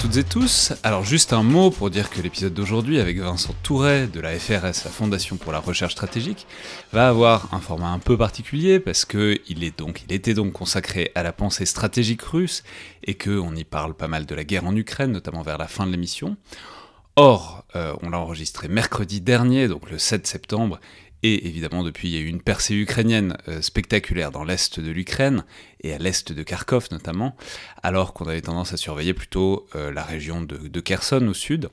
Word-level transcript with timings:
Toutes 0.00 0.16
et 0.16 0.22
tous. 0.22 0.72
Alors 0.84 1.04
juste 1.04 1.32
un 1.32 1.42
mot 1.42 1.70
pour 1.70 1.90
dire 1.90 2.08
que 2.08 2.20
l'épisode 2.20 2.54
d'aujourd'hui 2.54 3.00
avec 3.00 3.18
Vincent 3.18 3.52
Touret 3.64 4.06
de 4.06 4.20
la 4.20 4.38
FRS, 4.38 4.84
la 4.84 4.90
Fondation 4.92 5.36
pour 5.36 5.50
la 5.50 5.58
Recherche 5.58 5.92
Stratégique, 5.92 6.46
va 6.92 7.08
avoir 7.08 7.52
un 7.52 7.58
format 7.58 7.88
un 7.88 7.98
peu 7.98 8.16
particulier 8.16 8.78
parce 8.78 9.04
que 9.04 9.40
il 9.48 9.64
est 9.64 9.76
donc, 9.76 10.04
était 10.08 10.34
donc 10.34 10.52
consacré 10.52 11.10
à 11.16 11.24
la 11.24 11.32
pensée 11.32 11.66
stratégique 11.66 12.22
russe 12.22 12.62
et 13.02 13.14
que 13.14 13.40
on 13.40 13.54
y 13.56 13.64
parle 13.64 13.94
pas 13.94 14.06
mal 14.06 14.24
de 14.24 14.34
la 14.36 14.44
guerre 14.44 14.66
en 14.66 14.76
Ukraine, 14.76 15.10
notamment 15.10 15.42
vers 15.42 15.58
la 15.58 15.66
fin 15.66 15.84
de 15.84 15.90
l'émission. 15.90 16.36
Or, 17.16 17.64
euh, 17.74 17.92
on 18.02 18.10
l'a 18.10 18.20
enregistré 18.20 18.68
mercredi 18.68 19.20
dernier, 19.20 19.66
donc 19.66 19.90
le 19.90 19.98
7 19.98 20.28
septembre, 20.28 20.78
et 21.22 21.48
évidemment, 21.48 21.82
depuis, 21.82 22.08
il 22.08 22.14
y 22.14 22.16
a 22.16 22.20
eu 22.20 22.28
une 22.28 22.40
percée 22.40 22.74
ukrainienne 22.74 23.36
euh, 23.48 23.60
spectaculaire 23.60 24.30
dans 24.30 24.44
l'est 24.44 24.78
de 24.78 24.90
l'Ukraine, 24.90 25.44
et 25.82 25.92
à 25.92 25.98
l'est 25.98 26.32
de 26.32 26.42
Kharkov 26.42 26.88
notamment, 26.92 27.36
alors 27.82 28.12
qu'on 28.12 28.26
avait 28.26 28.40
tendance 28.40 28.72
à 28.72 28.76
surveiller 28.76 29.14
plutôt 29.14 29.66
euh, 29.74 29.92
la 29.92 30.04
région 30.04 30.42
de, 30.42 30.80
Kherson 30.80 31.26
au 31.26 31.34
sud. 31.34 31.68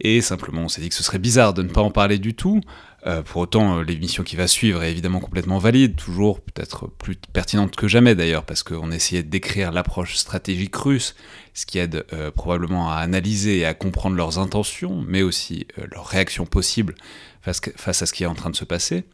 Et 0.00 0.20
simplement, 0.20 0.62
on 0.62 0.68
s'est 0.68 0.80
dit 0.80 0.88
que 0.88 0.96
ce 0.96 1.04
serait 1.04 1.20
bizarre 1.20 1.54
de 1.54 1.62
ne 1.62 1.68
pas 1.68 1.80
en 1.80 1.92
parler 1.92 2.18
du 2.18 2.34
tout. 2.34 2.60
Euh, 3.06 3.22
pour 3.22 3.42
autant, 3.42 3.82
l'émission 3.82 4.24
qui 4.24 4.34
va 4.34 4.48
suivre 4.48 4.82
est 4.82 4.90
évidemment 4.90 5.20
complètement 5.20 5.58
valide, 5.58 5.94
toujours 5.94 6.40
peut-être 6.40 6.88
plus 6.88 7.14
pertinente 7.32 7.76
que 7.76 7.86
jamais 7.86 8.16
d'ailleurs, 8.16 8.44
parce 8.44 8.64
qu'on 8.64 8.90
essayait 8.90 9.22
de 9.22 9.28
décrire 9.28 9.70
l'approche 9.70 10.16
stratégique 10.16 10.74
russe, 10.74 11.14
ce 11.54 11.66
qui 11.66 11.78
aide 11.78 12.04
probablement 12.34 12.90
à 12.90 12.96
analyser 12.96 13.58
et 13.58 13.64
à 13.64 13.74
comprendre 13.74 14.16
leurs 14.16 14.40
intentions, 14.40 15.04
mais 15.06 15.22
aussi 15.22 15.68
leurs 15.92 16.06
réactions 16.06 16.46
possibles 16.46 16.96
face, 17.42 18.02
à 18.02 18.06
ce 18.06 18.12
qui 18.12 18.22
est 18.22 18.26
en 18.26 18.34
train 18.34 18.50
de 18.50 18.56
se 18.56 18.64
passer. 18.64 19.04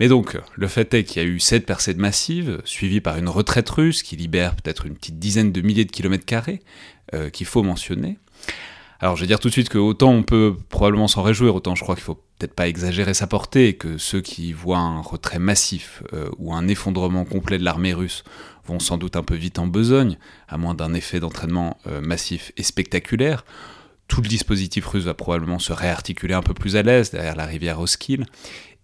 Mais 0.00 0.08
donc, 0.08 0.38
le 0.54 0.68
fait 0.68 0.94
est 0.94 1.04
qu'il 1.04 1.20
y 1.22 1.24
a 1.24 1.28
eu 1.28 1.40
cette 1.40 1.66
percée 1.66 1.94
massive, 1.94 2.60
suivie 2.64 3.00
par 3.00 3.18
une 3.18 3.28
retraite 3.28 3.68
russe 3.68 4.02
qui 4.02 4.16
libère 4.16 4.54
peut-être 4.54 4.86
une 4.86 4.94
petite 4.94 5.18
dizaine 5.18 5.50
de 5.50 5.60
milliers 5.60 5.84
de 5.84 5.90
kilomètres 5.90 6.24
carrés, 6.24 6.60
euh, 7.14 7.30
qu'il 7.30 7.46
faut 7.46 7.62
mentionner. 7.62 8.18
Alors 9.00 9.14
je 9.14 9.20
vais 9.20 9.26
dire 9.28 9.38
tout 9.38 9.48
de 9.48 9.52
suite 9.52 9.68
que 9.68 9.78
autant 9.78 10.10
on 10.10 10.24
peut 10.24 10.56
probablement 10.68 11.06
s'en 11.06 11.22
réjouir, 11.22 11.54
autant 11.54 11.76
je 11.76 11.82
crois 11.82 11.94
qu'il 11.94 12.02
faut 12.02 12.20
peut-être 12.38 12.54
pas 12.54 12.66
exagérer 12.66 13.14
sa 13.14 13.28
portée, 13.28 13.74
que 13.74 13.96
ceux 13.96 14.20
qui 14.20 14.52
voient 14.52 14.78
un 14.78 15.00
retrait 15.00 15.38
massif 15.38 16.02
euh, 16.12 16.28
ou 16.38 16.52
un 16.52 16.66
effondrement 16.66 17.24
complet 17.24 17.58
de 17.58 17.64
l'armée 17.64 17.94
russe 17.94 18.24
vont 18.66 18.80
sans 18.80 18.98
doute 18.98 19.16
un 19.16 19.22
peu 19.22 19.36
vite 19.36 19.60
en 19.60 19.68
besogne, 19.68 20.18
à 20.48 20.58
moins 20.58 20.74
d'un 20.74 20.94
effet 20.94 21.20
d'entraînement 21.20 21.78
euh, 21.86 22.00
massif 22.00 22.52
et 22.56 22.64
spectaculaire. 22.64 23.44
Tout 24.08 24.22
le 24.22 24.28
dispositif 24.28 24.86
russe 24.86 25.04
va 25.04 25.14
probablement 25.14 25.58
se 25.58 25.72
réarticuler 25.72 26.34
un 26.34 26.42
peu 26.42 26.54
plus 26.54 26.76
à 26.76 26.82
l'aise 26.82 27.10
derrière 27.10 27.36
la 27.36 27.46
rivière 27.46 27.78
Oskil, 27.80 28.26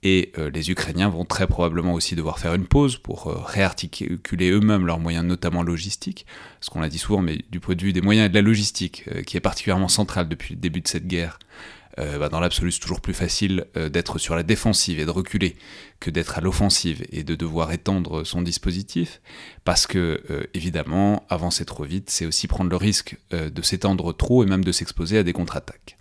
et 0.05 0.33
euh, 0.37 0.51
les 0.51 0.71
Ukrainiens 0.71 1.09
vont 1.09 1.25
très 1.25 1.47
probablement 1.47 1.95
aussi 1.95 2.15
devoir 2.15 2.39
faire 2.39 2.53
une 2.53 2.67
pause 2.67 2.99
pour 2.99 3.29
euh, 3.29 3.39
réarticuler 3.39 4.51
eux-mêmes 4.51 4.87
leurs 4.87 5.01
moyens, 5.01 5.25
notamment 5.25 5.63
logistiques, 5.63 6.27
ce 6.61 6.69
qu'on 6.69 6.81
l'a 6.81 6.91
dit 6.91 6.99
souvent, 6.99 7.23
mais 7.23 7.39
du 7.51 7.59
point 7.59 7.75
de 7.75 7.83
vue 7.83 7.95
des 7.95 8.03
moyens 8.03 8.27
et 8.27 8.29
de 8.29 8.35
la 8.35 8.43
logistique, 8.43 9.05
euh, 9.09 9.23
qui 9.23 9.39
est 9.39 9.41
particulièrement 9.41 9.89
central 9.89 10.29
depuis 10.29 10.55
le 10.55 10.61
début 10.61 10.83
de 10.83 10.89
cette 10.89 11.07
guerre, 11.07 11.39
euh, 11.99 12.19
bah 12.19 12.29
dans 12.29 12.41
l'absolu 12.41 12.73
c'est 12.73 12.81
toujours 12.81 13.01
plus 13.01 13.15
facile 13.15 13.67
euh, 13.77 13.89
d'être 13.89 14.19
sur 14.19 14.35
la 14.35 14.43
défensive 14.43 14.99
et 14.99 15.05
de 15.05 15.11
reculer 15.11 15.57
que 16.01 16.11
d'être 16.11 16.39
à 16.39 16.41
l'offensive 16.41 17.05
et 17.13 17.23
de 17.23 17.35
devoir 17.35 17.73
étendre 17.73 18.25
son 18.25 18.43
dispositif, 18.43 19.21
parce 19.65 19.87
que 19.87 20.23
euh, 20.31 20.45
évidemment, 20.55 21.25
avancer 21.31 21.65
trop 21.65 21.85
vite, 21.85 22.11
c'est 22.11 22.27
aussi 22.27 22.49
prendre 22.49 22.71
le 22.71 22.77
risque 22.77 23.17
de 23.31 23.63
s'étendre 23.63 24.15
trop 24.15 24.43
et 24.43 24.47
même 24.47 24.65
de 24.65 24.73
s'exposer 24.73 25.19
à 25.19 25.23
des 25.23 25.33
contre-attaques. 25.33 25.97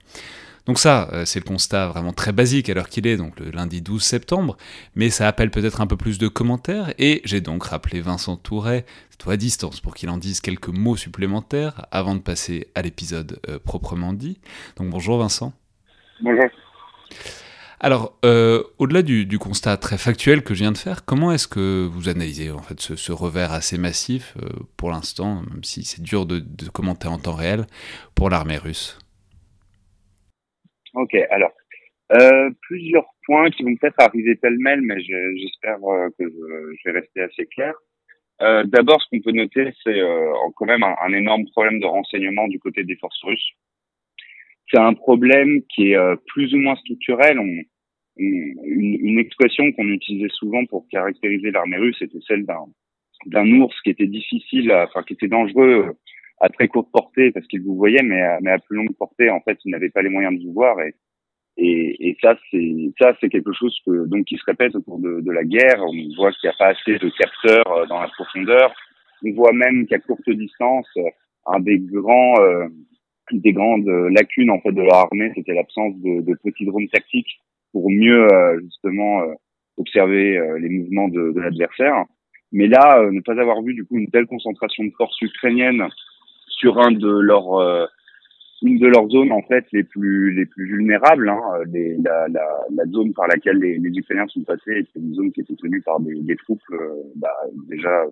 Donc 0.65 0.79
ça, 0.79 1.09
c'est 1.25 1.39
le 1.39 1.45
constat 1.45 1.87
vraiment 1.87 2.13
très 2.13 2.31
basique 2.31 2.69
à 2.69 2.73
l'heure 2.73 2.87
qu'il 2.87 3.05
est, 3.05 3.17
donc 3.17 3.37
le 3.39 3.51
lundi 3.51 3.81
12 3.81 4.01
septembre, 4.01 4.57
mais 4.95 5.09
ça 5.09 5.27
appelle 5.27 5.51
peut-être 5.51 5.81
un 5.81 5.87
peu 5.87 5.97
plus 5.97 6.17
de 6.17 6.27
commentaires, 6.27 6.93
et 6.97 7.21
j'ai 7.25 7.41
donc 7.41 7.65
rappelé 7.65 8.01
Vincent 8.01 8.37
Touret, 8.37 8.85
toi 9.17 9.33
à 9.33 9.37
distance, 9.37 9.81
pour 9.81 9.93
qu'il 9.93 10.09
en 10.09 10.17
dise 10.17 10.39
quelques 10.39 10.69
mots 10.69 10.95
supplémentaires 10.95 11.85
avant 11.91 12.15
de 12.15 12.21
passer 12.21 12.67
à 12.75 12.81
l'épisode 12.81 13.39
proprement 13.63 14.13
dit. 14.13 14.39
Donc 14.77 14.89
bonjour 14.89 15.17
Vincent. 15.17 15.53
Bonjour. 16.21 16.49
Alors, 17.79 18.17
euh, 18.23 18.63
au-delà 18.79 19.01
du, 19.01 19.25
du, 19.25 19.37
constat 19.39 19.75
très 19.75 19.97
factuel 19.97 20.41
que 20.41 20.53
je 20.53 20.59
viens 20.59 20.71
de 20.71 20.77
faire, 20.77 21.03
comment 21.03 21.33
est-ce 21.33 21.49
que 21.49 21.85
vous 21.85 22.07
analysez 22.07 22.49
en 22.49 22.61
fait 22.61 22.79
ce, 22.79 22.95
ce 22.95 23.11
revers 23.11 23.51
assez 23.51 23.77
massif 23.77 24.37
euh, 24.41 24.47
pour 24.77 24.89
l'instant, 24.89 25.41
même 25.51 25.65
si 25.65 25.83
c'est 25.83 26.01
dur 26.01 26.25
de, 26.25 26.39
de 26.39 26.69
commenter 26.69 27.09
en 27.09 27.17
temps 27.17 27.35
réel, 27.35 27.65
pour 28.15 28.29
l'armée 28.29 28.55
russe? 28.55 28.97
Ok, 30.93 31.13
alors 31.29 31.51
euh, 32.13 32.51
plusieurs 32.61 33.05
points 33.25 33.49
qui 33.49 33.63
vont 33.63 33.75
peut-être 33.75 33.99
arriver 33.99 34.35
pêle-mêle, 34.35 34.81
mais 34.81 35.01
j'espère 35.01 35.75
que 36.17 36.23
je, 36.23 36.29
je, 36.29 36.89
vais 36.89 36.99
rester 37.01 37.21
assez 37.21 37.45
clair. 37.47 37.73
D'abord, 38.39 39.01
ce 39.01 39.09
qu'on 39.09 39.21
peut 39.21 39.31
noter, 39.31 39.73
c'est 39.83 40.01
quand 40.55 40.65
même 40.65 40.83
un, 40.83 40.95
un, 41.01 41.13
énorme 41.13 41.45
problème 41.51 41.79
de 41.79 41.85
renseignement 41.85 42.47
du 42.47 42.59
côté 42.59 42.83
des 42.83 42.97
forces 42.97 43.21
russes. 43.23 43.53
C'est 44.73 44.79
un 44.79 44.93
problème 44.93 45.61
qui 45.69 45.91
est 45.91 45.97
euh, 45.97 46.15
plus 46.27 46.53
ou 46.53 46.57
moins 46.57 46.75
structurel. 46.77 47.37
Une, 48.17 48.57
une, 48.65 49.19
expression 49.19 49.71
qu'on 49.71 49.87
utilisait 49.87 50.33
souvent 50.33 50.65
pour 50.65 50.87
caractériser 50.89 51.51
l'armée 51.51 51.77
russe 51.77 52.01
était 52.01 52.19
celle 52.27 52.45
d'un 52.45 52.65
d'un 53.25 53.47
ours 53.53 53.75
qui 53.81 53.89
était 53.89 54.07
difficile, 54.07 54.71
à, 54.71 54.85
enfin 54.85 55.01
qui 55.03 55.13
était 55.13 55.27
dangereux 55.27 55.95
à 56.41 56.49
très 56.49 56.67
courte 56.67 56.91
portée 56.91 57.31
parce 57.31 57.47
qu'il 57.47 57.61
vous 57.61 57.75
voyait, 57.75 58.03
mais 58.03 58.21
à, 58.21 58.39
mais 58.41 58.51
à 58.51 58.59
plus 58.59 58.75
longue 58.75 58.95
portée, 58.97 59.29
en 59.29 59.39
fait, 59.41 59.57
il 59.63 59.71
n'avait 59.71 59.89
pas 59.89 60.01
les 60.01 60.09
moyens 60.09 60.37
de 60.37 60.45
vous 60.45 60.53
voir. 60.53 60.79
Et, 60.81 60.93
et, 61.57 62.09
et 62.09 62.17
ça, 62.21 62.35
c'est 62.51 62.91
ça, 62.99 63.15
c'est 63.21 63.29
quelque 63.29 63.53
chose 63.53 63.77
que 63.85 64.07
donc 64.07 64.25
qui 64.25 64.37
se 64.37 64.43
répète 64.45 64.75
au 64.75 64.81
cours 64.81 64.99
de, 64.99 65.21
de 65.21 65.31
la 65.31 65.43
guerre. 65.43 65.81
On 65.81 66.15
voit 66.17 66.31
qu'il 66.31 66.49
n'y 66.49 66.53
a 66.53 66.57
pas 66.57 66.69
assez 66.69 66.97
de 66.97 67.09
capteurs 67.17 67.71
euh, 67.71 67.85
dans 67.85 68.01
la 68.01 68.09
profondeur. 68.09 68.73
On 69.23 69.31
voit 69.33 69.53
même 69.53 69.87
qu'à 69.87 69.99
courte 69.99 70.29
distance, 70.29 70.89
un 71.45 71.59
des 71.59 71.79
grands 71.79 72.41
euh, 72.41 72.67
des 73.31 73.53
grandes 73.53 73.87
lacunes 74.11 74.51
en 74.51 74.59
fait 74.59 74.71
de 74.71 74.81
l'armée, 74.81 75.31
c'était 75.35 75.53
l'absence 75.53 75.95
de, 75.97 76.21
de, 76.21 76.35
petits 76.43 76.65
drones 76.65 76.89
tactiques 76.89 77.39
pour 77.71 77.89
mieux 77.89 78.27
euh, 78.31 78.59
justement 78.61 79.21
euh, 79.21 79.33
observer 79.77 80.37
euh, 80.37 80.59
les 80.59 80.69
mouvements 80.69 81.07
de, 81.07 81.31
de 81.31 81.39
l'adversaire. 81.39 82.05
Mais 82.51 82.67
là, 82.67 83.09
ne 83.11 83.19
pas 83.21 83.39
avoir 83.39 83.61
vu 83.63 83.73
du 83.73 83.83
coup 83.83 83.97
une 83.97 84.11
telle 84.11 84.27
concentration 84.27 84.83
de 84.83 84.91
forces 84.91 85.19
ukrainiennes 85.21 85.87
sur 86.47 86.79
un 86.79 86.91
de 86.91 87.09
leurs 87.09 87.55
euh, 87.55 87.85
une 88.61 88.79
de 88.79 88.87
leurs 88.87 89.09
zones 89.09 89.31
en 89.31 89.41
fait 89.41 89.65
les 89.73 89.83
plus 89.83 90.33
les 90.33 90.45
plus 90.45 90.65
vulnérables. 90.65 91.27
Hein, 91.29 91.41
les, 91.71 91.97
la, 91.97 92.27
la, 92.29 92.47
la, 92.73 92.85
zone 92.85 93.13
par 93.13 93.27
laquelle 93.27 93.57
les, 93.57 93.77
les 93.77 93.89
Ukrainiens 93.89 94.27
sont 94.27 94.43
passés, 94.43 94.87
c'est 94.93 94.99
une 94.99 95.13
zone 95.13 95.31
qui 95.33 95.41
était 95.41 95.55
tenue 95.55 95.81
par 95.81 95.99
des, 95.99 96.15
des 96.21 96.35
troupes 96.37 96.61
euh, 96.71 97.03
bah, 97.15 97.35
déjà 97.67 98.05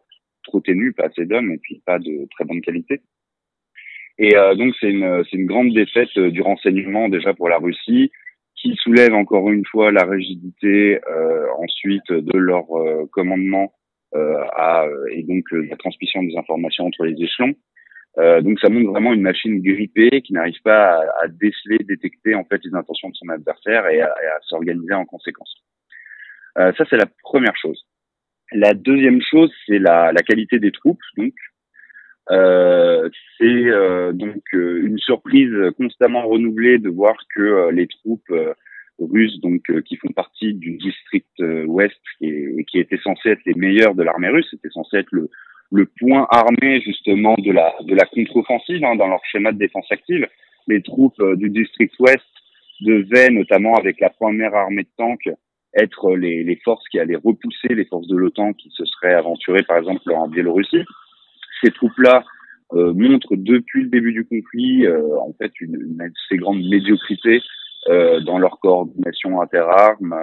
trop 0.44 0.60
ténues, 0.60 0.92
pas 0.92 1.06
assez 1.06 1.26
d'hommes 1.26 1.52
et 1.52 1.58
puis 1.58 1.82
pas 1.86 2.00
de 2.00 2.28
très 2.32 2.44
bonne 2.44 2.62
qualité. 2.62 3.02
Et 4.22 4.38
euh, 4.38 4.54
donc 4.54 4.74
c'est 4.80 4.92
une 4.92 5.24
une 5.34 5.46
grande 5.48 5.74
défaite 5.74 6.16
euh, 6.18 6.30
du 6.30 6.42
renseignement 6.42 7.10
déjà 7.10 7.34
pour 7.34 7.50
la 7.50 7.58
Russie 7.58 8.12
qui 8.56 8.76
soulève 8.76 9.14
encore 9.16 9.50
une 9.50 9.66
fois 9.66 9.92
la 9.92 10.04
rigidité 10.04 11.00
euh, 11.10 11.48
ensuite 11.58 12.12
de 12.12 12.38
leur 12.38 12.66
commandement 13.12 13.74
à, 14.14 14.86
et 15.12 15.24
donc 15.24 15.46
la 15.52 15.76
transmission 15.78 16.22
des 16.22 16.38
informations 16.38 16.86
entre 16.86 17.06
les 17.06 17.20
échelons. 17.24 17.56
Euh, 18.18 18.42
donc 18.42 18.60
ça 18.60 18.70
montre 18.70 18.92
vraiment 18.92 19.14
une 19.14 19.22
machine 19.22 19.62
grippée 19.62 20.22
qui 20.22 20.34
n'arrive 20.34 20.62
pas 20.64 20.98
à, 20.98 21.24
à, 21.24 21.28
déceler, 21.30 21.78
détecter 21.80 22.36
en 22.36 22.44
fait 22.44 22.62
les 22.64 22.76
intentions 22.76 23.10
de 23.10 23.16
son 23.16 23.30
adversaire 23.30 23.88
et 23.88 24.02
à, 24.02 24.08
à 24.08 24.40
s'organiser 24.42 24.94
en 24.94 25.06
conséquence. 25.06 25.56
Euh, 26.58 26.74
ça 26.78 26.84
c'est 26.90 26.98
la 26.98 27.08
première 27.24 27.56
chose. 27.56 27.82
La 28.52 28.74
deuxième 28.74 29.22
chose 29.22 29.52
c'est 29.66 29.80
la, 29.80 30.12
la, 30.12 30.22
qualité 30.24 30.60
des 30.60 30.72
troupes. 30.72 31.02
Donc 31.18 31.34
euh, 32.32 33.10
c'est 33.38 33.44
euh, 33.44 34.14
donc 34.14 34.42
euh, 34.54 34.86
une 34.86 34.98
surprise 35.00 35.52
constamment 35.78 36.26
renouvelée 36.28 36.78
de 36.78 36.90
voir 36.90 37.16
que 37.36 37.70
les 37.72 37.88
troupes 37.88 38.32
russes 39.00 39.40
donc 39.42 39.64
qui 39.84 39.98
font 39.98 40.12
partie 40.16 40.54
du 40.54 40.78
district 40.78 41.28
ouest 41.66 42.00
et, 42.22 42.66
qui 42.70 42.80
étaient 42.80 43.00
censées 43.04 43.30
être 43.30 43.46
les 43.46 43.56
meilleurs 43.56 43.96
de 43.96 44.04
l'armée 44.04 44.30
russe, 44.30 44.48
c'était 44.52 44.70
censé 44.70 44.98
être 44.98 45.12
le 45.12 45.30
le 45.74 45.86
point 45.86 46.28
armé 46.30 46.82
justement 46.82 47.36
de 47.36 47.52
la 47.52 47.74
de 47.82 47.96
la 47.96 48.06
contre-offensive 48.06 48.84
hein, 48.84 48.96
dans 48.96 49.08
leur 49.08 49.22
schéma 49.26 49.52
de 49.52 49.58
défense 49.58 49.92
active. 49.92 50.28
Les 50.68 50.82
troupes 50.82 51.20
euh, 51.22 51.36
du 51.36 51.50
district 51.50 51.94
ouest 52.00 52.22
devaient, 52.82 53.30
notamment 53.30 53.76
avec 53.76 54.00
la 54.00 54.10
première 54.10 54.54
armée 54.54 54.84
de 54.84 54.90
tanks, 54.98 55.30
être 55.76 56.16
les, 56.16 56.44
les 56.44 56.56
forces 56.58 56.88
qui 56.90 57.00
allaient 57.00 57.16
repousser 57.16 57.70
les 57.70 57.86
forces 57.86 58.08
de 58.08 58.18
l'OTAN 58.18 58.54
qui 58.54 58.70
se 58.72 58.86
seraient 58.86 59.14
aventurées 59.14 59.64
par 59.64 59.78
exemple 59.78 60.12
en 60.14 60.28
Biélorussie. 60.28 60.84
Ces 61.64 61.72
troupes-là 61.72 62.24
euh, 62.74 62.94
montrent 62.94 63.36
depuis 63.36 63.84
le 63.84 63.90
début 63.90 64.14
du 64.14 64.26
conflit 64.26 64.86
euh, 64.86 65.02
en 65.20 65.34
fait 65.34 65.52
une, 65.60 65.76
une, 65.76 66.02
assez 66.02 66.38
grande 66.38 66.64
médiocrité 66.64 67.42
euh, 67.90 68.22
dans 68.22 68.40
leur 68.40 68.60
coordination 68.62 69.42
interarmes 69.42 70.16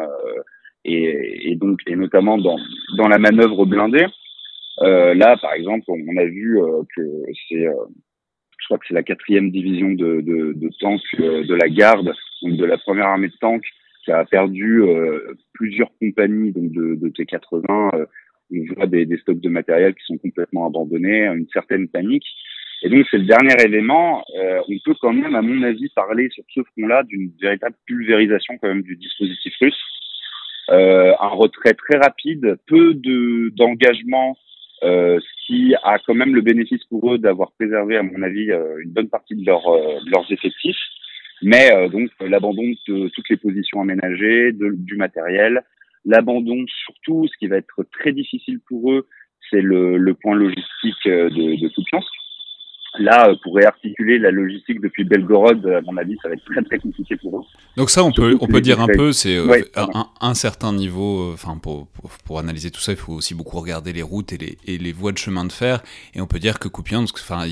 et, 0.87 1.51
et 1.51 1.57
donc 1.57 1.81
et 1.87 1.95
notamment 1.95 2.39
dans 2.39 2.57
dans 2.97 3.09
la 3.09 3.19
manœuvre 3.19 3.67
blindée. 3.67 4.07
Là, 4.81 5.37
par 5.43 5.55
exemple, 5.55 5.85
on 5.89 6.17
a 6.17 6.25
vu 6.25 6.57
que 6.95 7.03
c'est, 7.49 7.67
je 7.67 8.65
crois 8.67 8.79
que 8.79 8.87
c'est 8.87 8.95
la 8.95 9.03
quatrième 9.03 9.51
division 9.51 9.89
de, 9.89 10.21
de, 10.21 10.71
tanks 10.79 11.03
de 11.19 11.55
la 11.55 11.69
garde, 11.69 12.13
donc 12.43 12.57
de 12.57 12.65
la 12.65 12.79
première 12.79 13.07
armée 13.07 13.27
de 13.27 13.37
tanks, 13.41 13.67
qui 14.05 14.13
a 14.13 14.25
perdu 14.25 14.85
plusieurs 15.53 15.91
compagnies 16.01 16.53
donc 16.53 16.71
de 16.71 17.09
T80. 17.09 18.07
On 18.51 18.75
voit 18.75 18.87
des, 18.87 19.07
des, 19.07 19.19
stocks 19.19 19.41
de 19.41 19.49
matériel 19.49 19.95
qui 19.95 20.05
sont 20.05 20.19
complètement 20.19 20.67
abandonnés, 20.67 21.27
une 21.27 21.49
certaine 21.53 21.89
panique. 21.89 22.27
Et 22.83 22.89
donc 22.89 23.07
c'est 23.11 23.19
le 23.19 23.25
dernier 23.25 23.55
élément. 23.63 24.25
Euh, 24.37 24.61
on 24.69 24.79
peut 24.85 24.95
quand 25.01 25.13
même, 25.13 25.35
à 25.35 25.43
mon 25.43 25.63
avis, 25.63 25.89
parler 25.91 26.29
sur 26.31 26.45
ce 26.55 26.61
front-là 26.63 27.03
d'une 27.05 27.31
véritable 27.41 27.75
pulvérisation 27.87 28.57
quand 28.59 28.69
même 28.69 28.83
du 28.83 28.97
dispositif 28.97 29.55
russe. 29.61 29.83
Euh, 30.71 31.13
un 31.21 31.29
retrait 31.29 31.75
très 31.75 31.99
rapide, 31.99 32.59
peu 32.67 32.95
de 32.95 33.51
d'engagement, 33.57 34.37
euh, 34.85 35.19
ce 35.19 35.47
qui 35.47 35.75
a 35.83 35.99
quand 36.07 36.15
même 36.15 36.35
le 36.35 36.41
bénéfice 36.41 36.85
pour 36.85 37.13
eux 37.13 37.19
d'avoir 37.19 37.51
préservé, 37.53 37.97
à 37.97 38.03
mon 38.03 38.23
avis, 38.23 38.51
euh, 38.51 38.77
une 38.81 38.91
bonne 38.91 39.09
partie 39.09 39.35
de, 39.35 39.45
leur, 39.45 39.67
euh, 39.67 39.99
de 40.05 40.11
leurs 40.11 40.31
effectifs. 40.31 40.77
Mais 41.41 41.71
donc 41.91 42.11
l'abandon 42.21 42.65
de 42.89 43.09
toutes 43.11 43.29
les 43.29 43.37
positions 43.37 43.81
aménagées, 43.81 44.51
de, 44.51 44.73
du 44.75 44.97
matériel, 44.97 45.63
l'abandon 46.09 46.65
surtout, 46.85 47.27
ce 47.29 47.37
qui 47.39 47.47
va 47.47 47.57
être 47.57 47.85
très 47.93 48.13
difficile 48.13 48.61
pour 48.67 48.93
eux, 48.93 49.07
c'est 49.51 49.61
le, 49.61 49.97
le 49.97 50.15
point 50.15 50.35
logistique 50.35 51.05
de, 51.05 51.61
de 51.61 51.69
Kupiansk 51.69 52.09
Là, 52.97 53.29
euh, 53.29 53.35
pour 53.43 53.55
réarticuler 53.55 54.19
la 54.19 54.31
logistique 54.31 54.81
depuis 54.81 55.05
Belgorod, 55.05 55.65
à 55.67 55.81
mon 55.83 55.97
avis, 55.99 56.17
ça 56.23 56.29
va 56.29 56.35
être 56.35 56.45
très 56.45 56.63
très 56.63 56.79
compliqué 56.79 57.17
pour 57.17 57.39
eux. 57.39 57.43
Donc 57.77 57.91
ça, 57.91 58.03
on 58.03 58.13
peut 58.13 58.37
on 58.41 58.47
peut 58.47 58.63
dire 58.63 58.81
un 58.81 58.87
peu, 58.87 59.13
c'est 59.13 59.37
euh, 59.37 59.63
un, 59.77 60.09
un, 60.21 60.35
certain 60.35 60.73
niveau. 60.73 61.31
Euh, 61.31 61.35
enfin, 61.35 61.59
pour, 61.59 61.87
pour, 62.25 62.39
analyser 62.39 62.71
tout 62.71 62.81
ça, 62.81 62.93
il 62.93 62.99
faut 62.99 63.13
aussi 63.13 63.35
beaucoup 63.35 63.59
regarder 63.59 63.93
les 63.93 64.03
routes 64.03 64.33
et 64.33 64.39
les, 64.39 64.59
et 64.67 64.79
les 64.79 64.93
voies 64.93 65.13
de 65.13 65.19
chemin 65.19 65.45
de 65.45 65.53
fer. 65.53 65.83
Et 66.15 66.23
on 66.23 66.27
peut 66.27 66.39
dire 66.39 66.59
que 66.59 66.69
Kupiansk, 66.69 67.17
enfin, 67.19 67.45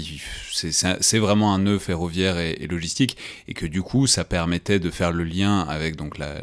c'est 0.50 1.18
vraiment 1.18 1.54
un 1.54 1.58
nœud 1.58 1.78
ferroviaire 1.78 2.38
et, 2.38 2.66
logistique, 2.66 3.18
et 3.46 3.52
que 3.52 3.66
du 3.66 3.82
coup, 3.82 4.06
ça 4.06 4.24
permettait 4.24 4.78
de 4.78 4.90
faire 4.90 5.12
le 5.12 5.24
lien 5.24 5.60
avec 5.60 5.96
donc 5.96 6.16
la, 6.16 6.40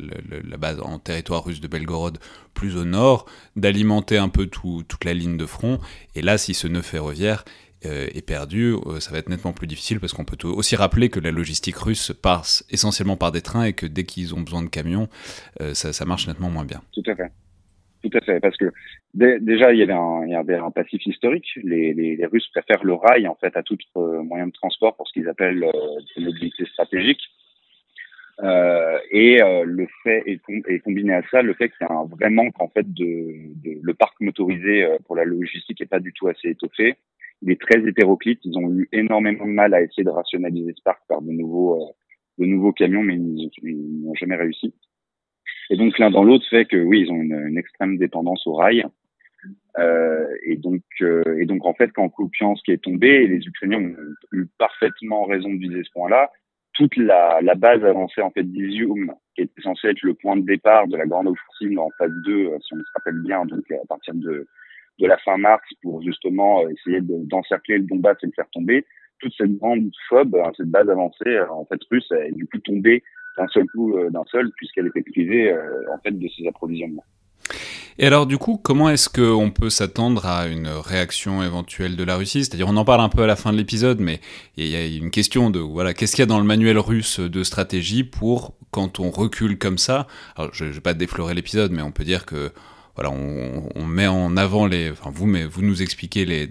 la, 0.48 0.58
base 0.58 0.80
en 0.82 1.00
territoire 1.00 1.44
russe 1.44 1.60
de 1.60 1.68
Belgorod 1.68 2.20
plus 2.54 2.78
au 2.78 2.86
nord, 2.86 3.26
d'alimenter 3.56 4.18
un 4.18 4.30
peu 4.30 4.46
tout, 4.46 4.84
toute 4.88 5.04
la 5.04 5.14
ligne 5.14 5.38
de 5.38 5.46
front. 5.48 5.80
Et 6.16 6.22
là, 6.22 6.38
si 6.38 6.54
ce 6.54 6.68
nœud 6.68 6.84
ferroviaire 6.84 7.44
euh, 7.44 7.63
est 7.86 8.26
perdu, 8.26 8.74
euh, 8.74 9.00
ça 9.00 9.12
va 9.12 9.18
être 9.18 9.30
nettement 9.30 9.54
plus 9.54 9.68
difficile 9.68 10.00
parce 10.00 10.14
qu'on 10.14 10.26
peut 10.26 10.38
aussi 10.48 10.76
rappeler 10.76 11.10
que 11.10 11.20
la 11.20 11.32
logistique 11.32 11.76
russe 11.76 12.12
passe 12.14 12.66
essentiellement 12.70 13.18
par 13.18 13.32
des 13.32 13.42
trains 13.42 13.66
et 13.66 13.74
que 13.74 13.86
dès 13.86 14.04
qu'ils 14.04 14.34
ont 14.36 14.42
besoin 14.42 14.64
de 14.64 14.70
camions, 14.70 15.08
euh, 15.62 15.74
ça, 15.74 16.06
marche 16.06 16.28
nettement 16.28 16.50
moins 16.50 16.66
bien. 16.66 16.82
Tout 16.94 17.04
à 17.08 17.16
fait. 17.16 17.32
Tout 18.04 18.18
à 18.18 18.22
fait, 18.22 18.40
parce 18.42 18.58
que 18.58 18.66
déjà 19.14 19.72
il 19.72 19.80
y 19.80 19.84
avait 19.84 20.56
un, 20.56 20.72
passif 20.72 21.06
historique. 21.06 21.48
Les, 21.64 21.94
les, 21.94 22.18
les, 22.18 22.26
Russes 22.26 22.50
préfèrent 22.50 22.84
le 22.84 22.96
rail 22.96 23.28
en 23.30 23.36
fait 23.36 23.56
à 23.56 23.64
tout 23.64 23.78
moyen 23.96 24.48
de 24.48 24.52
transport 24.52 24.96
pour 24.98 25.08
ce 25.08 25.14
qu'ils 25.14 25.30
appellent 25.30 25.64
euh, 25.64 26.22
mobilité 26.22 26.66
stratégique. 26.66 27.22
Euh, 28.44 28.98
et 29.12 29.38
le 29.38 29.88
fait 30.04 30.24
et, 30.26 30.80
combiné 30.80 31.14
à 31.14 31.22
ça, 31.30 31.42
le 31.42 31.54
fait 31.54 31.70
qu'il 31.70 31.88
y 31.88 31.94
a 31.94 31.94
un 31.94 32.06
vrai 32.06 32.30
manque 32.30 32.60
en 32.60 32.68
fait 32.68 32.92
de, 32.92 33.54
le 33.82 33.94
parc 33.94 34.20
motorisé 34.20 34.86
pour 35.06 35.16
la 35.16 35.24
logistique 35.24 35.80
est 35.80 35.86
pas 35.86 36.00
du 36.00 36.12
tout 36.12 36.28
assez 36.28 36.50
étoffé 36.50 36.98
il 37.44 37.52
est 37.52 37.62
très 37.62 37.80
hétéroclite. 37.88 38.40
Ils 38.44 38.58
ont 38.58 38.72
eu 38.72 38.88
énormément 38.92 39.46
de 39.46 39.52
mal 39.52 39.74
à 39.74 39.82
essayer 39.82 40.04
de 40.04 40.10
rationaliser 40.10 40.74
ce 40.76 40.82
parc 40.84 41.02
par 41.08 41.22
de 41.22 41.32
nouveaux, 41.32 41.82
euh, 41.82 41.92
de 42.40 42.46
nouveaux 42.46 42.72
camions, 42.72 43.04
mais 43.04 43.16
ils 43.16 44.02
n'ont 44.04 44.16
jamais 44.16 44.36
réussi. 44.36 44.74
Et 45.70 45.78
donc 45.78 45.98
l'un 46.00 46.12
dans 46.12 46.24
l'autre 46.24 46.46
fait 46.50 46.66
que 46.66 46.78
oui, 46.78 47.02
ils 47.02 47.12
ont 47.12 47.22
une, 47.22 47.48
une 47.48 47.58
extrême 47.58 47.98
dépendance 47.98 48.46
au 48.48 48.54
rail. 48.54 48.86
Euh, 49.80 50.28
et 50.44 50.56
donc, 50.56 50.84
euh, 51.02 51.38
et 51.40 51.46
donc 51.46 51.66
en 51.66 51.74
fait, 51.74 51.92
quand 51.92 52.10
Kupiansk 52.10 52.68
est 52.70 52.84
tombé, 52.84 53.28
les 53.28 53.46
Ukrainiens 53.46 53.82
ont 53.82 53.96
eu 54.32 54.46
parfaitement 54.58 55.26
raison 55.26 55.50
de 55.50 55.60
viser 55.60 55.84
ce 55.84 55.92
point-là. 55.92 56.32
Toute 56.74 56.96
la, 56.96 57.40
la 57.42 57.56
base 57.56 57.84
avancée 57.84 58.22
en 58.22 58.32
fait 58.32 58.44
d'Izium, 58.44 59.14
qui 59.36 59.42
était 59.44 59.62
censée 59.62 59.90
être 59.90 60.02
le 60.02 60.14
point 60.14 60.38
de 60.38 60.46
départ 60.46 60.88
de 60.88 60.98
la 60.98 61.06
grande 61.06 61.28
offensive 61.28 61.78
en 61.80 61.90
phase 61.98 62.14
2, 62.26 62.32
euh, 62.32 62.58
si 62.62 62.74
on 62.74 62.78
se 62.78 62.92
rappelle 62.96 63.22
bien, 63.24 63.46
donc 63.46 63.70
à 63.72 63.86
partir 63.88 64.14
de 64.16 64.48
de 65.00 65.08
la 65.08 65.18
fin 65.18 65.38
mars 65.38 65.64
pour 65.82 66.02
justement 66.02 66.62
euh, 66.62 66.70
essayer 66.70 67.00
d'encercler 67.02 67.78
le 67.78 67.84
Donbass 67.84 68.18
et 68.24 68.28
le 68.28 68.32
faire 68.34 68.50
tomber. 68.52 68.86
Toute 69.20 69.34
cette 69.38 69.58
grande 69.58 69.90
phobe, 70.10 70.36
hein, 70.36 70.52
cette 70.58 70.70
base 70.70 70.90
avancée 70.90 71.28
euh, 71.28 71.50
en 71.50 71.66
fait 71.66 71.80
russe, 71.90 72.12
est 72.12 72.32
du 72.34 72.46
coup 72.46 72.60
tombée 72.60 73.04
d'un 73.38 73.48
seul 73.48 73.66
coup, 73.68 73.98
euh, 73.98 74.10
d'un 74.10 74.24
seul, 74.30 74.52
puisqu'elle 74.58 74.88
était 74.88 75.02
privée 75.02 75.56
en 75.92 75.98
fait 76.00 76.12
de 76.12 76.28
ses 76.28 76.48
approvisionnements. 76.48 77.06
Et 78.00 78.08
alors 78.08 78.26
du 78.26 78.38
coup, 78.38 78.60
comment 78.62 78.90
est-ce 78.90 79.08
qu'on 79.08 79.52
peut 79.52 79.70
s'attendre 79.70 80.26
à 80.26 80.48
une 80.48 80.68
réaction 80.68 81.44
éventuelle 81.44 81.96
de 81.96 82.04
la 82.04 82.16
Russie? 82.16 82.44
C'est-à-dire, 82.44 82.68
on 82.68 82.78
en 82.78 82.86
parle 82.86 83.02
un 83.02 83.10
peu 83.10 83.22
à 83.22 83.28
la 83.28 83.36
fin 83.36 83.52
de 83.52 83.58
l'épisode, 83.58 84.00
mais 84.00 84.20
il 84.58 84.68
y 84.68 84.76
a 84.76 84.86
une 84.86 85.12
question 85.12 85.50
de 85.52 85.60
voilà, 85.60 85.94
qu'est-ce 85.94 86.16
qu'il 86.16 86.22
y 86.22 86.24
a 86.24 86.28
dans 86.28 86.40
le 86.40 86.46
manuel 86.46 86.80
russe 86.80 87.20
de 87.20 87.44
stratégie 87.44 88.04
pour 88.04 88.56
quand 88.72 89.00
on 89.00 89.12
recule 89.12 89.60
comme 89.60 89.78
ça? 89.78 90.08
Alors, 90.36 90.54
je 90.54 90.66
ne 90.66 90.72
vais 90.72 90.82
pas 90.82 90.96
déflorer 90.96 91.36
l'épisode, 91.36 91.72
mais 91.72 91.84
on 91.84 91.92
peut 91.92 92.04
dire 92.04 92.26
que 92.26 92.52
voilà, 92.96 93.10
on, 93.10 93.86
met 93.86 94.06
en 94.06 94.38
avant 94.38 94.68
les, 94.68 94.92
enfin 94.92 95.12
vous, 95.14 95.26
mais 95.26 95.46
vous 95.46 95.64
nous 95.64 95.82
expliquez 95.82 96.26
les, 96.26 96.48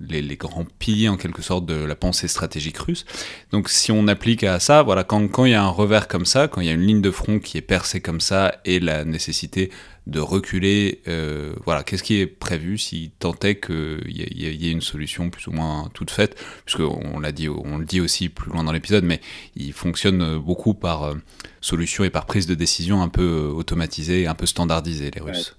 les, 0.00 0.20
les, 0.20 0.36
grands 0.36 0.66
piliers 0.78 1.08
en 1.08 1.16
quelque 1.16 1.40
sorte 1.40 1.64
de 1.64 1.74
la 1.74 1.96
pensée 1.96 2.28
stratégique 2.28 2.76
russe. 2.76 3.06
Donc 3.52 3.70
si 3.70 3.90
on 3.90 4.06
applique 4.06 4.44
à 4.44 4.60
ça, 4.60 4.82
voilà, 4.82 5.02
quand, 5.02 5.28
quand 5.28 5.46
il 5.46 5.52
y 5.52 5.54
a 5.54 5.62
un 5.62 5.68
revers 5.68 6.08
comme 6.08 6.26
ça, 6.26 6.46
quand 6.46 6.60
il 6.60 6.66
y 6.66 6.70
a 6.70 6.74
une 6.74 6.86
ligne 6.86 7.00
de 7.00 7.10
front 7.10 7.38
qui 7.38 7.56
est 7.56 7.62
percée 7.62 8.00
comme 8.00 8.20
ça 8.20 8.60
et 8.66 8.80
la 8.80 9.04
nécessité 9.04 9.70
de 10.06 10.20
reculer, 10.20 11.00
euh, 11.08 11.52
voilà, 11.64 11.82
qu'est-ce 11.82 12.02
qui 12.02 12.20
est 12.20 12.26
prévu 12.26 12.78
si 12.78 13.10
tant 13.18 13.34
est 13.42 13.56
qu'il 13.56 14.00
y, 14.06 14.68
ait 14.68 14.72
une 14.72 14.80
solution 14.80 15.30
plus 15.30 15.48
ou 15.48 15.52
moins 15.52 15.88
toute 15.94 16.10
faite, 16.10 16.36
puisque 16.64 16.80
on 16.80 17.18
l'a 17.18 17.32
dit, 17.32 17.48
on 17.48 17.78
le 17.78 17.84
dit 17.84 18.00
aussi 18.00 18.28
plus 18.28 18.52
loin 18.52 18.62
dans 18.62 18.72
l'épisode, 18.72 19.04
mais 19.04 19.20
il 19.56 19.72
fonctionne 19.72 20.38
beaucoup 20.38 20.74
par 20.74 21.02
euh, 21.02 21.14
solution 21.60 22.04
et 22.04 22.10
par 22.10 22.26
prise 22.26 22.46
de 22.46 22.54
décision 22.54 23.02
un 23.02 23.08
peu 23.08 23.22
euh, 23.22 23.52
automatisée, 23.52 24.28
un 24.28 24.34
peu 24.34 24.46
standardisée, 24.46 25.10
les 25.10 25.20
Russes. 25.20 25.58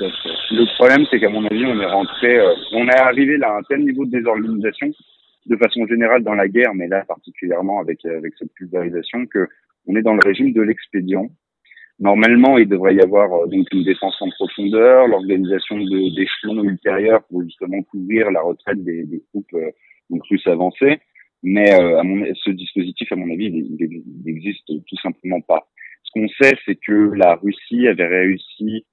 Le 0.00 0.66
problème, 0.76 1.06
c'est 1.10 1.20
qu'à 1.20 1.30
mon 1.30 1.44
avis, 1.46 1.64
on 1.64 1.80
est 1.80 1.86
rentré, 1.86 2.36
euh, 2.38 2.54
on 2.72 2.88
est 2.88 2.98
arrivé 2.98 3.36
là 3.36 3.54
à 3.54 3.58
un 3.58 3.62
tel 3.62 3.84
niveau 3.84 4.04
de 4.04 4.10
désorganisation, 4.10 4.90
de 5.46 5.56
façon 5.56 5.86
générale 5.86 6.24
dans 6.24 6.34
la 6.34 6.48
guerre, 6.48 6.74
mais 6.74 6.88
là 6.88 7.04
particulièrement 7.06 7.78
avec 7.78 8.04
avec 8.04 8.34
cette 8.38 8.52
pulvérisation, 8.54 9.26
que 9.26 9.48
on 9.86 9.94
est 9.94 10.02
dans 10.02 10.14
le 10.14 10.20
régime 10.24 10.52
de 10.52 10.62
l'expédient. 10.62 11.28
Normalement, 12.00 12.58
il 12.58 12.68
devrait 12.68 12.96
y 12.96 13.00
avoir 13.00 13.32
euh, 13.32 13.46
donc 13.46 13.66
une 13.72 13.84
défense 13.84 14.20
en 14.20 14.28
profondeur, 14.30 15.06
l'organisation 15.06 15.78
d'échelons 15.78 16.64
ultérieurs 16.64 17.22
pour 17.24 17.42
justement 17.42 17.82
couvrir 17.82 18.30
la 18.30 18.42
retraite 18.42 18.82
des, 18.82 19.04
des 19.04 19.22
troupes 19.30 19.54
euh, 19.54 19.70
donc 20.10 20.22
russes 20.28 20.46
avancées. 20.46 21.00
Mais 21.42 21.72
à 21.72 22.02
mon, 22.02 22.24
ce 22.42 22.50
dispositif, 22.50 23.12
à 23.12 23.16
mon 23.16 23.30
avis, 23.30 23.44
il 23.44 24.02
n'existe 24.24 24.64
tout 24.66 24.96
simplement 25.02 25.42
pas. 25.42 25.68
Ce 26.02 26.10
qu'on 26.12 26.26
sait, 26.40 26.56
c'est 26.64 26.76
que 26.76 27.12
la 27.14 27.34
Russie 27.34 27.86
avait 27.86 28.06
réussi 28.06 28.86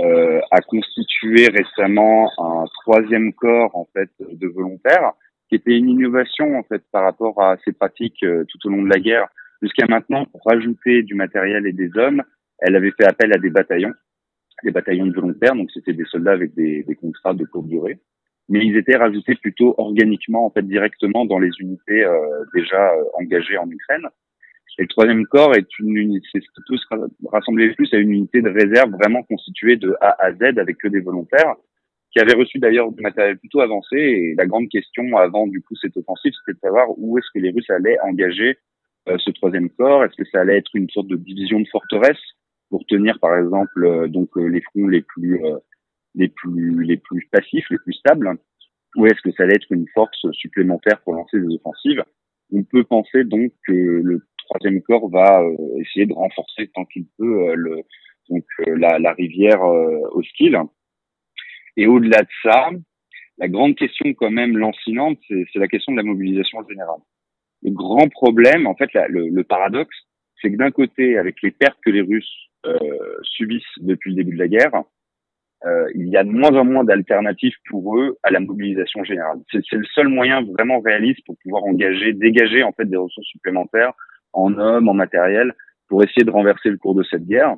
euh, 0.00 0.40
a 0.50 0.62
constitué 0.62 1.48
récemment 1.48 2.30
un 2.38 2.64
troisième 2.80 3.34
corps 3.34 3.76
en 3.76 3.86
fait 3.92 4.08
de 4.20 4.46
volontaires, 4.46 5.12
qui 5.50 5.56
était 5.56 5.76
une 5.76 5.90
innovation 5.90 6.58
en 6.58 6.62
fait 6.62 6.82
par 6.90 7.02
rapport 7.02 7.42
à 7.42 7.58
ces 7.62 7.72
pratiques 7.72 8.22
euh, 8.22 8.44
tout 8.48 8.56
au 8.66 8.70
long 8.70 8.82
de 8.82 8.88
la 8.88 8.98
guerre. 8.98 9.28
Jusqu'à 9.60 9.86
maintenant, 9.86 10.24
pour 10.24 10.40
rajouter 10.46 11.02
du 11.02 11.14
matériel 11.14 11.66
et 11.66 11.74
des 11.74 11.90
hommes, 11.98 12.22
elle 12.62 12.76
avait 12.76 12.92
fait 12.92 13.04
appel 13.04 13.32
à 13.32 13.38
des 13.38 13.50
bataillons, 13.50 13.92
des 14.64 14.70
bataillons 14.70 15.06
de 15.06 15.14
volontaires, 15.14 15.54
donc 15.54 15.70
c'était 15.72 15.92
des 15.92 16.04
soldats 16.04 16.32
avec 16.32 16.54
des, 16.54 16.82
des 16.84 16.94
contrats 16.94 17.34
de 17.34 17.44
courte 17.44 17.66
durée, 17.66 17.98
mais 18.48 18.64
ils 18.64 18.76
étaient 18.76 18.96
rajoutés 18.96 19.34
plutôt 19.34 19.74
organiquement 19.78 20.46
en 20.46 20.50
fait 20.50 20.62
directement 20.62 21.24
dans 21.24 21.38
les 21.38 21.50
unités 21.58 22.04
euh, 22.04 22.44
déjà 22.54 22.92
euh, 22.92 23.04
engagées 23.14 23.58
en 23.58 23.68
Ukraine. 23.70 24.06
Et 24.78 24.82
le 24.82 24.88
troisième 24.88 25.26
corps 25.26 25.54
est 25.54 25.68
une 25.78 25.96
unité, 25.96 26.26
c'est 26.32 26.40
tout 26.66 26.78
se 26.78 26.86
rassembler 27.30 27.74
plus 27.74 27.92
à 27.92 27.98
une 27.98 28.12
unité 28.12 28.40
de 28.40 28.48
réserve 28.48 28.90
vraiment 28.92 29.22
constituée 29.22 29.76
de 29.76 29.94
A 30.00 30.16
à 30.18 30.32
Z 30.32 30.58
avec 30.58 30.78
que 30.78 30.88
des 30.88 31.00
volontaires 31.00 31.56
qui 32.10 32.20
avaient 32.20 32.34
reçu 32.34 32.58
d'ailleurs 32.58 32.90
du 32.90 33.02
matériel 33.02 33.38
plutôt 33.38 33.60
avancé. 33.60 33.96
Et 33.96 34.34
la 34.36 34.46
grande 34.46 34.68
question 34.68 35.16
avant 35.16 35.46
du 35.46 35.60
coup 35.60 35.74
cette 35.76 35.96
offensive, 35.96 36.32
c'était 36.38 36.56
de 36.56 36.60
savoir 36.60 36.86
où 36.96 37.18
est-ce 37.18 37.26
que 37.34 37.38
les 37.38 37.50
Russes 37.50 37.68
allaient 37.68 37.98
engager 38.00 38.58
euh, 39.08 39.18
ce 39.18 39.30
troisième 39.32 39.68
corps. 39.70 40.04
Est-ce 40.04 40.16
que 40.16 40.28
ça 40.30 40.40
allait 40.40 40.58
être 40.58 40.70
une 40.74 40.88
sorte 40.88 41.08
de 41.08 41.16
division 41.16 41.60
de 41.60 41.68
forteresse 41.70 42.20
pour 42.72 42.86
tenir 42.86 43.20
par 43.20 43.36
exemple 43.36 43.84
euh, 43.84 44.08
donc 44.08 44.30
euh, 44.38 44.46
les 44.46 44.62
fronts 44.62 44.88
les 44.88 45.02
plus 45.02 45.38
les 46.14 46.28
plus 46.28 46.82
les 46.82 46.96
plus 46.96 47.28
passifs, 47.30 47.66
les 47.70 47.78
plus 47.78 47.92
stables, 47.92 48.38
ou 48.96 49.06
est-ce 49.06 49.20
que 49.20 49.30
ça 49.32 49.42
allait 49.42 49.56
être 49.56 49.70
une 49.70 49.86
force 49.94 50.26
supplémentaire 50.32 51.00
pour 51.02 51.12
lancer 51.12 51.38
des 51.38 51.54
offensives? 51.54 52.02
On 52.50 52.62
peut 52.64 52.84
penser 52.84 53.24
donc 53.24 53.52
que 53.66 53.72
le 53.72 54.22
troisième 54.38 54.80
corps 54.82 55.08
va 55.10 55.42
euh, 55.42 55.80
essayer 55.80 56.06
de 56.06 56.14
renforcer 56.14 56.68
tant 56.74 56.86
qu'il 56.86 57.04
peut 57.18 57.50
euh, 57.50 57.54
le, 57.56 57.82
donc 58.30 58.44
euh, 58.66 58.74
la, 58.76 58.98
la 58.98 59.12
rivière 59.12 59.62
hostile. 60.12 60.58
Et 61.76 61.86
au-delà 61.86 62.22
de 62.22 62.28
ça, 62.42 62.70
la 63.36 63.48
grande 63.48 63.76
question 63.76 64.12
quand 64.14 64.30
même 64.30 64.56
lancinante, 64.56 65.18
c'est 65.28 65.58
la 65.58 65.68
question 65.68 65.92
de 65.92 65.98
la 65.98 66.02
mobilisation 66.02 66.66
générale. 66.68 67.00
Le 67.62 67.70
grand 67.70 68.08
problème, 68.08 68.66
en 68.66 68.74
fait, 68.74 68.90
le, 69.08 69.28
le, 69.28 69.44
paradoxe, 69.44 69.96
c'est 70.40 70.50
que 70.50 70.56
d'un 70.56 70.70
côté, 70.70 71.16
avec 71.16 71.40
les 71.42 71.50
pertes 71.50 71.78
que 71.84 71.90
les 71.90 72.02
Russes 72.02 72.30
euh, 72.34 72.51
subissent 73.22 73.78
depuis 73.78 74.10
le 74.10 74.16
début 74.16 74.34
de 74.34 74.38
la 74.38 74.48
guerre, 74.48 74.84
euh, 75.64 75.88
il 75.94 76.08
y 76.08 76.16
a 76.16 76.24
de 76.24 76.30
moins 76.30 76.54
en 76.56 76.64
moins 76.64 76.84
d'alternatives 76.84 77.54
pour 77.68 77.96
eux 77.96 78.18
à 78.24 78.30
la 78.30 78.40
mobilisation 78.40 79.04
générale. 79.04 79.38
C'est 79.52 79.76
le 79.76 79.84
seul 79.94 80.08
moyen 80.08 80.42
vraiment 80.42 80.80
réaliste 80.80 81.24
pour 81.24 81.36
pouvoir 81.42 81.62
engager, 81.64 82.12
dégager 82.12 82.64
en 82.64 82.72
fait 82.72 82.86
des 82.86 82.96
ressources 82.96 83.28
supplémentaires 83.28 83.92
en 84.32 84.58
hommes, 84.58 84.88
en 84.88 84.94
matériel, 84.94 85.54
pour 85.88 86.02
essayer 86.02 86.24
de 86.24 86.30
renverser 86.30 86.70
le 86.70 86.78
cours 86.78 86.94
de 86.94 87.04
cette 87.04 87.26
guerre. 87.26 87.56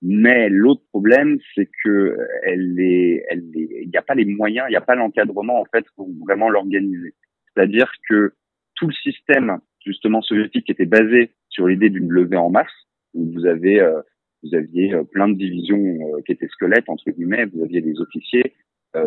Mais 0.00 0.48
l'autre 0.48 0.82
problème, 0.88 1.38
c'est 1.54 1.70
que 1.84 2.16
elle 2.42 2.74
est, 2.80 3.24
elle 3.30 3.44
il 3.54 3.88
n'y 3.88 3.96
a 3.96 4.02
pas 4.02 4.16
les 4.16 4.24
moyens, 4.24 4.66
il 4.68 4.72
n'y 4.72 4.76
a 4.76 4.80
pas 4.80 4.96
l'encadrement 4.96 5.60
en 5.60 5.64
fait 5.66 5.84
pour 5.94 6.08
vraiment 6.26 6.50
l'organiser. 6.50 7.14
C'est-à-dire 7.54 7.92
que 8.08 8.32
tout 8.74 8.88
le 8.88 8.94
système 8.94 9.58
justement 9.84 10.22
soviétique 10.22 10.68
était 10.70 10.86
basé 10.86 11.30
sur 11.50 11.68
l'idée 11.68 11.90
d'une 11.90 12.10
levée 12.10 12.36
en 12.36 12.50
masse, 12.50 12.72
où 13.14 13.30
vous 13.32 13.46
avez, 13.46 13.80
euh, 13.80 14.00
vous 14.42 14.54
aviez 14.54 14.94
euh, 14.94 15.04
plein 15.04 15.28
de 15.28 15.34
divisions 15.34 15.78
euh, 15.78 16.20
qui 16.26 16.32
étaient 16.32 16.48
squelettes 16.48 16.88
entre 16.88 17.10
guillemets, 17.10 17.46
vous 17.46 17.62
aviez 17.62 17.80
des 17.80 18.00
officiers, 18.00 18.54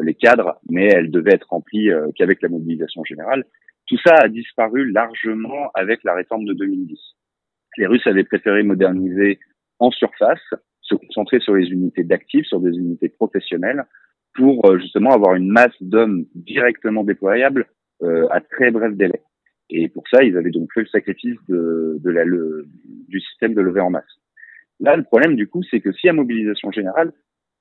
les 0.02 0.16
cadres, 0.16 0.60
mais 0.68 0.88
elles 0.88 1.12
devaient 1.12 1.36
être 1.36 1.48
remplies 1.48 1.92
qu'avec 2.16 2.42
la 2.42 2.50
mobilisation 2.50 3.04
générale. 3.04 3.46
Tout 3.86 4.00
ça 4.04 4.16
a 4.16 4.28
disparu 4.30 4.92
largement 4.92 5.70
avec 5.76 6.04
la 6.04 6.16
réforme 6.16 6.46
de 6.46 6.54
2010. 6.54 6.98
Les 7.78 7.86
Russes 7.86 8.08
avaient 8.08 8.24
préféré 8.24 8.64
moderniser 8.64 9.38
en 9.78 9.92
surface, 9.92 10.42
se 10.82 10.96
concentrer 10.96 11.40
sur 11.40 11.54
les 11.54 11.68
unités 11.68 12.04
d'actifs, 12.04 12.48
sur 12.48 12.60
des 12.60 12.72
unités 12.72 13.10
professionnelles, 13.10 13.86
pour 14.36 14.66
euh, 14.70 14.78
justement 14.80 15.12
avoir 15.12 15.36
une 15.36 15.50
masse 15.50 15.76
d'hommes 15.82 16.26
directement 16.36 17.04
déployables 17.04 17.66
euh, 18.04 18.28
à 18.30 18.42
très 18.42 18.72
bref 18.72 18.96
délai. 18.96 19.22
Et 19.70 19.90
pour 19.90 20.04
ça, 20.10 20.24
ils 20.24 20.38
avaient 20.38 20.52
donc 20.52 20.72
fait 20.74 20.82
le 20.82 20.88
sacrifice 20.88 21.38
de, 21.48 21.98
de 22.00 22.10
la, 22.12 22.24
du 22.26 23.20
système 23.20 23.56
de 23.56 23.62
levée 23.62 23.82
en 23.82 23.90
masse. 23.90 24.04
Là, 24.80 24.96
le 24.96 25.04
problème 25.04 25.36
du 25.36 25.48
coup, 25.48 25.64
c'est 25.64 25.80
que 25.80 25.92
si 25.94 26.10
à 26.10 26.14
mobilisation 26.14 26.72
générale, 26.72 27.14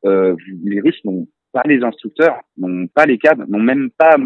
euh, 0.04 0.36
les 0.64 0.80
Russes 0.80 1.04
n'ont 1.04 1.26
pas 1.52 1.62
les 1.64 1.82
instructeurs, 1.82 2.40
n'ont 2.56 2.86
pas 2.88 3.06
les 3.06 3.18
cadres, 3.18 3.44
n'ont 3.48 3.62
même 3.62 3.90
pas 3.90 4.16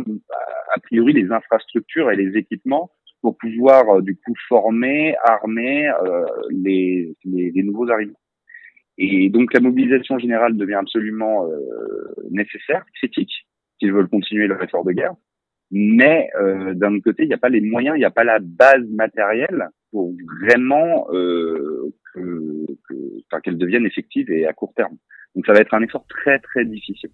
a 0.75 0.81
priori 0.81 1.13
les 1.13 1.31
infrastructures 1.31 2.11
et 2.11 2.17
les 2.17 2.37
équipements 2.37 2.91
pour 3.21 3.37
pouvoir 3.37 3.89
euh, 3.89 4.01
du 4.01 4.17
coup 4.17 4.35
former, 4.49 5.17
armer 5.25 5.89
euh, 5.89 6.25
les, 6.51 7.15
les, 7.25 7.51
les, 7.51 7.63
nouveaux 7.63 7.91
arrivants. 7.91 8.19
Et 8.97 9.29
donc 9.29 9.53
la 9.55 9.61
mobilisation 9.61 10.19
générale 10.19 10.57
devient 10.57 10.75
absolument 10.75 11.47
euh, 11.47 12.15
nécessaire, 12.31 12.85
critique, 12.95 13.33
s'ils 13.79 13.93
veulent 13.93 14.09
continuer 14.09 14.47
leur 14.47 14.63
effort 14.63 14.85
de 14.85 14.93
guerre. 14.93 15.15
Mais 15.71 16.31
euh, 16.41 16.75
d'un 16.75 16.95
autre 16.95 17.05
côté, 17.05 17.25
il 17.25 17.29
n'y 17.29 17.35
a 17.35 17.39
pas 17.39 17.49
les 17.49 17.61
moyens, 17.61 17.97
il 17.97 18.01
n'y 18.01 18.05
a 18.05 18.11
pas 18.11 18.25
la 18.25 18.39
base 18.41 18.87
matérielle 18.91 19.69
pour 19.91 20.15
vraiment 20.43 21.07
euh, 21.13 21.93
que, 22.15 22.67
que, 22.89 22.95
enfin, 23.27 23.41
qu'elle 23.41 23.59
devienne 23.59 23.87
effective 23.87 24.31
et 24.31 24.47
à 24.47 24.53
court 24.53 24.73
terme. 24.75 24.97
Donc 25.35 25.47
ça 25.47 25.53
va 25.53 25.61
être 25.61 25.75
un 25.75 25.83
effort 25.83 26.05
très 26.09 26.39
très 26.39 26.65
difficile. 26.65 27.11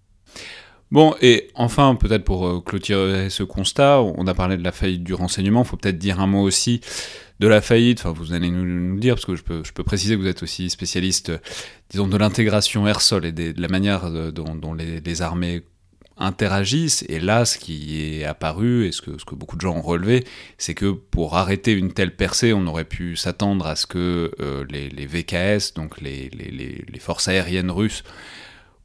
Bon, 0.91 1.15
et 1.21 1.49
enfin, 1.55 1.95
peut-être 1.95 2.23
pour 2.23 2.47
euh, 2.47 2.61
clôturer 2.61 3.29
ce 3.29 3.43
constat, 3.43 4.01
on 4.01 4.27
a 4.27 4.33
parlé 4.33 4.55
de 4.55 4.63
la 4.63 4.71
faillite 4.71 5.03
du 5.03 5.13
renseignement, 5.13 5.63
il 5.63 5.67
faut 5.67 5.77
peut-être 5.77 5.97
dire 5.97 6.19
un 6.19 6.27
mot 6.27 6.41
aussi 6.41 6.79
de 7.39 7.47
la 7.47 7.59
faillite, 7.59 7.99
enfin 7.99 8.13
vous 8.13 8.33
allez 8.33 8.49
nous, 8.49 8.63
le 8.63 8.99
dire, 8.99 9.15
parce 9.15 9.25
que 9.25 9.35
je 9.35 9.43
peux, 9.43 9.63
je 9.63 9.73
peux 9.73 9.83
préciser 9.83 10.15
que 10.15 10.21
vous 10.21 10.27
êtes 10.27 10.43
aussi 10.43 10.69
spécialiste, 10.69 11.31
disons, 11.89 12.07
de 12.07 12.15
l'intégration 12.17 12.87
air-sol 12.87 13.25
et 13.25 13.31
de 13.31 13.59
la 13.59 13.67
manière 13.67 14.31
dont, 14.31 14.73
les, 14.73 15.21
armées 15.21 15.63
interagissent. 16.17 17.03
Et 17.09 17.19
là, 17.19 17.45
ce 17.45 17.57
qui 17.57 18.01
est 18.01 18.23
apparu, 18.23 18.85
et 18.85 18.91
ce 18.91 19.01
que, 19.01 19.35
beaucoup 19.35 19.55
de 19.55 19.61
gens 19.61 19.75
ont 19.75 19.81
relevé, 19.81 20.25
c'est 20.57 20.73
que 20.73 20.91
pour 20.91 21.35
arrêter 21.35 21.73
une 21.73 21.93
telle 21.93 22.15
percée, 22.15 22.53
on 22.53 22.65
aurait 22.67 22.85
pu 22.85 23.15
s'attendre 23.15 23.65
à 23.67 23.75
ce 23.75 23.85
que 23.85 24.31
euh, 24.39 24.65
les, 24.69 25.05
VKS, 25.05 25.73
donc 25.75 25.99
les, 26.01 26.29
forces 26.99 27.27
aériennes 27.27 27.71
russes, 27.71 28.03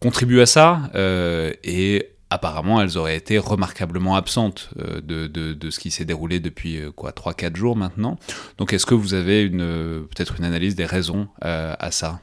contribuent 0.00 0.40
à 0.40 0.46
ça, 0.46 0.90
euh, 0.94 1.52
et 1.62 2.10
apparemment 2.30 2.80
elles 2.80 2.96
auraient 2.96 3.16
été 3.16 3.38
remarquablement 3.38 4.14
absentes 4.14 4.70
euh, 4.78 5.00
de, 5.00 5.70
ce 5.70 5.78
qui 5.78 5.90
s'est 5.90 6.04
déroulé 6.04 6.40
depuis 6.40 6.80
quoi 6.96 7.10
3-4 7.10 7.56
jours 7.56 7.76
maintenant. 7.76 8.18
Donc 8.58 8.72
est-ce 8.72 8.86
que 8.86 8.94
vous 8.94 9.14
avez 9.14 9.48
peut-être 9.48 10.36
une 10.38 10.44
analyse 10.44 10.74
des 10.74 10.86
raisons 10.86 11.28
à 11.40 11.90
ça? 11.90 12.20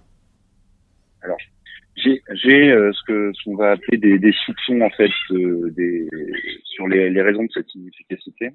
J'ai 2.31 2.69
ce 2.69 3.03
que 3.05 3.31
ce 3.33 3.43
qu'on 3.43 3.55
va 3.55 3.71
appeler 3.71 3.97
des, 3.97 4.31
soupçons 4.45 4.81
en 4.81 4.89
fait 4.89 5.11
des, 5.31 6.07
sur 6.63 6.87
les, 6.87 7.21
raisons 7.21 7.43
de 7.43 7.51
cette 7.53 7.73
inefficacité. 7.75 8.51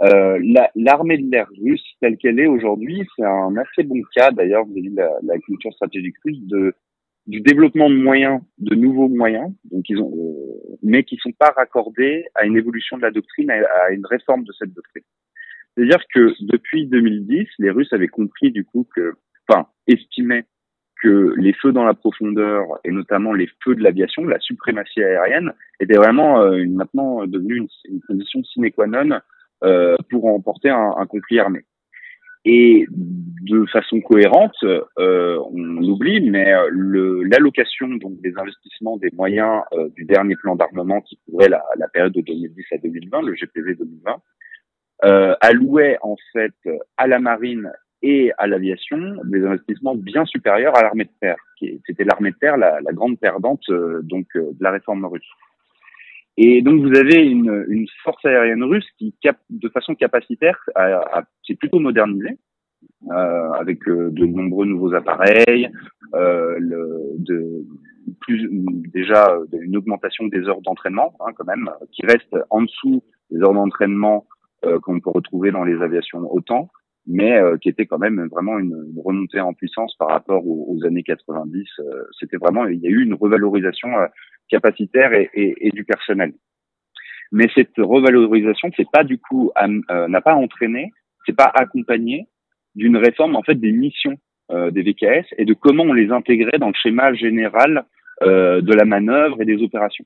L'armée 0.00 1.18
de 1.18 1.30
l'air 1.30 1.48
russe 1.62 1.84
telle 2.00 2.16
qu'elle 2.16 2.40
est 2.40 2.46
aujourd'hui, 2.46 3.06
c'est 3.16 3.24
un 3.24 3.56
assez 3.56 3.82
bon 3.82 4.00
cas 4.14 4.30
d'ailleurs, 4.30 4.64
avez 4.70 4.80
vu 4.80 4.94
la, 4.94 5.38
culture 5.38 5.72
stratégique 5.72 6.16
russe 6.24 6.40
de 6.46 6.74
du 7.26 7.40
développement 7.40 7.88
de 7.88 7.96
moyens, 7.96 8.40
de 8.58 8.74
nouveaux 8.74 9.08
moyens, 9.08 9.50
donc 9.70 9.88
ils 9.88 9.98
ont, 9.98 10.12
euh, 10.12 10.76
mais 10.82 11.04
qui 11.04 11.16
sont 11.16 11.32
pas 11.32 11.52
raccordés 11.56 12.26
à 12.34 12.44
une 12.44 12.56
évolution 12.56 12.96
de 12.96 13.02
la 13.02 13.10
doctrine, 13.10 13.50
à, 13.50 13.90
une 13.92 14.04
réforme 14.06 14.44
de 14.44 14.52
cette 14.58 14.72
doctrine. 14.74 15.04
C'est-à-dire 15.74 16.02
que 16.14 16.32
depuis 16.40 16.86
2010, 16.86 17.48
les 17.58 17.70
Russes 17.70 17.92
avaient 17.92 18.08
compris 18.08 18.52
du 18.52 18.64
coup 18.64 18.86
que, 18.94 19.14
enfin, 19.48 19.66
estimaient 19.86 20.44
que 21.02 21.34
les 21.36 21.52
feux 21.52 21.72
dans 21.72 21.84
la 21.84 21.94
profondeur 21.94 22.64
et 22.84 22.90
notamment 22.90 23.32
les 23.32 23.48
feux 23.62 23.74
de 23.74 23.82
l'aviation, 23.82 24.24
la 24.24 24.38
suprématie 24.40 25.02
aérienne, 25.02 25.52
étaient 25.80 25.96
vraiment 25.96 26.40
euh, 26.40 26.64
maintenant 26.68 27.26
devenue 27.26 27.56
une, 27.56 27.68
une, 27.88 28.00
condition 28.02 28.42
sine 28.44 28.70
qua 28.70 28.86
non 28.86 29.20
euh, 29.64 29.96
pour 30.10 30.26
emporter 30.26 30.70
un, 30.70 30.94
un 30.96 31.06
conflit 31.06 31.38
armé. 31.38 31.64
Et 32.46 32.86
de 32.90 33.64
façon 33.66 34.00
cohérente, 34.02 34.56
euh, 34.98 35.38
on 35.50 35.82
oublie, 35.82 36.30
mais 36.30 36.52
euh, 36.52 37.22
l'allocation 37.30 37.88
donc 37.88 38.20
des 38.20 38.34
investissements 38.36 38.98
des 38.98 39.10
moyens 39.14 39.62
euh, 39.72 39.88
du 39.96 40.04
dernier 40.04 40.36
plan 40.36 40.54
d'armement 40.54 41.00
qui 41.00 41.18
couvrait 41.24 41.48
la, 41.48 41.64
la, 41.78 41.88
période 41.88 42.12
de 42.12 42.20
2010 42.20 42.64
à 42.72 42.78
2020, 42.78 43.22
le 43.22 43.34
GPV 43.34 43.74
2020, 43.76 44.16
euh, 45.04 45.34
allouait 45.40 45.96
en 46.02 46.16
fait 46.32 46.54
à 46.98 47.06
la 47.06 47.18
marine 47.18 47.72
et 48.04 48.32
à 48.36 48.46
l'aviation 48.46 49.16
des 49.24 49.44
investissements 49.44 49.94
bien 49.94 50.24
supérieurs 50.26 50.76
à 50.76 50.82
l'armée 50.82 51.04
de 51.04 51.10
terre. 51.20 51.36
C'était 51.86 52.04
l'armée 52.04 52.32
de 52.32 52.36
terre 52.36 52.56
la, 52.56 52.80
grande 52.92 53.18
perdante 53.18 53.62
euh, 53.70 54.00
donc 54.02 54.26
de 54.34 54.56
la 54.60 54.70
réforme 54.70 55.06
russe. 55.06 55.28
Et 56.36 56.62
donc 56.62 56.82
vous 56.82 56.94
avez 56.96 57.24
une, 57.24 57.86
force 58.02 58.24
aérienne 58.24 58.62
russe 58.62 58.86
qui, 58.98 59.14
cap, 59.22 59.38
de 59.48 59.68
façon 59.68 59.94
capacitaire, 59.94 60.58
s'est 61.46 61.54
plutôt 61.54 61.78
modernisée, 61.78 62.38
euh, 63.10 63.50
avec 63.52 63.86
euh, 63.88 64.10
de 64.10 64.26
nombreux 64.26 64.66
nouveaux 64.66 64.94
appareils, 64.94 65.70
euh, 66.14 66.58
déjà 68.92 69.38
une 69.52 69.76
augmentation 69.76 70.26
des 70.26 70.48
heures 70.48 70.60
d'entraînement, 70.62 71.14
hein, 71.20 71.32
quand 71.36 71.44
même, 71.46 71.70
qui 71.92 72.04
reste 72.04 72.36
en 72.50 72.62
dessous 72.62 73.02
des 73.30 73.40
heures 73.42 73.54
d'entraînement 73.54 74.26
euh, 74.64 74.78
qu'on 74.80 75.00
peut 75.00 75.10
retrouver 75.10 75.50
dans 75.50 75.64
les 75.64 75.82
aviations 75.82 76.20
autant, 76.32 76.70
mais 77.06 77.36
euh, 77.36 77.56
qui 77.58 77.68
était 77.68 77.86
quand 77.86 77.98
même 77.98 78.28
vraiment 78.30 78.58
une, 78.58 78.94
remontée 79.04 79.40
en 79.40 79.52
puissance 79.52 79.94
par 79.96 80.08
rapport 80.08 80.46
aux, 80.46 80.78
années 80.84 81.02
90. 81.02 81.66
C'était 82.18 82.36
vraiment, 82.36 82.66
il 82.66 82.80
y 82.80 82.86
a 82.86 82.90
eu 82.90 83.02
une 83.02 83.14
revalorisation 83.14 83.90
capacitaire 84.48 85.12
et, 85.12 85.30
et, 85.34 85.66
et, 85.66 85.70
du 85.70 85.84
personnel. 85.84 86.32
Mais 87.32 87.48
cette 87.54 87.76
revalorisation, 87.78 88.70
c'est 88.76 88.88
pas 88.90 89.04
du 89.04 89.18
coup 89.18 89.50
euh, 89.60 90.08
n'a 90.08 90.20
pas 90.20 90.34
entraîné, 90.34 90.92
c'est 91.26 91.36
pas 91.36 91.50
accompagné 91.54 92.28
d'une 92.74 92.96
réforme 92.96 93.36
en 93.36 93.42
fait 93.42 93.56
des 93.56 93.72
missions 93.72 94.16
euh, 94.52 94.70
des 94.70 94.82
VKS 94.82 95.26
et 95.38 95.44
de 95.44 95.54
comment 95.54 95.84
on 95.84 95.92
les 95.92 96.10
intégrait 96.10 96.58
dans 96.58 96.68
le 96.68 96.74
schéma 96.74 97.14
général 97.14 97.86
euh, 98.22 98.60
de 98.60 98.72
la 98.72 98.84
manœuvre 98.84 99.40
et 99.40 99.44
des 99.44 99.62
opérations. 99.62 100.04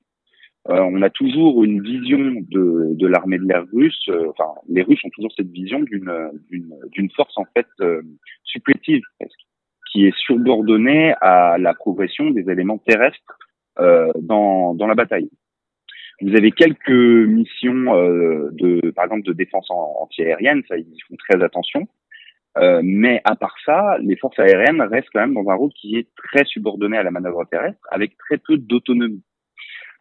Euh, 0.71 0.81
on 0.81 1.01
a 1.03 1.11
toujours 1.11 1.65
une 1.65 1.83
vision 1.83 2.19
de, 2.19 2.95
de 2.95 3.07
l'armée 3.07 3.39
de 3.39 3.45
l'air 3.45 3.65
russe. 3.73 3.99
Euh, 4.09 4.29
enfin, 4.31 4.53
les 4.69 4.83
Russes 4.83 5.03
ont 5.05 5.11
toujours 5.11 5.33
cette 5.35 5.51
vision 5.51 5.81
d'une 5.81 6.31
d'une 6.51 7.11
force 7.13 7.37
en 7.39 7.47
fait 7.55 7.67
supplétive 8.45 9.03
presque, 9.19 9.41
qui 9.91 10.07
est 10.07 10.17
subordonnée 10.17 11.15
à 11.21 11.57
la 11.59 11.75
progression 11.75 12.31
des 12.31 12.51
éléments 12.51 12.79
terrestres 12.79 13.39
euh, 13.81 14.11
dans, 14.21 14.75
dans 14.75 14.87
la 14.87 14.95
bataille. 14.95 15.31
Vous 16.21 16.35
avez 16.35 16.51
quelques 16.51 16.91
missions 16.91 17.95
euh, 17.95 18.51
de, 18.53 18.91
par 18.91 19.05
exemple, 19.05 19.23
de 19.23 19.33
défense 19.33 19.69
anti-aérienne, 19.71 20.63
ça 20.69 20.77
ils 20.77 21.03
font 21.09 21.15
très 21.17 21.43
attention. 21.43 21.87
Euh, 22.57 22.81
mais 22.83 23.21
à 23.25 23.37
part 23.37 23.55
ça, 23.65 23.99
les 24.01 24.17
forces 24.17 24.39
aériennes 24.41 24.83
restent 24.83 25.11
quand 25.13 25.21
même 25.21 25.35
dans 25.35 25.49
un 25.49 25.55
rôle 25.55 25.71
qui 25.75 25.97
est 25.97 26.09
très 26.17 26.45
subordonné 26.45 26.97
à 26.97 27.05
la 27.05 27.13
manœuvre 27.13 27.45
terrestre, 27.45 27.79
avec 27.91 28.17
très 28.19 28.39
peu 28.39 28.57
d'autonomie. 28.57 29.23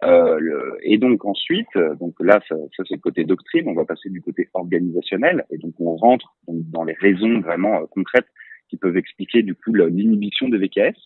Euh, 0.03 0.37
le, 0.39 0.77
et 0.83 0.97
donc 0.97 1.25
ensuite, 1.25 1.75
donc 1.99 2.15
là, 2.19 2.39
ça, 2.47 2.55
ça 2.75 2.83
c'est 2.87 2.95
le 2.95 3.01
côté 3.01 3.23
doctrine. 3.23 3.67
On 3.67 3.73
va 3.73 3.85
passer 3.85 4.09
du 4.09 4.21
côté 4.21 4.49
organisationnel, 4.53 5.45
et 5.49 5.57
donc 5.57 5.73
on 5.79 5.95
rentre 5.95 6.35
donc, 6.47 6.69
dans 6.69 6.83
les 6.83 6.93
raisons 6.93 7.39
vraiment 7.41 7.81
euh, 7.81 7.85
concrètes 7.89 8.27
qui 8.69 8.77
peuvent 8.77 8.97
expliquer 8.97 9.43
du 9.43 9.55
coup 9.55 9.73
l'inhibition 9.73 10.49
des 10.49 10.57
VKS 10.57 10.97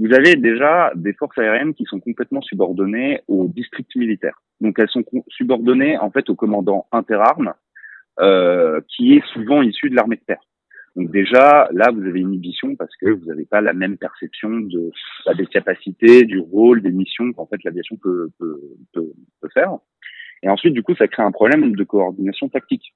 vous 0.00 0.14
avez 0.14 0.34
déjà 0.36 0.92
des 0.94 1.12
forces 1.12 1.36
aériennes 1.36 1.74
qui 1.74 1.84
sont 1.84 2.00
complètement 2.00 2.40
subordonnées 2.40 3.20
aux 3.28 3.46
districts 3.48 3.94
militaires. 3.96 4.40
Donc 4.62 4.78
elles 4.78 4.88
sont 4.88 5.04
subordonnées 5.28 5.98
en 5.98 6.10
fait 6.10 6.30
au 6.30 6.34
commandant 6.34 6.86
interarmes, 6.90 7.52
euh, 8.18 8.80
qui 8.88 9.14
est 9.14 9.24
souvent 9.26 9.60
issu 9.60 9.90
de 9.90 9.96
l'armée 9.96 10.16
de 10.16 10.22
terre. 10.22 10.40
Donc 10.96 11.10
déjà, 11.10 11.68
là, 11.72 11.90
vous 11.92 12.02
avez 12.02 12.20
une 12.20 12.32
inhibition 12.32 12.74
parce 12.74 12.94
que 12.96 13.10
vous 13.10 13.24
n'avez 13.26 13.44
pas 13.44 13.60
la 13.60 13.72
même 13.72 13.96
perception 13.96 14.50
de 14.50 14.90
bah, 15.24 15.34
des 15.34 15.46
capacités, 15.46 16.24
du 16.24 16.40
rôle, 16.40 16.82
des 16.82 16.90
missions 16.90 17.32
qu'en 17.32 17.46
fait 17.46 17.62
l'aviation 17.64 17.96
peut, 17.96 18.30
peut, 18.38 18.60
peut, 18.92 19.12
peut, 19.40 19.48
faire. 19.54 19.78
Et 20.42 20.48
ensuite, 20.48 20.74
du 20.74 20.82
coup, 20.82 20.94
ça 20.96 21.06
crée 21.06 21.22
un 21.22 21.30
problème 21.30 21.76
de 21.76 21.84
coordination 21.84 22.48
tactique, 22.48 22.94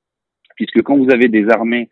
puisque 0.57 0.83
quand 0.83 0.97
vous 0.97 1.11
avez 1.13 1.29
des 1.29 1.49
armées 1.51 1.89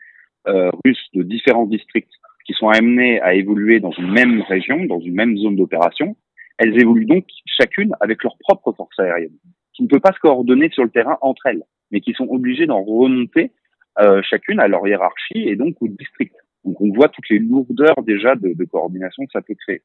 euh, 0.49 0.71
russes 0.85 1.09
de 1.15 1.23
différents 1.23 1.67
districts 1.67 2.13
qui 2.45 2.53
sont 2.55 2.69
amenées 2.69 3.21
à 3.21 3.35
évoluer 3.35 3.79
dans 3.79 3.93
une 3.93 4.11
même 4.11 4.41
région, 4.43 4.85
dans 4.87 4.99
une 4.99 5.15
même 5.15 5.37
zone 5.39 5.55
d'opération, 5.55 6.17
elles 6.59 6.81
évoluent 6.81 7.07
donc 7.07 7.27
chacune 7.47 7.95
avec 8.01 8.25
leur 8.25 8.37
propre 8.39 8.73
force 8.73 8.99
aérienne, 8.99 9.37
qui 9.73 9.85
ne 9.85 9.89
peut 9.89 10.01
pas 10.01 10.13
se 10.13 10.19
coordonner 10.19 10.69
sur 10.71 10.83
le 10.83 10.91
terrain 10.91 11.19
entre 11.21 11.47
elles, 11.47 11.63
mais 11.93 12.01
qui 12.01 12.13
sont 12.13 12.27
obligées 12.29 12.67
d'en 12.67 12.83
remonter 12.83 13.53
euh, 13.99 14.23
chacune 14.23 14.61
à 14.61 14.69
leur 14.69 14.87
hiérarchie 14.87 15.49
et 15.49 15.57
donc 15.57 15.77
au 15.81 15.89
district. 15.89 16.35
Donc 16.65 16.81
on 16.81 16.93
voit 16.93 17.09
toutes 17.09 17.29
les 17.29 17.39
lourdeurs 17.39 18.03
déjà 18.03 18.35
de, 18.35 18.53
de 18.55 18.65
coordination 18.65 19.25
que 19.25 19.33
ça 19.33 19.43
peut 19.43 19.55
créer. 19.55 19.83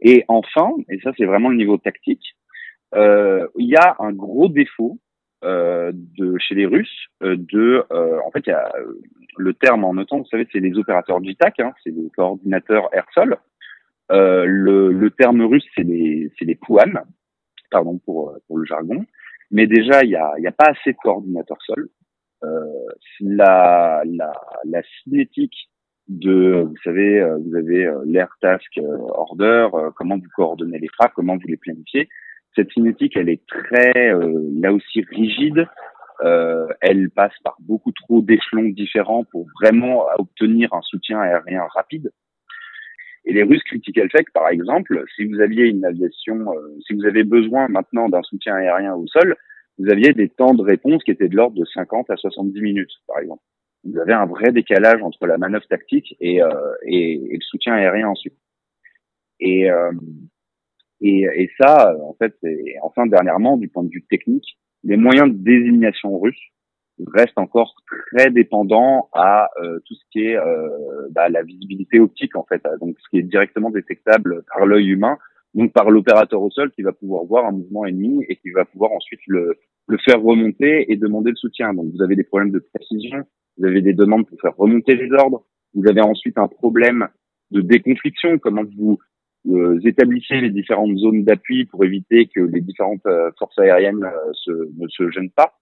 Et 0.00 0.24
enfin, 0.28 0.70
et 0.88 1.00
ça 1.00 1.12
c'est 1.16 1.24
vraiment 1.24 1.48
le 1.48 1.56
niveau 1.56 1.78
tactique, 1.78 2.36
euh, 2.94 3.46
il 3.56 3.68
y 3.68 3.76
a 3.76 3.96
un 3.98 4.12
gros 4.12 4.48
défaut 4.48 4.98
euh, 5.44 5.92
de 5.94 6.36
chez 6.38 6.56
les 6.56 6.66
Russes 6.66 7.06
euh, 7.22 7.36
de 7.38 7.84
euh, 7.92 8.18
en 8.26 8.30
fait 8.32 8.40
il 8.46 8.50
y 8.50 8.52
a 8.52 8.72
le 9.36 9.54
terme 9.54 9.84
en 9.84 9.90
OTAN 9.90 10.18
vous 10.18 10.26
savez 10.26 10.48
c'est 10.50 10.58
les 10.58 10.76
opérateurs 10.76 11.22
JTAC 11.22 11.60
hein, 11.60 11.72
c'est 11.84 11.90
les 11.90 12.10
coordinateurs 12.10 12.88
air-sol 12.92 13.36
le, 14.10 14.90
le, 14.90 15.10
terme 15.10 15.42
russe 15.42 15.66
c'est 15.76 15.84
les 15.84 16.32
c'est 16.36 16.44
les 16.44 16.56
PUAN 16.56 17.04
pardon 17.70 17.98
pour 17.98 18.36
pour 18.48 18.58
le 18.58 18.64
jargon 18.64 19.06
mais 19.52 19.68
déjà 19.68 20.02
il 20.02 20.10
y 20.10 20.16
a 20.16 20.32
y 20.38 20.48
a 20.48 20.52
pas 20.52 20.70
assez 20.70 20.92
de 20.92 20.98
coordinateurs 21.00 21.62
sol 21.62 21.88
la, 23.20 24.02
la 24.04 24.32
la 24.64 24.82
cinétique 25.02 25.70
de 26.08 26.62
vous 26.66 26.76
savez 26.84 27.20
vous 27.40 27.56
avez 27.56 27.90
l'air 28.06 28.28
task 28.40 28.78
order 28.82 29.68
comment 29.96 30.16
vous 30.16 30.30
coordonnez 30.36 30.78
les 30.78 30.88
frappes 30.88 31.12
comment 31.14 31.36
vous 31.36 31.48
les 31.48 31.56
planifiez 31.56 32.08
cette 32.58 32.72
cinétique, 32.72 33.16
elle 33.16 33.28
est 33.28 33.46
très, 33.46 34.12
euh, 34.12 34.42
là 34.60 34.72
aussi, 34.72 35.04
rigide. 35.10 35.68
Euh, 36.24 36.66
elle 36.80 37.10
passe 37.10 37.34
par 37.44 37.56
beaucoup 37.60 37.92
trop 37.92 38.20
d'échelons 38.20 38.70
différents 38.70 39.22
pour 39.22 39.46
vraiment 39.62 40.06
obtenir 40.18 40.74
un 40.74 40.82
soutien 40.82 41.20
aérien 41.20 41.62
rapide. 41.76 42.10
Et 43.24 43.32
les 43.32 43.44
Russes 43.44 43.62
critiquaient 43.62 44.02
le 44.02 44.08
fait 44.08 44.26
par 44.34 44.48
exemple, 44.48 45.04
si 45.14 45.26
vous 45.26 45.40
aviez 45.40 45.66
une 45.66 45.84
aviation, 45.84 46.52
euh, 46.52 46.76
si 46.84 46.94
vous 46.94 47.04
avez 47.04 47.22
besoin 47.22 47.68
maintenant 47.68 48.08
d'un 48.08 48.22
soutien 48.22 48.56
aérien 48.56 48.94
au 48.94 49.06
sol, 49.06 49.36
vous 49.78 49.90
aviez 49.90 50.12
des 50.12 50.28
temps 50.28 50.54
de 50.54 50.62
réponse 50.62 51.02
qui 51.04 51.10
étaient 51.10 51.28
de 51.28 51.36
l'ordre 51.36 51.56
de 51.58 51.64
50 51.64 52.10
à 52.10 52.16
70 52.16 52.60
minutes, 52.60 52.92
par 53.06 53.18
exemple. 53.18 53.42
Vous 53.84 53.98
avez 53.98 54.12
un 54.12 54.26
vrai 54.26 54.52
décalage 54.52 55.02
entre 55.02 55.26
la 55.26 55.38
manœuvre 55.38 55.66
tactique 55.68 56.16
et, 56.20 56.42
euh, 56.42 56.50
et, 56.82 57.18
le 57.30 57.40
soutien 57.42 57.74
aérien 57.74 58.08
ensuite. 58.08 58.36
Et, 59.40 59.70
euh, 59.70 59.92
et, 61.00 61.26
et 61.34 61.50
ça, 61.60 61.94
en 62.02 62.14
fait, 62.14 62.34
et 62.42 62.74
enfin 62.82 63.06
dernièrement, 63.06 63.56
du 63.56 63.68
point 63.68 63.84
de 63.84 63.90
vue 63.90 64.04
technique, 64.10 64.58
les 64.82 64.96
moyens 64.96 65.30
de 65.30 65.36
désignation 65.36 66.18
russes 66.18 66.52
restent 67.06 67.38
encore 67.38 67.74
très 68.12 68.30
dépendants 68.30 69.08
à 69.12 69.50
euh, 69.62 69.78
tout 69.86 69.94
ce 69.94 70.02
qui 70.10 70.24
est 70.24 70.36
euh, 70.36 70.68
bah, 71.10 71.28
la 71.28 71.42
visibilité 71.42 72.00
optique 72.00 72.36
en 72.36 72.44
fait, 72.44 72.62
donc 72.80 72.96
ce 72.98 73.08
qui 73.10 73.18
est 73.18 73.22
directement 73.22 73.70
détectable 73.70 74.42
par 74.52 74.66
l'œil 74.66 74.88
humain, 74.88 75.18
donc 75.54 75.72
par 75.72 75.90
l'opérateur 75.90 76.42
au 76.42 76.50
sol 76.50 76.70
qui 76.72 76.82
va 76.82 76.92
pouvoir 76.92 77.24
voir 77.24 77.46
un 77.46 77.52
mouvement 77.52 77.86
ennemi 77.86 78.24
et 78.28 78.36
qui 78.36 78.50
va 78.50 78.64
pouvoir 78.64 78.92
ensuite 78.92 79.20
le, 79.26 79.58
le 79.86 79.98
faire 79.98 80.20
remonter 80.22 80.92
et 80.92 80.96
demander 80.96 81.30
le 81.30 81.36
soutien. 81.36 81.74
Donc 81.74 81.86
vous 81.92 82.02
avez 82.02 82.16
des 82.16 82.24
problèmes 82.24 82.50
de 82.50 82.64
précision, 82.74 83.24
vous 83.56 83.66
avez 83.66 83.80
des 83.80 83.94
demandes 83.94 84.26
pour 84.26 84.40
faire 84.40 84.56
remonter 84.56 84.94
les 84.94 85.10
ordres, 85.12 85.44
vous 85.74 85.88
avez 85.88 86.00
ensuite 86.00 86.38
un 86.38 86.48
problème 86.48 87.08
de 87.50 87.60
déconfliction, 87.60 88.38
comment 88.38 88.64
vous 88.76 88.98
euh, 89.48 89.80
établissez 89.84 90.40
les 90.40 90.50
différentes 90.50 90.96
zones 90.98 91.24
d'appui 91.24 91.64
pour 91.64 91.84
éviter 91.84 92.26
que 92.26 92.40
les 92.40 92.60
différentes 92.60 93.06
euh, 93.06 93.30
forces 93.38 93.58
aériennes 93.58 94.04
euh, 94.04 94.32
se, 94.34 94.50
ne 94.50 94.88
se 94.88 95.10
gênent 95.10 95.30
pas. 95.30 95.54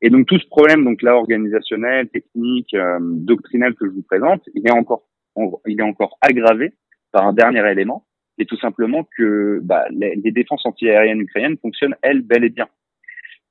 Et 0.00 0.08
donc 0.08 0.26
tout 0.26 0.38
ce 0.38 0.46
problème, 0.46 0.84
donc 0.84 1.02
là 1.02 1.16
organisationnel, 1.16 2.08
technique, 2.08 2.74
doctrinal 3.00 3.74
que 3.74 3.84
je 3.84 3.90
vous 3.90 4.02
présente, 4.02 4.42
il 4.54 4.66
est 4.66 4.72
encore, 4.72 5.02
il 5.66 5.78
est 5.78 5.82
encore 5.82 6.16
aggravé 6.22 6.72
par 7.12 7.26
un 7.26 7.34
dernier 7.34 7.70
élément, 7.70 8.06
et 8.40 8.46
tout 8.46 8.56
simplement 8.56 9.06
que 9.16 9.60
bah, 9.62 9.84
les, 9.90 10.16
les, 10.16 10.32
défenses 10.32 10.64
antiaériennes 10.64 11.20
ukrainiennes 11.20 11.58
fonctionnent 11.58 11.96
elles 12.02 12.22
bel 12.22 12.44
et 12.44 12.48
bien. 12.48 12.68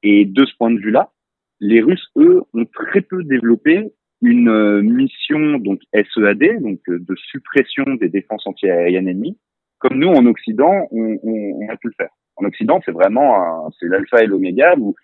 Et 0.04 0.26
de 0.26 0.46
ce 0.46 0.56
point 0.58 0.72
de 0.72 0.80
vue-là, 0.80 1.12
les 1.60 1.82
Russes 1.82 2.10
eux 2.18 2.42
ont 2.54 2.66
très 2.66 3.02
peu 3.02 3.24
développé 3.24 3.92
une 4.22 4.82
mission 4.82 5.60
donc 5.60 5.82
SEAD, 5.94 6.62
donc 6.62 6.80
de 6.88 7.16
suppression 7.16 7.86
des 7.96 8.10
défenses 8.10 8.46
antiaériennes 8.46 9.08
ennemies, 9.08 9.38
comme 9.80 9.98
nous 9.98 10.10
en 10.10 10.26
Occident, 10.26 10.88
on, 10.92 11.68
a 11.70 11.78
pu 11.78 11.88
le 11.88 11.94
faire. 11.96 12.10
En 12.36 12.46
Occident, 12.46 12.82
c'est 12.86 12.92
vraiment 12.92 13.70
c'est 13.80 13.88
l'alpha 13.88 14.22
et 14.24 14.28
l'oméga. 14.28 14.76
Vous, 14.76 14.96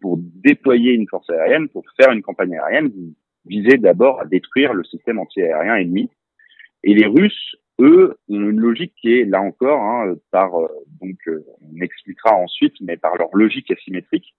pour 0.00 0.18
déployer 0.18 0.92
une 0.92 1.08
force 1.08 1.28
aérienne, 1.30 1.68
pour 1.68 1.84
faire 2.00 2.12
une 2.12 2.22
campagne 2.22 2.56
aérienne, 2.56 2.88
vous 2.88 3.14
visez 3.46 3.76
d'abord 3.76 4.20
à 4.20 4.24
détruire 4.24 4.72
le 4.72 4.84
système 4.84 5.18
anti-aérien 5.18 5.76
ennemi. 5.76 6.10
Et 6.82 6.94
les 6.94 7.06
Russes, 7.06 7.56
eux, 7.80 8.16
ont 8.28 8.50
une 8.50 8.60
logique 8.60 8.94
qui 9.00 9.12
est 9.12 9.24
là 9.24 9.40
encore, 9.40 9.80
hein, 9.80 10.14
par 10.30 10.54
euh, 10.54 10.68
donc 11.00 11.16
euh, 11.28 11.44
on 11.60 11.80
expliquera 11.80 12.34
ensuite, 12.34 12.74
mais 12.80 12.96
par 12.96 13.16
leur 13.16 13.28
logique 13.34 13.70
asymétrique, 13.70 14.34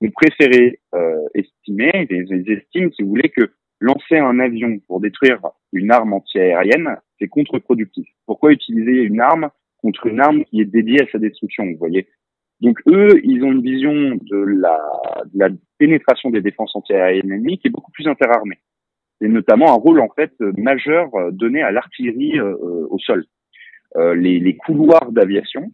ont 0.00 0.10
préféré 0.10 0.80
euh, 0.94 1.28
estimer, 1.34 2.06
ils, 2.10 2.50
estiment, 2.50 2.90
si 2.92 3.02
vous 3.02 3.14
que 3.14 3.52
lancer 3.80 4.18
un 4.18 4.38
avion 4.40 4.78
pour 4.86 5.00
détruire 5.00 5.40
une 5.72 5.90
arme 5.90 6.12
anti-aérienne, 6.12 6.96
c'est 7.18 7.28
contre-productif. 7.28 8.08
Pourquoi 8.26 8.52
utiliser 8.52 9.02
une 9.02 9.20
arme 9.20 9.50
contre 9.78 10.06
une 10.06 10.20
arme 10.20 10.44
qui 10.44 10.60
est 10.60 10.66
dédiée 10.66 11.02
à 11.02 11.10
sa 11.10 11.18
destruction, 11.18 11.64
vous 11.64 11.78
voyez? 11.78 12.08
Donc 12.60 12.78
eux, 12.86 13.20
ils 13.24 13.42
ont 13.42 13.52
une 13.52 13.62
vision 13.62 13.92
de 13.92 14.36
la, 14.36 14.78
de 15.32 15.38
la 15.38 15.48
pénétration 15.78 16.30
des 16.30 16.42
défenses 16.42 16.76
anti-aériennes 16.76 17.32
ennemies 17.32 17.58
qui 17.58 17.68
est 17.68 17.70
beaucoup 17.70 17.92
plus 17.92 18.06
interarmée. 18.06 18.58
C'est 19.20 19.28
notamment 19.28 19.70
un 19.70 19.78
rôle 19.78 20.00
en 20.00 20.08
fait 20.08 20.32
majeur 20.40 21.10
donné 21.32 21.62
à 21.62 21.70
l'artillerie 21.70 22.38
euh, 22.38 22.56
au 22.88 22.98
sol. 22.98 23.26
Euh, 23.96 24.14
les, 24.14 24.38
les 24.38 24.56
couloirs 24.56 25.10
d'aviation, 25.10 25.72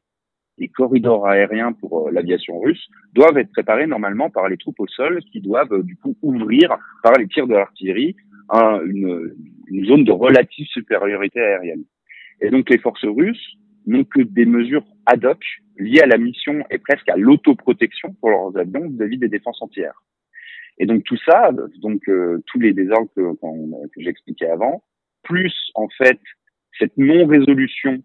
les 0.59 0.68
corridors 0.68 1.26
aériens 1.26 1.72
pour 1.72 2.09
euh, 2.09 2.11
l'aviation 2.11 2.59
russe 2.59 2.88
doivent 3.12 3.37
être 3.37 3.52
préparés 3.52 3.87
normalement 3.87 4.30
par 4.30 4.48
les 4.48 4.56
troupes 4.56 4.80
au 4.80 4.87
sol 4.87 5.20
qui 5.30 5.40
doivent 5.40 5.72
euh, 5.72 5.82
du 5.82 5.96
coup 5.96 6.16
ouvrir 6.22 6.78
par 7.02 7.12
les 7.18 7.28
tirs 7.28 7.46
de 7.46 7.54
l'artillerie 7.54 8.16
une, 8.52 9.35
une, 9.66 9.87
zone 9.87 10.04
de 10.04 10.12
relative 10.12 10.66
supériorité 10.68 11.40
aérienne. 11.40 11.82
Et 12.40 12.48
donc 12.50 12.70
les 12.70 12.78
forces 12.78 13.04
russes 13.04 13.56
n'ont 13.87 14.04
que 14.04 14.22
des 14.22 14.46
mesures 14.46 14.85
ad 15.04 15.24
hoc 15.24 15.44
liées 15.78 16.00
à 16.00 16.06
la 16.06 16.16
mission 16.16 16.64
et 16.70 16.78
presque 16.78 17.09
à 17.09 17.16
l'autoprotection 17.16 18.14
pour 18.20 18.30
leurs 18.30 18.56
avions 18.56 18.88
vis-à-vis 18.88 19.18
des 19.18 19.28
défenses 19.28 19.61
entières. 19.61 20.00
Et 20.78 20.86
donc 20.86 21.04
tout 21.04 21.16
ça, 21.24 21.50
donc 21.80 22.08
euh, 22.08 22.42
tous 22.46 22.60
les 22.60 22.72
désordres 22.72 23.10
que, 23.14 24.00
j'expliquais 24.00 24.48
avant, 24.48 24.84
plus 25.22 25.54
en 25.74 25.88
fait 25.88 26.20
cette 26.78 26.96
non-résolution 26.96 28.02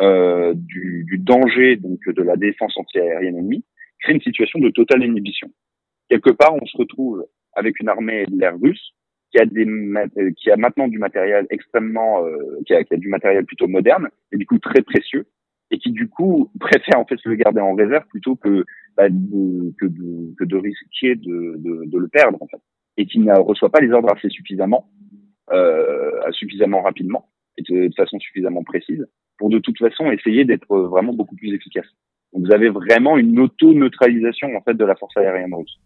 euh, 0.00 0.52
du, 0.54 1.18
danger 1.18 1.76
donc 1.76 2.00
de 2.08 2.22
la 2.22 2.36
défense 2.36 2.76
antiaérienne 2.76 3.36
ennemie 3.36 3.64
crée 4.00 4.14
une 4.14 4.20
situation 4.20 4.58
de 4.58 4.70
totale 4.70 5.04
inhibition. 5.04 5.48
Quelque 6.08 6.30
part, 6.30 6.54
on 6.54 6.66
se 6.66 6.76
retrouve 6.76 7.26
avec 7.54 7.80
une 7.80 7.88
armée 7.88 8.24
de 8.26 8.38
l'air 8.38 8.58
russe 8.60 8.92
qui 9.30 9.38
a 9.38 9.44
des 9.44 9.66
euh, 9.66 10.30
qui 10.36 10.50
a 10.50 10.56
maintenant 10.56 10.88
du 10.88 10.98
matériel 10.98 11.46
extrêmement 11.50 12.24
qui, 12.66 12.74
a, 12.74 12.82
qui, 12.84 12.94
a, 12.94 12.96
du 12.96 13.08
matériel 13.08 13.44
plutôt 13.44 13.68
moderne 13.68 14.08
et 14.32 14.36
du 14.36 14.46
coup 14.46 14.58
très 14.58 14.82
précieux 14.82 15.26
et 15.70 15.78
qui 15.78 15.92
du 15.92 16.08
coup 16.08 16.50
préfère 16.60 16.98
en 16.98 17.04
fait 17.04 17.18
le 17.24 17.34
garder 17.34 17.60
en 17.60 17.74
réserve 17.74 18.06
plutôt 18.08 18.36
que 18.36 18.64
bah, 18.96 19.08
de, 19.08 19.72
que, 19.78 19.86
de, 19.86 20.34
que 20.38 20.44
de 20.44 20.56
risquer 20.56 21.14
de, 21.14 21.56
de, 21.58 21.84
de, 21.86 21.98
le 21.98 22.08
perdre 22.08 22.38
en 22.40 22.46
fait 22.46 22.60
et 22.96 23.06
qui 23.06 23.20
ne 23.20 23.32
reçoit 23.38 23.70
pas 23.70 23.80
les 23.80 23.92
ordres 23.92 24.12
assez 24.12 24.28
suffisamment 24.28 24.88
euh, 25.52 26.30
suffisamment 26.32 26.82
rapidement 26.82 27.28
et 27.56 27.62
de, 27.62 27.88
de 27.88 27.94
façon 27.94 28.18
suffisamment 28.18 28.62
précise 28.62 29.06
pour 29.38 29.50
de 29.50 29.58
toute 29.58 29.78
façon 29.78 30.10
essayer 30.10 30.44
d'être 30.44 30.66
vraiment 30.68 31.14
beaucoup 31.14 31.36
plus 31.36 31.54
efficace. 31.54 31.86
Donc 32.32 32.46
vous 32.46 32.52
avez 32.52 32.68
vraiment 32.68 33.16
une 33.16 33.38
auto-neutralisation 33.38 34.54
en 34.56 34.60
fait 34.62 34.74
de 34.74 34.84
la 34.84 34.96
force 34.96 35.16
aérienne 35.16 35.54
russe. 35.54 35.78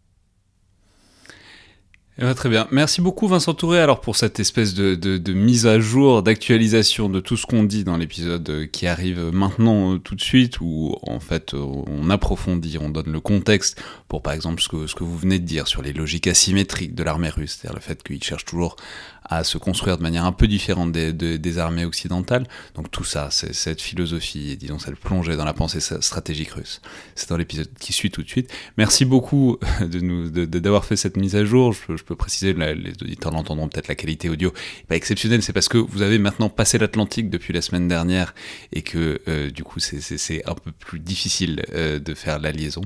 Eh 2.24 2.34
très 2.36 2.48
bien. 2.48 2.68
Merci 2.70 3.00
beaucoup 3.00 3.26
Vincent 3.26 3.52
Touré 3.52 3.80
alors 3.80 4.00
pour 4.00 4.14
cette 4.14 4.38
espèce 4.38 4.74
de, 4.74 5.32
mise 5.32 5.66
à 5.66 5.80
jour, 5.80 6.22
d'actualisation 6.22 7.08
de 7.08 7.18
tout 7.18 7.36
ce 7.36 7.46
qu'on 7.46 7.64
dit 7.64 7.82
dans 7.82 7.96
l'épisode 7.96 8.48
euh, 8.48 8.66
qui 8.66 8.86
arrive 8.86 9.30
maintenant 9.32 9.94
euh, 9.94 9.98
tout 9.98 10.14
de 10.14 10.20
suite 10.20 10.60
où 10.60 10.94
en 11.02 11.18
fait 11.18 11.52
euh, 11.52 11.58
on 11.58 12.10
approfondit, 12.10 12.78
on 12.80 12.90
donne 12.90 13.10
le 13.10 13.18
contexte 13.18 13.82
pour 14.06 14.22
par 14.22 14.34
exemple 14.34 14.62
ce 14.62 14.68
que, 14.68 14.86
ce 14.86 14.94
que 14.94 15.02
vous 15.02 15.18
venez 15.18 15.40
de 15.40 15.44
dire 15.44 15.66
sur 15.66 15.82
les 15.82 15.92
logiques 15.92 16.28
asymétriques 16.28 16.94
de 16.94 17.02
l'armée 17.02 17.28
russe, 17.28 17.58
c'est-à-dire 17.58 17.74
le 17.74 17.82
fait 17.82 18.00
qu'ils 18.04 18.22
cherchent 18.22 18.44
toujours 18.44 18.76
à 19.24 19.44
se 19.44 19.58
construire 19.58 19.98
de 19.98 20.02
manière 20.02 20.24
un 20.24 20.32
peu 20.32 20.46
différente 20.46 20.92
des, 20.92 21.58
armées 21.58 21.84
occidentales. 21.84 22.46
Donc 22.74 22.90
tout 22.90 23.04
ça, 23.04 23.28
c'est 23.30 23.52
cette 23.52 23.80
philosophie, 23.80 24.56
disons 24.56 24.78
cette 24.78 24.96
plongée 24.96 25.36
dans 25.36 25.44
la 25.44 25.52
pensée 25.52 25.80
stratégique 25.80 26.50
russe. 26.50 26.80
C'est 27.14 27.28
dans 27.28 27.36
l'épisode 27.36 27.68
qui 27.78 27.92
suit 27.92 28.10
tout 28.10 28.22
de 28.22 28.28
suite. 28.28 28.52
Merci 28.78 29.04
beaucoup 29.04 29.58
de 29.80 30.00
nous 30.00 30.30
d'avoir 30.30 30.84
fait 30.84 30.96
cette 30.96 31.16
mise 31.16 31.36
à 31.36 31.44
jour. 31.44 31.72
Je, 31.72 31.96
je 31.96 32.04
peux 32.04 32.16
préciser, 32.16 32.54
les 32.54 32.92
auditeurs 33.02 33.32
l'entendront 33.32 33.68
peut-être, 33.68 33.88
la 33.88 33.94
qualité 33.94 34.28
audio 34.28 34.50
n'est 34.50 34.86
pas 34.88 34.96
exceptionnelle. 34.96 35.42
C'est 35.42 35.52
parce 35.52 35.68
que 35.68 35.78
vous 35.78 36.02
avez 36.02 36.18
maintenant 36.18 36.48
passé 36.48 36.78
l'Atlantique 36.78 37.30
depuis 37.30 37.52
la 37.52 37.60
semaine 37.60 37.88
dernière 37.88 38.34
et 38.72 38.82
que 38.82 39.20
euh, 39.28 39.50
du 39.50 39.64
coup 39.64 39.80
c'est 39.80 40.48
un 40.48 40.54
peu 40.54 40.72
plus 40.72 40.98
difficile 40.98 41.62
euh, 41.72 41.98
de 41.98 42.14
faire 42.14 42.38
la 42.38 42.52
liaison. 42.52 42.82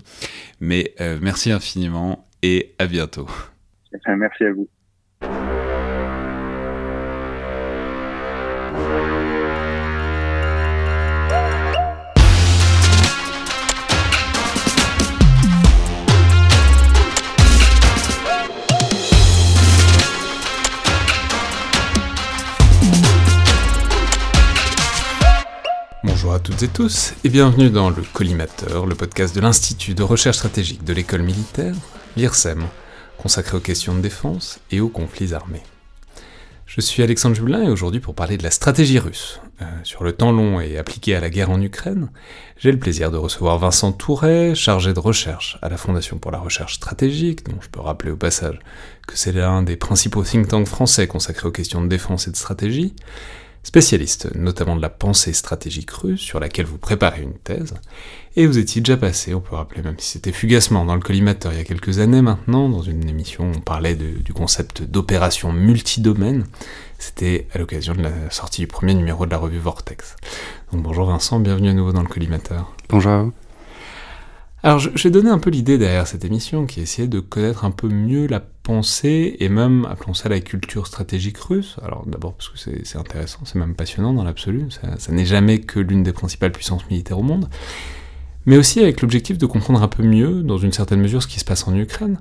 Mais 0.61 0.95
euh, 1.01 1.19
merci 1.21 1.51
infiniment 1.51 2.27
et 2.43 2.75
à 2.79 2.87
bientôt. 2.87 3.29
Merci 4.07 4.45
à 4.45 4.53
vous. 4.53 4.69
Toutes 26.57 26.63
et 26.63 26.73
tous, 26.73 27.13
et 27.23 27.29
bienvenue 27.29 27.69
dans 27.69 27.91
le 27.91 28.03
Collimateur, 28.15 28.87
le 28.87 28.95
podcast 28.95 29.35
de 29.35 29.43
l'Institut 29.43 29.93
de 29.93 30.03
recherche 30.03 30.39
stratégique 30.39 30.85
de 30.85 30.95
l'école 30.95 31.21
militaire, 31.23 31.75
l'IRSEM, 32.17 32.65
consacré 33.19 33.59
aux 33.59 33.61
questions 33.61 33.95
de 33.95 34.01
défense 34.01 34.59
et 34.71 34.81
aux 34.81 34.89
conflits 34.89 35.35
armés. 35.35 35.63
Je 36.65 36.81
suis 36.81 37.03
Alexandre 37.03 37.37
Jubelin 37.37 37.63
et 37.65 37.69
aujourd'hui 37.69 38.01
pour 38.01 38.15
parler 38.15 38.39
de 38.39 38.43
la 38.43 38.51
stratégie 38.51 38.99
russe. 38.99 39.39
Euh, 39.61 39.65
sur 39.83 40.03
le 40.03 40.13
temps 40.13 40.33
long 40.33 40.59
et 40.59 40.79
appliqué 40.79 41.15
à 41.15 41.21
la 41.21 41.29
guerre 41.29 41.51
en 41.51 41.61
Ukraine, 41.61 42.09
j'ai 42.57 42.73
le 42.73 42.79
plaisir 42.79 43.11
de 43.11 43.19
recevoir 43.19 43.59
Vincent 43.59 43.93
Touret, 43.93 44.55
chargé 44.55 44.95
de 44.95 45.01
recherche 45.01 45.59
à 45.61 45.69
la 45.69 45.77
Fondation 45.77 46.17
pour 46.17 46.31
la 46.31 46.39
recherche 46.39 46.77
stratégique, 46.77 47.45
dont 47.45 47.61
je 47.61 47.69
peux 47.69 47.81
rappeler 47.81 48.13
au 48.13 48.17
passage 48.17 48.59
que 49.07 49.19
c'est 49.19 49.33
l'un 49.33 49.63
des 49.63 49.77
principaux 49.77 50.23
think 50.23 50.49
tanks 50.49 50.69
français 50.69 51.07
consacrés 51.07 51.49
aux 51.49 51.53
questions 51.53 51.83
de 51.83 51.89
défense 51.89 52.29
et 52.29 52.31
de 52.31 52.37
stratégie, 52.37 52.95
spécialiste 53.67 54.33
notamment 54.37 54.77
de 54.77 54.81
la 54.81 54.89
pensée 54.89 55.33
stratégique 55.33 55.91
russe 55.91 56.21
sur 56.21 56.39
laquelle 56.39 56.67
vous 56.67 56.79
préparez 56.79 57.23
une 57.23 57.35
thèse, 57.35 57.75
et 58.37 58.47
vous 58.47 58.59
étiez 58.59 58.81
déjà 58.81 58.97
passé, 58.97 59.35
on 59.35 59.41
peut 59.41 59.57
rappeler 59.57 59.83
même 59.83 59.97
si 59.99 60.13
c'était 60.13 60.31
fugacement 60.31 60.85
dans 60.85 60.95
le 60.95 61.01
collimateur 61.01 61.53
il 61.53 61.59
y 61.59 61.61
a 61.61 61.65
quelques 61.65 61.99
années 61.99 62.23
maintenant, 62.23 62.69
dans 62.69 62.83
une 62.83 63.09
émission 63.09 63.45
où 63.45 63.57
on 63.57 63.61
parlait 63.61 63.97
du 63.97 64.33
concept 64.33 64.83
d'opération 64.83 65.53
multidomaine, 65.53 66.45
c'était 66.99 67.49
à 67.53 67.59
l'occasion 67.59 67.95
de 67.95 68.03
la 68.03 68.31
sortie 68.31 68.61
du 68.61 68.69
premier 68.69 68.95
numéro 68.95 69.27
de 69.27 69.33
la 69.33 69.39
revue 69.39 69.59
Vortex. 69.59 70.15
Donc 70.73 70.83
bonjour 70.85 71.07
Vincent, 71.07 71.41
bienvenue 71.41 71.71
à 71.71 71.75
nouveau 71.75 71.93
dans 71.93 72.03
le 72.03 72.09
collimateur. 72.09 72.73
Bonjour 72.89 73.33
alors, 74.67 74.81
je, 74.81 74.91
vais 74.91 75.11
donner 75.11 75.31
un 75.31 75.39
peu 75.39 75.49
l'idée 75.49 75.79
derrière 75.79 76.09
cette 76.09 76.25
émission, 76.25 76.67
qui 76.67 76.81
essayer 76.81 77.07
de 77.07 77.21
connaître 77.21 77.65
un 77.65 77.71
peu 77.71 77.87
mieux 77.87 78.27
la 78.27 78.41
pensée, 78.41 79.37
et 79.39 79.49
même, 79.49 79.87
appelons 79.89 80.13
ça 80.13 80.29
la 80.29 80.41
culture 80.41 80.89
stratégique 80.89 81.39
russe. 81.39 81.77
Alors, 81.85 82.05
d'abord 82.05 82.35
parce 82.35 82.49
que 82.49 82.59
c'est 82.83 82.99
intéressant, 82.99 83.39
c'est 83.45 83.61
même 83.61 83.77
passionnant 83.77 84.13
dans 84.13 84.25
l'absolu, 84.25 84.67
ça, 84.73 85.13
n'est 85.13 85.25
jamais 85.25 85.61
que 85.61 85.79
l'une 85.79 86.03
des 86.03 86.13
principales 86.13 86.51
puissances 86.51 86.85
militaires 86.91 87.21
au 87.21 87.23
monde, 87.23 87.49
mais 88.45 88.57
aussi 88.57 88.81
avec 88.81 89.03
l'objectif 89.03 89.39
de 89.39 89.47
comprendre 89.47 89.85
un 89.85 89.87
peu 89.87 90.03
mieux, 90.03 90.43
dans 90.43 90.59
une 90.59 90.73
certaine 90.73 91.01
mesure, 91.01 91.23
ce 91.23 91.29
qui 91.29 91.39
se 91.39 91.45
passe 91.45 91.69
en 91.69 91.77
Ukraine. 91.77 92.19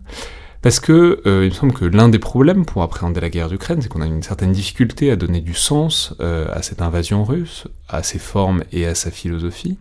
Parce 0.61 0.79
que 0.79 1.23
euh, 1.25 1.45
il 1.45 1.49
me 1.49 1.55
semble 1.55 1.73
que 1.73 1.85
l'un 1.85 2.09
des 2.09 2.19
problèmes 2.19 2.63
pour 2.63 2.83
appréhender 2.83 3.21
la 3.21 3.31
guerre 3.31 3.49
d'Ukraine, 3.49 3.81
c'est 3.81 3.89
qu'on 3.89 4.01
a 4.01 4.05
une 4.05 4.21
certaine 4.21 4.51
difficulté 4.51 5.09
à 5.09 5.15
donner 5.15 5.41
du 5.41 5.55
sens 5.55 6.13
euh, 6.19 6.45
à 6.53 6.61
cette 6.61 6.83
invasion 6.83 7.23
russe, 7.23 7.67
à 7.89 8.03
ses 8.03 8.19
formes 8.19 8.63
et 8.71 8.85
à 8.85 8.93
sa 8.93 9.09
philosophie. 9.09 9.79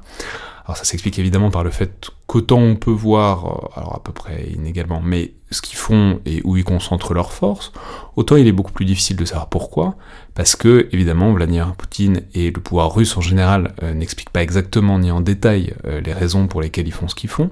Alors 0.64 0.78
ça 0.78 0.84
s'explique 0.84 1.18
évidemment 1.18 1.50
par 1.50 1.62
le 1.62 1.70
fait 1.70 2.10
qu'autant 2.26 2.58
on 2.58 2.74
peut 2.74 2.90
voir, 2.90 3.46
euh, 3.46 3.80
alors 3.80 3.96
à 3.96 4.02
peu 4.02 4.12
près 4.12 4.48
inégalement, 4.54 5.02
mais 5.02 5.34
ce 5.50 5.60
qu'ils 5.60 5.76
font 5.76 6.20
et 6.24 6.40
où 6.44 6.56
ils 6.56 6.64
concentrent 6.64 7.12
leurs 7.12 7.32
forces, 7.32 7.70
autant 8.16 8.36
il 8.36 8.46
est 8.46 8.52
beaucoup 8.52 8.72
plus 8.72 8.86
difficile 8.86 9.16
de 9.16 9.26
savoir 9.26 9.48
pourquoi, 9.48 9.96
parce 10.34 10.56
que 10.56 10.88
évidemment 10.90 11.32
Vladimir 11.34 11.74
Poutine 11.74 12.22
et 12.32 12.50
le 12.50 12.60
pouvoir 12.60 12.94
russe 12.94 13.14
en 13.18 13.20
général 13.20 13.74
euh, 13.82 13.92
n'expliquent 13.92 14.30
pas 14.30 14.42
exactement 14.42 14.98
ni 14.98 15.10
en 15.10 15.20
détail 15.20 15.74
euh, 15.84 16.00
les 16.00 16.14
raisons 16.14 16.46
pour 16.46 16.62
lesquelles 16.62 16.88
ils 16.88 16.94
font 16.94 17.08
ce 17.08 17.14
qu'ils 17.14 17.30
font, 17.30 17.50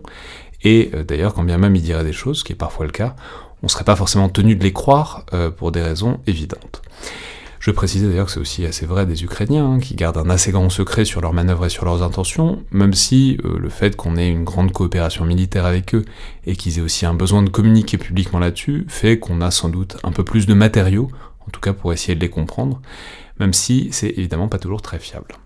et 0.64 0.92
d'ailleurs 1.06 1.34
quand 1.34 1.42
bien 1.42 1.58
même 1.58 1.74
ils 1.76 1.82
diraient 1.82 2.04
des 2.04 2.12
choses, 2.12 2.38
ce 2.38 2.44
qui 2.44 2.52
est 2.52 2.56
parfois 2.56 2.86
le 2.86 2.92
cas, 2.92 3.16
on 3.62 3.66
ne 3.66 3.68
serait 3.68 3.84
pas 3.84 3.96
forcément 3.96 4.28
tenu 4.28 4.54
de 4.54 4.62
les 4.62 4.72
croire 4.72 5.26
pour 5.56 5.72
des 5.72 5.82
raisons 5.82 6.20
évidentes. 6.28 6.82
Je 7.62 7.70
précise 7.70 8.02
d'ailleurs 8.02 8.26
que 8.26 8.32
c'est 8.32 8.40
aussi 8.40 8.66
assez 8.66 8.86
vrai 8.86 9.06
des 9.06 9.22
Ukrainiens, 9.22 9.74
hein, 9.74 9.78
qui 9.78 9.94
gardent 9.94 10.16
un 10.16 10.30
assez 10.30 10.50
grand 10.50 10.68
secret 10.68 11.04
sur 11.04 11.20
leurs 11.20 11.32
manœuvres 11.32 11.66
et 11.66 11.68
sur 11.68 11.84
leurs 11.84 12.02
intentions, 12.02 12.64
même 12.72 12.92
si 12.92 13.38
euh, 13.44 13.56
le 13.56 13.68
fait 13.68 13.94
qu'on 13.94 14.16
ait 14.16 14.28
une 14.28 14.42
grande 14.42 14.72
coopération 14.72 15.24
militaire 15.24 15.64
avec 15.64 15.94
eux, 15.94 16.04
et 16.44 16.56
qu'ils 16.56 16.80
aient 16.80 16.82
aussi 16.82 17.06
un 17.06 17.14
besoin 17.14 17.40
de 17.40 17.50
communiquer 17.50 17.98
publiquement 17.98 18.40
là-dessus, 18.40 18.84
fait 18.88 19.20
qu'on 19.20 19.40
a 19.40 19.52
sans 19.52 19.68
doute 19.68 19.96
un 20.02 20.10
peu 20.10 20.24
plus 20.24 20.46
de 20.46 20.54
matériaux, 20.54 21.08
en 21.46 21.50
tout 21.52 21.60
cas 21.60 21.72
pour 21.72 21.92
essayer 21.92 22.16
de 22.16 22.20
les 22.20 22.28
comprendre, 22.28 22.82
même 23.38 23.52
si 23.52 23.90
c'est 23.92 24.10
évidemment 24.10 24.48
pas 24.48 24.58
toujours 24.58 24.82
très 24.82 24.98
fiable. 24.98 25.36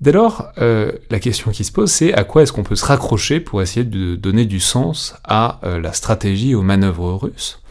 Dès 0.00 0.12
lors, 0.12 0.52
euh, 0.58 0.92
la 1.10 1.18
question 1.18 1.50
qui 1.50 1.64
se 1.64 1.72
pose, 1.72 1.90
c'est 1.90 2.14
à 2.14 2.22
quoi 2.22 2.42
est-ce 2.42 2.52
qu'on 2.52 2.62
peut 2.62 2.76
se 2.76 2.86
raccrocher 2.86 3.40
pour 3.40 3.60
essayer 3.60 3.84
de 3.84 4.14
donner 4.14 4.44
du 4.44 4.60
sens 4.60 5.16
à 5.24 5.58
euh, 5.64 5.80
la 5.80 5.92
stratégie 5.94 6.54
aux 6.54 6.62
manœuvres 6.62 7.14
russes? 7.14 7.61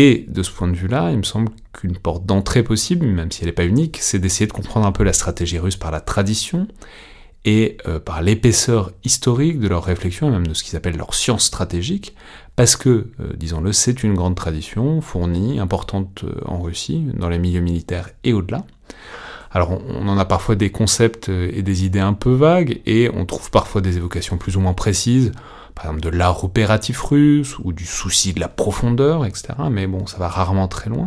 Et 0.00 0.26
de 0.28 0.44
ce 0.44 0.52
point 0.52 0.68
de 0.68 0.76
vue-là, 0.76 1.10
il 1.10 1.18
me 1.18 1.24
semble 1.24 1.48
qu'une 1.72 1.96
porte 1.96 2.24
d'entrée 2.24 2.62
possible, 2.62 3.04
même 3.04 3.32
si 3.32 3.40
elle 3.42 3.48
n'est 3.48 3.52
pas 3.52 3.64
unique, 3.64 3.98
c'est 4.00 4.20
d'essayer 4.20 4.46
de 4.46 4.52
comprendre 4.52 4.86
un 4.86 4.92
peu 4.92 5.02
la 5.02 5.12
stratégie 5.12 5.58
russe 5.58 5.74
par 5.74 5.90
la 5.90 6.00
tradition 6.00 6.68
et 7.44 7.78
euh, 7.88 7.98
par 7.98 8.22
l'épaisseur 8.22 8.92
historique 9.02 9.58
de 9.58 9.66
leur 9.66 9.82
réflexion 9.82 10.28
et 10.28 10.30
même 10.30 10.46
de 10.46 10.54
ce 10.54 10.62
qu'ils 10.62 10.76
appellent 10.76 10.96
leur 10.96 11.14
science 11.14 11.42
stratégique, 11.42 12.14
parce 12.54 12.76
que, 12.76 13.08
euh, 13.18 13.32
disons-le, 13.36 13.72
c'est 13.72 14.04
une 14.04 14.14
grande 14.14 14.36
tradition 14.36 15.00
fournie, 15.00 15.58
importante 15.58 16.22
euh, 16.22 16.42
en 16.44 16.62
Russie, 16.62 17.04
dans 17.14 17.28
les 17.28 17.40
milieux 17.40 17.60
militaires 17.60 18.10
et 18.22 18.32
au-delà. 18.32 18.64
Alors 19.50 19.72
on, 19.72 20.06
en 20.06 20.16
a 20.16 20.24
parfois 20.24 20.54
des 20.54 20.70
concepts 20.70 21.28
et 21.28 21.62
des 21.62 21.84
idées 21.84 21.98
un 21.98 22.12
peu 22.12 22.34
vagues, 22.34 22.82
et 22.86 23.10
on 23.12 23.26
trouve 23.26 23.50
parfois 23.50 23.80
des 23.80 23.96
évocations 23.96 24.36
plus 24.36 24.56
ou 24.56 24.60
moins 24.60 24.74
précises, 24.74 25.32
par 25.78 25.86
exemple 25.86 26.02
de 26.02 26.08
l'art 26.08 26.42
opératif 26.42 27.00
russe, 27.00 27.56
ou 27.62 27.72
du 27.72 27.86
souci 27.86 28.32
de 28.32 28.40
la 28.40 28.48
profondeur, 28.48 29.24
etc. 29.24 29.54
Mais 29.70 29.86
bon, 29.86 30.06
ça 30.06 30.18
va 30.18 30.26
rarement 30.26 30.66
très 30.66 30.90
loin. 30.90 31.06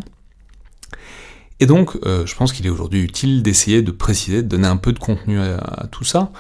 Et 1.60 1.66
donc, 1.66 1.98
euh, 2.06 2.26
je 2.26 2.34
pense 2.36 2.54
qu'il 2.54 2.66
est 2.66 2.70
aujourd'hui 2.70 3.04
utile 3.04 3.44
d'essayer 3.44 3.82
de 3.82 3.92
préciser, 3.92 4.44
de 4.44 4.48
donner 4.48 4.68
un 4.68 4.78
peu 4.78 4.94
de 4.94 5.00
contenu 5.00 5.42
à 5.42 5.88
tout 5.92 6.06
ça, 6.06 6.32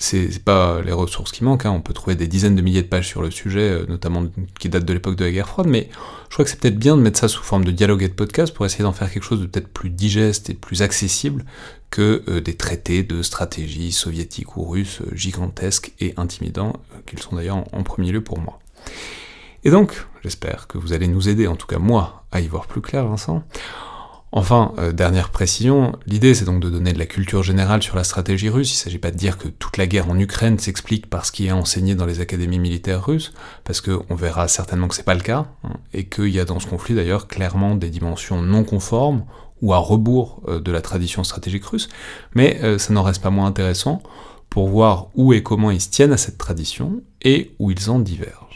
c'est 0.00 0.44
pas 0.44 0.80
les 0.80 0.92
ressources 0.92 1.32
qui 1.32 1.42
manquent, 1.42 1.66
hein. 1.66 1.72
on 1.72 1.80
peut 1.80 1.92
trouver 1.92 2.14
des 2.14 2.28
dizaines 2.28 2.54
de 2.54 2.62
milliers 2.62 2.82
de 2.82 2.86
pages 2.86 3.08
sur 3.08 3.20
le 3.20 3.32
sujet, 3.32 3.68
euh, 3.68 3.86
notamment 3.88 4.24
qui 4.60 4.68
datent 4.68 4.84
de 4.84 4.92
l'époque 4.92 5.16
de 5.16 5.24
la 5.24 5.32
guerre 5.32 5.48
froide, 5.48 5.66
mais 5.66 5.90
je 6.28 6.34
crois 6.34 6.44
que 6.44 6.50
c'est 6.52 6.60
peut-être 6.60 6.78
bien 6.78 6.96
de 6.96 7.02
mettre 7.02 7.18
ça 7.18 7.26
sous 7.26 7.42
forme 7.42 7.64
de 7.64 7.72
dialogue 7.72 8.04
et 8.04 8.08
de 8.08 8.14
podcast 8.14 8.54
pour 8.54 8.64
essayer 8.64 8.84
d'en 8.84 8.92
faire 8.92 9.12
quelque 9.12 9.24
chose 9.24 9.40
de 9.40 9.46
peut-être 9.46 9.66
plus 9.66 9.90
digeste 9.90 10.50
et 10.50 10.54
plus 10.54 10.82
accessible 10.82 11.44
que 11.90 12.22
euh, 12.28 12.40
des 12.40 12.54
traités 12.54 13.02
de 13.02 13.22
stratégie 13.22 13.90
soviétique 13.90 14.56
ou 14.56 14.64
russe 14.64 15.00
euh, 15.00 15.16
gigantesques 15.16 15.92
et 15.98 16.14
intimidants, 16.16 16.74
qu'ils 17.06 17.18
sont 17.18 17.34
d'ailleurs 17.34 17.64
en 17.72 17.82
premier 17.82 18.12
lieu 18.12 18.22
pour 18.22 18.38
moi. 18.38 18.60
Et 19.64 19.70
donc, 19.70 20.06
j'espère 20.22 20.68
que 20.68 20.78
vous 20.78 20.92
allez 20.92 21.08
nous 21.08 21.28
aider, 21.28 21.48
en 21.48 21.56
tout 21.56 21.66
cas 21.66 21.78
moi, 21.78 22.24
à 22.30 22.40
y 22.40 22.46
voir 22.46 22.68
plus 22.68 22.80
clair, 22.80 23.04
Vincent, 23.04 23.42
Enfin, 24.30 24.72
euh, 24.78 24.92
dernière 24.92 25.30
précision, 25.30 25.92
l'idée 26.06 26.34
c'est 26.34 26.44
donc 26.44 26.60
de 26.60 26.68
donner 26.68 26.92
de 26.92 26.98
la 26.98 27.06
culture 27.06 27.42
générale 27.42 27.82
sur 27.82 27.96
la 27.96 28.04
stratégie 28.04 28.50
russe, 28.50 28.70
il 28.72 28.76
ne 28.76 28.80
s'agit 28.80 28.98
pas 28.98 29.10
de 29.10 29.16
dire 29.16 29.38
que 29.38 29.48
toute 29.48 29.78
la 29.78 29.86
guerre 29.86 30.10
en 30.10 30.18
Ukraine 30.18 30.58
s'explique 30.58 31.08
par 31.08 31.24
ce 31.24 31.32
qui 31.32 31.46
est 31.46 31.52
enseigné 31.52 31.94
dans 31.94 32.04
les 32.04 32.20
académies 32.20 32.58
militaires 32.58 33.06
russes, 33.06 33.32
parce 33.64 33.80
qu'on 33.80 34.14
verra 34.14 34.46
certainement 34.46 34.86
que 34.86 34.94
c'est 34.94 35.02
pas 35.02 35.14
le 35.14 35.22
cas, 35.22 35.46
hein, 35.64 35.72
et 35.94 36.04
qu'il 36.08 36.28
y 36.28 36.40
a 36.40 36.44
dans 36.44 36.60
ce 36.60 36.66
conflit 36.66 36.94
d'ailleurs 36.94 37.26
clairement 37.26 37.74
des 37.74 37.88
dimensions 37.88 38.42
non 38.42 38.64
conformes, 38.64 39.24
ou 39.62 39.72
à 39.72 39.78
rebours 39.78 40.42
euh, 40.46 40.60
de 40.60 40.72
la 40.72 40.82
tradition 40.82 41.24
stratégique 41.24 41.64
russe, 41.64 41.88
mais 42.34 42.60
euh, 42.62 42.76
ça 42.76 42.92
n'en 42.92 43.02
reste 43.02 43.22
pas 43.22 43.30
moins 43.30 43.46
intéressant 43.46 44.02
pour 44.50 44.68
voir 44.68 45.08
où 45.14 45.32
et 45.32 45.42
comment 45.42 45.70
ils 45.70 45.80
se 45.80 45.88
tiennent 45.88 46.12
à 46.12 46.18
cette 46.18 46.36
tradition, 46.36 47.00
et 47.22 47.54
où 47.58 47.70
ils 47.70 47.88
en 47.88 47.98
divergent. 47.98 48.47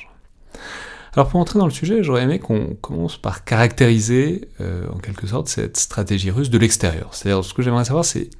Alors 1.14 1.29
pour 1.29 1.40
entrer 1.40 1.59
dans 1.59 1.66
le 1.66 1.72
sujet, 1.72 2.03
j'aurais 2.03 2.22
aimé 2.22 2.38
qu'on 2.38 2.75
commence 2.81 3.18
par 3.18 3.44
caractériser 3.44 4.48
euh, 4.61 4.87
en 4.94 4.98
quelque 4.98 5.27
sorte 5.27 5.48
cette 5.48 5.77
stratégie 5.77 6.31
russe 6.31 6.48
de 6.48 6.57
l'extérieur. 6.57 7.11
C'est-à-dire 7.12 7.44
ce 7.44 7.53
que 7.53 7.62
j'aimerais 7.62 7.85
savoir 7.85 8.05
c'est 8.05 8.31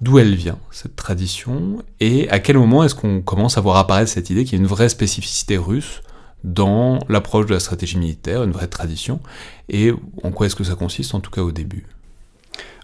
d'où 0.00 0.18
elle 0.18 0.34
vient, 0.34 0.58
cette 0.70 0.96
tradition, 0.96 1.78
et 2.00 2.28
à 2.30 2.40
quel 2.40 2.58
moment 2.58 2.82
est-ce 2.82 2.94
qu'on 2.94 3.22
commence 3.22 3.56
à 3.56 3.60
voir 3.60 3.76
apparaître 3.76 4.10
cette 4.10 4.30
idée 4.30 4.44
qu'il 4.44 4.54
y 4.54 4.56
a 4.56 4.62
une 4.62 4.68
vraie 4.68 4.88
spécificité 4.88 5.56
russe 5.56 6.02
dans 6.42 6.98
l'approche 7.08 7.46
de 7.46 7.54
la 7.54 7.60
stratégie 7.60 7.98
militaire, 7.98 8.42
une 8.42 8.50
vraie 8.50 8.66
tradition, 8.66 9.20
et 9.68 9.92
en 10.24 10.32
quoi 10.32 10.46
est-ce 10.46 10.56
que 10.56 10.64
ça 10.64 10.74
consiste, 10.74 11.14
en 11.14 11.20
tout 11.20 11.30
cas 11.30 11.42
au 11.42 11.52
début? 11.52 11.86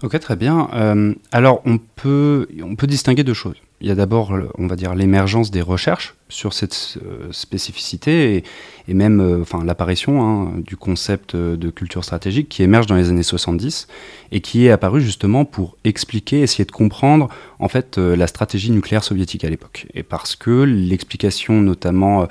Ok, 0.02 0.18
très 0.20 0.36
bien. 0.36 0.68
Euh, 0.74 1.14
alors 1.32 1.60
on 1.64 1.78
peut, 1.78 2.46
on 2.62 2.76
peut 2.76 2.86
distinguer 2.86 3.24
deux 3.24 3.34
choses 3.34 3.56
il 3.80 3.86
y 3.86 3.92
a 3.92 3.94
d'abord, 3.94 4.36
on 4.58 4.66
va 4.66 4.74
dire, 4.74 4.94
l'émergence 4.94 5.52
des 5.52 5.62
recherches 5.62 6.16
sur 6.28 6.52
cette 6.52 6.98
euh, 7.02 7.28
spécificité 7.30 8.42
et, 8.88 8.94
même 8.94 9.20
euh, 9.20 9.40
enfin, 9.40 9.64
l'apparition 9.64 10.20
hein, 10.22 10.52
du 10.58 10.76
concept 10.76 11.36
de 11.36 11.70
culture 11.70 12.04
stratégique 12.04 12.48
qui 12.48 12.64
émerge 12.64 12.86
dans 12.86 12.96
les 12.96 13.08
années 13.08 13.22
70 13.22 13.86
et 14.32 14.40
qui 14.40 14.66
est 14.66 14.70
apparu 14.70 15.00
justement 15.00 15.44
pour 15.44 15.76
expliquer, 15.84 16.40
essayer 16.40 16.64
de 16.64 16.72
comprendre 16.72 17.28
en 17.60 17.68
fait 17.68 17.98
la 17.98 18.26
stratégie 18.26 18.72
nucléaire 18.72 19.04
soviétique 19.04 19.44
à 19.44 19.48
l'époque. 19.48 19.86
Et 19.94 20.02
parce 20.02 20.34
que 20.34 20.62
l'explication 20.62 21.60
notamment 21.60 22.26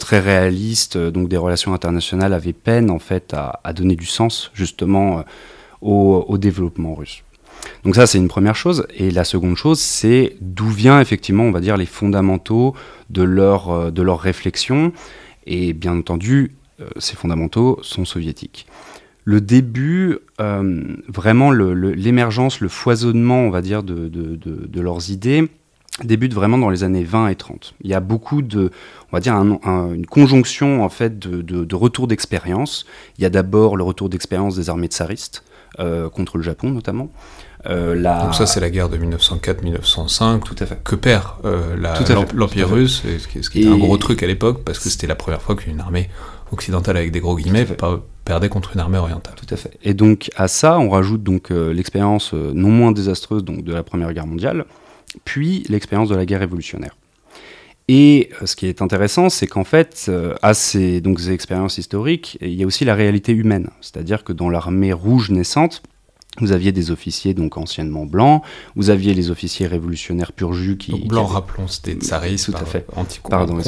très 0.00 0.20
réaliste 0.20 0.96
donc 0.96 1.28
des 1.28 1.36
relations 1.36 1.74
internationales 1.74 2.32
avait 2.32 2.52
peine 2.52 2.90
en 2.90 2.98
fait 2.98 3.34
à, 3.34 3.72
donner 3.72 3.96
du 3.96 4.06
sens 4.06 4.50
justement 4.54 5.24
au 5.84 6.38
développement 6.38 6.94
russe. 6.94 7.22
Donc 7.84 7.94
ça, 7.94 8.06
c'est 8.06 8.18
une 8.18 8.28
première 8.28 8.56
chose. 8.56 8.86
Et 8.96 9.10
la 9.10 9.24
seconde 9.24 9.56
chose, 9.56 9.80
c'est 9.80 10.36
d'où 10.40 10.68
vient 10.68 11.00
effectivement, 11.00 11.44
on 11.44 11.52
va 11.52 11.60
dire, 11.60 11.76
les 11.76 11.86
fondamentaux 11.86 12.74
de 13.10 13.22
leur, 13.22 13.70
euh, 13.70 13.90
de 13.90 14.02
leur 14.02 14.20
réflexion. 14.20 14.92
Et 15.46 15.72
bien 15.72 15.96
entendu, 15.96 16.52
euh, 16.80 16.88
ces 16.98 17.16
fondamentaux 17.16 17.78
sont 17.82 18.04
soviétiques. 18.04 18.66
Le 19.26 19.40
début, 19.40 20.18
euh, 20.40 20.82
vraiment 21.08 21.50
l'émergence, 21.50 22.60
le, 22.60 22.68
foisonnement, 22.68 23.40
on 23.40 23.50
va 23.50 23.62
dire, 23.62 23.82
de, 23.82 24.08
de, 24.08 24.80
leurs 24.82 25.10
idées, 25.10 25.48
débute 26.02 26.34
vraiment 26.34 26.58
dans 26.58 26.68
les 26.68 26.84
années 26.84 27.04
20 27.04 27.28
et 27.28 27.34
30. 27.34 27.74
Il 27.80 27.88
y 27.88 27.94
a 27.94 28.00
beaucoup 28.00 28.42
de, 28.42 28.70
on 29.10 29.16
va 29.16 29.20
dire, 29.20 29.34
une 29.34 30.04
conjonction 30.04 30.84
en 30.84 30.90
fait 30.90 31.18
de, 31.18 31.40
de 31.40 31.74
retours 31.74 32.06
d'expérience. 32.06 32.84
Il 33.16 33.22
y 33.22 33.24
a 33.24 33.30
d'abord 33.30 33.78
le 33.78 33.82
retour 33.82 34.10
d'expérience 34.10 34.56
des 34.56 34.68
armées 34.68 34.88
tsaristes 34.88 35.42
contre 36.12 36.36
le 36.36 36.42
Japon 36.42 36.70
notamment. 36.70 37.10
Euh, 37.66 37.94
la... 37.94 38.24
Donc 38.24 38.34
ça, 38.34 38.46
c'est 38.46 38.60
la 38.60 38.70
guerre 38.70 38.88
de 38.88 38.98
1904-1905. 38.98 40.42
Tout 40.42 40.56
à 40.58 40.66
fait. 40.66 40.82
Que 40.84 40.94
perd 40.94 41.24
euh, 41.44 41.76
l'Empire 42.34 42.70
russe, 42.70 43.02
ce 43.18 43.50
qui 43.50 43.60
était 43.60 43.68
un 43.68 43.78
gros 43.78 43.96
truc 43.96 44.22
à 44.22 44.26
l'époque, 44.26 44.62
parce 44.64 44.78
que 44.78 44.88
c'était 44.88 45.06
la 45.06 45.14
première 45.14 45.42
fois 45.42 45.56
qu'une 45.56 45.80
armée 45.80 46.08
occidentale, 46.52 46.96
avec 46.96 47.10
des 47.10 47.20
gros 47.20 47.36
guillemets, 47.36 47.66
perdait 48.24 48.48
contre 48.48 48.72
une 48.74 48.80
armée 48.80 48.98
orientale. 48.98 49.34
Tout 49.34 49.52
à 49.52 49.56
fait. 49.56 49.78
Et 49.82 49.94
donc 49.94 50.30
à 50.36 50.48
ça, 50.48 50.78
on 50.78 50.90
rajoute 50.90 51.22
donc 51.22 51.50
euh, 51.50 51.72
l'expérience 51.72 52.32
non 52.32 52.70
moins 52.70 52.92
désastreuse 52.92 53.44
donc, 53.44 53.64
de 53.64 53.72
la 53.72 53.82
Première 53.82 54.12
Guerre 54.12 54.26
mondiale, 54.26 54.64
puis 55.24 55.64
l'expérience 55.68 56.08
de 56.08 56.16
la 56.16 56.26
guerre 56.26 56.40
révolutionnaire. 56.40 56.96
Et 57.88 58.30
ce 58.44 58.56
qui 58.56 58.66
est 58.66 58.80
intéressant, 58.80 59.28
c'est 59.28 59.46
qu'en 59.46 59.64
fait, 59.64 60.10
à 60.42 60.54
ces, 60.54 61.00
donc, 61.00 61.20
ces 61.20 61.32
expériences 61.32 61.76
historiques, 61.76 62.38
il 62.40 62.54
y 62.54 62.62
a 62.62 62.66
aussi 62.66 62.84
la 62.84 62.94
réalité 62.94 63.32
humaine. 63.32 63.68
C'est-à-dire 63.82 64.24
que 64.24 64.32
dans 64.32 64.48
l'armée 64.48 64.92
rouge 64.92 65.30
naissante, 65.30 65.82
vous 66.40 66.52
aviez 66.52 66.72
des 66.72 66.90
officiers 66.90 67.34
donc 67.34 67.56
anciennement 67.58 68.06
blancs, 68.06 68.42
vous 68.74 68.90
aviez 68.90 69.14
les 69.14 69.30
officiers 69.30 69.66
révolutionnaires 69.66 70.32
pur 70.32 70.52
jus 70.52 70.76
qui... 70.76 70.92
Donc 70.92 71.06
blancs, 71.06 71.30
rappelons, 71.30 71.68
c'était 71.68 71.94
tsaristes, 71.94 72.46
tout 72.46 72.56
à 72.56 72.64
fait. 72.64 72.86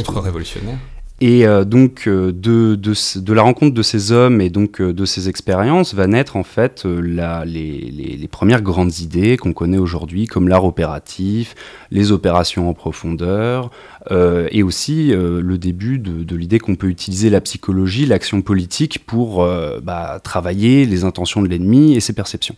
contre-révolutionnaires. 0.03 0.79
Et 1.23 1.47
euh, 1.47 1.65
donc 1.65 2.09
euh, 2.09 2.31
de, 2.31 2.75
de, 2.77 3.33
la 3.33 3.41
rencontre 3.41 3.73
de 3.73 3.83
ces 3.83 4.13
hommes 4.13 4.43
et 4.43 4.51
donc 4.51 4.83
euh, 4.83 4.93
de 4.93 5.07
ces 5.07 5.31
expériences 5.31 5.95
va 5.95 6.07
naître 6.07 6.37
en 6.37 6.43
fait 6.43 6.85
les, 6.85 7.47
les, 7.47 8.29
premières 8.29 8.61
grandes 8.61 8.99
idées 8.99 9.39
qu'on 9.39 9.55
connaît 9.55 9.79
aujourd'hui 9.79 10.27
comme 10.27 10.47
l'art 10.47 10.67
opératif, 10.67 11.55
les 11.91 12.13
opérations 12.13 12.69
en 12.69 12.75
profondeur 12.75 13.71
et 14.11 14.63
aussi 14.63 15.11
le 15.13 15.57
début 15.57 15.99
de, 15.99 16.23
de 16.23 16.37
l'idée 16.37 16.59
qu'on 16.59 16.75
peut 16.75 16.89
utiliser 16.89 17.31
la 17.31 17.41
psychologie, 17.41 18.05
l'action 18.05 18.43
politique 18.43 19.07
pour 19.07 19.49
bah, 19.83 20.21
travailler 20.23 20.85
les 20.85 21.05
intentions 21.05 21.41
de 21.41 21.49
l'ennemi 21.49 21.95
et 21.95 22.01
ses 22.01 22.13
perceptions. 22.13 22.57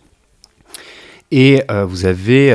Et 1.31 1.63
vous, 1.87 2.07
avez, 2.07 2.55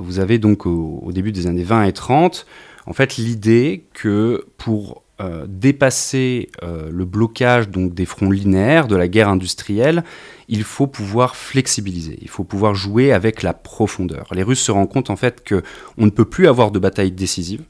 vous 0.00 0.20
avez 0.20 0.38
donc 0.38 0.64
au, 0.64 1.00
au, 1.04 1.12
début 1.12 1.32
des 1.32 1.46
années 1.46 1.64
20 1.64 1.84
et 1.84 1.92
30 1.92 2.46
en 2.86 2.92
fait 2.92 3.16
l'idée 3.16 3.84
que 3.92 4.46
pour 4.56 5.03
euh, 5.20 5.46
dépasser 5.48 6.50
euh, 6.64 6.90
le 6.90 7.04
blocage 7.04 7.68
donc 7.68 7.94
des 7.94 8.04
fronts 8.04 8.30
linéaires 8.30 8.88
de 8.88 8.96
la 8.96 9.06
guerre 9.06 9.28
industrielle, 9.28 10.02
il 10.48 10.64
faut 10.64 10.88
pouvoir 10.88 11.36
flexibiliser, 11.36 12.18
il 12.20 12.28
faut 12.28 12.42
pouvoir 12.42 12.74
jouer 12.74 13.12
avec 13.12 13.42
la 13.42 13.52
profondeur. 13.52 14.26
Les 14.32 14.42
Russes 14.42 14.60
se 14.60 14.72
rendent 14.72 14.90
compte 14.90 15.10
en 15.10 15.16
fait 15.16 15.44
que 15.44 15.62
on 15.98 16.06
ne 16.06 16.10
peut 16.10 16.24
plus 16.24 16.48
avoir 16.48 16.72
de 16.72 16.80
bataille 16.80 17.12
décisive, 17.12 17.62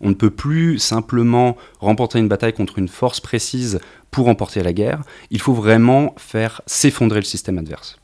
on 0.00 0.08
ne 0.08 0.14
peut 0.14 0.30
plus 0.30 0.78
simplement 0.78 1.56
remporter 1.78 2.18
une 2.18 2.28
bataille 2.28 2.54
contre 2.54 2.78
une 2.78 2.88
force 2.88 3.20
précise 3.20 3.78
pour 4.10 4.26
remporter 4.26 4.62
la 4.62 4.72
guerre, 4.72 5.02
il 5.30 5.40
faut 5.40 5.54
vraiment 5.54 6.14
faire 6.18 6.60
s'effondrer 6.66 7.20
le 7.20 7.24
système 7.24 7.58
adverse. 7.58 7.98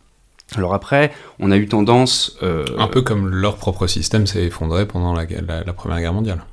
Alors 0.55 0.75
après, 0.75 1.13
on 1.41 1.51
a 1.51 1.57
eu 1.57 1.67
tendance... 1.67 2.39
Euh, 2.45 2.65
Un 2.79 2.87
peu 2.87 3.03
comme 3.03 3.29
leur 3.29 3.57
propre 3.57 3.89
système 3.89 4.29
s'est 4.29 4.45
effondré 4.45 4.87
pendant 4.87 5.13
la, 5.13 5.25
la 5.65 5.73
Première 5.73 5.99
Guerre 5.99 6.13
mondiale. 6.13 6.45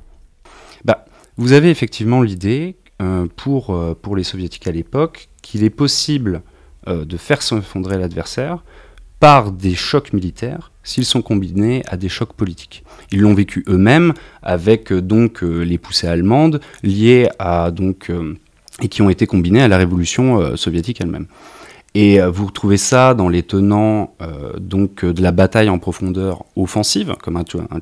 Vous 1.36 1.52
avez 1.52 1.70
effectivement 1.70 2.22
l'idée, 2.22 2.76
euh, 3.02 3.26
pour, 3.34 3.74
euh, 3.74 3.98
pour 4.00 4.14
les 4.14 4.22
soviétiques 4.22 4.68
à 4.68 4.70
l'époque, 4.70 5.28
qu'il 5.42 5.64
est 5.64 5.70
possible 5.70 6.42
euh, 6.86 7.04
de 7.04 7.16
faire 7.16 7.42
s'effondrer 7.42 7.98
l'adversaire 7.98 8.62
par 9.18 9.50
des 9.50 9.74
chocs 9.74 10.12
militaires 10.12 10.70
s'ils 10.84 11.04
sont 11.04 11.22
combinés 11.22 11.82
à 11.88 11.96
des 11.96 12.08
chocs 12.08 12.34
politiques. 12.34 12.84
Ils 13.10 13.20
l'ont 13.20 13.34
vécu 13.34 13.64
eux-mêmes 13.68 14.12
avec 14.42 14.92
donc 14.92 15.40
les 15.42 15.78
poussées 15.78 16.06
allemandes 16.06 16.60
liées 16.82 17.28
à 17.38 17.70
donc 17.70 18.12
et 18.82 18.88
qui 18.88 19.00
ont 19.00 19.08
été 19.08 19.26
combinés 19.26 19.62
à 19.62 19.68
la 19.68 19.78
révolution 19.78 20.56
soviétique 20.56 21.00
elle-même. 21.00 21.26
Et 21.94 22.20
vous 22.20 22.46
retrouvez 22.46 22.76
ça 22.76 23.14
dans 23.14 23.30
les 23.30 23.42
tenants 23.42 24.14
donc 24.58 25.06
de 25.06 25.22
la 25.22 25.32
bataille 25.32 25.70
en 25.70 25.78
profondeur 25.78 26.44
offensive, 26.54 27.14
comme 27.22 27.38
un, 27.38 27.44
un 27.70 27.80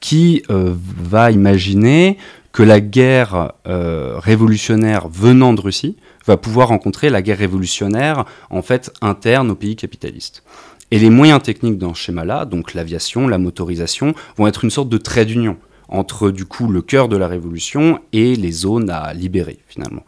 qui 0.00 0.42
euh, 0.50 0.74
va 0.74 1.30
imaginer 1.30 2.18
que 2.52 2.62
la 2.62 2.80
guerre 2.80 3.52
euh, 3.66 4.18
révolutionnaire 4.18 5.08
venant 5.08 5.52
de 5.52 5.60
Russie 5.60 5.96
va 6.26 6.36
pouvoir 6.36 6.68
rencontrer 6.68 7.10
la 7.10 7.22
guerre 7.22 7.38
révolutionnaire 7.38 8.24
en 8.50 8.62
fait 8.62 8.92
interne 9.00 9.50
au 9.50 9.54
pays 9.54 9.76
capitaliste. 9.76 10.42
Et 10.90 10.98
les 10.98 11.10
moyens 11.10 11.42
techniques 11.42 11.78
dans 11.78 11.94
ce 11.94 12.00
schéma-là, 12.00 12.46
donc 12.46 12.74
l'aviation, 12.74 13.28
la 13.28 13.38
motorisation, 13.38 14.14
vont 14.36 14.46
être 14.46 14.64
une 14.64 14.70
sorte 14.70 14.88
de 14.88 14.98
trait 14.98 15.26
d'union 15.26 15.56
entre 15.88 16.30
du 16.30 16.44
coup 16.44 16.68
le 16.68 16.82
cœur 16.82 17.08
de 17.08 17.16
la 17.16 17.28
révolution 17.28 18.00
et 18.12 18.34
les 18.36 18.52
zones 18.52 18.90
à 18.90 19.12
libérer 19.14 19.58
finalement. 19.68 20.02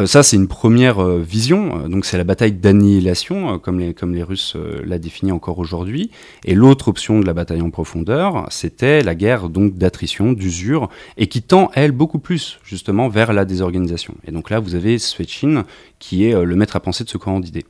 Euh, 0.00 0.06
ça, 0.06 0.22
c'est 0.22 0.36
une 0.36 0.48
première 0.48 0.98
euh, 1.00 1.20
vision. 1.20 1.84
Euh, 1.84 1.88
donc, 1.88 2.04
c'est 2.04 2.16
la 2.16 2.24
bataille 2.24 2.52
d'annihilation, 2.52 3.58
comme 3.58 3.78
les, 3.78 4.22
Russes 4.22 4.56
la 4.84 4.98
définissent 4.98 5.34
encore 5.34 5.58
aujourd'hui. 5.58 6.10
Et 6.44 6.54
l'autre 6.54 6.88
option 6.88 7.20
de 7.20 7.26
la 7.26 7.34
bataille 7.34 7.60
en 7.60 7.70
profondeur, 7.70 8.46
c'était 8.50 9.02
la 9.02 9.14
guerre 9.14 9.48
donc 9.48 9.74
d'attrition, 9.76 10.32
d'usure, 10.32 10.88
et 11.16 11.26
qui 11.26 11.42
tend, 11.42 11.70
elle, 11.74 11.92
beaucoup 11.92 12.18
plus 12.18 12.58
justement 12.64 13.08
vers 13.08 13.32
la 13.32 13.44
désorganisation. 13.44 14.14
Et 14.26 14.32
donc 14.32 14.50
là, 14.50 14.60
vous 14.60 14.74
avez 14.74 14.98
Svechin, 14.98 15.64
qui 15.98 16.24
est 16.24 16.44
le 16.44 16.56
maître 16.56 16.76
à 16.76 16.80
penser 16.80 17.04
de 17.04 17.08
ce 17.08 17.18
courant 17.18 17.40
d'idées. 17.40 17.64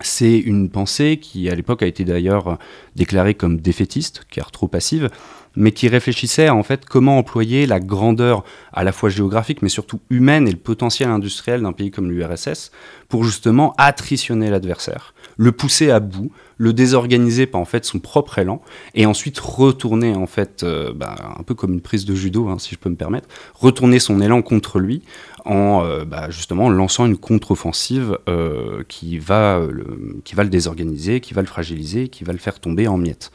C'est 0.00 0.38
une 0.38 0.70
pensée 0.70 1.18
qui, 1.20 1.48
à 1.48 1.54
l'époque, 1.54 1.82
a 1.82 1.86
été 1.86 2.04
d'ailleurs 2.04 2.58
déclarée 2.96 3.34
comme 3.34 3.60
défaitiste, 3.60 4.24
car 4.30 4.50
trop 4.50 4.68
passive, 4.68 5.10
mais 5.58 5.72
qui 5.72 5.88
réfléchissait 5.88 6.46
à 6.46 6.54
en 6.54 6.62
fait 6.62 6.84
comment 6.86 7.18
employer 7.18 7.66
la 7.66 7.80
grandeur 7.80 8.44
à 8.72 8.84
la 8.84 8.92
fois 8.92 9.08
géographique 9.08 9.60
mais 9.60 9.68
surtout 9.68 10.00
humaine 10.08 10.46
et 10.46 10.52
le 10.52 10.56
potentiel 10.56 11.08
industriel 11.08 11.62
d'un 11.62 11.72
pays 11.72 11.90
comme 11.90 12.10
l'URSS 12.10 12.70
pour 13.08 13.24
justement 13.24 13.74
attritionner 13.76 14.50
l'adversaire, 14.50 15.14
le 15.36 15.50
pousser 15.50 15.90
à 15.90 15.98
bout, 15.98 16.30
le 16.58 16.72
désorganiser 16.72 17.46
par 17.46 17.60
en 17.60 17.64
fait 17.64 17.84
son 17.84 17.98
propre 17.98 18.38
élan 18.38 18.62
et 18.94 19.04
ensuite 19.04 19.38
retourner 19.40 20.14
en 20.14 20.26
fait 20.26 20.62
euh, 20.62 20.92
bah, 20.94 21.16
un 21.38 21.42
peu 21.42 21.54
comme 21.54 21.72
une 21.72 21.80
prise 21.80 22.04
de 22.04 22.14
judo 22.14 22.48
hein, 22.48 22.58
si 22.58 22.74
je 22.74 22.78
peux 22.78 22.90
me 22.90 22.96
permettre, 22.96 23.28
retourner 23.54 23.98
son 23.98 24.20
élan 24.20 24.42
contre 24.42 24.78
lui 24.78 25.02
en 25.44 25.84
euh, 25.84 26.04
bah, 26.04 26.30
justement 26.30 26.68
lançant 26.70 27.06
une 27.06 27.16
contre-offensive 27.16 28.18
euh, 28.28 28.82
qui, 28.88 29.18
va 29.18 29.60
le, 29.70 30.20
qui 30.24 30.34
va 30.34 30.44
le 30.44 30.50
désorganiser, 30.50 31.20
qui 31.20 31.34
va 31.34 31.42
le 31.42 31.46
fragiliser, 31.46 32.08
qui 32.08 32.24
va 32.24 32.32
le 32.32 32.38
faire 32.38 32.60
tomber 32.60 32.88
en 32.88 32.98
miettes. 32.98 33.30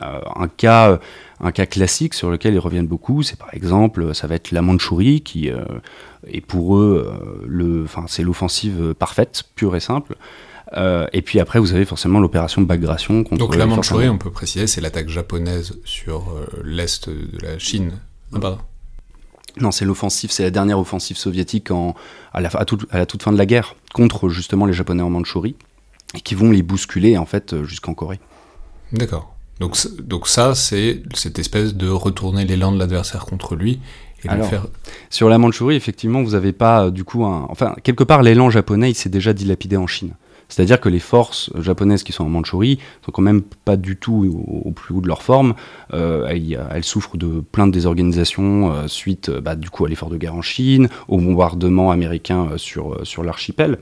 un 0.00 0.48
cas 0.48 0.98
un 1.40 1.52
cas 1.52 1.66
classique 1.66 2.14
sur 2.14 2.30
lequel 2.30 2.54
ils 2.54 2.58
reviennent 2.58 2.86
beaucoup, 2.86 3.22
c'est 3.22 3.38
par 3.38 3.52
exemple, 3.54 4.14
ça 4.14 4.26
va 4.26 4.34
être 4.34 4.50
la 4.50 4.62
Mandchourie, 4.62 5.22
qui 5.22 5.50
euh, 5.50 5.64
est 6.26 6.42
pour 6.42 6.76
eux, 6.76 7.06
euh, 7.08 7.44
le, 7.46 7.86
c'est 8.06 8.22
l'offensive 8.22 8.94
parfaite, 8.94 9.44
pure 9.54 9.74
et 9.74 9.80
simple. 9.80 10.16
Euh, 10.76 11.06
et 11.12 11.22
puis 11.22 11.40
après, 11.40 11.58
vous 11.58 11.72
avez 11.72 11.84
forcément 11.84 12.20
l'opération 12.20 12.62
Bagration 12.62 13.24
contre. 13.24 13.38
Donc 13.38 13.56
la 13.56 13.66
Mandchourie, 13.66 14.08
on 14.08 14.18
peut 14.18 14.30
préciser, 14.30 14.66
c'est 14.66 14.80
l'attaque 14.80 15.08
japonaise 15.08 15.78
sur 15.84 16.36
l'est 16.62 17.08
de 17.08 17.38
la 17.42 17.58
Chine. 17.58 17.92
Ah, 18.34 18.58
non, 19.60 19.70
c'est 19.70 19.84
l'offensive, 19.84 20.30
c'est 20.30 20.42
la 20.42 20.50
dernière 20.50 20.78
offensive 20.78 21.16
soviétique 21.16 21.70
en, 21.70 21.94
à, 22.32 22.40
la, 22.40 22.48
à, 22.48 22.98
la 22.98 23.06
toute 23.06 23.22
fin 23.22 23.32
de 23.32 23.38
la 23.38 23.46
guerre 23.46 23.74
contre 23.92 24.28
justement 24.28 24.66
les 24.66 24.72
Japonais 24.72 25.02
en 25.02 25.10
Mandchourie 25.10 25.56
et 26.14 26.20
qui 26.20 26.34
vont 26.34 26.50
les 26.50 26.62
bousculer 26.62 27.18
en 27.18 27.26
fait 27.26 27.62
jusqu'en 27.64 27.94
Corée. 27.94 28.20
D'accord. 28.92 29.34
Donc, 29.60 29.76
donc 30.00 30.26
ça, 30.26 30.54
c'est 30.54 31.02
cette 31.14 31.38
espèce 31.38 31.74
de 31.74 31.88
retourner 31.88 32.44
l'élan 32.44 32.72
de 32.72 32.78
l'adversaire 32.78 33.26
contre 33.26 33.54
lui 33.54 33.80
et 34.24 34.28
Alors, 34.28 34.48
faire... 34.48 34.66
Sur 35.08 35.28
la 35.28 35.38
Mandchourie, 35.38 35.76
effectivement, 35.76 36.22
vous 36.22 36.32
n'avez 36.32 36.52
pas 36.52 36.86
euh, 36.86 36.90
du 36.90 37.04
coup 37.04 37.24
un... 37.24 37.46
Enfin, 37.48 37.74
quelque 37.82 38.04
part, 38.04 38.22
l'élan 38.22 38.50
japonais, 38.50 38.90
il 38.90 38.94
s'est 38.94 39.08
déjà 39.08 39.32
dilapidé 39.32 39.76
en 39.76 39.86
Chine. 39.86 40.14
C'est-à-dire 40.50 40.78
que 40.80 40.90
les 40.90 40.98
forces 40.98 41.50
japonaises 41.58 42.02
qui 42.02 42.12
sont 42.12 42.24
en 42.24 42.28
Mandchourie 42.28 42.78
sont 43.04 43.12
quand 43.12 43.22
même 43.22 43.40
pas 43.40 43.76
du 43.76 43.96
tout 43.96 44.44
au, 44.46 44.70
plus 44.72 44.94
haut 44.94 45.00
de 45.00 45.08
leur 45.08 45.22
forme. 45.22 45.54
Euh, 45.94 46.26
elles, 46.28 46.84
souffrent 46.84 47.16
de 47.16 47.40
plein 47.40 47.66
de 47.66 47.72
désorganisations 47.72 48.72
euh, 48.72 48.86
suite 48.86 49.30
bah, 49.30 49.54
du 49.54 49.70
coup 49.70 49.86
à 49.86 49.88
l'effort 49.88 50.10
de 50.10 50.18
guerre 50.18 50.34
en 50.34 50.42
Chine, 50.42 50.88
au 51.08 51.16
bombardement 51.16 51.90
américain 51.90 52.50
sur, 52.56 53.06
sur 53.06 53.22
l'archipel. 53.22 53.78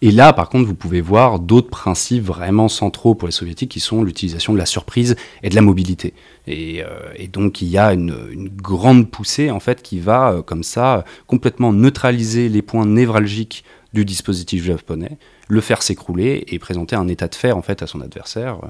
Et 0.00 0.10
là, 0.10 0.32
par 0.32 0.48
contre, 0.48 0.66
vous 0.66 0.74
pouvez 0.74 1.00
voir 1.00 1.38
d'autres 1.38 1.70
principes 1.70 2.24
vraiment 2.24 2.68
centraux 2.68 3.14
pour 3.14 3.28
les 3.28 3.32
soviétiques 3.32 3.70
qui 3.70 3.80
sont 3.80 4.02
l'utilisation 4.02 4.52
de 4.52 4.58
la 4.58 4.66
surprise 4.66 5.16
et 5.42 5.48
de 5.48 5.54
la 5.54 5.62
mobilité. 5.62 6.14
Et, 6.46 6.82
euh, 6.82 7.26
donc, 7.32 7.62
il 7.62 7.68
y 7.68 7.78
a 7.78 7.92
une, 7.92 8.48
grande 8.48 9.10
poussée, 9.10 9.50
en 9.50 9.60
fait, 9.60 9.82
qui 9.82 10.00
va, 10.00 10.32
euh, 10.32 10.42
comme 10.42 10.62
ça, 10.62 11.04
complètement 11.26 11.72
neutraliser 11.72 12.48
les 12.48 12.62
points 12.62 12.86
névralgiques 12.86 13.64
du 13.92 14.04
dispositif 14.04 14.64
japonais, 14.64 15.18
le 15.48 15.60
faire 15.60 15.82
s'écrouler 15.82 16.44
et 16.48 16.58
présenter 16.58 16.96
un 16.96 17.08
état 17.08 17.28
de 17.28 17.34
fer, 17.34 17.56
en 17.56 17.62
fait, 17.62 17.82
à 17.82 17.86
son 17.86 18.00
adversaire, 18.00 18.58
euh, 18.64 18.68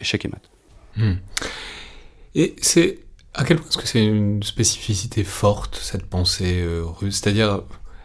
échec 0.00 0.24
et 0.24 0.28
mat. 0.28 0.42
Hmm. 0.96 1.18
Et 2.34 2.56
c'est... 2.60 2.98
À 3.36 3.44
quel 3.44 3.56
point 3.56 3.66
est-ce 3.68 3.78
que 3.78 3.88
c'est 3.88 4.04
une 4.04 4.44
spécificité 4.44 5.24
forte, 5.24 5.76
cette 5.82 6.06
pensée 6.06 6.64
russe? 7.00 7.20
C'est-à-dire 7.20 7.62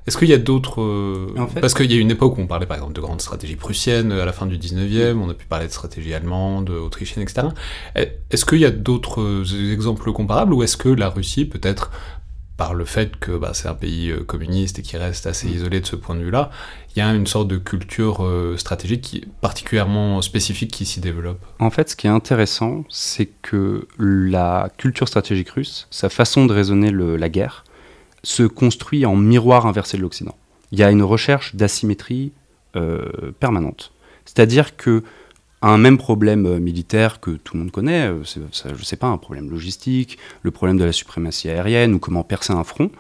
est-ce 0.09 0.17
qu'il 0.17 0.29
y 0.29 0.33
a 0.33 0.39
d'autres... 0.39 0.81
Euh, 0.81 1.27
parce 1.61 1.75
qu'il 1.75 1.91
y 1.91 1.95
a 1.95 1.99
une 1.99 2.09
époque 2.09 2.35
où 2.39 2.41
on 2.41 2.47
parlait 2.47 2.65
par 2.65 2.77
exemple 2.77 2.93
de 2.93 2.99
grandes 2.99 3.21
stratégies 3.21 3.55
prussiennes 3.55 4.11
à 4.11 4.25
la 4.25 4.33
fin 4.33 4.47
du 4.47 4.57
19e, 4.57 5.19
on 5.19 5.29
a 5.29 5.35
pu 5.35 5.45
parler 5.45 5.67
de 5.67 5.71
stratégie 5.71 6.15
allemande, 6.15 6.71
autrichienne, 6.71 7.21
etc. 7.21 7.49
Est-ce 7.95 8.43
qu'il 8.43 8.57
y 8.57 8.65
a 8.65 8.71
d'autres 8.71 9.43
exemples 9.71 10.11
comparables 10.11 10.51
ou 10.55 10.63
est-ce 10.63 10.77
que 10.77 10.89
la 10.89 11.09
Russie 11.09 11.45
peut 11.45 11.59
être 11.61 11.91
par 12.59 12.73
le 12.73 12.83
fait 12.83 13.15
que 13.15 13.31
bah, 13.31 13.51
c'est 13.53 13.69
un 13.69 13.73
pays 13.73 14.11
euh, 14.11 14.21
communiste 14.21 14.79
et 14.79 14.81
qui 14.81 14.97
reste 14.97 15.25
assez 15.25 15.47
mm. 15.47 15.53
isolé 15.53 15.79
de 15.79 15.85
ce 15.85 15.95
point 15.95 16.13
de 16.13 16.21
vue-là, 16.21 16.51
il 16.93 16.99
y 16.99 17.01
a 17.01 17.13
une 17.13 17.25
sorte 17.25 17.47
de 17.47 17.57
culture 17.57 18.25
euh, 18.25 18.57
stratégique 18.57 18.99
qui, 19.01 19.25
particulièrement 19.39 20.21
spécifique 20.21 20.69
qui 20.69 20.85
s'y 20.85 20.99
développe. 20.99 21.39
En 21.59 21.69
fait, 21.69 21.89
ce 21.89 21.95
qui 21.95 22.07
est 22.07 22.09
intéressant, 22.09 22.83
c'est 22.89 23.29
que 23.41 23.87
la 23.97 24.69
culture 24.77 25.07
stratégique 25.07 25.51
russe, 25.51 25.87
sa 25.89 26.09
façon 26.09 26.45
de 26.47 26.53
raisonner 26.53 26.91
la 26.91 27.29
guerre, 27.29 27.63
se 28.23 28.43
construit 28.43 29.05
en 29.05 29.15
miroir 29.15 29.65
inversé 29.65 29.95
de 29.95 30.01
l'Occident. 30.01 30.35
Il 30.73 30.79
y 30.79 30.83
a 30.83 30.91
une 30.91 31.03
recherche 31.03 31.55
d'asymétrie 31.55 32.33
euh, 32.75 33.31
permanente. 33.39 33.93
C'est-à-dire 34.25 34.75
que 34.75 35.03
un 35.61 35.77
même 35.77 35.97
problème 35.97 36.45
euh, 36.45 36.59
militaire 36.59 37.19
que 37.19 37.31
tout 37.31 37.55
le 37.55 37.63
monde 37.63 37.71
connaît, 37.71 38.07
euh, 38.07 38.23
je 38.23 38.69
ne 38.69 38.83
sais 38.83 38.95
pas, 38.95 39.07
un 39.07 39.17
problème 39.17 39.49
logistique, 39.49 40.17
le 40.41 40.51
problème 40.51 40.77
de 40.77 40.85
la 40.85 40.91
suprématie 40.91 41.49
aérienne 41.49 41.93
ou 41.93 41.99
comment 41.99 42.23
percer 42.23 42.53
un 42.53 42.63
front, 42.63 42.91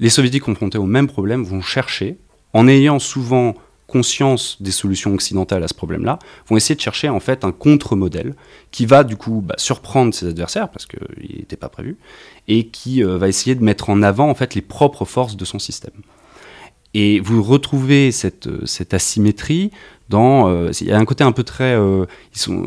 les 0.00 0.10
soviétiques 0.10 0.42
confrontés 0.42 0.78
au 0.78 0.86
même 0.86 1.06
problème 1.06 1.44
vont 1.44 1.62
chercher, 1.62 2.18
en 2.52 2.68
ayant 2.68 2.98
souvent 2.98 3.54
conscience 3.86 4.60
des 4.60 4.70
solutions 4.70 5.14
occidentales 5.14 5.62
à 5.62 5.68
ce 5.68 5.74
problème-là, 5.74 6.18
vont 6.48 6.56
essayer 6.56 6.74
de 6.74 6.80
chercher 6.80 7.08
en 7.08 7.20
fait 7.20 7.44
un 7.44 7.52
contre-modèle 7.52 8.34
qui 8.70 8.86
va 8.86 9.04
du 9.04 9.16
coup 9.16 9.42
bah, 9.44 9.54
surprendre 9.58 10.12
ses 10.14 10.26
adversaires 10.26 10.70
parce 10.70 10.86
qu'il 10.86 11.36
n'était 11.36 11.56
pas 11.56 11.68
prévu 11.68 11.96
et 12.48 12.66
qui 12.66 13.04
euh, 13.04 13.18
va 13.18 13.28
essayer 13.28 13.54
de 13.54 13.62
mettre 13.62 13.90
en 13.90 14.02
avant 14.02 14.28
en 14.28 14.34
fait 14.34 14.54
les 14.54 14.62
propres 14.62 15.04
forces 15.04 15.36
de 15.36 15.44
son 15.44 15.58
système. 15.58 15.92
Et 16.94 17.18
vous 17.20 17.42
retrouvez 17.42 18.12
cette, 18.12 18.48
cette 18.66 18.94
asymétrie 18.94 19.72
dans. 20.08 20.48
Euh, 20.48 20.70
il 20.80 20.86
y 20.86 20.92
a 20.92 20.98
un 20.98 21.04
côté 21.04 21.24
un 21.24 21.32
peu 21.32 21.42
très. 21.42 21.74
Euh, 21.74 22.06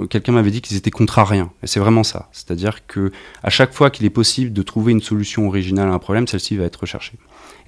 quelqu'un 0.10 0.34
m'avait 0.34 0.52
dit 0.52 0.62
qu'ils 0.62 0.78
étaient 0.78 0.92
contrariens. 0.92 1.52
Et 1.64 1.68
c'est 1.68 1.80
vraiment 1.80 2.04
ça. 2.04 2.30
C'est-à-dire 2.32 2.86
que 2.88 3.12
à 3.44 3.50
chaque 3.50 3.74
fois 3.74 3.90
qu'il 3.90 4.06
est 4.06 4.12
possible 4.12 4.52
de 4.54 4.62
trouver 4.62 4.92
une 4.92 5.02
solution 5.02 5.48
originale 5.48 5.90
à 5.90 5.94
un 5.94 6.00
problème, 6.00 6.28
celle-ci 6.28 6.58
va 6.58 6.66
être 6.66 6.82
recherchée. 6.82 7.18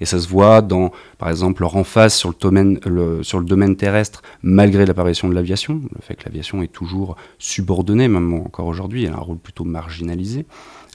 Et 0.00 0.06
ça 0.06 0.18
se 0.18 0.28
voit 0.28 0.62
dans, 0.62 0.92
par 1.18 1.28
exemple, 1.28 1.62
leur 1.62 1.76
emphase 1.76 2.14
sur 2.14 2.30
le 2.30 2.34
domaine, 2.38 2.80
sur 3.22 3.38
le 3.38 3.44
domaine 3.44 3.76
terrestre, 3.76 4.22
malgré 4.42 4.86
l'apparition 4.86 5.28
de 5.28 5.34
l'aviation. 5.34 5.80
Le 5.94 6.00
fait 6.00 6.14
que 6.14 6.24
l'aviation 6.24 6.62
est 6.62 6.72
toujours 6.72 7.16
subordonnée, 7.38 8.08
même 8.08 8.32
encore 8.32 8.66
aujourd'hui, 8.66 9.04
elle 9.04 9.12
a 9.12 9.16
un 9.16 9.20
rôle 9.20 9.38
plutôt 9.38 9.64
marginalisé. 9.64 10.46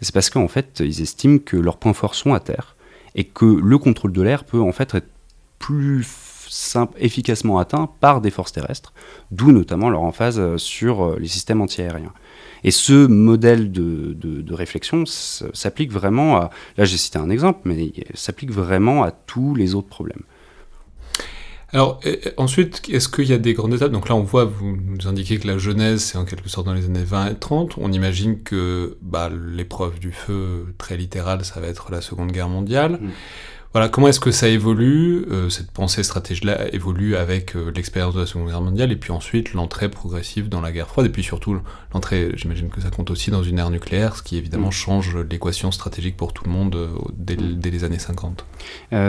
C'est 0.02 0.14
parce 0.14 0.30
qu'en 0.30 0.48
fait, 0.48 0.82
ils 0.84 1.02
estiment 1.02 1.38
que 1.38 1.56
leurs 1.56 1.78
points 1.78 1.94
forts 1.94 2.16
sont 2.16 2.34
à 2.34 2.40
terre 2.40 2.76
et 3.14 3.24
que 3.24 3.46
le 3.46 3.78
contrôle 3.78 4.12
de 4.12 4.22
l'air 4.22 4.44
peut 4.44 4.60
en 4.60 4.72
fait 4.72 4.94
être 4.94 5.08
plus 5.60 6.06
simple, 6.50 6.96
efficacement 7.00 7.60
atteint 7.60 7.90
par 8.00 8.22
des 8.22 8.32
forces 8.32 8.52
terrestres, 8.52 8.94
d'où 9.32 9.52
notamment 9.52 9.90
leur 9.90 10.02
emphase 10.02 10.40
euh, 10.40 10.58
sur 10.58 11.04
euh, 11.04 11.18
les 11.20 11.28
systèmes 11.28 11.62
antiaériens. 11.62 12.14
Et 12.64 12.72
ce 12.72 13.06
modèle 13.06 13.72
de, 13.72 14.54
réflexion 14.54 15.04
s'applique 15.06 15.92
vraiment 15.92 16.38
à, 16.38 16.50
là 16.78 16.86
j'ai 16.86 16.98
cité 16.98 17.20
un 17.20 17.30
exemple, 17.30 17.60
mais 17.66 17.92
s'applique 18.16 18.52
vraiment 18.52 19.04
à 19.04 19.12
tous 19.12 19.54
les 19.54 19.76
autres 19.76 19.90
problèmes. 19.90 20.24
Alors 21.74 22.00
ensuite, 22.38 22.84
est-ce 22.90 23.10
qu'il 23.10 23.26
y 23.26 23.34
a 23.34 23.38
des 23.38 23.54
grandes 23.54 23.74
étapes? 23.74 23.92
Donc 23.92 24.08
là, 24.08 24.16
on 24.16 24.24
voit, 24.24 24.46
vous 24.46 24.78
nous 24.78 25.08
indiquez 25.08 25.38
que 25.40 25.48
la 25.48 25.58
Genèse, 25.58 26.04
c'est 26.04 26.18
en 26.18 26.24
quelque 26.24 26.48
sorte 26.48 26.66
dans 26.66 26.74
les 26.74 26.86
années 26.86 27.04
20 27.04 27.32
et 27.32 27.36
30. 27.36 27.78
On 27.78 27.92
imagine 27.92 28.42
que 28.44 28.98
bah, 29.02 29.30
l'épreuve 29.30 30.00
du 30.00 30.14
feu, 30.14 30.74
très 30.78 30.96
littérale, 30.96 31.44
ça 31.44 31.60
va 31.60 31.68
être 31.68 31.92
la 31.92 32.00
Seconde 32.00 32.32
Guerre 32.32 32.48
mondiale. 32.48 32.94
Mm. 32.94 33.10
Voilà, 33.76 33.90
comment 33.90 34.08
est-ce 34.08 34.22
que 34.22 34.32
ça 34.32 34.48
évolue, 34.48 35.26
euh, 35.30 35.50
cette 35.50 35.70
pensée 35.70 36.02
stratégique-là 36.02 36.74
évolue 36.74 37.18
avec 37.18 37.58
euh, 37.58 37.74
l'expérience 37.76 38.14
de 38.16 38.22
la 38.22 38.26
Seconde 38.26 38.48
Guerre 38.48 38.62
mondiale, 38.62 38.90
et 38.94 38.96
puis 38.96 39.12
ensuite 39.12 39.52
l'entrée 39.52 39.90
progressive 39.90 40.48
dans 40.48 40.62
la 40.62 40.72
guerre 40.72 40.88
froide, 40.88 41.08
et 41.08 41.10
puis 41.10 41.24
surtout 41.24 41.60
l'entrée, 41.94 42.32
j'imagine 42.38 42.70
que 42.70 42.80
ça 42.80 42.90
compte 42.90 43.12
aussi 43.12 43.32
dans 43.32 43.44
une 43.44 43.60
ère 43.60 43.70
nucléaire, 43.72 44.16
ce 44.16 44.24
qui 44.24 44.38
évidemment 44.38 44.70
mm. 44.70 44.72
change 44.72 45.18
l'équation 45.30 45.74
stratégique 45.74 46.16
pour 46.16 46.32
tout 46.32 46.46
le 46.46 46.52
monde 46.52 46.74
euh, 46.74 46.88
dès, 47.18 47.36
les 47.36 47.84
années 47.84 48.00
50. 48.00 48.46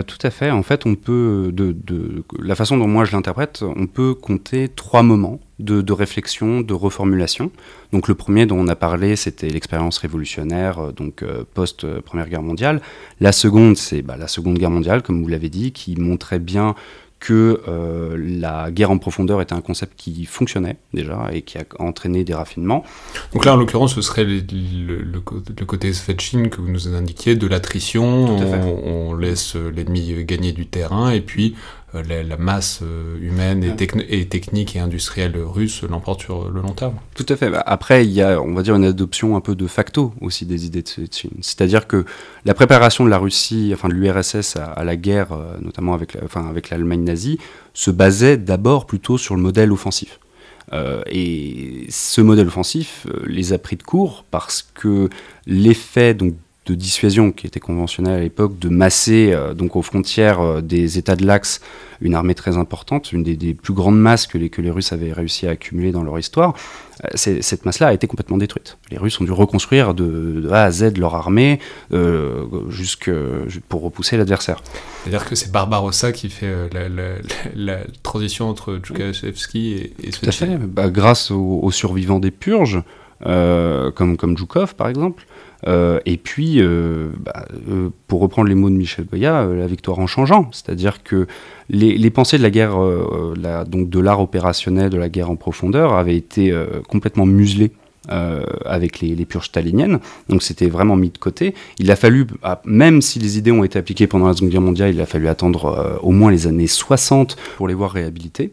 tout 0.05 0.19
à 0.21 0.31
fait, 0.31 0.51
en 0.51 0.65
fait, 0.65 0.85
on 0.85 0.97
peut, 0.97 1.53
de, 1.53 2.25
la 2.37 2.57
façon 2.57 2.77
dont 2.77 2.89
moi 2.89 3.05
je 3.05 3.13
l'interprète, 3.13 3.63
on 3.63 3.87
peut 3.87 4.15
compter 4.15 4.69
trois 4.69 5.05
moments 5.05 5.39
de, 5.59 5.93
réflexion, 5.93 6.61
de 6.61 6.75
reformulation. 6.75 7.51
Donc 7.93 8.09
le 8.09 8.15
premier 8.15 8.47
dont 8.47 8.59
on 8.59 8.69
a 8.69 8.77
parlé, 8.77 9.17
c'était 9.17 9.49
l'expérience 9.49 9.99
révolutionnaire, 9.99 10.79
euh, 10.79 10.93
donc 10.93 11.23
euh, 11.23 11.45
post-Première 11.55 12.29
Guerre 12.29 12.43
mondiale. 12.43 12.83
La 13.21 13.33
seconde, 13.33 13.77
c'est 13.77 14.03
bah, 14.03 14.17
la 14.17 14.29
Seconde 14.29 14.59
Guerre 14.59 14.71
mondiale, 14.71 15.03
comme 15.03 15.23
vous 15.23 15.29
l'avez 15.29 15.49
dit, 15.49 15.73
qui 15.73 15.97
montrait 15.97 16.39
bien 16.39 16.75
que 17.19 17.63
euh, 17.67 18.15
la 18.19 18.71
guerre 18.71 18.91
en 18.91 18.99
profondeur 18.99 19.41
était 19.41 19.55
un 19.55 19.63
concept 19.63 19.95
qui 19.97 20.27
fonctionnait 20.27 20.77
déjà 20.93 21.31
et 21.33 21.41
qui 21.41 21.57
a 21.57 21.65
entraîné 21.79 22.25
des 22.25 22.35
raffinements. 22.35 22.85
Donc 23.33 23.47
là, 23.47 23.55
en 23.55 23.57
l'occurrence, 23.57 23.95
ce 23.95 24.03
serait 24.03 24.25
le, 24.25 24.43
le, 25.01 25.21
côté 25.65 25.95
Svetchin 25.95 26.51
que 26.51 26.61
vous 26.61 26.69
nous 26.69 26.95
indiquiez, 26.95 27.35
de 27.35 27.47
l'attrition, 27.47 28.05
on, 28.05 29.11
on, 29.11 29.15
laisse 29.15 29.57
l'ennemi 29.57 30.25
gagner 30.25 30.53
du 30.53 30.67
terrain 30.67 31.11
et 31.11 31.23
puis 31.23 31.55
euh, 31.97 32.23
la, 32.23 32.37
masse 32.37 32.81
euh, 32.83 33.19
humaine 33.21 33.65
et, 33.65 34.27
technique 34.27 34.77
et 34.77 34.79
industrielle 34.79 35.37
russe 35.37 35.83
l'emporte 35.83 36.23
sur 36.23 36.51
le 36.51 36.61
long 36.61 36.73
terme. 36.73 36.95
Tout 37.15 37.27
à 37.29 37.37
fait. 37.37 37.51
Bah, 37.51 37.63
après, 37.65 38.05
il 38.07 38.13
y 38.13 38.23
a, 38.23 38.41
on 38.41 38.55
va 38.55 38.63
dire, 38.63 38.75
une 38.75 38.85
adoption 38.85 39.37
un 39.37 39.41
peu 39.41 39.55
de 39.55 39.67
facto 39.67 40.13
aussi 40.21 40.47
des 40.47 40.67
idées 40.67 40.83
de 40.83 40.89
Chine. 41.11 41.31
C'est-à-dire 41.41 41.87
que 41.87 42.05
la 42.45 42.55
préparation 42.55 43.05
de 43.05 43.11
la 43.11 43.19
Russie, 43.19 43.71
enfin 43.75 43.89
de 43.89 43.95
l'URSS 43.95 44.57
à, 44.57 44.85
la 44.85 44.97
guerre, 44.97 45.33
euh, 45.33 45.57
notamment 45.61 45.95
avec, 45.95 46.17
enfin, 46.25 46.47
avec 46.49 46.71
l'Allemagne 46.71 47.05
nazie, 47.05 47.39
se 47.75 47.91
basait 47.91 48.37
d'abord 48.37 48.87
plutôt 48.87 49.19
sur 49.19 49.37
le 49.37 49.43
modèle 49.43 49.73
offensif. 49.73 50.19
et 51.07 51.87
ce 51.91 52.21
modèle 52.21 52.49
offensif 52.49 53.07
les 53.25 53.53
a 53.53 53.59
pris 53.59 53.77
de 53.77 53.85
court 53.85 54.25
parce 54.31 54.63
que 54.75 55.09
l'effet 55.47 56.15
donc 56.15 56.35
de 56.67 56.75
dissuasion 56.75 57.31
qui 57.31 57.47
était 57.47 57.61
conventionnelle 57.61 58.15
à 58.15 58.21
l'époque, 58.21 58.59
de 58.59 58.69
masser 58.69 59.33
euh, 59.33 59.55
donc 59.55 59.77
aux 59.77 59.83
frontières 59.83 60.41
euh, 60.41 60.61
des 60.61 60.99
États 60.99 61.17
de 61.17 61.25
l'Axe 61.25 61.61
une 62.03 62.15
armée 62.15 62.35
très 62.35 62.59
importante, 62.59 63.13
une 63.13 63.23
des, 63.23 63.55
plus 63.55 63.73
grandes 63.73 63.99
masses 63.99 64.27
que 64.27 64.37
les, 64.37 64.51
que 64.51 64.61
les 64.61 64.71
Russes 64.71 64.93
avaient 64.93 65.15
réussi 65.15 65.47
à 65.47 65.53
accumuler 65.53 65.93
dans 65.93 66.03
leur 66.03 66.19
histoire. 66.19 66.53
Euh, 67.05 67.09
cette 67.15 67.65
masse-là 67.65 67.87
a 67.87 67.93
été 67.95 68.07
complètement 68.07 68.37
détruite. 68.37 68.77
Les 68.91 68.99
Russes 68.99 69.19
ont 69.19 69.25
dû 69.25 69.33
reconstruire 69.33 69.95
de, 69.95 70.47
A 70.53 70.65
à 70.65 70.71
Z 70.71 70.99
leur 70.99 71.15
armée 71.15 71.59
jusque, 72.69 73.11
pour 73.71 73.81
repousser 73.81 74.19
l'adversaire. 74.19 74.63
C'est-à-dire 75.03 75.27
que 75.27 75.35
c'est 75.35 75.51
Barbarossa 75.51 76.13
qui 76.13 76.29
fait 76.29 76.53
la, 77.55 77.79
transition 78.03 78.51
entre 78.51 78.79
Djoukashevski 78.83 79.73
et, 79.73 79.95
et 80.03 80.11
Tout 80.11 80.27
à 80.27 80.33
fait, 80.33 80.59
bah, 80.59 80.91
grâce 80.91 81.31
aux, 81.31 81.71
survivants 81.71 82.21
des 82.21 82.31
purges, 82.31 82.83
comme, 83.25 84.17
comme 84.17 84.37
Djoukov 84.37 84.75
par 84.75 84.89
exemple. 84.89 85.27
Euh, 85.67 86.01
et 86.07 86.17
puis, 86.17 86.61
euh, 86.61 87.09
bah, 87.19 87.47
euh, 87.69 87.91
pour 88.07 88.21
reprendre 88.21 88.49
les 88.49 88.55
mots 88.55 88.71
de 88.71 88.75
Michel 88.75 89.07
Goya, 89.07 89.47
la 89.47 89.67
victoire 89.67 89.99
en 89.99 90.07
changeant. 90.07 90.49
C'est-à-dire 90.53 91.03
que 91.03 91.27
les, 91.71 92.11
pensées 92.11 92.39
de 92.39 92.43
la 92.43 92.51
guerre, 92.51 92.77
donc 93.67 93.89
de 93.89 94.01
l'art 94.01 94.21
opérationnel, 94.21 94.91
de 94.91 94.99
la 94.99 95.09
guerre 95.09 95.31
en 95.31 95.37
profondeur, 95.37 95.95
avaient 95.95 96.17
été 96.17 96.55
complètement 96.89 97.27
muselées. 97.27 97.73
avec 98.09 99.01
les, 99.01 99.25
purges 99.25 99.47
staliniennes. 99.47 99.99
Donc 100.29 100.43
c'était 100.43 100.69
vraiment 100.69 100.95
mis 100.95 101.11
de 101.11 101.19
côté. 101.19 101.55
Il 101.81 101.91
a 101.91 101.97
fallu, 101.97 102.27
ah, 102.45 102.61
même 102.65 103.03
si 103.03 103.19
les 103.19 103.37
idées 103.37 103.51
ont 103.51 103.65
été 103.65 103.79
appliquées 103.79 104.07
pendant 104.07 104.29
la 104.29 104.35
Seconde 104.35 104.51
Guerre 104.51 104.61
mondiale, 104.61 104.95
il 104.95 105.01
a 105.01 105.07
fallu 105.07 105.27
attendre 105.27 105.99
au 106.03 106.13
moins 106.13 106.31
les 106.31 106.47
années 106.47 106.69
60 106.69 107.37
pour 107.57 107.67
les 107.67 107.75
voir 107.75 107.91
réhabilitées. 107.91 108.53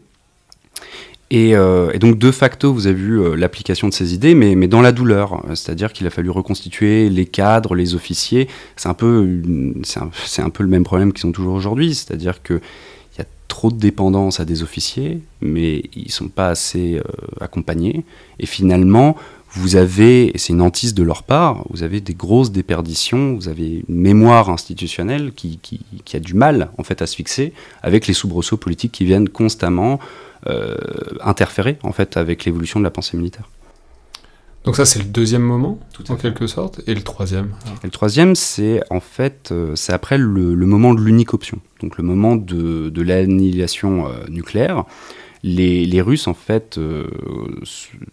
Euh, 1.34 1.90
et, 1.92 1.98
donc, 1.98 2.18
de 2.18 2.30
facto, 2.30 2.72
vous 2.72 2.86
avez 2.86 2.96
vu 2.96 3.20
euh, 3.20 3.34
l'application 3.34 3.88
de 3.88 3.94
ces 3.94 4.14
idées, 4.14 4.34
mais, 4.34 4.54
dans 4.68 4.82
la 4.82 4.92
douleur. 4.92 5.42
C'est-à-dire 5.54 5.92
qu'il 5.92 6.06
a 6.06 6.10
fallu 6.10 6.30
reconstituer 6.30 7.08
les 7.08 7.26
cadres, 7.26 7.74
les 7.74 7.94
officiers. 7.94 8.48
C'est 8.76 8.88
un, 8.88 8.94
peu, 8.94 9.42
c'est 9.82 10.42
un, 10.42 10.50
peu 10.50 10.62
le 10.62 10.68
même 10.68 10.84
problème 10.84 11.12
qu'ils 11.12 11.26
ont 11.26 11.32
toujours 11.32 11.54
aujourd'hui. 11.54 11.94
C'est-à-dire 11.94 12.42
qu'il 12.42 12.60
y 13.18 13.20
a 13.20 13.26
trop 13.48 13.70
de 13.70 13.78
dépendance 13.78 14.40
à 14.40 14.44
des 14.44 14.62
officiers, 14.62 15.20
mais 15.40 15.82
ils 15.94 16.06
ne 16.06 16.10
sont 16.10 16.28
pas 16.28 16.48
assez 16.48 16.96
euh, 16.96 17.02
accompagnés. 17.40 18.04
Et 18.38 18.46
finalement, 18.46 19.16
vous 19.56 19.76
avez, 19.76 20.34
et 20.34 20.38
c'est 20.38 20.52
une 20.52 20.62
hantise 20.62 20.94
de 20.94 21.02
leur 21.02 21.22
part, 21.22 21.64
vous 21.70 21.82
avez 21.84 22.00
des 22.00 22.14
grosses 22.14 22.50
déperditions, 22.50 23.34
vous 23.34 23.48
avez 23.48 23.84
une 23.88 24.00
mémoire 24.00 24.50
institutionnelle 24.50 25.32
qui, 25.32 25.58
qui, 25.62 25.80
qui 26.04 26.16
a 26.16 26.20
du 26.20 26.34
mal 26.34 26.70
en 26.76 26.82
fait 26.82 27.02
à 27.02 27.06
se 27.06 27.14
fixer 27.14 27.52
avec 27.82 28.06
les 28.06 28.14
soubresauts 28.14 28.56
politiques 28.56 28.92
qui 28.92 29.04
viennent 29.04 29.28
constamment 29.28 30.00
euh, 30.46 30.76
interférer 31.22 31.78
en 31.82 31.92
fait 31.92 32.16
avec 32.16 32.44
l'évolution 32.44 32.80
de 32.80 32.84
la 32.84 32.90
pensée 32.90 33.16
militaire. 33.16 33.48
Donc 34.64 34.76
ça 34.76 34.84
c'est 34.84 34.98
le 34.98 35.04
deuxième 35.04 35.42
moment, 35.42 35.78
Tout 35.92 36.10
en 36.10 36.16
quelque 36.16 36.46
sorte, 36.46 36.80
et 36.86 36.94
le 36.94 37.02
troisième. 37.02 37.54
Et 37.82 37.86
le 37.86 37.90
troisième 37.90 38.34
c'est 38.34 38.82
en 38.90 39.00
fait 39.00 39.50
euh, 39.52 39.76
c'est 39.76 39.92
après 39.92 40.18
le, 40.18 40.54
moment 40.66 40.94
de 40.94 41.00
l'unique 41.00 41.32
option, 41.32 41.60
donc 41.80 41.96
le 41.96 42.04
moment 42.04 42.34
de, 42.34 42.90
de 42.90 43.02
l'annihilation 43.02 44.06
euh, 44.06 44.26
nucléaire. 44.28 44.84
Les, 45.42 45.84
les, 45.84 46.00
Russes 46.00 46.26
en 46.26 46.32
fait 46.32 46.80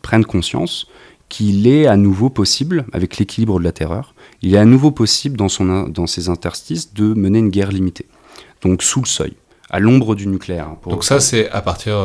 prennent 0.02 0.26
conscience 0.26 0.88
qu'il 1.32 1.66
est 1.66 1.88
à 1.88 1.96
nouveau 1.96 2.30
possible, 2.30 2.86
avec 2.92 3.18
l'équilibre 3.18 3.58
de 3.58 3.64
la 3.64 3.72
terreur, 3.72 4.14
il 4.42 4.54
est 4.54 4.58
à 4.58 4.66
nouveau 4.66 4.92
possible 4.92 5.38
dans, 5.38 5.48
son, 5.48 5.88
dans 5.88 6.06
ses 6.06 6.28
interstices 6.28 6.94
de 6.94 7.14
mener 7.14 7.40
une 7.40 7.50
guerre 7.50 7.72
limitée, 7.72 8.06
donc 8.62 8.84
sous 8.84 9.00
le 9.00 9.08
seuil 9.08 9.34
à 9.74 9.80
l'ombre 9.80 10.16
du 10.16 10.28
nucléaire. 10.28 10.68
Hein, 10.68 10.78
Donc 10.90 11.06
ça, 11.06 11.22
c'est 11.22 11.50
à 11.50 11.62
partir, 11.62 11.96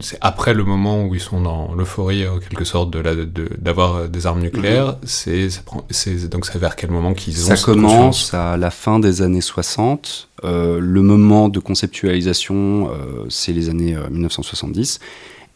c'est 0.00 0.18
après 0.20 0.52
le 0.52 0.64
moment 0.64 1.04
où 1.04 1.14
ils 1.14 1.20
sont 1.20 1.40
dans 1.40 1.72
l'euphorie, 1.76 2.26
en 2.26 2.40
quelque 2.40 2.64
sorte, 2.64 2.90
de 2.90 3.28
d'avoir 3.56 4.08
des 4.08 4.26
armes 4.26 4.40
nucléaires. 4.40 4.86
Mhm. 4.86 4.96
C'est 5.02 6.28
donc 6.28 6.44
c'est 6.44 6.58
vers 6.58 6.74
quel 6.74 6.90
moment 6.90 7.14
qu'ils 7.14 7.40
ont 7.44 7.54
Ça 7.54 7.64
commence 7.64 8.34
à 8.34 8.56
la 8.56 8.70
fin 8.70 8.98
des 8.98 9.22
années 9.22 9.40
60. 9.40 10.30
le 10.42 11.00
moment 11.02 11.48
de 11.48 11.60
conceptualisation, 11.60 12.90
c'est 13.28 13.52
les 13.52 13.68
années 13.68 13.96
1970 14.10 14.98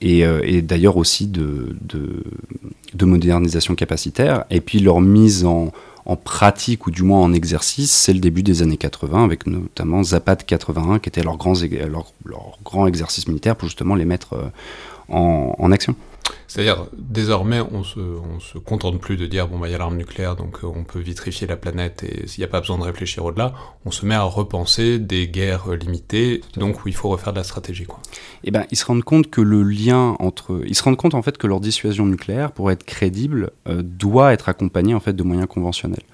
et, 0.00 0.24
euh, 0.24 0.40
et 0.44 0.62
d'ailleurs 0.62 0.96
aussi 0.96 1.26
de, 1.26 1.76
de, 1.80 2.22
de, 2.94 3.04
modernisation 3.04 3.74
capacitaire. 3.74 4.44
Et 4.50 4.60
puis 4.60 4.78
leur 4.78 5.00
mise 5.00 5.44
en, 5.44 5.72
pratique, 6.24 6.86
ou 6.86 6.92
du 6.92 7.02
moins 7.02 7.20
en 7.20 7.32
exercice, 7.32 7.90
c'est 7.90 8.12
le 8.12 8.20
début 8.20 8.44
des 8.44 8.62
années 8.62 8.76
80, 8.76 9.24
avec 9.24 9.46
notamment 9.46 10.04
Zapad 10.04 10.44
81, 10.44 11.00
qui 11.00 11.08
était 11.08 11.24
leur 11.24 11.36
grand, 11.36 11.54
leur, 12.24 12.58
grand 12.64 12.86
exercice 12.86 13.26
militaire 13.26 13.56
pour 13.56 13.68
justement 13.68 13.96
les 13.96 14.04
mettre 14.04 14.34
euh, 14.34 14.48
en 15.08 15.72
action. 15.72 15.96
C'est-à-dire, 16.56 16.86
désormais, 16.96 17.60
on 17.60 17.84
se, 17.84 18.00
on 18.00 18.40
se 18.40 18.56
contente 18.56 18.98
plus 18.98 19.18
de 19.18 19.26
dire, 19.26 19.46
bon, 19.46 19.58
bah, 19.58 19.68
il 19.68 19.72
y 19.72 19.74
a 19.74 19.78
l'arme 19.78 19.98
nucléaire, 19.98 20.36
donc 20.36 20.64
euh, 20.64 20.68
on 20.74 20.84
peut 20.84 21.00
vitrifier 21.00 21.46
la 21.46 21.58
planète 21.58 22.02
et 22.02 22.26
s'il 22.26 22.40
n'y 22.40 22.46
a 22.46 22.48
pas 22.48 22.60
besoin 22.60 22.78
de 22.78 22.82
réfléchir 22.82 23.26
au-delà, 23.26 23.52
on 23.84 23.90
se 23.90 24.06
met 24.06 24.14
à 24.14 24.22
repenser 24.22 24.98
des 24.98 25.28
guerres 25.28 25.72
limitées, 25.72 26.40
donc 26.56 26.82
où 26.82 26.88
il 26.88 26.94
faut 26.94 27.10
refaire 27.10 27.34
de 27.34 27.38
la 27.40 27.44
stratégie, 27.44 27.84
quoi. 27.84 28.00
Eh 28.42 28.50
ben, 28.50 28.64
ils 28.70 28.76
se 28.78 28.86
rendent 28.86 29.04
compte 29.04 29.28
que 29.28 29.42
le 29.42 29.62
lien 29.64 30.16
entre, 30.18 30.62
ils 30.66 30.74
se 30.74 30.82
rendent 30.82 30.96
compte, 30.96 31.12
en 31.12 31.20
fait, 31.20 31.36
que 31.36 31.46
leur 31.46 31.60
dissuasion 31.60 32.06
nucléaire, 32.06 32.52
pour 32.52 32.70
être 32.70 32.84
crédible, 32.84 33.50
euh, 33.68 33.82
doit 33.82 34.32
être 34.32 34.48
accompagnée, 34.48 34.94
en 34.94 35.00
fait, 35.00 35.12
de 35.12 35.22
moyens 35.22 35.48
conventionnels. 35.48 36.04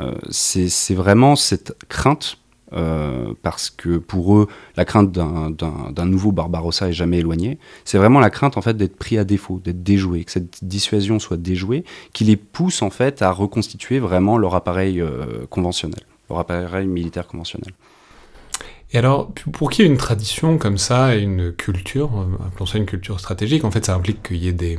Euh, 0.00 0.12
c'est 0.28 0.94
vraiment 0.94 1.34
cette 1.34 1.74
crainte 1.88 2.36
euh, 2.72 3.32
parce 3.42 3.70
que 3.70 3.98
pour 3.98 4.36
eux, 4.36 4.48
la 4.76 4.84
crainte 4.84 5.10
d'un 5.10 6.06
nouveau 6.06 6.32
Barbarossa 6.32 6.88
est 6.88 6.92
jamais 6.92 7.18
éloignée. 7.18 7.58
C'est 7.84 7.98
vraiment 7.98 8.20
la 8.20 8.30
crainte 8.30 8.56
en 8.56 8.62
fait 8.62 8.76
d'être 8.76 8.96
pris 8.96 9.18
à 9.18 9.24
défaut, 9.24 9.60
d'être 9.62 9.82
déjoué, 9.82 10.24
que 10.24 10.32
cette 10.32 10.64
dissuasion 10.64 11.18
soit 11.18 11.36
déjouée, 11.36 11.84
qui 12.12 12.24
les 12.24 12.36
pousse 12.36 12.82
en 12.82 12.90
fait 12.90 13.22
à 13.22 13.30
reconstituer 13.30 13.98
vraiment 13.98 14.38
leur 14.38 14.54
appareil 14.54 15.00
euh, 15.00 15.46
conventionnel, 15.48 16.00
leur 16.28 16.38
appareil 16.38 16.86
militaire 16.86 17.26
conventionnel. 17.26 17.72
Et 18.92 18.98
alors, 18.98 19.30
pour 19.52 19.70
qu'il 19.70 19.84
y 19.84 19.88
ait 19.88 19.90
une 19.90 19.98
tradition 19.98 20.56
comme 20.56 20.78
ça 20.78 21.14
et 21.14 21.20
une 21.20 21.52
culture, 21.52 22.26
appelons 22.46 22.64
ça 22.64 22.78
une 22.78 22.86
culture 22.86 23.20
stratégique, 23.20 23.64
en 23.64 23.70
fait, 23.70 23.84
ça 23.84 23.94
implique 23.94 24.22
qu'il 24.22 24.38
y 24.38 24.48
ait 24.48 24.52
des, 24.52 24.78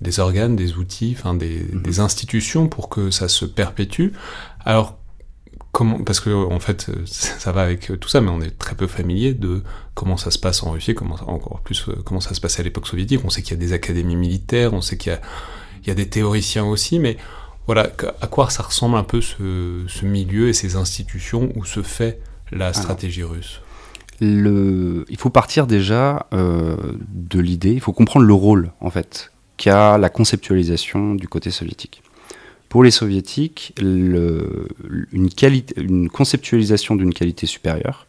des 0.00 0.20
organes, 0.20 0.56
des 0.56 0.76
outils, 0.76 1.14
enfin 1.18 1.34
des, 1.34 1.60
mm-hmm. 1.60 1.82
des 1.82 2.00
institutions 2.00 2.66
pour 2.66 2.88
que 2.88 3.10
ça 3.10 3.28
se 3.28 3.44
perpétue. 3.44 4.08
Alors, 4.64 4.98
parce 6.04 6.20
que 6.20 6.30
en 6.30 6.60
fait 6.60 6.90
ça 7.06 7.52
va 7.52 7.62
avec 7.62 7.92
tout 8.00 8.08
ça, 8.08 8.20
mais 8.20 8.30
on 8.30 8.40
est 8.40 8.56
très 8.56 8.74
peu 8.74 8.86
familier 8.86 9.34
de 9.34 9.62
comment 9.94 10.16
ça 10.16 10.30
se 10.30 10.38
passe 10.38 10.62
en 10.62 10.70
Russie, 10.70 10.94
comment 10.94 11.16
encore 11.26 11.60
plus 11.60 11.88
euh, 11.88 11.96
comment 12.04 12.20
ça 12.20 12.34
se 12.34 12.40
passait 12.40 12.60
à 12.60 12.64
l'époque 12.64 12.86
soviétique. 12.86 13.20
On 13.24 13.30
sait 13.30 13.42
qu'il 13.42 13.52
y 13.52 13.54
a 13.54 13.60
des 13.60 13.72
académies 13.72 14.16
militaires, 14.16 14.72
on 14.72 14.80
sait 14.80 14.96
qu'il 14.96 15.18
y, 15.86 15.90
a, 15.90 15.94
des 15.94 16.08
théoriciens 16.08 16.64
aussi, 16.64 16.98
mais 16.98 17.16
voilà 17.66 17.90
à 18.20 18.26
quoi 18.26 18.48
ça 18.50 18.62
ressemble 18.62 18.96
un 18.96 19.02
peu 19.02 19.20
ce, 19.20 20.04
milieu 20.04 20.48
et 20.48 20.52
ces 20.52 20.76
institutions 20.76 21.50
où 21.56 21.64
se 21.64 21.82
fait 21.82 22.20
la 22.52 22.72
stratégie 22.72 23.22
russe? 23.22 23.60
Le, 24.20 25.04
il 25.10 25.18
faut 25.18 25.30
partir 25.30 25.66
déjà 25.66 26.26
euh, 26.32 26.76
de 27.10 27.38
l'idée, 27.38 27.72
il 27.72 27.80
faut 27.80 27.92
comprendre 27.92 28.24
le 28.24 28.32
rôle 28.32 28.72
en 28.80 28.88
fait 28.88 29.30
qu'a 29.58 29.98
la 29.98 30.08
conceptualisation 30.08 31.14
du 31.14 31.28
côté 31.28 31.50
soviétique. 31.50 32.02
Pour 32.68 32.82
les 32.82 32.90
soviétiques, 32.90 33.74
une, 33.80 34.28
conceptualisation 36.12 36.96
d'une 36.96 37.14
qualité 37.14 37.46
supérieure 37.46 38.06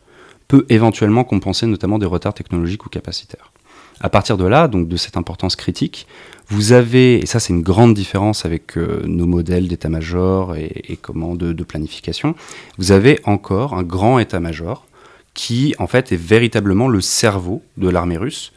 peut 0.47 0.65
éventuellement 0.69 1.23
compenser 1.23 1.67
notamment 1.67 1.99
des 1.99 2.05
retards 2.05 2.33
technologiques 2.33 2.85
ou 2.85 2.89
capacitaires. 2.89 3.51
À 3.99 4.09
partir 4.09 4.37
de 4.37 4.45
là, 4.45 4.67
donc 4.67 4.87
de 4.87 4.97
cette 4.97 5.17
importance 5.17 5.55
critique, 5.55 6.07
vous 6.49 6.71
avez, 6.71 7.19
et 7.19 7.25
ça 7.25 7.39
c'est 7.39 7.51
une 7.51 7.63
grande 7.63 7.93
différence 7.93 8.45
avec 8.45 8.77
euh, 8.77 9.01
nos 9.05 9.25
modèles 9.25 9.67
d'état-major 9.67 10.55
et, 10.55 10.97
comment 11.01 11.35
de, 11.35 11.63
planification, 11.63 12.35
vous 12.77 12.91
avez 12.91 13.19
encore 13.25 13.73
un 13.73 13.83
grand 13.83 14.19
état-major 14.19 14.85
qui 15.33 15.75
en 15.79 15.87
fait 15.87 16.11
est 16.11 16.21
véritablement 16.21 16.87
le 16.87 17.01
cerveau 17.01 17.61
de 17.77 17.89
l'armée 17.89 18.17
russe 18.17 18.53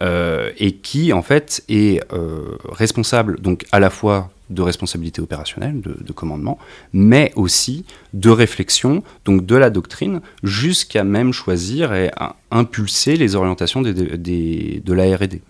et 0.00 0.72
qui 0.72 1.12
en 1.12 1.22
fait 1.22 1.62
est 1.68 2.00
euh, 2.12 2.56
responsable 2.70 3.40
donc 3.40 3.66
à 3.72 3.80
la 3.80 3.90
fois 3.90 4.30
de 4.50 4.62
responsabilité 4.62 5.20
opérationnelle, 5.20 5.80
de, 5.80 6.12
commandement, 6.12 6.58
mais 6.92 7.32
aussi 7.36 7.84
de 8.14 8.30
réflexion, 8.30 9.04
donc 9.24 9.46
de 9.46 9.54
la 9.54 9.70
doctrine, 9.70 10.20
jusqu'à 10.42 11.04
même 11.04 11.32
choisir 11.32 11.94
et 11.94 12.10
impulser 12.50 13.16
les 13.16 13.36
orientations 13.36 13.80
de 13.80 14.92
la 14.92 15.16
R&D. 15.16 15.40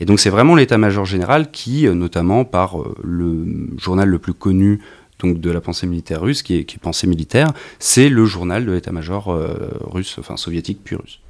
Et 0.00 0.06
donc 0.06 0.18
c'est 0.18 0.30
vraiment 0.30 0.54
l'état-major 0.54 1.04
général 1.04 1.50
qui, 1.50 1.86
euh, 1.86 1.94
notamment 1.94 2.44
par 2.44 2.80
euh, 2.80 2.96
le 3.04 3.68
journal 3.76 4.08
le 4.08 4.18
plus 4.18 4.34
connu 4.34 4.80
donc 5.18 5.38
de 5.38 5.50
la 5.50 5.60
pensée 5.60 5.86
militaire 5.86 6.22
russe, 6.22 6.42
qui 6.42 6.54
est, 6.54 6.78
Pensée 6.78 7.06
militaire, 7.06 7.52
c'est 7.78 8.08
le 8.08 8.24
journal 8.24 8.64
de 8.64 8.72
l'état-major 8.72 9.30
euh, 9.30 9.68
russe, 9.82 10.16
enfin 10.18 10.38
soviétique 10.38 10.80
puis 10.82 10.96
russe. 10.96 11.20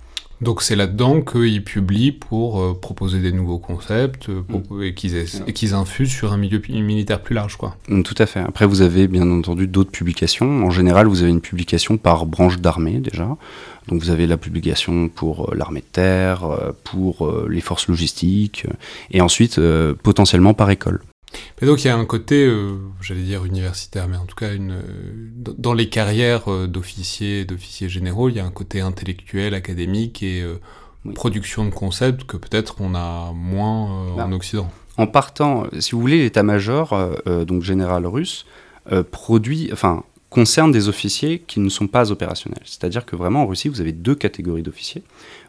Donc 0.40 0.62
c'est 0.62 0.76
là-dedans 0.76 1.20
qu'ils 1.20 1.62
publient 1.62 2.12
pour 2.12 2.60
euh, 2.60 2.74
proposer 2.74 3.20
des 3.20 3.32
nouveaux 3.32 3.58
concepts 3.58 4.30
euh, 4.30 4.42
mm. 4.48 4.82
et 4.82 4.94
qu'ils 4.94 5.74
infusent 5.74 6.10
sur 6.12 6.32
un 6.32 6.38
milieu 6.38 6.62
militaire 6.68 7.20
plus 7.20 7.34
large. 7.34 7.56
Quoi. 7.56 7.76
Mm, 7.88 8.02
tout 8.02 8.14
à 8.18 8.26
fait. 8.26 8.40
Après, 8.40 8.66
vous 8.66 8.80
avez 8.80 9.06
bien 9.06 9.30
entendu 9.30 9.66
d'autres 9.66 9.90
publications. 9.90 10.64
En 10.64 10.70
général, 10.70 11.08
vous 11.08 11.22
avez 11.22 11.30
une 11.30 11.42
publication 11.42 11.98
par 11.98 12.24
branche 12.24 12.58
d'armée 12.58 13.00
déjà. 13.00 13.36
Donc 13.88 14.00
vous 14.00 14.10
avez 14.10 14.26
la 14.26 14.36
publication 14.36 15.08
pour 15.08 15.50
euh, 15.50 15.54
l'armée 15.56 15.80
de 15.80 15.86
terre, 15.92 16.46
pour 16.84 17.30
les 17.48 17.60
forces 17.60 17.88
logistiques, 17.88 18.66
et 19.10 19.20
ensuite 19.20 19.60
potentiellement 20.02 20.54
par 20.54 20.70
école. 20.70 21.00
Mais 21.60 21.66
donc 21.66 21.84
il 21.84 21.86
y 21.86 21.90
a 21.90 21.96
un 21.96 22.04
côté, 22.04 22.44
euh, 22.44 22.76
j'allais 23.00 23.22
dire 23.22 23.44
universitaire, 23.44 24.08
mais 24.08 24.16
en 24.16 24.24
tout 24.24 24.34
cas 24.34 24.54
une, 24.54 24.82
dans 25.36 25.72
les 25.72 25.88
carrières 25.88 26.50
euh, 26.50 26.66
d'officiers, 26.66 27.44
d'officiers 27.44 27.88
généraux, 27.88 28.28
il 28.28 28.36
y 28.36 28.40
a 28.40 28.44
un 28.44 28.50
côté 28.50 28.80
intellectuel, 28.80 29.54
académique 29.54 30.22
et 30.22 30.42
euh, 30.42 30.60
production 31.14 31.64
de 31.64 31.70
concepts 31.70 32.24
que 32.24 32.36
peut-être 32.36 32.76
on 32.80 32.94
a 32.94 33.32
moins 33.32 34.14
bah, 34.16 34.26
en 34.26 34.32
Occident. 34.32 34.70
En 34.96 35.06
partant, 35.06 35.66
si 35.78 35.92
vous 35.92 36.00
voulez, 36.00 36.18
l'état-major, 36.18 36.94
donc 37.46 37.62
général 37.62 38.06
russe, 38.06 38.44
produit, 39.10 39.70
enfin 39.72 40.04
concerne 40.30 40.72
des 40.72 40.88
officiers 40.88 41.40
qui 41.46 41.58
ne 41.60 41.68
sont 41.68 41.88
pas 41.88 42.12
opérationnels. 42.12 42.62
C'est-à-dire 42.64 43.04
que 43.04 43.16
vraiment 43.16 43.42
en 43.42 43.46
Russie, 43.46 43.68
vous 43.68 43.80
avez 43.80 43.92
deux 43.92 44.14
catégories 44.14 44.62
d'officiers. 44.62 45.02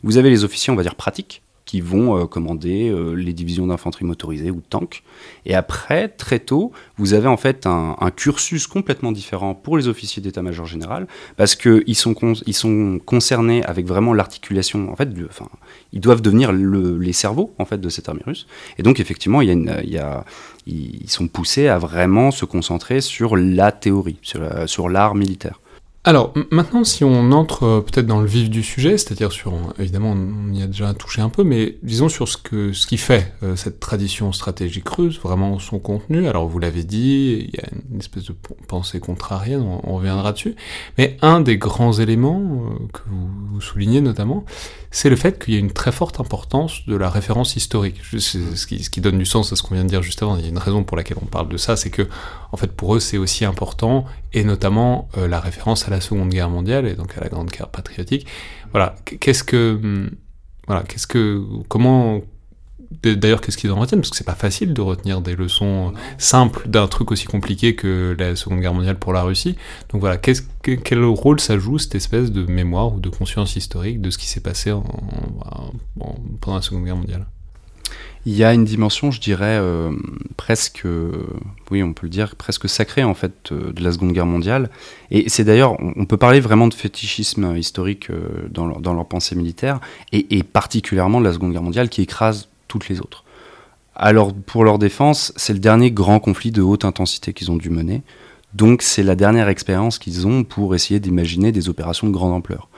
Vous 0.03 0.17
avez 0.17 0.29
les 0.29 0.43
officiers, 0.43 0.73
on 0.73 0.75
va 0.75 0.83
dire 0.83 0.95
pratiques, 0.95 1.43
qui 1.65 1.81
vont 1.81 2.17
euh, 2.17 2.25
commander 2.25 2.89
euh, 2.89 3.13
les 3.13 3.33
divisions 3.33 3.67
d'infanterie 3.67 4.05
motorisée 4.05 4.51
ou 4.51 4.61
tanks. 4.67 5.03
Et 5.45 5.55
après, 5.55 6.09
très 6.09 6.39
tôt, 6.39 6.71
vous 6.97 7.13
avez 7.13 7.27
en 7.27 7.37
fait 7.37 7.65
un, 7.65 7.95
cursus 8.15 8.67
complètement 8.67 9.11
différent 9.11 9.55
pour 9.55 9.77
les 9.77 9.87
officiers 9.87 10.21
d'état-major 10.21 10.65
général, 10.65 11.07
parce 11.37 11.55
qu'ils 11.55 11.95
sont, 11.95 12.15
sont 12.51 12.99
concernés 13.05 13.63
avec 13.63 13.85
vraiment 13.85 14.13
l'articulation, 14.13 14.91
en 14.91 14.95
fait, 14.95 15.09
enfin, 15.29 15.47
ils 15.93 16.01
doivent 16.01 16.21
devenir 16.21 16.51
les 16.51 17.13
cerveaux 17.13 17.53
en 17.57 17.65
fait 17.65 17.79
de 17.79 17.89
cette 17.89 18.09
armée 18.09 18.23
russe. 18.25 18.47
Et 18.77 18.83
donc 18.83 18.99
effectivement, 18.99 19.41
il 19.41 19.49
y 19.85 19.97
a 19.97 20.25
ils 20.67 21.09
sont 21.09 21.27
poussés 21.27 21.67
à 21.67 21.77
vraiment 21.77 22.31
se 22.31 22.45
concentrer 22.45 23.01
sur 23.01 23.35
la 23.35 23.71
théorie, 23.71 24.17
sur 24.65 24.89
l'art 24.89 25.15
militaire. 25.15 25.60
Alors 26.03 26.33
maintenant, 26.49 26.83
si 26.83 27.03
on 27.03 27.31
entre 27.31 27.63
euh, 27.63 27.81
peut-être 27.81 28.07
dans 28.07 28.21
le 28.21 28.25
vif 28.25 28.49
du 28.49 28.63
sujet, 28.63 28.97
c'est-à-dire 28.97 29.31
sur, 29.31 29.53
évidemment, 29.77 30.13
on 30.13 30.51
y 30.51 30.63
a 30.63 30.65
déjà 30.65 30.95
touché 30.95 31.21
un 31.21 31.29
peu, 31.29 31.43
mais 31.43 31.77
disons 31.83 32.09
sur 32.09 32.27
ce 32.27 32.37
que 32.37 32.73
ce 32.73 32.87
qui 32.87 32.97
fait 32.97 33.31
euh, 33.43 33.55
cette 33.55 33.79
tradition 33.79 34.33
stratégique 34.33 34.89
russe, 34.89 35.19
vraiment 35.19 35.59
son 35.59 35.77
contenu. 35.77 36.27
Alors 36.27 36.47
vous 36.47 36.57
l'avez 36.57 36.83
dit, 36.83 37.47
il 37.47 37.55
y 37.55 37.63
a 37.63 37.69
une 37.91 37.99
espèce 37.99 38.23
de 38.23 38.35
pensée 38.67 38.99
contrarienne, 38.99 39.61
on, 39.61 39.95
reviendra 39.95 40.31
dessus. 40.31 40.55
Mais 40.97 41.17
un 41.21 41.39
des 41.39 41.57
grands 41.57 41.93
éléments 41.93 42.41
euh, 42.41 42.87
que 42.91 43.01
vous, 43.07 43.61
soulignez 43.61 44.01
notamment, 44.01 44.43
c'est 44.89 45.11
le 45.11 45.15
fait 45.15 45.37
qu'il 45.37 45.53
y 45.53 45.57
a 45.57 45.59
une 45.59 45.71
très 45.71 45.91
forte 45.91 46.19
importance 46.19 46.83
de 46.87 46.95
la 46.95 47.11
référence 47.11 47.55
historique. 47.55 48.01
Ce 48.17 48.65
qui, 48.65 48.83
ce 48.83 48.89
qui 48.89 49.01
donne 49.01 49.19
du 49.19 49.25
sens 49.25 49.53
à 49.53 49.55
ce 49.55 49.61
qu'on 49.61 49.75
vient 49.75 49.83
de 49.83 49.89
dire 49.89 50.01
juste 50.01 50.23
avant. 50.23 50.35
Il 50.35 50.41
y 50.41 50.45
a 50.47 50.49
une 50.49 50.57
raison 50.57 50.83
pour 50.83 50.97
laquelle 50.97 51.17
on 51.21 51.27
parle 51.27 51.47
de 51.47 51.57
ça, 51.57 51.75
c'est 51.75 51.91
que 51.91 52.07
en 52.51 52.57
fait 52.57 52.71
pour 52.71 52.95
eux 52.95 52.99
c'est 52.99 53.19
aussi 53.19 53.45
important, 53.45 54.05
et 54.33 54.43
notamment 54.43 55.09
la 55.15 55.39
référence 55.39 55.87
à 55.87 55.91
la 55.91 56.01
Seconde 56.01 56.29
Guerre 56.29 56.49
mondiale 56.49 56.87
et 56.87 56.95
donc 56.95 57.17
à 57.17 57.21
la 57.21 57.29
Grande 57.29 57.49
Guerre 57.49 57.69
patriotique. 57.69 58.27
Voilà, 58.71 58.95
qu'est-ce 59.05 59.43
que, 59.43 59.79
hum, 59.81 60.11
voilà, 60.67 60.83
qu'est-ce 60.83 61.07
que, 61.07 61.43
comment, 61.67 62.21
d'ailleurs, 63.03 63.41
qu'est-ce 63.41 63.57
qu'ils 63.57 63.71
en 63.71 63.79
retiennent? 63.79 64.01
Parce 64.01 64.11
que 64.11 64.17
c'est 64.17 64.23
pas 64.23 64.35
facile 64.35 64.73
de 64.73 64.81
retenir 64.81 65.21
des 65.21 65.35
leçons 65.35 65.93
simples 66.17 66.67
d'un 66.67 66.87
truc 66.87 67.11
aussi 67.11 67.25
compliqué 67.25 67.75
que 67.75 68.15
la 68.17 68.35
Seconde 68.35 68.61
Guerre 68.61 68.73
mondiale 68.73 68.97
pour 68.97 69.11
la 69.11 69.23
Russie. 69.23 69.57
Donc 69.89 70.01
voilà, 70.01 70.17
quel 70.17 71.03
rôle 71.03 71.39
ça 71.39 71.57
joue 71.57 71.77
cette 71.77 71.95
espèce 71.95 72.31
de 72.31 72.45
mémoire 72.45 72.93
ou 72.93 72.99
de 72.99 73.09
conscience 73.09 73.55
historique 73.55 74.01
de 74.01 74.09
ce 74.09 74.17
qui 74.17 74.27
s'est 74.27 74.41
passé 74.41 74.71
en, 74.71 74.83
pendant 76.39 76.55
la 76.55 76.61
Seconde 76.61 76.85
Guerre 76.85 76.97
mondiale? 76.97 77.25
Il 78.25 78.35
y 78.35 78.43
a 78.43 78.53
une 78.53 78.65
dimension, 78.65 79.11
je 79.11 79.19
dirais, 79.19 79.57
euh, 79.59 79.91
presque, 80.37 80.85
oui, 81.71 81.83
on 81.83 81.93
peut 81.93 82.05
le 82.05 82.09
dire, 82.09 82.35
presque 82.35 82.69
sacrée 82.69 83.03
en 83.03 83.13
fait 83.13 83.51
de 83.51 83.83
la 83.83 83.91
Seconde 83.91 84.13
Guerre 84.13 84.25
mondiale. 84.25 84.69
Et 85.09 85.29
c'est 85.29 85.43
d'ailleurs, 85.43 85.75
on 85.79 86.05
peut 86.05 86.17
parler 86.17 86.39
vraiment 86.39 86.67
de 86.67 86.73
fétichisme 86.73 87.55
historique 87.57 88.09
dans 88.49 88.67
leur, 88.67 88.79
dans 88.79 88.93
leur 88.93 89.07
pensée 89.07 89.35
militaire, 89.35 89.79
et, 90.11 90.37
et, 90.37 90.43
particulièrement 90.43 91.19
de 91.19 91.25
la 91.25 91.33
Seconde 91.33 91.51
Guerre 91.51 91.63
mondiale 91.63 91.89
qui 91.89 92.01
écrase 92.01 92.49
toutes 92.67 92.89
les 92.89 92.99
autres. 92.99 93.23
Alors, 93.95 94.33
pour 94.33 94.63
leur 94.63 94.79
défense, 94.79 95.33
c'est 95.35 95.53
le 95.53 95.59
dernier 95.59 95.91
grand 95.91 96.19
conflit 96.19 96.51
de 96.51 96.61
haute 96.61 96.85
intensité 96.85 97.33
qu'ils 97.33 97.51
ont 97.51 97.57
dû 97.57 97.69
mener. 97.69 98.03
Donc, 98.53 98.81
c'est 98.81 99.03
la 99.03 99.15
dernière 99.15 99.47
expérience 99.47 99.99
qu'ils 99.99 100.27
ont 100.27 100.43
pour 100.43 100.75
essayer 100.75 100.99
d'imaginer 100.99 101.51
des 101.51 101.69
opérations 101.69 102.07
de 102.07 102.11
grande 102.11 102.33
ampleur 102.33 102.69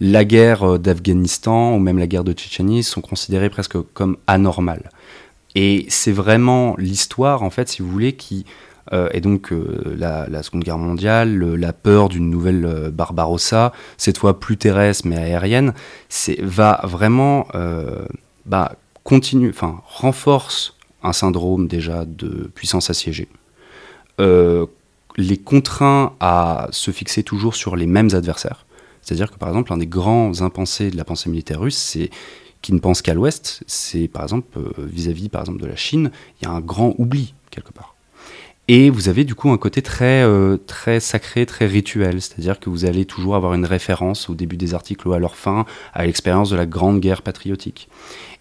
la 0.00 0.24
guerre 0.24 0.62
euh, 0.62 0.78
d'Afghanistan 0.78 1.74
ou 1.74 1.78
même 1.78 1.98
la 1.98 2.06
guerre 2.06 2.24
de 2.24 2.32
Tchétchénie 2.32 2.82
sont 2.82 3.00
considérées 3.00 3.50
presque 3.50 3.80
comme 3.94 4.16
anormales. 4.26 4.90
Et 5.54 5.86
c'est 5.88 6.12
vraiment 6.12 6.74
l'histoire, 6.78 7.42
en 7.42 7.50
fait, 7.50 7.68
si 7.68 7.82
vous 7.82 7.90
voulez, 7.90 8.12
qui 8.12 8.44
euh, 8.92 9.08
et 9.12 9.20
donc 9.20 9.52
euh, 9.52 9.96
la, 9.98 10.42
Seconde 10.42 10.64
Guerre 10.64 10.78
mondiale, 10.78 11.36
la 11.36 11.72
peur 11.72 12.08
d'une 12.08 12.30
nouvelle 12.30 12.90
Barbarossa, 12.92 13.72
cette 13.96 14.18
fois 14.18 14.40
plus 14.40 14.56
terrestre 14.56 15.06
mais 15.06 15.16
aérienne, 15.16 15.74
va 16.40 16.80
vraiment 16.84 17.48
bah, 18.46 18.76
continue, 19.04 19.50
enfin 19.50 19.82
renforce 19.84 20.74
un 21.02 21.12
syndrome 21.12 21.68
déjà 21.68 22.06
de 22.06 22.50
puissance 22.54 22.88
assiégée, 22.88 23.28
les 24.18 25.36
contraint 25.36 26.14
à 26.20 26.68
se 26.70 26.90
fixer 26.90 27.22
toujours 27.22 27.56
sur 27.56 27.76
les 27.76 27.86
mêmes 27.86 28.10
adversaires. 28.14 28.64
C'est-à-dire 29.08 29.30
que 29.30 29.38
par 29.38 29.48
exemple, 29.48 29.72
un 29.72 29.78
des 29.78 29.86
grands 29.86 30.42
impensés 30.42 30.90
de 30.90 30.96
la 30.98 31.04
pensée 31.04 31.30
militaire 31.30 31.60
russe, 31.60 31.78
c'est 31.78 32.10
qui 32.60 32.74
ne 32.74 32.78
pense 32.78 33.00
qu'à 33.00 33.14
l'Ouest, 33.14 33.62
c'est 33.66 34.06
par 34.06 34.22
exemple 34.22 34.58
euh, 34.58 34.70
vis-à-vis 34.76 35.30
de 35.30 35.66
la 35.66 35.76
Chine, 35.76 36.10
il 36.38 36.44
y 36.44 36.46
a 36.46 36.50
un 36.50 36.60
grand 36.60 36.94
oubli 36.98 37.32
quelque 37.50 37.72
part. 37.72 37.94
Et 38.70 38.90
vous 38.90 39.08
avez 39.08 39.24
du 39.24 39.34
coup 39.34 39.48
un 39.48 39.56
côté 39.56 39.80
très, 39.80 40.22
euh, 40.22 40.58
très 40.58 41.00
sacré, 41.00 41.46
très 41.46 41.64
rituel, 41.64 42.20
c'est-à-dire 42.20 42.60
que 42.60 42.68
vous 42.68 42.84
allez 42.84 43.06
toujours 43.06 43.34
avoir 43.34 43.54
une 43.54 43.64
référence 43.64 44.28
au 44.28 44.34
début 44.34 44.58
des 44.58 44.74
articles 44.74 45.08
ou 45.08 45.14
à 45.14 45.18
leur 45.18 45.36
fin 45.36 45.64
à 45.94 46.04
l'expérience 46.04 46.50
de 46.50 46.56
la 46.56 46.66
Grande 46.66 47.00
Guerre 47.00 47.22
patriotique. 47.22 47.88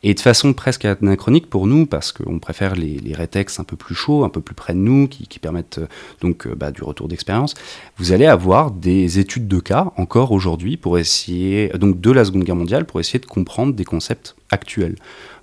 Et 0.03 0.13
de 0.13 0.19
façon 0.19 0.51
presque 0.51 0.83
anachronique 0.83 1.49
pour 1.49 1.65
nous, 1.65 1.85
parce 1.85 2.11
qu'on 2.11 2.39
préfère 2.39 2.75
les, 2.75 2.99
rétextes 3.13 3.61
un 3.61 3.63
peu 3.63 3.77
plus 3.77 3.95
chauds, 3.95 4.25
un 4.25 4.29
peu 4.29 4.41
plus 4.41 4.53
près 4.53 4.73
de 4.73 4.79
nous, 4.79 5.07
qui, 5.07 5.39
permettent 5.39 5.77
euh, 5.77 5.87
donc 6.19 6.45
euh, 6.45 6.55
bah, 6.55 6.71
du 6.71 6.83
retour 6.83 7.07
d'expérience, 7.07 7.53
vous 7.97 8.11
allez 8.11 8.25
avoir 8.25 8.71
des 8.71 9.19
études 9.19 9.47
de 9.47 9.59
cas 9.61 9.93
encore 9.95 10.33
aujourd'hui 10.33 10.75
pour 10.75 10.97
essayer, 10.97 11.69
donc 11.69 12.01
de 12.01 12.11
la 12.11 12.25
Seconde 12.25 12.43
Guerre 12.43 12.57
mondiale, 12.57 12.83
pour 12.83 12.99
essayer 12.99 13.19
de 13.19 13.25
comprendre 13.25 13.73
des 13.73 13.85
concepts 13.85 14.35
actuels 14.51 14.95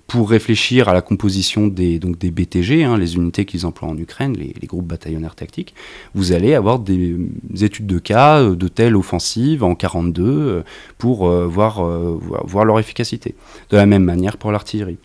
pour 0.07 0.29
réfléchir 0.29 0.87
à 0.87 0.93
la 0.93 1.01
composition 1.01 1.67
des, 1.67 1.97
donc 1.99 2.17
des 2.17 2.29
BTG, 2.29 2.83
hein, 2.83 2.97
les 2.97 3.15
unités 3.15 3.45
qu'ils 3.45 3.65
emploient 3.65 3.89
en 3.89 3.97
Ukraine, 3.97 4.35
les, 4.37 4.67
groupes 4.67 4.85
bataillonnaires 4.85 5.35
tactiques, 5.35 5.73
vous 6.13 6.31
allez 6.31 6.53
avoir 6.53 6.79
des, 6.79 7.17
études 7.61 7.87
de 7.87 7.99
cas 7.99 8.39
euh, 8.39 8.55
de 8.55 8.67
telle 8.67 8.95
offensive 8.95 9.63
en 9.63 9.75
42 9.75 10.23
euh, 10.23 10.63
pour 10.97 11.27
euh, 11.27 11.47
voir, 11.47 11.83
voir 11.83 12.65
leur 12.65 12.79
efficacité. 12.79 13.35
De 13.69 13.77
la 13.77 13.85
même 13.85 14.03
manière 14.03 14.37
pour 14.37 14.51
l'artillerie. 14.51 14.97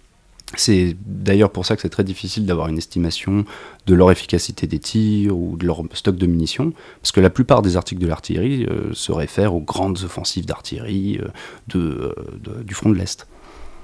C'est 0.56 0.96
d'ailleurs 1.06 1.50
pour 1.50 1.64
ça 1.64 1.76
que 1.76 1.82
c'est 1.82 1.90
très 1.90 2.02
difficile 2.02 2.44
d'avoir 2.44 2.66
une 2.68 2.78
estimation 2.78 3.44
de 3.86 3.94
leur 3.94 4.10
efficacité 4.10 4.66
des 4.66 4.80
tirs 4.80 5.36
ou 5.36 5.56
de 5.56 5.64
leur 5.64 5.82
stock 5.94 6.16
de 6.16 6.26
munitions, 6.26 6.72
parce 7.00 7.12
que 7.12 7.20
la 7.20 7.30
plupart 7.30 7.62
des 7.62 7.76
articles 7.76 8.02
de 8.02 8.08
l'artillerie 8.08 8.66
se 8.92 9.12
réfèrent 9.12 9.54
aux 9.54 9.60
grandes 9.60 10.02
offensives 10.02 10.46
d'artillerie 10.46 11.20
de, 11.68 12.16
du 12.64 12.74
front 12.74 12.90
de 12.90 12.96
l'Est. 12.96 13.28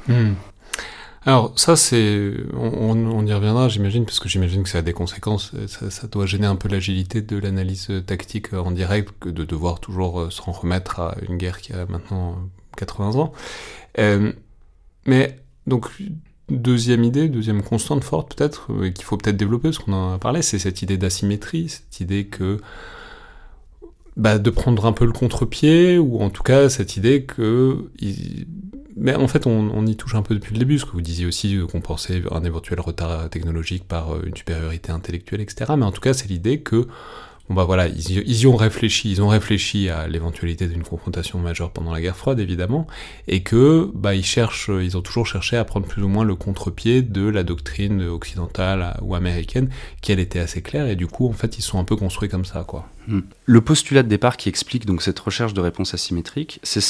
Hmm. 0.08 0.32
Alors 1.26 1.52
ça 1.56 1.74
c'est, 1.74 2.32
on, 2.54 3.26
y 3.26 3.32
reviendra 3.32 3.68
j'imagine, 3.68 4.04
parce 4.04 4.20
que 4.20 4.28
j'imagine 4.28 4.62
que 4.62 4.68
ça 4.68 4.78
a 4.78 4.82
des 4.82 4.92
conséquences, 4.92 5.50
ça, 5.66 6.06
doit 6.06 6.24
gêner 6.24 6.46
un 6.46 6.54
peu 6.54 6.68
l'agilité 6.68 7.20
de 7.20 7.36
l'analyse 7.36 7.90
tactique 8.06 8.52
en 8.52 8.70
direct, 8.70 9.12
que 9.18 9.28
de 9.28 9.44
devoir 9.44 9.80
toujours 9.80 10.20
euh, 10.20 10.30
se 10.30 10.40
remettre 10.40 11.00
à 11.00 11.16
une 11.28 11.36
guerre 11.36 11.60
qui 11.60 11.72
a 11.72 11.84
maintenant 11.86 12.38
80 12.76 13.16
ans. 13.16 13.32
Euh, 13.98 14.32
mais 15.04 15.36
donc 15.66 15.90
deuxième 16.48 17.02
idée, 17.02 17.28
deuxième 17.28 17.60
constante 17.64 18.04
forte 18.04 18.36
peut-être, 18.36 18.72
euh, 18.72 18.90
qu'il 18.90 19.04
faut 19.04 19.16
peut-être 19.16 19.36
développer, 19.36 19.70
parce 19.70 19.78
qu'on 19.78 19.94
en 19.94 20.12
a 20.14 20.18
parlé, 20.18 20.42
c'est 20.42 20.60
cette 20.60 20.82
idée 20.82 20.96
d'asymétrie, 20.96 21.70
cette 21.70 21.98
idée 21.98 22.26
que 22.26 22.60
bah, 24.16 24.38
de 24.38 24.50
prendre 24.50 24.86
un 24.86 24.92
peu 24.92 25.04
le 25.04 25.12
contre-pied, 25.12 25.98
ou 25.98 26.20
en 26.20 26.30
tout 26.30 26.44
cas 26.44 26.68
cette 26.68 26.96
idée 26.96 27.24
que 27.24 27.90
mais 28.96 29.14
en 29.14 29.28
fait, 29.28 29.46
on, 29.46 29.86
y 29.86 29.94
touche 29.94 30.14
un 30.14 30.22
peu 30.22 30.34
depuis 30.34 30.54
le 30.54 30.58
début, 30.58 30.78
ce 30.78 30.86
que 30.86 30.92
vous 30.92 31.02
disiez 31.02 31.26
aussi, 31.26 31.56
euh, 31.56 31.66
qu'on 31.66 31.82
pensait 31.82 32.22
un 32.30 32.42
éventuel 32.44 32.80
retard 32.80 33.28
technologique 33.28 33.84
par 33.86 34.14
euh, 34.14 34.22
une 34.24 34.34
supériorité 34.34 34.90
intellectuelle, 34.90 35.42
etc. 35.42 35.74
Mais 35.76 35.84
en 35.84 35.92
tout 35.92 36.00
cas, 36.00 36.14
c'est 36.14 36.28
l'idée 36.28 36.60
que, 36.60 36.88
bon 37.50 37.54
bah 37.54 37.64
voilà, 37.64 37.88
ils, 37.88 38.40
y 38.40 38.46
ont 38.46 38.56
réfléchi, 38.56 39.10
ils 39.10 39.20
ont 39.20 39.28
réfléchi 39.28 39.90
à 39.90 40.08
l'éventualité 40.08 40.66
d'une 40.66 40.82
confrontation 40.82 41.38
majeure 41.38 41.72
pendant 41.72 41.92
la 41.92 42.00
guerre 42.00 42.16
froide, 42.16 42.40
évidemment, 42.40 42.86
et 43.28 43.42
que, 43.42 43.90
bah 43.94 44.14
ils 44.14 44.24
cherchent, 44.24 44.70
ils 44.70 44.96
ont 44.96 45.02
toujours 45.02 45.26
cherché 45.26 45.58
à 45.58 45.64
prendre 45.66 45.86
plus 45.86 46.02
ou 46.02 46.08
moins 46.08 46.24
le 46.24 46.34
contre-pied 46.34 47.02
de 47.02 47.28
la 47.28 47.42
doctrine 47.42 48.02
occidentale 48.02 48.96
ou 49.02 49.14
américaine, 49.14 49.68
qui 50.00 50.12
elle 50.12 50.20
était 50.20 50.40
assez 50.40 50.62
claire, 50.62 50.88
et 50.88 50.96
du 50.96 51.06
coup, 51.06 51.28
en 51.28 51.34
fait, 51.34 51.58
ils 51.58 51.62
sont 51.62 51.78
un 51.78 51.84
peu 51.84 51.96
construits 51.96 52.30
comme 52.30 52.46
ça, 52.46 52.64
quoi. 52.66 52.88
Hmm. 53.08 53.20
Le 53.44 53.60
postulat 53.60 54.02
de 54.02 54.08
départ 54.08 54.38
qui 54.38 54.48
explique 54.48 54.86
donc 54.86 55.02
cette 55.02 55.18
recherche 55.18 55.52
de 55.52 55.60
réponse 55.60 55.92
asymétrique, 55.92 56.60
c'est 56.64 56.80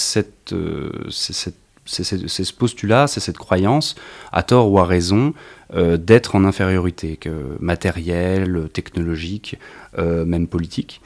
euh, 0.52 0.90
cette 1.11 1.57
c'est 1.87 2.05
ce 2.26 2.53
postulat, 2.53 3.07
c'est 3.07 3.20
cette 3.20 3.39
croyance, 3.39 3.95
à 4.32 4.43
tort 4.43 4.70
ou 4.70 4.78
à 4.78 4.84
raison, 4.84 5.32
euh, 5.74 5.97
d'être 5.97 6.34
en 6.34 6.45
infériorité 6.45 7.16
que 7.16 7.57
matérielle, 7.61 8.68
technologique, 8.72 9.57
euh, 9.99 10.24
même 10.24 10.47
politique. 10.47 11.01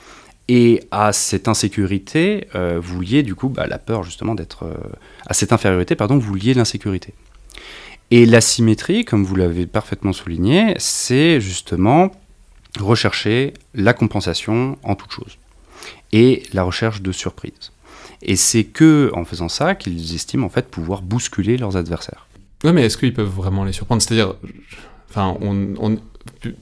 Et 0.49 0.83
à 0.91 1.13
cette 1.13 1.47
insécurité, 1.47 2.49
euh, 2.55 2.81
vous 2.83 3.01
liez 3.01 3.23
du 3.23 3.35
coup 3.35 3.49
bah, 3.49 3.67
la 3.67 3.79
peur 3.79 4.03
justement 4.03 4.35
d'être... 4.35 4.67
à 5.27 5.35
cette 5.35 5.53
infériorité, 5.53 5.95
pardon, 5.95 6.19
vous 6.19 6.35
liez 6.35 6.55
l'insécurité. 6.55 7.15
Et 8.11 8.27
l'asymétrie, 8.27 9.05
comme 9.05 9.25
vous 9.25 9.37
l'avez 9.37 9.67
parfaitement 9.67 10.13
souligné, 10.13 10.75
c'est 10.79 11.41
justement 11.41 12.11
rechercher 12.81 13.55
la 13.75 13.93
compensation 13.93 14.77
en 14.83 14.97
toute 14.97 15.13
chose. 15.13 15.39
Et 16.13 16.43
la 16.53 16.65
recherche 16.65 17.03
de 17.03 17.13
surprise. 17.13 17.73
Et 18.23 18.37
c'est 18.37 18.65
que 18.65 19.11
en 19.15 19.25
faisant 19.25 19.49
ça 19.49 19.75
qu'ils 19.75 20.15
estiment 20.15 20.47
en 20.47 20.51
fait 20.51 20.69
pouvoir 20.69 21.03
bousculer 21.03 21.57
leurs 21.57 21.77
adversaires. 21.77 22.27
Ouais, 22.65 22.73
mais 22.73 22.85
est-ce 22.85 22.99
qu'ils 22.99 23.15
peuvent 23.15 23.27
vraiment 23.27 23.65
les 23.65 23.73
surprendre? 23.73 24.03
C'est-à-dire, 24.03 24.35
enfin, 25.09 25.37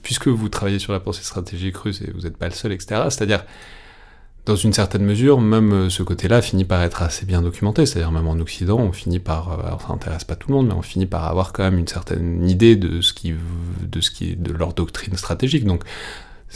puisque 0.01 0.27
vous 0.27 0.49
travaillez 0.49 0.79
sur 0.79 0.93
la 0.93 0.99
pensée 0.99 1.23
stratégique 1.23 1.75
russe 1.77 2.01
et 2.01 2.11
vous 2.11 2.21
n'êtes 2.21 2.37
pas 2.37 2.47
le 2.47 2.53
seul, 2.53 2.71
etc. 2.71 3.01
C'est-à-dire, 3.09 3.43
dans 4.45 4.55
une 4.55 4.73
certaine 4.73 5.03
mesure, 5.03 5.41
même 5.41 5.73
euh, 5.73 5.89
ce 5.89 6.01
côté-là 6.01 6.41
finit 6.41 6.65
par 6.65 6.81
être 6.81 7.03
assez 7.03 7.25
bien 7.25 7.41
documenté. 7.41 7.85
C'est-à-dire, 7.85 8.11
même 8.11 8.27
en 8.27 8.39
Occident, 8.39 8.79
on 8.79 8.91
finit 8.91 9.19
par, 9.19 9.51
euh, 9.51 9.67
alors 9.67 9.81
ça 9.81 9.89
n'intéresse 9.89 10.23
pas 10.23 10.35
tout 10.35 10.49
le 10.49 10.55
monde, 10.55 10.67
mais 10.67 10.73
on 10.73 10.81
finit 10.81 11.05
par 11.05 11.25
avoir 11.25 11.53
quand 11.53 11.63
même 11.63 11.77
une 11.77 11.87
certaine 11.87 12.47
idée 12.47 12.75
de 12.75 13.01
ce 13.01 13.13
qui, 13.13 13.33
de 13.83 14.01
ce 14.01 14.09
qui 14.09 14.35
de 14.35 14.51
leur 14.53 14.73
doctrine 14.73 15.15
stratégique. 15.17 15.65
Donc, 15.65 15.83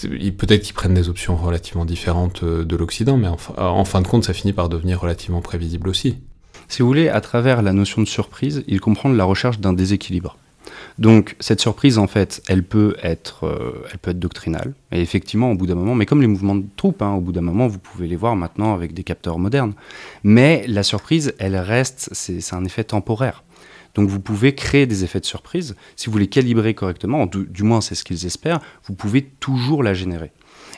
Peut-être 0.02 0.64
qu'ils 0.64 0.74
prennent 0.74 0.94
des 0.94 1.10
options 1.10 1.36
relativement 1.36 1.86
différentes 1.86 2.44
euh, 2.44 2.66
de 2.66 2.76
l'Occident, 2.76 3.18
mais 3.18 3.28
en, 3.28 3.86
fin 3.86 4.02
de 4.02 4.08
compte, 4.08 4.24
ça 4.24 4.34
finit 4.34 4.54
par 4.54 4.70
devenir 4.70 5.00
relativement 5.00 5.42
prévisible 5.42 5.88
aussi. 5.88 6.18
Si 6.68 6.82
vous 6.82 6.88
voulez, 6.88 7.10
à 7.10 7.22
travers 7.22 7.62
la 7.62 7.74
notion 7.74 8.02
de 8.02 8.08
surprise, 8.08 8.64
ils 8.68 8.82
comprennent 8.82 9.16
la 9.16 9.26
recherche 9.26 9.60
d'un 9.60 9.74
déséquilibre. 9.74 10.38
Donc 10.98 11.36
cette 11.40 11.60
surprise, 11.60 11.98
en 11.98 12.08
fait, 12.08 12.42
elle 12.48 12.64
peut 12.64 12.96
être, 13.04 13.46
euh, 13.46 13.86
elle 13.92 14.00
peut 14.00 14.12
être 14.12 14.20
doctrinale. 14.20 14.74
Et 14.92 15.02
effectivement, 15.02 15.52
au 15.52 15.56
bout 15.56 15.68
d'un 15.68 15.76
moment, 15.76 15.96
mais 15.96 16.06
comme 16.06 16.22
les 16.22 16.28
mouvements 16.28 16.56
de 16.56 16.66
troupes, 16.76 17.02
hein, 17.02 17.14
au 17.14 17.22
bout 17.22 17.32
d'un 17.32 17.42
moment, 17.42 17.68
vous 17.68 17.80
pouvez 17.80 18.08
les 18.08 18.16
voir 18.16 18.36
maintenant 18.36 18.74
avec 18.74 18.94
des 18.94 19.04
capteurs 19.04 19.38
modernes. 19.38 19.74
Mais 20.24 20.66
la 20.68 20.84
surprise, 20.84 21.34
elle 21.38 21.56
reste, 21.56 22.10
c'est 22.14 22.54
un 22.54 22.66
effet 22.66 22.84
temporaire. 22.84 23.44
Donc 23.96 24.10
vous 24.10 24.20
pouvez 24.20 24.56
créer 24.56 24.86
des 24.86 25.04
effets 25.04 25.20
de 25.20 25.26
surprise. 25.26 25.76
Si 25.96 26.10
vous 26.10 26.18
les 26.18 26.28
calibrez 26.28 26.74
correctement, 26.74 27.26
du, 27.26 27.64
moins 27.64 27.82
c'est 27.82 27.96
ce 27.96 28.04
qu'ils 28.04 28.26
espèrent, 28.26 28.60
vous 28.86 28.94
pouvez 28.94 29.24
toujours 29.24 29.84
la 29.84 29.94
générer. 29.94 30.32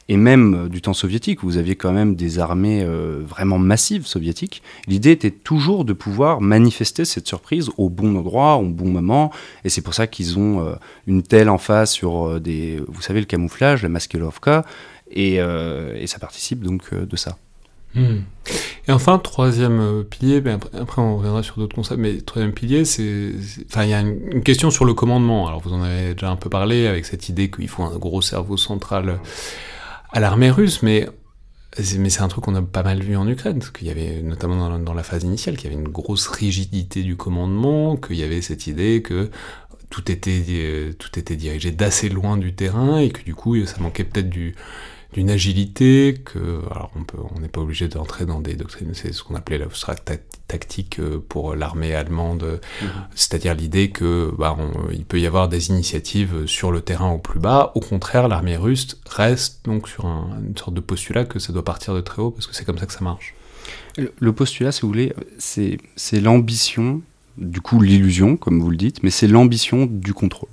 Et 0.08 0.18
même 0.18 0.54
euh, 0.54 0.70
du 0.70 0.82
temps 0.82 0.94
soviétique, 0.94 1.44
vous 1.44 1.58
aviez 1.58 1.76
quand 1.76 1.92
même 1.92 2.16
des 2.16 2.38
armées 2.38 2.84
euh, 2.84 3.24
vraiment 3.26 3.58
massives 3.58 4.06
soviétiques. 4.06 4.62
L'idée 4.88 5.12
était 5.12 5.32
toujours 5.32 5.84
de 5.84 5.94
pouvoir 5.94 6.42
manifester 6.42 7.06
cette 7.06 7.28
surprise 7.28 7.72
au 7.78 7.90
bon 7.90 8.16
endroit, 8.16 8.58
au 8.58 8.66
bon 8.66 8.90
moment. 8.90 9.32
Et 9.64 9.70
c'est 9.70 9.82
pour 9.82 9.96
ça 9.96 10.06
qu'ils 10.06 10.38
ont 10.38 10.60
euh, 10.60 10.76
une 11.08 11.24
telle 11.24 11.50
emphase 11.50 11.92
sur 11.92 12.40
des, 12.40 12.80
vous 12.88 13.02
savez, 13.02 13.20
le 13.20 13.26
camouflage, 13.26 13.82
la 13.82 13.90
maskelovka, 13.90 14.64
et 15.10 15.38
ça 16.08 16.20
participe 16.20 16.62
donc 16.62 16.94
de 16.94 17.16
ça. 17.16 17.38
Hmm. 17.96 18.22
Et 18.88 18.92
enfin, 18.92 19.18
troisième 19.18 19.80
euh, 19.80 20.04
pilier, 20.04 20.42
ben 20.42 20.60
après, 20.80 21.02
on 21.02 21.18
reviendra 21.18 21.42
sur 21.42 21.58
d'autres 21.58 21.76
concepts, 21.76 22.00
mais 22.00 22.22
troisième 22.22 22.54
pilier, 22.54 22.86
c'est, 22.86 23.32
enfin 23.68 23.84
il 23.84 23.90
y 23.90 23.94
a 23.94 24.02
une, 24.02 24.44
question 24.44 24.70
sur 24.70 24.86
le 24.86 24.94
commandement. 24.94 25.48
Alors 25.48 25.62
vous 25.62 25.74
en 25.74 25.82
avez 25.82 26.14
déjà 26.14 26.30
un 26.30 26.36
peu 26.36 26.50
parlé 26.50 26.86
avec 26.86 27.06
cette 27.06 27.28
idée 27.30 27.50
qu'il 27.50 27.68
faut 27.68 27.84
un 27.84 27.98
gros 27.98 28.22
cerveau 28.22 28.58
central 28.58 29.20
à 30.12 30.20
l'armée 30.20 30.52
russe, 30.52 30.84
mais 30.84 31.08
c'est 31.78 32.22
un 32.22 32.28
truc 32.28 32.44
qu'on 32.44 32.56
a 32.56 32.62
pas 32.62 32.84
mal 32.84 33.02
vu 33.02 33.18
en 33.18 33.28
Ukraine, 33.28 33.58
parce 33.58 33.72
qu'il 33.72 33.88
y 33.88 33.92
avait 33.92 34.22
notamment 34.22 34.56
dans, 34.56 34.78
dans 34.78 34.94
la 34.94 35.04
phase 35.04 35.24
initiale, 35.24 35.58
qu'il 35.58 35.72
y 35.72 35.74
avait 35.74 35.82
une 35.82 35.90
grosse 35.90 36.28
rigidité 36.28 37.02
du 37.02 37.18
commandement, 37.18 37.98
qu'il 37.98 38.18
y 38.18 38.24
avait 38.24 38.42
cette 38.42 38.68
idée 38.68 39.02
que 39.02 39.32
tout 39.90 40.12
était, 40.12 40.94
tout 41.00 41.18
était 41.18 41.36
dirigé 41.36 41.72
d'assez 41.72 42.10
loin 42.10 42.38
du 42.38 42.54
terrain 42.54 43.00
et 43.00 43.10
que 43.10 43.24
du 43.24 43.34
coup 43.34 43.66
ça 43.66 43.80
manquait 43.80 44.04
peut-être 44.04 44.30
du, 44.30 44.56
d'une 45.16 45.30
agilité 45.30 46.14
que 46.26 46.62
alors 46.70 46.92
on 46.98 47.06
peut 47.06 47.18
on 47.34 47.40
n'est 47.40 47.48
pas 47.48 47.62
obligé 47.62 47.88
d'entrer 47.88 48.26
dans 48.26 48.42
des 48.42 48.56
doctrines 48.56 48.94
c'est 48.94 49.14
ce 49.14 49.24
qu'on 49.24 49.36
appelait 49.36 49.58
la 49.58 49.68
tactique 50.48 51.00
euh, 51.00 51.24
pour 51.28 51.56
l'armée 51.56 51.96
allemande. 51.96 52.60
Mhm. 52.82 52.90
c'est-à-dire 53.16 53.56
l'idée 53.56 53.92
que 53.92 54.32
bah, 54.38 54.58
il 54.92 55.06
peut 55.06 55.20
y 55.20 55.26
avoir 55.26 55.48
des 55.48 55.70
initiatives 55.70 56.46
sur 56.48 56.70
le 56.70 56.82
terrain 56.82 57.12
au 57.12 57.18
plus 57.18 57.40
bas. 57.40 57.72
Au 57.76 57.80
contraire 57.80 58.28
l'armée 58.28 58.58
russe 58.58 59.00
reste 59.10 59.64
donc 59.64 59.88
sur 59.88 60.06
une 60.06 60.58
sorte 60.58 60.74
de 60.74 60.82
postulat 60.82 61.24
que 61.24 61.40
ça 61.40 61.54
doit 61.54 61.64
partir 61.64 61.96
de 61.96 62.02
très 62.02 62.22
haut 62.22 62.32
parce 62.32 62.46
que 62.46 62.54
c'est 62.54 62.66
comme 62.66 62.78
ça 62.78 62.86
que 62.86 62.94
ça 62.94 63.02
marche. 63.02 63.36
Le 63.98 64.34
postulat 64.34 64.74
si 64.74 64.82
vous 64.82 64.90
voulez 64.90 65.14
c'est 65.40 65.78
c'est 65.96 66.20
l'ambition 66.20 67.02
du 67.38 67.62
coup 67.62 67.80
l'illusion 67.82 68.36
comme 68.36 68.60
vous 68.60 68.70
le 68.70 68.78
dites 68.78 69.02
mais 69.02 69.12
c'est 69.12 69.28
l'ambition 69.28 69.86
du 69.86 70.14
contrôle 70.14 70.50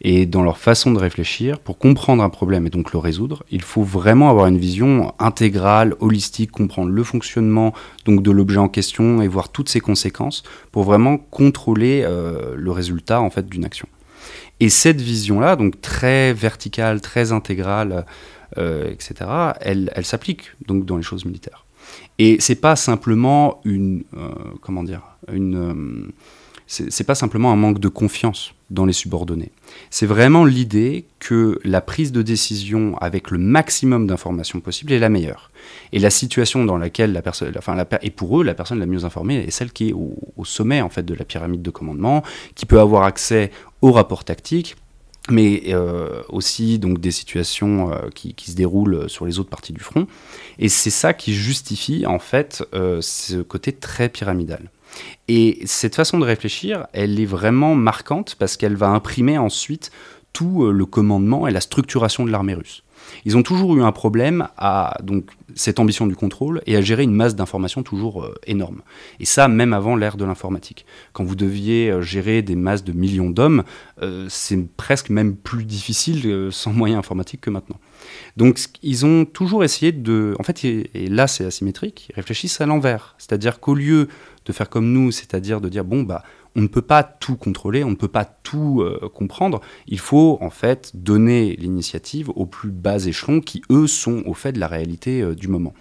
et 0.00 0.26
dans 0.26 0.42
leur 0.42 0.58
façon 0.58 0.92
de 0.92 0.98
réfléchir, 0.98 1.58
pour 1.58 1.78
comprendre 1.78 2.22
un 2.22 2.28
problème 2.28 2.66
et 2.66 2.70
donc 2.70 2.92
le 2.92 2.98
résoudre, 2.98 3.42
il 3.50 3.62
faut 3.62 3.82
vraiment 3.82 4.30
avoir 4.30 4.46
une 4.46 4.58
vision 4.58 5.12
intégrale, 5.18 5.94
holistique, 5.98 6.52
comprendre 6.52 6.90
le 6.90 7.02
fonctionnement 7.02 7.74
donc 8.04 8.22
de 8.22 8.30
l'objet 8.30 8.58
en 8.58 8.68
question 8.68 9.22
et 9.22 9.28
voir 9.28 9.48
toutes 9.48 9.68
ses 9.68 9.80
conséquences 9.80 10.44
pour 10.70 10.84
vraiment 10.84 11.18
contrôler 11.18 12.02
euh, 12.04 12.54
le 12.56 12.70
résultat 12.70 13.20
en 13.20 13.30
fait 13.30 13.48
d'une 13.48 13.64
action. 13.64 13.88
Et 14.60 14.68
cette 14.68 15.00
vision-là, 15.00 15.56
donc 15.56 15.80
très 15.80 16.32
verticale, 16.32 17.00
très 17.00 17.32
intégrale, 17.32 18.06
euh, 18.56 18.90
etc., 18.90 19.14
elle, 19.60 19.90
s'applique 20.02 20.52
donc 20.66 20.84
dans 20.84 20.96
les 20.96 21.02
choses 21.02 21.24
militaires. 21.24 21.64
Et 22.18 22.36
c'est 22.40 22.60
pas 22.60 22.76
simplement 22.76 23.60
une, 23.64 24.04
euh, 24.16 24.28
comment 24.60 24.82
dire, 24.82 25.02
une 25.32 26.12
c'est 26.66 27.04
pas 27.04 27.14
simplement 27.14 27.50
un 27.50 27.56
manque 27.56 27.78
de 27.78 27.88
confiance 27.88 28.52
dans 28.70 28.84
les 28.84 28.92
subordonnés. 28.92 29.50
C'est 29.90 30.06
vraiment 30.06 30.44
l'idée 30.44 31.06
que 31.20 31.58
la 31.64 31.80
prise 31.80 32.12
de 32.12 32.22
décision 32.22 32.96
avec 32.98 33.30
le 33.30 33.38
maximum 33.38 34.06
d'informations 34.06 34.60
possible 34.60 34.92
est 34.92 34.98
la 34.98 35.08
meilleure. 35.08 35.50
Et 35.92 35.98
la 35.98 36.10
situation 36.10 36.64
dans 36.64 36.76
laquelle 36.76 37.12
la 37.12 37.22
personne, 37.22 37.52
enfin, 37.56 37.74
la, 37.74 37.86
et 38.02 38.10
pour 38.10 38.40
eux, 38.40 38.44
la 38.44 38.54
personne 38.54 38.78
la 38.78 38.86
mieux 38.86 39.04
informée 39.04 39.36
est 39.36 39.50
celle 39.50 39.72
qui 39.72 39.90
est 39.90 39.92
au, 39.92 40.14
sommet 40.44 40.80
en 40.80 40.88
fait 40.88 41.02
de 41.02 41.14
la 41.14 41.24
pyramide 41.24 41.62
de 41.62 41.70
commandement, 41.70 42.22
qui 42.54 42.64
peut 42.64 42.80
avoir 42.80 43.02
accès 43.02 43.50
aux 43.82 43.92
rapports 43.92 44.24
tactiques, 44.24 44.76
mais 45.30 45.62
euh, 45.68 46.22
aussi 46.28 46.78
donc 46.78 47.00
des 47.00 47.10
situations 47.10 47.92
euh, 47.92 48.08
qui, 48.14 48.34
se 48.38 48.54
déroulent 48.54 49.08
sur 49.10 49.26
les 49.26 49.38
autres 49.38 49.50
parties 49.50 49.72
du 49.72 49.80
front. 49.80 50.06
Et 50.58 50.68
c'est 50.68 50.90
ça 50.90 51.12
qui 51.12 51.34
justifie 51.34 52.06
en 52.06 52.18
fait 52.18 52.64
euh, 52.74 53.00
ce 53.02 53.42
côté 53.42 53.72
très 53.72 54.08
pyramidal. 54.08 54.70
Et 55.28 55.60
cette 55.64 55.94
façon 55.94 56.18
de 56.18 56.24
réfléchir, 56.24 56.86
elle 56.92 57.20
est 57.20 57.26
vraiment 57.26 57.74
marquante 57.74 58.36
parce 58.38 58.56
qu'elle 58.56 58.76
va 58.76 58.88
imprimer 58.88 59.38
ensuite 59.38 59.90
tout 60.32 60.64
euh, 60.64 60.72
le 60.72 60.86
commandement 60.86 61.46
et 61.46 61.50
la 61.50 61.60
structuration 61.60 62.24
de 62.24 62.30
l'armée 62.30 62.54
russe. 62.54 62.84
Ils 63.24 63.36
ont 63.36 63.42
toujours 63.42 63.76
eu 63.76 63.82
un 63.82 63.92
problème 63.92 64.48
à 64.56 64.98
donc 65.02 65.30
cette 65.54 65.78
ambition 65.78 66.06
du 66.06 66.14
contrôle 66.14 66.60
et 66.66 66.76
à 66.76 66.80
gérer 66.80 67.04
une 67.04 67.14
masse 67.14 67.34
d'informations 67.34 67.82
toujours 67.82 68.22
euh, 68.22 68.34
énorme. 68.46 68.82
Et 69.18 69.24
ça, 69.24 69.48
même 69.48 69.72
avant 69.72 69.96
l'ère 69.96 70.16
de 70.16 70.24
l'informatique. 70.24 70.84
Quand 71.12 71.24
vous 71.24 71.36
deviez 71.36 71.90
euh, 71.90 72.02
gérer 72.02 72.42
des 72.42 72.56
masses 72.56 72.84
de 72.84 72.92
millions 72.92 73.30
d'hommes, 73.30 73.64
c'est 74.28 74.68
presque 74.76 75.10
même 75.10 75.34
plus 75.34 75.64
difficile 75.64 76.48
sans 76.52 76.72
moyens 76.72 77.00
informatiques 77.00 77.40
que 77.40 77.50
maintenant. 77.50 77.80
Donc 78.36 78.60
ils 78.82 79.04
ont 79.04 79.24
toujours 79.24 79.64
essayé 79.64 79.90
de... 79.90 80.36
En 80.38 80.44
fait, 80.44 80.64
et 80.64 81.08
là 81.08 81.26
c'est 81.26 81.44
asymétrique, 81.44 82.08
ils 82.10 82.14
réfléchissent 82.14 82.60
à 82.60 82.66
l'envers. 82.66 83.16
C'est-à-dire 83.18 83.58
qu'au 83.58 83.74
lieu 83.74 84.08
de 84.48 84.52
faire 84.52 84.68
comme 84.68 84.90
nous, 84.90 85.12
c'est-à-dire 85.12 85.60
de 85.60 85.68
dire 85.68 85.84
bon 85.84 86.02
bah 86.02 86.24
on 86.56 86.62
ne 86.62 86.66
peut 86.66 86.82
pas 86.82 87.04
tout 87.04 87.36
contrôler, 87.36 87.84
on 87.84 87.90
ne 87.90 87.94
peut 87.94 88.08
pas 88.08 88.24
tout 88.24 88.80
euh, 88.80 89.08
comprendre. 89.14 89.60
Il 89.86 90.00
faut 90.00 90.38
en 90.40 90.50
fait 90.50 90.90
donner 90.94 91.54
l'initiative 91.56 92.30
aux 92.30 92.46
plus 92.46 92.70
bas 92.70 93.04
échelons 93.06 93.40
qui 93.40 93.62
eux 93.70 93.86
sont 93.86 94.22
au 94.26 94.34
fait 94.34 94.52
de 94.52 94.58
la 94.58 94.66
réalité 94.66 95.20
euh, 95.20 95.34
du 95.34 95.46
moment. 95.46 95.74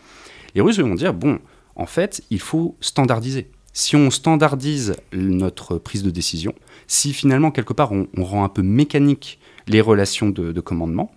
Les 0.53 0.61
Russes 0.61 0.79
vont 0.79 0.95
dire 0.95 1.13
bon 1.13 1.39
en 1.75 1.85
fait 1.85 2.21
il 2.29 2.39
faut 2.39 2.75
standardiser. 2.81 3.49
Si 3.73 3.95
on 3.95 4.09
standardise 4.09 4.95
notre 5.13 5.77
prise 5.77 6.03
de 6.03 6.09
décision, 6.09 6.53
si 6.87 7.13
finalement 7.13 7.51
quelque 7.51 7.73
part 7.73 7.91
on, 7.91 8.07
rend 8.17 8.43
un 8.43 8.49
peu 8.49 8.63
mécanique 8.63 9.39
les 9.67 9.81
relations 9.81 10.29
de 10.29 10.59
commandement, 10.61 11.11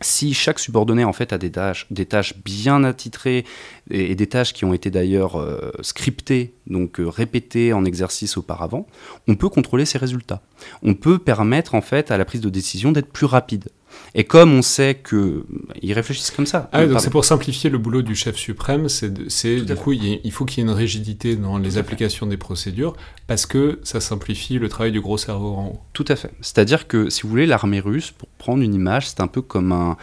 si 0.00 0.34
chaque 0.34 0.58
subordonné 0.58 1.04
en 1.04 1.12
fait 1.12 1.32
a 1.32 1.38
des 1.38 1.50
tâches, 1.50 2.34
bien 2.44 2.84
attitrées 2.84 3.44
et, 3.90 4.14
des 4.14 4.26
tâches 4.26 4.52
qui 4.52 4.64
ont 4.64 4.72
été 4.72 4.90
d'ailleurs 4.90 5.38
euh, 5.38 5.72
scriptées, 5.82 6.54
donc 6.66 7.00
euh, 7.00 7.08
répétées 7.08 7.72
en 7.72 7.84
exercice 7.84 8.36
auparavant, 8.36 8.86
on 9.28 9.36
peut 9.36 9.48
contrôler 9.48 9.84
ces 9.84 9.98
résultats. 9.98 10.42
On 10.82 10.94
peut 10.94 11.18
permettre 11.18 11.74
en 11.74 11.82
fait 11.82 12.10
à 12.10 12.18
la 12.18 12.24
prise 12.24 12.40
de 12.40 12.50
décision 12.50 12.92
d'être 12.92 13.12
plus 13.12 13.26
rapide. 13.26 13.68
Et 14.14 14.24
comme 14.24 14.52
on 14.52 14.62
sait 14.62 14.94
que 14.94 15.44
ils 15.82 15.92
réfléchissent 15.92 16.30
comme 16.30 16.46
ça. 16.46 16.68
Ah, 16.72 16.86
donc 16.86 17.00
c'est 17.00 17.10
pour 17.10 17.24
simplifier 17.24 17.70
le 17.70 17.78
boulot 17.78 18.02
du 18.02 18.14
chef 18.14 18.36
suprême, 18.36 18.88
c'est 18.88 19.10
du 19.10 19.74
coup 19.76 19.92
il, 19.92 20.32
faut 20.32 20.44
qu'il 20.44 20.58
y 20.58 20.60
ait 20.66 20.68
une 20.70 20.76
rigidité 20.76 21.36
dans 21.36 21.58
les 21.58 21.78
applications 21.78 22.26
des 22.26 22.36
procédures 22.36 22.94
parce 23.26 23.46
que 23.46 23.78
ça 23.82 24.00
simplifie 24.00 24.58
le 24.58 24.68
travail 24.68 24.92
du 24.92 25.00
gros 25.00 25.18
cerveau 25.18 25.54
en 25.54 25.66
haut. 25.68 25.80
Tout 25.92 26.04
à 26.08 26.16
fait. 26.16 26.32
C'est-à-dire 26.40 26.88
que 26.88 27.10
si 27.10 27.22
vous 27.22 27.28
voulez 27.28 27.46
l'armée 27.46 27.80
russe, 27.80 28.10
pour 28.10 28.28
prendre 28.38 28.62
une 28.62 28.74
image, 28.74 29.08
c'est 29.08 29.20
un 29.20 29.28
peu 29.28 29.42
comme 29.42 29.72
un, 29.72 29.96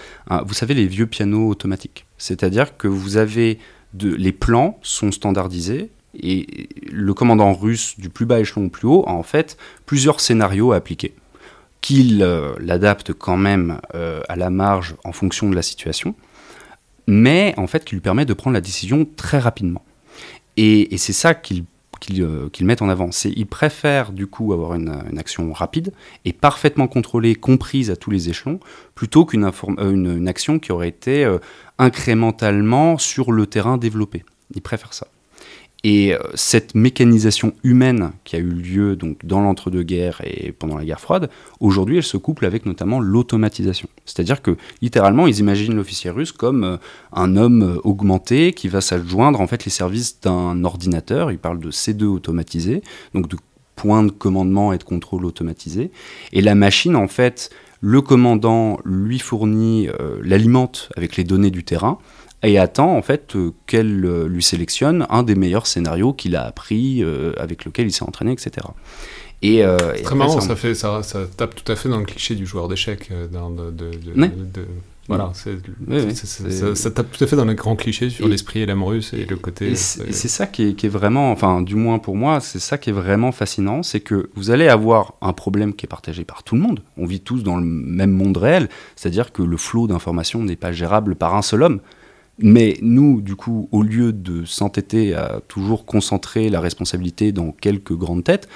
vous 0.46 0.54
savez 0.54 0.74
les 0.74 0.88
vieux 0.88 1.08
pianos 1.08 1.50
automatiques. 1.50 2.06
C'est-à-dire 2.18 2.78
que 2.78 2.88
vous 2.88 3.18
avez 3.18 3.60
de, 3.94 4.14
les 4.14 4.32
plans 4.32 4.80
sont 4.82 5.12
standardisés 5.12 5.92
et 6.20 6.70
le 6.92 7.14
commandant 7.14 7.54
russe 7.54 7.96
du 8.00 8.10
plus 8.10 8.26
bas 8.26 8.40
échelon 8.40 8.66
au 8.66 8.70
plus 8.70 8.88
haut 8.88 9.04
a 9.08 9.12
en 9.12 9.24
fait 9.24 9.58
plusieurs 9.86 10.20
scénarios 10.20 10.72
à 10.72 10.78
appliquer 10.78 11.14
qu'il 11.82 12.22
euh, 12.22 12.54
l'adapte 12.60 13.14
quand 13.14 13.38
même 13.38 13.80
euh, 13.96 14.22
à 14.30 14.36
la 14.36 14.50
marge 14.50 14.96
en 15.04 15.12
fonction 15.12 15.50
de 15.50 15.56
la 15.56 15.62
situation, 15.62 16.16
mais 17.08 17.54
en 17.58 17.68
fait 17.68 17.86
qui 17.86 17.96
lui 17.96 18.02
permet 18.02 18.26
de 18.26 18.34
prendre 18.34 18.54
la 18.54 18.62
décision 18.62 19.08
très 19.16 19.40
rapidement. 19.40 19.84
Et, 20.58 20.98
c'est 20.98 21.14
ça 21.14 21.36
qu'il 21.36 21.66
euh, 22.20 22.50
met 22.62 22.82
en 22.82 22.90
avant. 22.90 23.12
Il 23.26 23.46
préfère 23.46 24.12
du 24.12 24.26
coup 24.26 24.54
avoir 24.54 24.74
une, 24.74 25.20
action 25.20 25.54
rapide 25.54 25.94
et 26.26 26.34
parfaitement 26.34 26.88
contrôlée, 26.88 27.36
comprise 27.36 27.92
à 27.92 27.96
tous 27.96 28.10
les 28.10 28.30
échelons, 28.30 28.60
plutôt 28.96 29.26
qu'une 29.26 29.52
une, 29.78 30.28
action 30.28 30.58
qui 30.58 30.72
aurait 30.72 30.90
été 30.90 31.32
incrémentalement 31.78 32.98
sur 32.98 33.32
le 33.32 33.46
terrain 33.46 33.78
développée. 33.78 34.26
Il 34.56 34.62
préfère 34.62 34.94
ça. 34.94 35.08
Et 35.84 36.14
euh, 36.14 36.20
cette 36.34 36.76
mécanisation 36.76 37.54
humaine 37.64 38.12
qui 38.24 38.36
a 38.36 38.40
eu 38.40 38.50
lieu 38.50 38.96
donc 38.96 39.26
dans 39.26 39.42
l'entre-deux-guerres 39.42 40.22
et 40.24 40.52
pendant 40.52 40.78
la 40.78 40.86
guerre 40.86 41.00
froide, 41.00 41.30
aujourd'hui 41.60 41.98
elle 41.98 42.04
se 42.04 42.18
couple 42.18 42.46
avec 42.46 42.66
notamment 42.66 43.00
l'automatisation. 43.00 43.88
C'est-à-dire 44.06 44.42
que 44.42 44.58
littéralement 44.82 45.28
ils 45.28 45.40
imaginent 45.40 45.76
l'officier 45.76 46.10
russe 46.10 46.32
comme 46.32 46.64
euh, 46.64 46.78
un 47.14 47.36
homme 47.38 47.64
euh, 47.64 47.82
augmenté 47.84 48.54
qui 48.54 48.70
va 48.70 48.82
s'adjoindre 48.82 49.40
en 49.40 49.48
fait 49.48 49.66
les 49.66 49.72
services 49.72 50.20
d'un 50.20 50.64
ordinateur. 50.64 51.32
Ils 51.32 51.38
parlent 51.38 51.60
de 51.60 51.72
C2 51.72 52.06
automatisé, 52.06 52.82
donc 53.14 53.28
de 53.30 53.38
points 53.76 54.04
de 54.04 54.12
commandement 54.12 54.74
et 54.74 54.80
de 54.80 54.84
contrôle 54.84 55.26
automatisé. 55.26 55.92
Et 56.34 56.42
la 56.42 56.56
machine 56.56 56.96
en 56.96 57.08
fait, 57.08 57.52
le 57.80 58.02
commandant 58.02 58.80
lui 58.84 59.20
fournit, 59.20 59.88
l'alimente 60.24 60.90
avec 60.98 61.16
les 61.16 61.24
données 61.24 61.52
du 61.52 61.64
terrain 61.64 62.00
et 62.44 62.58
attend 62.58 62.96
en 62.96 63.02
fait 63.02 63.36
euh, 63.36 63.52
qu'elle 63.66 64.06
euh, 64.06 64.28
lui 64.28 64.44
sélectionne 64.44 65.08
un 65.10 65.24
des 65.24 65.36
meilleurs 65.36 65.68
scénarios 65.68 66.14
qu'il 66.14 66.36
a 66.36 66.44
appris, 66.44 67.04
euh, 67.04 67.34
avec 67.38 67.66
lequel 67.66 67.88
il 67.88 67.92
s'est 67.92 68.04
entraîné, 68.04 68.32
etc. 68.32 68.68
Et, 69.44 69.64
très 70.04 70.16
marrant, 70.16 70.42
ça, 70.42 70.56
fait, 70.56 70.74
ça, 70.74 71.04
ça, 71.04 71.26
tape 71.38 71.54
tout 71.54 71.72
à 71.72 71.76
fait 71.76 71.90
dans 71.90 72.00
le 72.00 72.06
cliché 72.06 72.34
du 72.34 72.48
joueur 72.48 72.68
d'échecs. 72.68 73.12
De, 73.12 73.70
de, 73.70 74.66
voilà, 75.08 75.32
ça, 75.34 76.92
tape 76.92 77.12
tout 77.12 77.24
à 77.24 77.28
fait 77.28 77.36
dans 77.36 77.46
le 77.46 77.54
grand 77.54 77.76
cliché 77.76 78.10
sur 78.10 78.28
l'esprit 78.28 78.62
et 78.62 78.66
l'âme 78.66 78.84
russe 78.84 79.14
et 79.14 79.26
le 79.26 79.36
côté. 79.38 79.76
c'est 79.76 80.28
ça 80.28 80.48
qui 80.48 80.70
est, 80.70 80.74
qui 80.74 80.88
est, 80.88 80.90
vraiment, 80.90 81.32
enfin, 81.32 81.62
du 81.62 81.76
moins 81.76 82.00
pour 82.00 82.16
moi, 82.16 82.40
c'est 82.40 82.60
ça 82.60 82.80
qui 82.80 82.90
est 82.90 82.94
vraiment 82.94 83.32
fascinant, 83.32 83.84
c'est 83.84 84.00
que 84.00 84.32
vous 84.34 84.50
allez 84.50 84.68
avoir 84.68 85.14
un 85.22 85.34
problème 85.34 85.76
qui 85.76 85.86
est 85.86 85.90
partagé 85.90 86.24
par 86.24 86.42
tout 86.42 86.56
le 86.56 86.62
monde. 86.62 86.82
On 86.98 87.06
vit 87.06 87.22
tous 87.22 87.44
dans 87.44 87.58
le 87.58 87.64
même 87.64 88.12
monde 88.12 88.38
réel, 88.38 88.70
c'est-à-dire 88.96 89.32
que 89.32 89.44
le 89.44 89.58
flot 89.58 89.86
d'informations 89.86 90.44
n'est 90.44 90.56
pas 90.56 90.72
gérable 90.72 91.16
par 91.16 91.36
un 91.36 91.44
seul 91.44 91.62
homme. 91.62 91.80
Mais 92.40 92.78
nous, 92.82 93.22
du 93.22 93.36
coup, 93.36 93.68
au 93.72 93.82
lieu 93.82 94.14
de 94.14 94.46
s'entêter 94.46 95.16
à 95.16 95.42
toujours 95.48 95.86
concentrer 95.86 96.50
la 96.50 96.60
responsabilité 96.60 97.32
dans 97.32 97.52
quelques 97.52 97.94
grandes 97.94 98.24
têtes, 98.24 98.48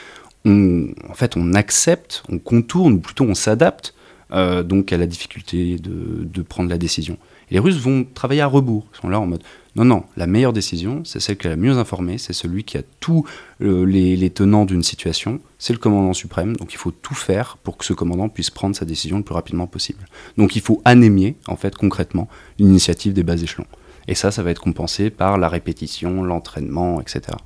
on, 0.45 0.89
en 1.09 1.13
fait, 1.13 1.35
on 1.35 1.53
accepte, 1.53 2.23
on 2.29 2.37
contourne, 2.37 2.93
ou 2.93 2.99
plutôt 2.99 3.23
on 3.23 3.35
s'adapte 3.35 3.93
euh, 4.33 4.63
donc 4.63 4.93
à 4.93 4.97
la 4.97 5.07
difficulté 5.07 5.77
de, 5.77 6.41
prendre 6.41 6.69
la 6.69 6.77
décision. 6.77 7.17
Les 7.49 7.59
Russes 7.59 7.77
vont 7.77 8.05
travailler 8.13 8.41
à 8.41 8.47
rebours. 8.47 8.87
Ils 8.93 9.01
sont 9.01 9.09
là 9.09 9.19
en 9.19 9.25
mode 9.25 9.43
non, 9.75 9.85
non, 9.85 10.03
la 10.17 10.27
meilleure 10.27 10.51
décision, 10.51 11.03
c'est 11.05 11.21
celle 11.21 11.37
qui 11.37 11.47
est 11.47 11.49
la 11.49 11.55
mieux 11.55 11.77
informée, 11.77 12.17
c'est 12.17 12.33
celui 12.33 12.65
qui 12.65 12.77
a 12.77 12.81
tous 12.99 13.25
euh, 13.61 13.85
les, 13.85 14.29
tenants 14.29 14.65
d'une 14.65 14.83
situation, 14.83 15.39
c'est 15.59 15.71
le 15.71 15.79
commandant 15.79 16.13
suprême, 16.13 16.57
donc 16.57 16.73
il 16.73 16.77
faut 16.77 16.91
tout 16.91 17.15
faire 17.15 17.57
pour 17.63 17.77
que 17.77 17.85
ce 17.85 17.93
commandant 17.93 18.27
puisse 18.27 18.49
prendre 18.49 18.75
sa 18.75 18.83
décision 18.83 19.17
le 19.17 19.23
plus 19.23 19.33
rapidement 19.33 19.67
possible. 19.67 20.05
Donc 20.37 20.57
il 20.57 20.61
faut 20.61 20.81
anémier, 20.83 21.37
en 21.47 21.55
fait, 21.55 21.75
concrètement, 21.75 22.27
l'initiative 22.59 23.13
des 23.13 23.23
bas 23.23 23.41
échelons. 23.41 23.67
Et 24.09 24.15
ça, 24.15 24.31
ça 24.31 24.43
va 24.43 24.51
être 24.51 24.61
compensé 24.61 25.09
par 25.09 25.37
la 25.37 25.47
répétition, 25.47 26.21
l'entraînement, 26.21 26.99
etc. 26.99 27.37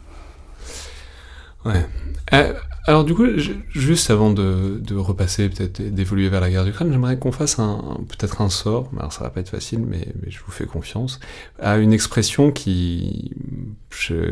Ouais. 1.63 1.86
Euh, 2.34 2.53
Alors 2.88 3.03
du 3.03 3.15
coup, 3.15 3.25
juste 3.73 4.11
avant 4.11 4.29
de, 4.29 4.95
repasser, 4.95 5.49
peut-être 5.49 5.81
d'évoluer 5.81 6.29
vers 6.29 6.39
la 6.39 6.51
guerre 6.51 6.65
d'Ukraine, 6.65 6.91
j'aimerais 6.91 7.17
qu'on 7.17 7.31
fasse 7.31 7.57
un, 7.57 7.97
peut-être 8.07 8.41
un 8.41 8.49
sort, 8.49 8.91
alors 8.97 9.11
ça 9.11 9.23
va 9.23 9.31
pas 9.31 9.39
être 9.39 9.49
facile, 9.49 9.79
mais, 9.79 10.07
je 10.27 10.38
vous 10.45 10.51
fais 10.51 10.67
confiance, 10.67 11.19
à 11.59 11.77
une 11.77 11.93
expression 11.93 12.51
qui, 12.51 13.31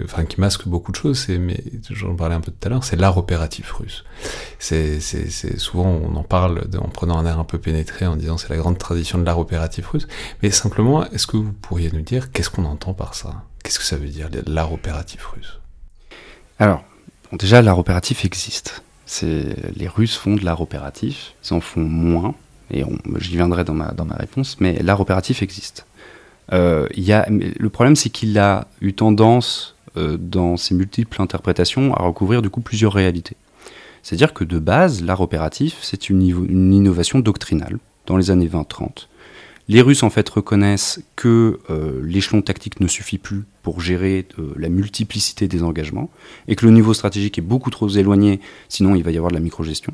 enfin, 0.03 0.25
qui 0.25 0.39
masque 0.39 0.67
beaucoup 0.67 0.91
de 0.91 0.97
choses, 0.97 1.17
c'est, 1.17 1.39
mais 1.39 1.63
j'en 1.89 2.15
parlais 2.15 2.35
un 2.35 2.41
peu 2.41 2.51
tout 2.51 2.67
à 2.67 2.69
l'heure, 2.69 2.83
c'est 2.83 2.95
l'art 2.95 3.17
opératif 3.17 3.71
russe. 3.71 4.03
C'est, 4.59 4.99
souvent 5.57 5.87
on 5.87 6.15
en 6.15 6.23
parle 6.23 6.67
en 6.79 6.89
prenant 6.89 7.17
un 7.17 7.25
air 7.25 7.39
un 7.39 7.45
peu 7.45 7.57
pénétré, 7.57 8.05
en 8.05 8.15
disant 8.15 8.37
c'est 8.37 8.49
la 8.49 8.57
grande 8.57 8.77
tradition 8.77 9.17
de 9.17 9.25
l'art 9.25 9.39
opératif 9.39 9.87
russe, 9.87 10.07
mais 10.43 10.51
simplement, 10.51 11.09
est-ce 11.09 11.25
que 11.25 11.37
vous 11.37 11.53
pourriez 11.53 11.89
nous 11.91 12.01
dire 12.01 12.31
qu'est-ce 12.31 12.51
qu'on 12.51 12.65
entend 12.65 12.93
par 12.93 13.15
ça? 13.15 13.45
Qu'est-ce 13.63 13.79
que 13.79 13.85
ça 13.85 13.97
veut 13.97 14.09
dire 14.09 14.29
l'art 14.45 14.73
opératif 14.73 15.25
russe? 15.25 15.59
Alors, 16.59 16.83
déjà, 17.37 17.61
l'art 17.61 17.79
opératif 17.79 18.25
existe. 18.25 18.83
Les 19.21 19.87
Russes 19.87 20.15
font 20.15 20.35
de 20.35 20.45
l'art 20.45 20.61
opératif, 20.61 21.33
ils 21.43 21.53
en 21.53 21.59
font 21.59 21.83
moins, 21.83 22.35
et 22.71 22.83
j'y 23.19 23.35
viendrai 23.35 23.63
dans 23.63 23.73
ma, 23.73 23.91
dans 23.91 24.05
ma 24.05 24.15
réponse, 24.15 24.57
mais 24.59 24.81
l'art 24.81 24.99
opératif 24.99 25.43
existe. 25.43 25.85
Euh, 26.51 26.87
le 26.97 27.69
problème, 27.69 27.95
c'est 27.95 28.09
qu'il 28.09 28.37
a 28.39 28.67
eu 28.81 28.93
tendance, 28.93 29.75
euh, 29.97 30.17
dans 30.17 30.57
ses 30.57 30.73
multiples 30.73 31.21
interprétations, 31.21 31.93
à 31.93 32.03
recouvrir 32.03 32.41
du 32.41 32.49
coup 32.49 32.61
plusieurs 32.61 32.93
réalités. 32.93 33.37
C'est-à-dire 34.01 34.33
que 34.33 34.43
de 34.43 34.59
base, 34.59 35.03
l'art 35.03 35.21
opératif, 35.21 35.77
c'est 35.81 36.09
une, 36.09 36.21
une, 36.21 36.73
innovation 36.73 37.19
doctrinale 37.19 37.77
dans 38.05 38.17
les 38.17 38.31
années 38.31 38.47
20-30, 38.47 39.07
les 39.69 39.81
Russes 39.81 40.03
en 40.03 40.09
fait 40.09 40.27
reconnaissent 40.27 41.01
que 41.15 41.59
euh, 41.69 42.01
l'échelon 42.03 42.41
tactique 42.41 42.79
ne 42.79 42.87
suffit 42.87 43.17
plus 43.17 43.45
pour 43.61 43.79
gérer 43.79 44.27
euh, 44.37 44.53
la 44.57 44.69
multiplicité 44.69 45.47
des 45.47 45.63
engagements 45.63 46.09
et 46.47 46.55
que 46.55 46.65
le 46.65 46.71
niveau 46.71 46.93
stratégique 46.93 47.37
est 47.37 47.43
beaucoup 47.43 47.69
trop 47.69 47.87
éloigné, 47.87 48.41
sinon 48.67 48.95
il 48.95 49.03
va 49.03 49.11
y 49.11 49.17
avoir 49.17 49.31
de 49.31 49.35
la 49.35 49.41
microgestion. 49.41 49.93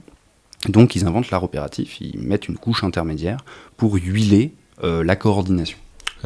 Donc 0.68 0.96
ils 0.96 1.06
inventent 1.06 1.30
l'art 1.30 1.44
opératif, 1.44 2.02
ils 2.02 2.20
mettent 2.20 2.48
une 2.48 2.58
couche 2.58 2.84
intermédiaire 2.84 3.38
pour 3.78 3.94
huiler 3.96 4.54
euh, 4.84 5.04
la 5.04 5.16
coordination. 5.16 5.78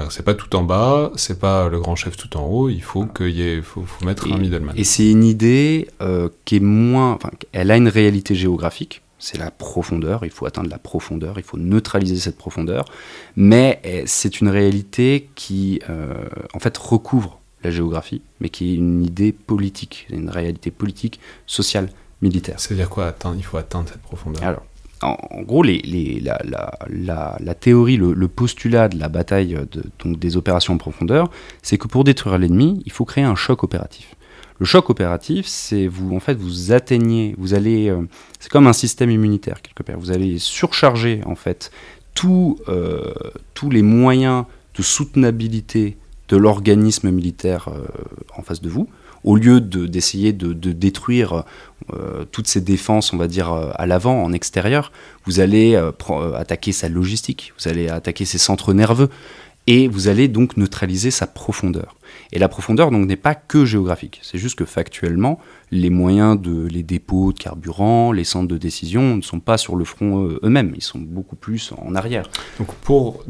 C'est 0.10 0.26
pas 0.26 0.34
tout 0.34 0.56
en 0.56 0.64
bas, 0.64 1.12
c'est 1.18 1.40
pas 1.40 1.70
le 1.70 1.80
grand 1.80 1.96
chef 1.96 2.18
tout 2.18 2.36
en 2.36 2.48
haut, 2.48 2.68
il 2.68 2.82
faut 2.82 3.06
qu'il 3.06 3.30
y 3.30 3.44
ait, 3.44 3.62
faut, 3.62 3.86
mettre 4.04 4.26
un 4.32 4.40
middleman. 4.40 4.74
Et 4.76 4.84
c'est 4.86 5.08
une 5.08 5.24
idée 5.24 5.88
qui 6.46 6.56
est 6.56 6.60
moins, 6.60 7.14
enfin, 7.14 7.30
elle 7.52 7.70
a 7.70 7.78
une 7.78 7.90
réalité 7.90 8.34
géographique, 8.34 9.03
c'est 9.24 9.38
la 9.38 9.52
profondeur, 9.52 10.26
il 10.26 10.32
faut 10.32 10.46
atteindre 10.46 10.70
la 10.70 10.78
profondeur, 10.78 11.36
il 11.38 11.44
faut 11.44 11.58
neutraliser 11.58 12.18
cette 12.18 12.38
profondeur, 12.38 12.84
mais 13.38 13.80
eh, 13.86 14.04
c'est 14.06 14.42
une 14.42 14.50
réalité 14.50 15.30
qui 15.36 15.80
euh, 15.90 16.14
en 16.54 16.60
fait 16.60 16.78
recouvre 16.78 17.40
la 17.64 17.72
géographie, 17.72 18.22
mais 18.42 18.50
qui 18.50 18.72
est 18.72 18.76
une 18.76 19.02
idée 19.02 19.32
politique, 19.32 20.08
une 20.10 20.30
réalité 20.30 20.72
politique, 20.72 21.22
sociale, 21.48 21.90
militaire. 22.22 22.60
C'est-à-dire 22.60 22.90
quoi 22.90 23.08
atteindre, 23.08 23.38
Il 23.38 23.46
faut 23.46 23.56
atteindre 23.56 23.88
cette 23.88 24.02
profondeur? 24.02 24.44
Alors, 24.44 24.66
en, 25.02 25.42
gros, 25.42 25.64
les, 25.64 26.22
la, 26.22 27.56
théorie, 27.56 27.96
le, 27.96 28.28
postulat 28.28 28.90
de 28.90 29.00
la 29.00 29.08
bataille 29.08 29.58
de, 29.72 29.84
donc 30.04 30.20
des 30.20 30.36
opérations 30.36 30.74
en 30.74 30.78
profondeur, 30.78 31.30
c'est 31.62 31.78
que 31.78 31.88
pour 31.88 32.04
détruire 32.04 32.38
l'ennemi, 32.38 32.82
il 32.86 32.92
faut 32.92 33.06
créer 33.06 33.24
un 33.24 33.36
choc 33.36 33.64
opératif. 33.64 34.16
Le 34.60 34.66
choc 34.66 34.90
opératif, 34.90 35.48
c'est 35.48 35.88
vous, 35.88 36.16
en 36.16 36.20
fait, 36.20 36.36
vous 36.36 36.72
atteignez, 36.72 37.36
vous 37.38 37.54
allez, 37.54 37.90
euh, 37.90 38.02
c'est 38.40 38.52
comme 38.52 38.68
un 38.68 38.74
système 38.74 39.10
immunitaire 39.10 39.62
quelque 39.62 39.84
part. 39.84 39.98
Vous 40.00 40.12
allez 40.12 40.38
surcharger 40.40 41.22
en 41.26 41.36
fait 41.36 41.72
euh, 42.24 43.14
tous 43.54 43.70
les 43.70 43.82
moyens 43.82 44.46
de 44.78 44.84
soutenabilité 44.84 45.98
de 46.30 46.38
l'organisme 46.38 47.10
militaire 47.10 47.70
euh, 47.70 47.86
en 48.38 48.44
face 48.44 48.62
de 48.62 48.70
vous, 48.70 48.88
au 49.24 49.36
lieu 49.36 49.62
d'essayer 49.62 50.34
de, 50.34 50.54
détruire 50.54 51.46
toutes 52.32 52.48
ces 52.48 52.60
défenses, 52.60 53.14
on 53.14 53.18
va 53.18 53.28
dire, 53.28 53.54
à 53.54 53.86
l'avant, 53.88 54.22
en 54.22 54.34
extérieur, 54.34 54.92
vous 55.26 55.40
allez 55.40 55.78
attaquer 56.36 56.74
sa 56.74 56.90
logistique, 56.90 57.54
vous 57.58 57.70
allez 57.70 57.88
attaquer 57.88 58.26
ses 58.26 58.38
centres 58.38 58.74
nerveux, 58.74 59.10
et 59.68 59.88
vous 59.88 60.08
allez 60.08 60.28
donc 60.28 60.58
neutraliser 60.58 61.12
sa 61.12 61.28
profondeur. 61.28 61.96
Et 62.32 62.40
la 62.40 62.50
profondeur 62.50 62.92
donc 62.92 63.08
n'est 63.08 63.16
pas 63.16 63.34
que 63.34 63.66
géographique, 63.66 64.20
c'est 64.22 64.38
juste 64.38 64.56
que 64.56 64.66
factuellement, 64.66 65.40
les 65.72 65.90
moyens 65.90 66.40
de 66.40 66.68
les 66.68 66.84
dépôts 66.84 67.32
de 67.34 67.40
carburant, 67.40 68.12
les 68.12 68.24
centres 68.24 68.48
de 68.48 68.58
décision 68.58 69.16
ne 69.18 69.22
sont 69.22 69.40
pas 69.40 69.58
sur 69.58 69.76
le 69.76 69.86
front 69.86 70.26
euh, 70.26 70.40
eux-mêmes, 70.44 70.74
ils 70.76 70.84
sont 70.84 71.00
beaucoup 71.00 71.36
plus 71.36 71.74
en 71.78 71.96
arrière. 71.96 72.30
Donc 72.60 72.74
pour, 72.76 73.24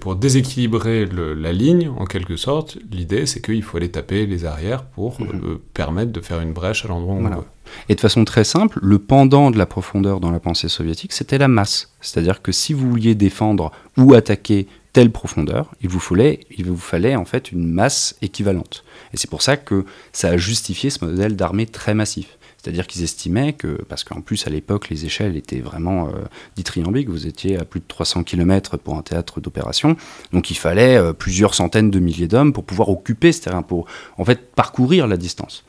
pour 0.00 0.16
déséquilibrer 0.16 1.06
la 1.06 1.52
ligne, 1.52 1.90
en 1.96 2.06
quelque 2.06 2.36
sorte, 2.36 2.78
l'idée 2.90 3.26
c'est 3.26 3.40
qu'il 3.40 3.62
faut 3.62 3.76
aller 3.76 3.90
taper 3.90 4.26
les 4.26 4.44
arrières 4.44 4.84
pour 4.84 5.20
mhm. 5.20 5.28
euh, 5.44 5.62
permettre 5.74 6.12
de 6.12 6.20
faire 6.20 6.40
une 6.40 6.52
brèche 6.52 6.84
à 6.84 6.88
l'endroit 6.88 7.14
où 7.14 7.18
on 7.18 7.28
veut. 7.28 7.44
Et 7.88 7.94
de 7.94 8.00
façon 8.00 8.24
très 8.24 8.44
simple, 8.44 8.78
le 8.82 8.98
pendant 8.98 9.50
de 9.50 9.58
la 9.58 9.66
profondeur 9.66 10.20
dans 10.20 10.30
la 10.30 10.40
pensée 10.40 10.68
soviétique, 10.68 11.12
c'était 11.12 11.38
la 11.38 11.48
masse. 11.48 11.92
C'est-à-dire 12.00 12.42
que 12.42 12.52
si 12.52 12.72
vous 12.72 12.88
vouliez 12.88 13.14
défendre 13.14 13.72
ou 13.96 14.14
attaquer 14.14 14.66
telle 14.96 15.10
profondeur, 15.10 15.74
il 15.82 15.90
vous 15.90 16.00
fallait, 16.00 16.40
il 16.56 16.64
vous 16.64 16.78
fallait 16.78 17.16
en 17.16 17.26
fait 17.26 17.52
une 17.52 17.68
masse 17.70 18.16
équivalente. 18.22 18.82
Et 19.12 19.18
c'est 19.18 19.28
pour 19.28 19.42
ça 19.42 19.58
que 19.58 19.84
ça 20.10 20.28
a 20.28 20.36
justifié 20.38 20.88
ce 20.88 21.04
modèle 21.04 21.36
d'armée 21.36 21.66
très 21.66 21.92
massif. 21.92 22.38
C'est-à-dire 22.56 22.86
qu'ils 22.86 23.02
estimaient 23.02 23.52
que, 23.52 23.82
parce 23.90 24.04
qu'en 24.04 24.22
plus 24.22 24.46
à 24.46 24.50
l'époque 24.50 24.88
les 24.88 25.04
échelles 25.04 25.36
étaient 25.36 25.60
vraiment 25.60 26.08
euh, 26.08 26.12
dithyrambiques, 26.56 27.10
vous 27.10 27.26
étiez 27.26 27.58
à 27.58 27.66
plus 27.66 27.80
de 27.80 27.84
300 27.86 28.24
km 28.24 28.78
pour 28.78 28.96
un 28.96 29.02
théâtre 29.02 29.38
d'opération, 29.38 29.98
donc 30.32 30.50
il 30.50 30.56
fallait 30.56 30.96
euh, 30.96 31.12
plusieurs 31.12 31.52
centaines 31.52 31.90
de 31.90 31.98
milliers 31.98 32.26
d'hommes 32.26 32.54
pour 32.54 32.64
pouvoir 32.64 32.88
occuper 32.88 33.32
ce 33.32 33.42
terrain, 33.42 33.60
pour 33.60 33.84
en 34.16 34.24
fait 34.24 34.50
parcourir 34.54 35.06
la 35.06 35.18
distance. 35.18 35.62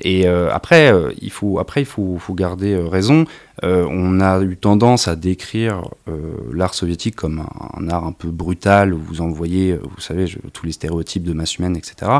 Et 0.00 0.26
euh, 0.26 0.52
après, 0.52 0.92
euh, 0.92 1.12
il 1.20 1.30
faut, 1.30 1.58
après, 1.58 1.82
il 1.82 1.86
faut, 1.86 2.18
garder 2.30 2.74
euh, 2.74 2.86
raison. 2.86 3.24
on 3.62 4.20
a 4.20 4.40
eu 4.40 4.56
tendance 4.56 5.08
à 5.08 5.16
décrire 5.16 5.82
l'art 6.52 6.74
soviétique 6.74 7.16
comme 7.16 7.44
un, 7.74 7.88
art 7.88 8.04
un 8.04 8.12
peu 8.12 8.28
brutal, 8.28 8.94
où 8.94 8.98
vous 8.98 9.20
envoyez, 9.20 9.74
vous 9.76 10.00
savez, 10.00 10.26
tous 10.52 10.66
les 10.66 10.72
stéréotypes 10.72 11.24
de 11.24 11.32
masse 11.32 11.56
humaine, 11.56 11.76
etc. 11.76 12.12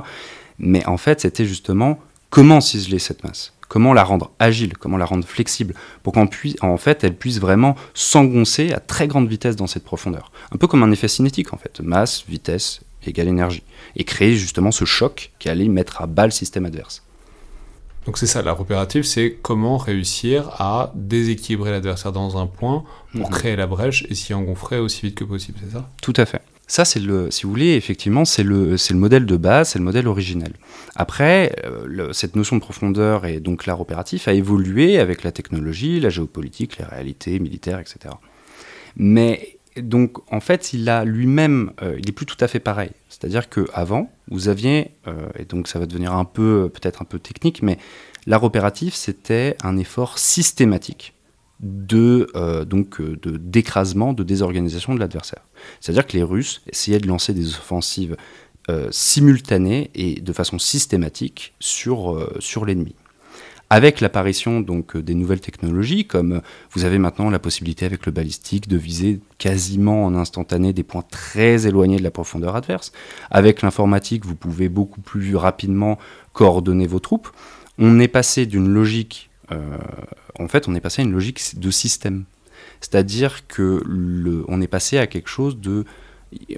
Mais 0.59 0.85
en 0.87 0.97
fait, 0.97 1.21
c'était 1.21 1.45
justement 1.45 2.01
comment 2.31 2.61
ciseler 2.61 2.99
cette 2.99 3.23
masse? 3.23 3.53
Comment 3.69 3.93
la 3.93 4.03
rendre 4.03 4.33
agile? 4.39 4.77
Comment 4.77 4.97
la 4.97 5.05
rendre 5.05 5.27
flexible? 5.27 5.75
Pour 6.03 6.15
qu'en 6.15 6.29
en 6.63 6.77
fait, 6.79 7.05
elle 7.05 7.15
puisse 7.15 7.39
vraiment 7.39 7.77
s'engoncer 7.95 8.73
à 8.73 8.81
très 8.81 9.07
grande 9.07 9.29
vitesse 9.29 9.57
dans 9.57 9.67
cette 9.67 9.85
profondeur. 9.85 10.33
Un 10.51 10.57
peu 10.57 10.67
comme 10.67 10.83
un 10.83 10.91
effet 10.91 11.09
cinétique, 11.09 11.53
en 11.53 11.59
fait. 11.59 11.81
Masse, 11.81 12.25
vitesse, 12.27 12.81
égale 13.07 13.29
énergie. 13.29 13.63
Et 13.95 14.05
créer 14.05 14.35
justement 14.35 14.71
ce 14.71 14.87
choc 14.87 15.33
qui 15.39 15.49
allait 15.51 15.69
mettre 15.69 16.01
à 16.03 16.07
bas 16.07 16.25
le 16.25 16.33
système 16.33 16.65
adverse. 16.65 17.03
Donc 18.09 18.17
c'est 18.17 18.27
ça, 18.27 18.41
l'art 18.41 18.59
opératif, 18.59 19.05
c'est 19.05 19.37
comment 19.43 19.77
réussir 19.77 20.49
à 20.59 20.93
déséquilibrer 20.95 21.73
l'adversaire 21.73 22.11
dans 22.11 22.39
un 22.39 22.47
point 22.47 22.83
pour 23.13 23.29
mhm. 23.29 23.37
créer 23.37 23.55
la 23.55 23.67
brèche 23.67 24.07
et 24.09 24.15
s'y 24.15 24.33
engouffrer 24.33 24.79
aussi 24.79 25.03
vite 25.03 25.15
que 25.15 25.25
possible, 25.25 25.59
c'est 25.63 25.75
ça? 25.75 25.91
Tout 26.01 26.15
à 26.17 26.25
fait. 26.25 26.41
Ça, 26.67 26.87
c'est 26.87 27.01
le, 27.01 27.31
si 27.31 27.43
vous 27.43 27.51
voulez, 27.51 27.75
effectivement, 27.75 28.25
c'est 28.25 28.45
le, 28.45 28.79
c'est 28.79 28.95
le 28.95 28.99
modèle 28.99 29.27
de 29.27 29.37
base, 29.37 29.69
c'est 29.69 29.79
le 29.79 29.85
modèle 29.85 30.09
originel. 30.09 30.55
Après, 30.97 31.55
euh, 31.67 32.15
cette 32.15 32.35
notion 32.35 32.57
de 32.57 32.63
profondeur 32.63 33.27
et 33.27 33.41
donc 33.41 33.67
l'art 33.67 33.83
opératif 33.83 34.27
a 34.27 34.33
évolué 34.33 34.99
avec 34.99 35.23
la 35.23 35.31
technologie, 35.31 36.01
la 36.01 36.09
géopolitique, 36.09 36.79
les 36.79 36.87
réalités 36.87 37.39
militaires, 37.39 37.79
etc. 37.79 38.15
Mais 38.97 39.58
donc, 39.83 40.19
en 40.33 40.41
fait, 40.41 40.73
il 40.73 40.89
a 40.89 41.05
lui-même, 41.05 41.73
euh, 41.83 41.97
il 41.99 42.09
est 42.09 42.13
plus 42.13 42.27
tout 42.27 42.37
à 42.41 42.49
fait 42.49 42.61
pareil. 42.61 42.91
C'est-à-dire 43.09 43.49
qu'avant, 43.49 44.11
vous 44.31 44.49
aviez, 44.49 44.93
euh, 45.07 45.29
et 45.39 45.45
donc 45.45 45.69
ça 45.69 45.79
va 45.79 45.87
devenir 45.87 46.13
un 46.13 46.25
peu, 46.25 46.71
peut-être 46.73 47.03
un 47.03 47.05
peu 47.05 47.19
technique, 47.19 47.63
mais 47.63 47.79
l'art 48.27 48.45
opératif, 48.45 48.95
c'était 48.95 49.57
un 49.63 49.77
effort 49.77 50.19
systématique 50.19 51.15
de 51.61 52.29
euh, 52.37 52.65
d'écrasement, 53.25 54.13
de 54.13 54.23
désorganisation 54.23 54.95
de 54.95 55.01
l'adversaire. 55.01 55.43
C'est-à-dire 55.81 56.07
que 56.07 56.17
les 56.17 56.23
Russes 56.23 56.63
essayaient 56.71 57.01
de 57.01 57.09
lancer 57.09 57.35
des 57.35 57.55
offensives 57.55 58.17
simultanées 58.91 59.91
et 59.95 60.21
de 60.21 60.33
façon 60.35 60.59
systématique 60.59 61.55
sur 61.59 62.67
l'ennemi. 62.67 62.95
Avec 63.71 64.01
l'apparition 64.01 64.61
donc 64.61 64.97
euh, 64.97 65.03
des 65.03 65.15
nouvelles 65.15 65.41
technologies, 65.41 66.07
comme 66.07 66.33
euh, 66.33 66.41
vous 66.73 66.85
avez 66.85 66.99
maintenant 66.99 67.29
la 67.29 67.39
possibilité 67.39 67.85
avec 67.85 68.07
le 68.07 68.13
balistique 68.13 68.67
de 68.67 68.79
viser 68.79 69.21
quasiment 69.37 70.07
en 70.07 70.15
instantané 70.15 70.73
des 70.73 70.83
points 70.83 71.05
très 71.11 71.67
éloignés 71.67 71.99
de 71.99 72.03
la 72.03 72.11
profondeur 72.11 72.57
adverse. 72.57 72.93
Avec 73.31 73.61
l'informatique, 73.61 74.25
vous 74.25 74.37
pouvez 74.37 74.71
beaucoup 74.71 75.03
plus 75.03 75.37
rapidement 75.37 75.99
coordonner 76.33 76.87
vos 76.87 76.99
troupes. 76.99 77.29
On 77.79 78.01
est 78.01 78.09
passé 78.09 78.47
d'une 78.47 78.69
logique, 78.69 79.29
euh, 79.53 79.77
en 80.39 80.49
fait, 80.49 80.67
on 80.67 80.75
est 80.75 80.81
passé 80.81 81.03
à 81.03 81.05
une 81.05 81.13
logique 81.13 81.59
de 81.59 81.71
système. 81.71 82.25
C'est-à-dire 82.81 83.47
que 83.49 83.83
on 84.49 84.61
est 84.61 84.69
passé 84.69 84.99
à 84.99 85.07
quelque 85.07 85.29
chose 85.29 85.61
de, 85.61 85.85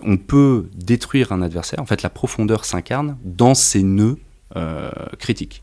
on 0.02 0.16
peut 0.16 0.68
détruire 0.74 1.32
un 1.32 1.42
adversaire. 1.42 1.80
En 1.80 1.86
fait, 1.86 2.02
la 2.02 2.10
profondeur 2.10 2.64
s'incarne 2.64 3.16
dans 3.24 3.54
ses 3.54 3.82
nœuds 3.82 4.18
critiques. 5.18 5.62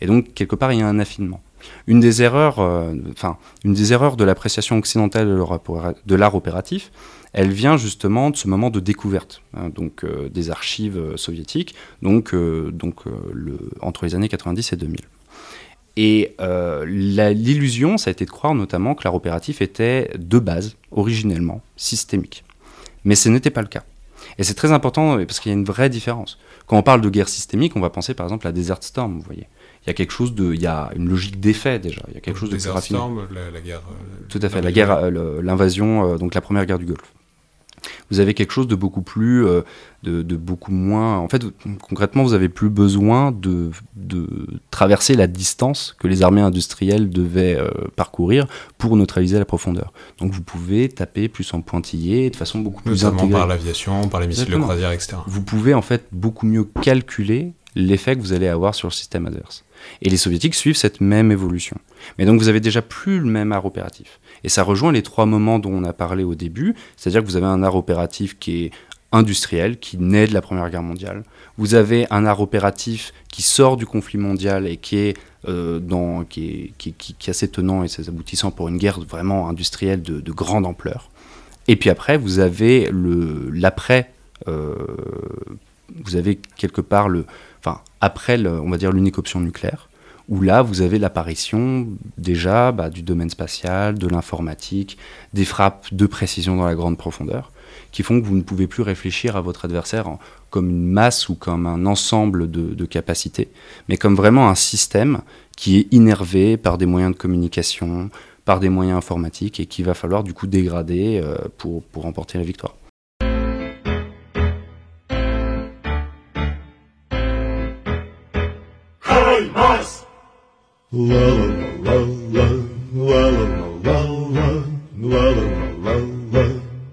Et 0.00 0.06
donc, 0.06 0.34
quelque 0.34 0.56
part, 0.56 0.72
il 0.72 0.80
y 0.80 0.82
a 0.82 0.88
un 0.88 0.98
affinement. 0.98 1.40
Une 1.86 2.00
des 2.00 2.22
erreurs, 2.22 2.58
euh, 2.58 2.94
une 3.64 3.74
des 3.74 3.92
erreurs 3.92 4.16
de 4.16 4.24
l'appréciation 4.24 4.78
occidentale 4.78 5.26
de 5.26 6.14
l'art 6.14 6.34
opératif, 6.34 6.90
elle 7.32 7.50
vient 7.50 7.76
justement 7.76 8.30
de 8.30 8.36
ce 8.36 8.48
moment 8.48 8.70
de 8.70 8.80
découverte, 8.80 9.42
hein, 9.54 9.68
donc 9.68 10.04
euh, 10.04 10.28
des 10.28 10.50
archives 10.50 10.96
euh, 10.96 11.16
soviétiques, 11.16 11.74
donc, 12.02 12.34
donc 12.34 13.04
entre 13.80 14.04
les 14.04 14.14
années 14.14 14.28
90 14.28 14.72
et 14.72 14.76
2000. 14.76 15.00
Et 15.98 16.36
l'illusion, 16.86 17.96
ça 17.96 18.10
a 18.10 18.12
été 18.12 18.26
de 18.26 18.30
croire 18.30 18.54
notamment 18.54 18.94
que 18.94 19.04
l'art 19.04 19.14
opératif 19.14 19.62
était 19.62 20.10
de 20.18 20.38
base, 20.38 20.76
originellement, 20.90 21.62
systémique. 21.76 22.44
Mais 23.04 23.14
ce 23.14 23.30
n'était 23.30 23.50
pas 23.50 23.62
le 23.62 23.68
cas. 23.68 23.84
Et 24.38 24.44
c'est 24.44 24.54
très 24.54 24.72
important 24.72 25.16
parce 25.24 25.40
qu'il 25.40 25.50
y 25.50 25.54
a 25.54 25.58
une 25.58 25.64
vraie 25.64 25.88
différence. 25.88 26.38
Quand 26.66 26.76
on 26.76 26.82
parle 26.82 27.00
de 27.00 27.08
guerre 27.08 27.30
systémique, 27.30 27.76
on 27.76 27.80
va 27.80 27.88
penser 27.88 28.12
par 28.12 28.26
exemple 28.26 28.46
à 28.46 28.52
Desert 28.52 28.82
Storm, 28.82 29.14
vous 29.14 29.22
voyez. 29.22 29.46
Il 29.86 29.90
y 29.90 29.90
a 29.90 29.94
quelque 29.94 30.12
chose 30.12 30.34
de, 30.34 30.52
il 30.52 30.60
y 30.60 30.66
a 30.66 30.90
une 30.96 31.08
logique 31.08 31.38
d'effet 31.38 31.78
déjà. 31.78 32.02
Il 32.08 32.14
y 32.14 32.16
a 32.16 32.20
quelque 32.20 32.38
chose 32.38 32.50
de 32.50 32.56
plus 32.56 32.68
raffiné. 32.68 32.98
Storm, 32.98 33.26
la, 33.30 33.60
guerre. 33.60 33.82
Euh, 33.88 34.24
Tout 34.28 34.40
à 34.42 34.48
fait, 34.48 34.60
la 34.60 34.72
guerre, 34.72 35.10
l'invasion, 35.10 36.16
donc 36.16 36.34
la 36.34 36.40
première 36.40 36.66
guerre 36.66 36.78
du 36.78 36.86
Golfe 36.86 37.12
vous 38.10 38.20
avez 38.20 38.34
quelque 38.34 38.52
chose 38.52 38.68
de 38.68 38.74
beaucoup 38.74 39.02
plus, 39.02 39.46
euh, 39.46 39.62
de, 40.02 40.36
beaucoup 40.36 40.72
moins. 40.72 41.18
En 41.18 41.28
fait, 41.28 41.44
concrètement, 41.88 42.22
vous 42.22 42.34
avez 42.34 42.48
plus 42.48 42.68
besoin 42.68 43.32
de, 43.32 43.70
traverser 44.70 45.14
la 45.14 45.26
distance 45.26 45.96
que 45.98 46.06
les 46.06 46.22
armées 46.22 46.40
industrielles 46.40 47.08
devaient 47.10 47.56
euh, 47.58 47.70
parcourir 47.96 48.46
pour 48.78 48.96
neutraliser 48.96 49.38
la 49.38 49.44
profondeur. 49.44 49.92
Donc, 50.18 50.32
vous 50.32 50.42
pouvez 50.42 50.88
taper 50.88 51.28
plus 51.28 51.52
en 51.54 51.60
pointillé, 51.60 52.30
de 52.30 52.36
façon 52.36 52.60
beaucoup 52.60 52.82
plus 52.82 53.02
Notamment 53.02 53.28
par 53.28 53.46
l'aviation, 53.46 54.08
par 54.08 54.20
les 54.20 54.26
missiles 54.26 54.50
de 54.50 54.58
croisière, 54.58 54.92
etc. 54.92 55.16
Vous 55.26 55.42
pouvez 55.42 55.74
en 55.74 55.82
fait 55.82 56.06
beaucoup 56.12 56.46
mieux 56.46 56.64
calculer 56.82 57.52
l'effet 57.74 58.16
que 58.16 58.20
vous 58.20 58.32
allez 58.32 58.48
avoir 58.48 58.74
sur 58.74 58.88
le 58.88 58.92
système 58.92 59.26
adverse. 59.26 59.65
Et 60.02 60.08
les 60.08 60.16
soviétiques 60.16 60.54
suivent 60.54 60.76
cette 60.76 61.00
même 61.00 61.32
évolution. 61.32 61.76
Mais 62.18 62.24
donc 62.24 62.40
vous 62.40 62.48
avez 62.48 62.60
déjà 62.60 62.82
plus 62.82 63.18
le 63.18 63.26
même 63.26 63.52
art 63.52 63.64
opératif. 63.64 64.20
Et 64.44 64.48
ça 64.48 64.62
rejoint 64.62 64.92
les 64.92 65.02
trois 65.02 65.26
moments 65.26 65.58
dont 65.58 65.72
on 65.72 65.84
a 65.84 65.92
parlé 65.92 66.24
au 66.24 66.34
début, 66.34 66.74
c'est-à-dire 66.96 67.22
que 67.22 67.26
vous 67.26 67.36
avez 67.36 67.46
un 67.46 67.62
art 67.62 67.76
opératif 67.76 68.38
qui 68.38 68.64
est 68.64 68.70
industriel, 69.12 69.78
qui 69.78 69.98
naît 69.98 70.26
de 70.26 70.34
la 70.34 70.42
Première 70.42 70.68
Guerre 70.70 70.82
mondiale. 70.82 71.22
Vous 71.58 71.74
avez 71.74 72.06
un 72.10 72.26
art 72.26 72.40
opératif 72.40 73.12
qui 73.32 73.42
sort 73.42 73.76
du 73.76 73.86
conflit 73.86 74.18
mondial 74.18 74.66
et 74.66 74.76
qui 74.76 74.98
est, 74.98 75.16
euh, 75.48 75.80
qui, 76.28 76.72
est, 76.78 76.92
qui, 76.92 77.30
assez 77.30 77.48
tenant 77.48 77.82
et 77.82 77.88
ses 77.88 78.08
aboutissants 78.08 78.50
pour 78.50 78.68
une 78.68 78.78
guerre 78.78 79.00
vraiment 79.00 79.48
industrielle 79.48 80.02
de, 80.02 80.32
grande 80.32 80.66
ampleur. 80.66 81.10
Et 81.68 81.76
puis 81.76 81.90
après, 81.90 82.18
vous 82.18 82.38
avez 82.38 82.90
l'après, 82.92 84.12
euh, 84.48 84.74
vous 86.04 86.16
avez 86.16 86.38
quelque 86.56 86.80
part 86.80 87.08
le, 87.08 87.26
après, 88.00 88.44
on 88.46 88.70
va 88.70 88.76
dire 88.78 88.92
l'unique 88.92 89.18
option 89.18 89.40
nucléaire 89.40 89.88
où 90.28 90.40
là, 90.40 90.62
vous 90.62 90.80
avez 90.80 90.98
l'apparition 90.98 91.86
déjà 92.18 92.72
bah, 92.72 92.90
du 92.90 93.02
domaine 93.02 93.30
spatial, 93.30 93.96
de 93.96 94.08
l'informatique, 94.08 94.98
des 95.34 95.44
frappes 95.44 95.86
de 95.92 96.06
précision 96.06 96.56
dans 96.56 96.66
la 96.66 96.74
grande 96.74 96.98
profondeur, 96.98 97.52
qui 97.92 98.02
font 98.02 98.20
que 98.20 98.26
vous 98.26 98.36
ne 98.36 98.42
pouvez 98.42 98.66
plus 98.66 98.82
réfléchir 98.82 99.36
à 99.36 99.40
votre 99.40 99.64
adversaire 99.64 100.06
comme 100.50 100.68
une 100.68 100.90
masse 100.90 101.28
ou 101.28 101.34
comme 101.34 101.66
un 101.66 101.86
ensemble 101.86 102.50
de, 102.50 102.84
capacités, 102.86 103.48
mais 103.88 103.96
comme 103.96 104.16
vraiment 104.16 104.48
un 104.48 104.54
système 104.54 105.20
qui 105.56 105.78
est 105.78 105.86
innervé 105.92 106.56
par 106.56 106.76
des 106.78 106.86
moyens 106.86 107.12
de 107.12 107.18
communication, 107.18 108.10
par 108.44 108.60
des 108.60 108.68
moyens 108.68 108.98
informatiques, 108.98 109.60
et 109.60 109.66
qu'il 109.66 109.84
va 109.84 109.94
falloir 109.94 110.24
du 110.24 110.34
coup 110.34 110.46
dégrader 110.46 111.20
euh, 111.22 111.36
pour, 111.58 111.82
pour 111.84 112.02
remporter 112.02 112.38
la 112.38 112.44
victoire. 112.44 112.74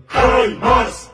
Хай 0.08 0.56
Марс! 0.62 1.10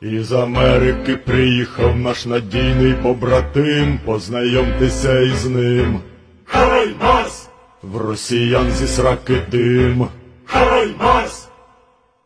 Із 0.00 0.32
Америки 0.32 1.16
приїхав 1.16 1.96
наш 1.96 2.26
надійний 2.26 2.94
побратим, 2.94 4.00
познайомтеся 4.04 5.20
із 5.20 5.46
ним. 5.46 6.00
Хай 6.44 6.94
Марс! 7.02 7.48
В 7.82 7.96
росіян 7.96 8.70
зі 8.70 8.86
сраки 8.86 9.42
дим. 9.50 10.06
Хай 10.44 10.88
Марс! 11.00 11.48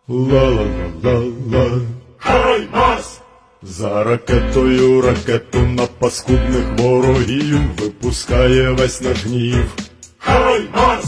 Ла-ла-ла-ла-ла. 0.09 1.81
Хай 2.17 2.69
Марс! 2.73 3.21
За 3.63 4.05
ракетою 4.05 5.03
ракету 5.03 5.59
на 5.59 5.87
паскудних 5.87 6.79
ворогів 6.79 7.61
випускає 7.79 8.71
весь 8.71 9.01
наш 9.01 9.25
гнів. 9.27 9.84
Хай 10.25 10.69
Марс! 10.75 11.05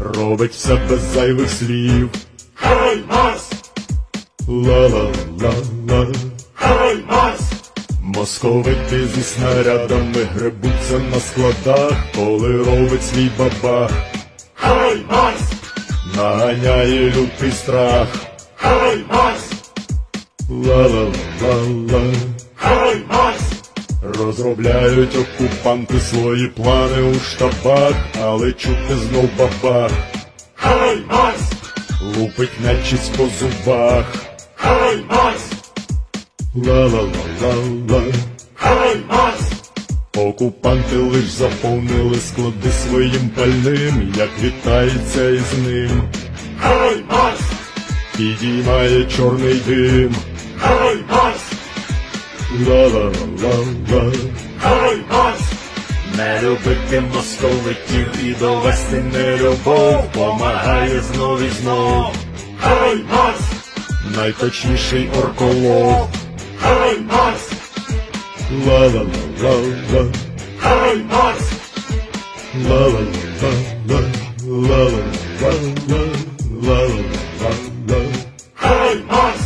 Робить 0.00 0.54
все 0.54 0.76
без 0.76 1.00
зайвих 1.00 1.50
слів. 1.50 2.08
Хай 2.54 3.02
Марс! 3.10 3.50
Ла-ла-ла-ла. 4.48 6.06
Хай 6.54 6.96
Марс! 7.08 7.40
Московити 8.02 9.06
зі 9.06 9.22
снарядами 9.22 10.24
гребуться 10.34 10.98
на 11.12 11.20
складах, 11.20 11.92
коли 12.16 12.56
робить 12.56 13.04
свій 13.06 13.30
бабах. 13.38 13.90
Хай 14.54 14.96
Марс! 15.10 15.40
Наганяє 16.16 17.10
лютий 17.10 17.52
страх. 17.52 18.08
Хай 18.56 19.04
Марс! 19.12 19.44
Ла-ла-ла-ла. 20.48 22.14
Хай 22.56 22.96
Марс! 23.10 23.29
Розробляють 24.18 25.16
окупанти 25.16 26.00
свої 26.00 26.46
плани 26.48 27.02
у 27.02 27.14
штабах, 27.14 27.92
але 28.22 28.52
чути 28.52 28.96
знов 28.96 29.28
бабах. 29.38 29.90
Хай 30.54 30.98
Марс! 31.10 31.40
Лупить 32.16 32.60
нечість 32.64 33.12
по 33.16 33.28
зубах. 33.40 34.04
Хай 34.54 34.96
Марс! 35.10 35.42
Ла-ла-ла-ла-ла. 36.54 38.02
Хай 38.54 38.96
Марс! 39.08 39.40
Окупанти 40.16 40.96
лиш 40.96 41.24
заповнили 41.24 42.16
склади 42.16 42.70
своїм 42.88 43.28
пальним, 43.36 44.14
як 44.16 44.30
вітається 44.42 45.30
із 45.30 45.58
ним. 45.66 46.02
Хай 46.60 47.04
Марс! 47.10 47.40
Підіймає 48.16 49.04
чорний 49.04 49.54
дим. 49.66 50.14
Хай 50.58 50.96
Марс! 51.10 51.39
Ла-ла-ла-ла. 52.67 54.11
Хай 54.59 54.97
Марс! 55.11 55.41
Не 56.17 56.41
любити 56.41 57.01
московитів 57.15 58.07
і 58.23 58.33
довести 58.33 59.03
нелюбов 59.13 60.11
помагає 60.11 61.01
знов 61.01 61.41
і 61.41 61.49
знов. 61.49 62.15
Хай 62.59 62.95
Марс! 62.95 63.41
Найточніший 64.15 65.09
орколов. 65.19 66.09
Хай 66.59 66.99
Марс! 66.99 67.49
Ла-ла-ла-ла-ла. 68.67 70.05
Хай 70.59 70.97
Марс! 70.97 71.43
Ла-ла-ла-ла. 72.69 73.99
Ла-ла-ла-ла. 74.47 75.51
Ла-ла-ла-ла. 76.63 77.05
Хай 78.55 79.03
Марс! 79.11 79.45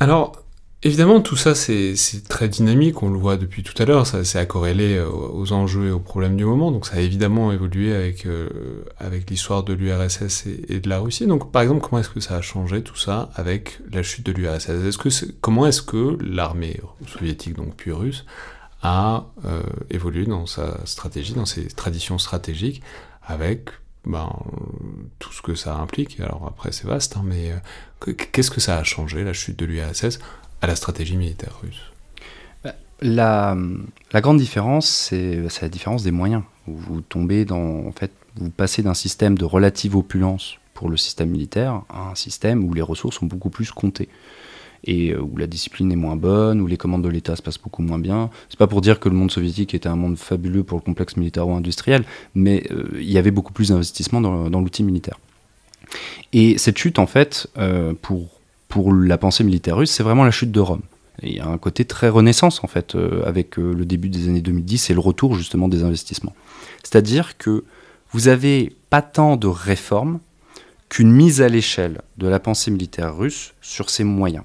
Alors, 0.00 0.42
évidemment, 0.82 1.20
tout 1.20 1.36
ça, 1.36 1.54
c'est 1.54 1.94
très 2.28 2.48
dynamique, 2.48 3.02
on 3.02 3.10
le 3.10 3.18
voit 3.18 3.36
depuis 3.36 3.62
tout 3.62 3.74
à 3.82 3.84
l'heure, 3.84 4.06
c'est 4.06 4.38
à 4.38 4.46
corréler 4.46 5.00
aux 5.00 5.52
enjeux 5.52 5.88
et 5.88 5.90
aux 5.90 6.00
problèmes 6.00 6.36
du 6.36 6.46
moment, 6.46 6.70
donc 6.70 6.86
ça 6.86 6.96
a 6.96 7.00
évidemment 7.00 7.52
évolué 7.52 7.94
avec, 7.94 8.24
euh, 8.24 8.48
l'histoire 9.28 9.64
de 9.64 9.74
l'URSS 9.74 10.46
et, 10.46 10.80
de 10.80 10.88
la 10.88 11.00
Russie. 11.00 11.26
Donc, 11.26 11.52
par 11.52 11.60
exemple, 11.60 11.82
comment 11.86 12.00
est-ce 12.00 12.10
que 12.10 12.20
ça 12.20 12.36
a 12.36 12.40
changé 12.40 12.82
tout 12.82 12.96
ça 12.96 13.30
avec 13.34 13.80
la 13.92 14.02
chute 14.02 14.24
de 14.24 14.32
l'URSS 14.32 14.96
Comment 15.42 15.66
est-ce 15.66 15.82
que 15.82 16.16
l'armée 16.22 16.80
soviétique, 17.06 17.54
donc 17.54 17.74
puis 17.76 17.92
russe, 17.92 18.24
a 18.82 19.26
euh, 19.44 19.60
évolué 19.90 20.24
dans 20.24 20.46
sa 20.46 20.78
stratégie, 20.86 21.34
dans 21.34 21.46
ses 21.46 21.66
traditions 21.66 22.18
stratégiques, 22.18 22.82
avec 23.28 23.70
ben, 24.04 24.32
tout 25.18 25.32
ce 25.32 25.42
que 25.42 25.54
ça 25.54 25.76
implique. 25.76 26.18
Alors 26.20 26.46
après, 26.48 26.72
c'est 26.72 26.86
vaste, 26.86 27.16
hein, 27.16 27.22
mais 27.24 27.52
euh, 27.52 28.12
qu'est-ce 28.32 28.50
que 28.50 28.60
ça 28.60 28.78
a 28.78 28.84
changé, 28.84 29.22
la 29.22 29.34
chute 29.34 29.58
de 29.58 29.66
l'URSS, 29.66 30.18
à 30.62 30.66
la 30.66 30.74
stratégie 30.74 31.16
militaire 31.16 31.60
russe? 31.62 31.82
Bah, 32.64 32.74
la, 33.00 33.56
la, 34.12 34.20
grande 34.20 34.38
différence, 34.38 34.88
c'est 34.88 35.42
la 35.62 35.68
différence 35.68 36.02
des 36.02 36.10
moyens. 36.10 36.42
Vous 36.66 37.02
tombez 37.02 37.44
dans, 37.44 37.86
en 37.86 37.92
fait, 37.92 38.10
vous 38.36 38.50
passez 38.50 38.82
d'un 38.82 38.94
système 38.94 39.36
de 39.36 39.44
relative 39.44 39.94
opulence 39.94 40.56
pour 40.74 40.88
le 40.88 40.96
système 40.96 41.30
militaire 41.30 41.82
à 41.88 42.10
un 42.10 42.14
système 42.14 42.64
où 42.64 42.72
les 42.72 42.82
ressources 42.82 43.18
sont 43.18 43.26
beaucoup 43.26 43.50
plus 43.50 43.70
comptées 43.72 44.08
et 44.84 45.10
euh, 45.10 45.20
où 45.20 45.36
la 45.36 45.46
discipline 45.46 45.90
est 45.92 45.96
moins 45.96 46.16
bonne, 46.16 46.60
où 46.60 46.66
les 46.66 46.76
commandes 46.76 47.02
de 47.02 47.08
l'État 47.08 47.36
se 47.36 47.42
passent 47.42 47.58
beaucoup 47.58 47.82
moins 47.82 47.98
bien. 47.98 48.30
C'est 48.48 48.58
pas 48.58 48.66
pour 48.66 48.80
dire 48.80 49.00
que 49.00 49.08
le 49.08 49.14
monde 49.14 49.30
soviétique 49.30 49.74
était 49.74 49.88
un 49.88 49.96
monde 49.96 50.18
fabuleux 50.18 50.62
pour 50.62 50.78
le 50.78 50.82
complexe 50.82 51.16
militaro-industriel, 51.16 52.04
mais 52.34 52.64
euh, 52.70 52.88
il 52.94 53.10
y 53.10 53.18
avait 53.18 53.30
beaucoup 53.30 53.52
plus 53.52 53.68
d'investissement 53.68 54.20
dans, 54.20 54.60
l'outil 54.60 54.82
militaire. 54.82 55.18
Et 56.32 56.58
cette 56.58 56.78
chute, 56.78 56.98
en 56.98 57.06
fait, 57.06 57.48
euh, 57.56 57.94
pour, 58.00 58.28
pour 58.68 58.92
la 58.92 59.18
pensée 59.18 59.44
militaire 59.44 59.76
russe, 59.76 59.90
c'est 59.90 60.02
vraiment 60.02 60.24
la 60.24 60.30
chute 60.30 60.50
de 60.50 60.60
Rome. 60.60 60.82
il 61.22 61.34
y 61.34 61.40
a 61.40 61.46
un 61.46 61.58
côté 61.58 61.84
très 61.84 62.08
renaissance, 62.08 62.62
en 62.62 62.66
fait, 62.66 62.96
avec 63.24 63.56
le 63.56 63.84
début 63.84 64.08
des 64.08 64.28
années 64.28 64.42
2010 64.42 64.90
et 64.90 64.94
le 64.94 65.00
retour 65.00 65.34
justement 65.34 65.68
des 65.68 65.82
investissements. 65.82 66.34
C'est-à-dire 66.82 67.38
que 67.38 67.64
vous 68.12 68.28
avez 68.28 68.74
pas 68.90 69.02
tant 69.02 69.36
de 69.36 69.46
réformes 69.46 70.20
qu'une 70.88 71.12
mise 71.12 71.40
à 71.42 71.48
l'échelle 71.48 72.00
de 72.16 72.28
la 72.28 72.40
pensée 72.40 72.70
militaire 72.70 73.16
russe 73.16 73.54
sur 73.60 73.90
ses 73.90 74.04
moyens. 74.04 74.44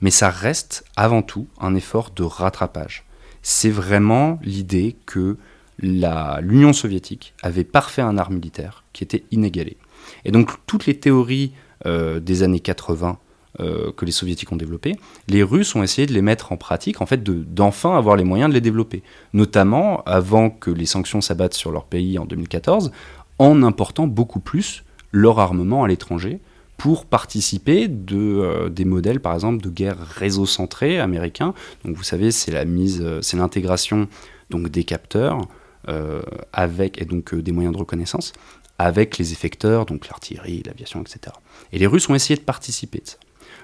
Mais 0.00 0.10
ça 0.10 0.30
reste 0.30 0.84
avant 0.96 1.22
tout 1.22 1.48
un 1.60 1.74
effort 1.74 2.10
de 2.10 2.22
rattrapage. 2.22 3.04
C'est 3.42 3.70
vraiment 3.70 4.38
l'idée 4.42 4.96
que 5.06 5.36
l'Union 5.80 6.72
soviétique 6.72 7.34
avait 7.42 7.64
parfait 7.64 8.02
un 8.02 8.18
art 8.18 8.30
militaire 8.30 8.84
qui 8.92 9.04
était 9.04 9.24
inégalé. 9.30 9.76
Et 10.24 10.32
donc 10.32 10.50
toutes 10.66 10.86
les 10.86 10.98
théories 10.98 11.52
euh, 11.86 12.20
des 12.20 12.42
années 12.42 12.60
80 12.60 13.18
euh, 13.60 13.92
que 13.92 14.04
les 14.04 14.12
soviétiques 14.12 14.52
ont 14.52 14.56
développées, 14.56 14.96
les 15.28 15.42
Russes 15.42 15.74
ont 15.74 15.82
essayé 15.82 16.06
de 16.06 16.12
les 16.12 16.22
mettre 16.22 16.52
en 16.52 16.56
pratique, 16.56 17.00
en 17.00 17.06
fait, 17.06 17.22
d'enfin 17.24 17.96
avoir 17.96 18.14
les 18.16 18.24
moyens 18.24 18.50
de 18.50 18.54
les 18.54 18.60
développer. 18.60 19.02
Notamment 19.32 20.02
avant 20.04 20.50
que 20.50 20.70
les 20.70 20.86
sanctions 20.86 21.20
s'abattent 21.20 21.54
sur 21.54 21.72
leur 21.72 21.84
pays 21.84 22.18
en 22.18 22.24
2014, 22.24 22.92
en 23.38 23.62
important 23.62 24.06
beaucoup 24.06 24.40
plus 24.40 24.84
leur 25.12 25.38
armement 25.38 25.84
à 25.84 25.88
l'étranger 25.88 26.40
pour 26.78 27.04
participer 27.04 27.88
de 27.88 28.16
euh, 28.16 28.68
des 28.70 28.86
modèles 28.86 29.20
par 29.20 29.34
exemple 29.34 29.62
de 29.62 29.68
guerre 29.68 29.98
réseau 29.98 30.46
centrée 30.46 30.98
américain. 30.98 31.52
Donc 31.84 31.96
vous 31.96 32.02
savez, 32.02 32.30
c'est 32.30 32.52
la 32.52 32.64
mise 32.64 33.04
c'est 33.20 33.36
l'intégration 33.36 34.08
donc 34.50 34.68
des 34.68 34.84
capteurs 34.84 35.46
euh, 35.88 36.20
avec, 36.52 37.00
et 37.00 37.06
donc 37.06 37.32
euh, 37.32 37.40
des 37.40 37.52
moyens 37.52 37.74
de 37.74 37.78
reconnaissance, 37.78 38.32
avec 38.78 39.16
les 39.16 39.32
effecteurs, 39.32 39.86
donc 39.86 40.08
l'artillerie, 40.08 40.62
l'aviation, 40.66 41.00
etc. 41.00 41.34
Et 41.72 41.78
les 41.78 41.86
Russes 41.86 42.08
ont 42.10 42.14
essayé 42.14 42.36
de 42.36 42.44
participer 42.44 42.98
de 42.98 43.06
ça. 43.06 43.16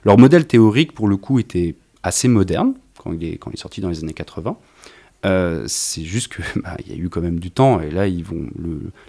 Leur 0.05 0.17
modèle 0.17 0.47
théorique, 0.47 0.93
pour 0.93 1.09
le 1.09 1.17
coup, 1.19 1.39
était 1.39 1.75
assez 2.03 2.29
moderne 2.29 2.75
quand 2.99 3.13
il 3.13 3.25
est, 3.25 3.37
quand 3.37 3.51
il 3.51 3.55
est 3.55 3.61
sorti 3.61 3.81
dans 3.83 3.91
les 3.91 4.03
années 4.03 4.15
80. 4.15 4.57
Euh, 5.27 5.65
c'est 5.67 6.05
juste 6.05 6.35
qu'il 6.35 6.63
bah, 6.63 6.77
y 6.87 6.93
a 6.93 6.97
eu 6.97 7.11
quand 7.11 7.21
même 7.21 7.41
du 7.41 7.51
temps, 7.51 7.81
et 7.81 7.91
là, 7.91 8.07
ils 8.07 8.25
vont. 8.25 8.49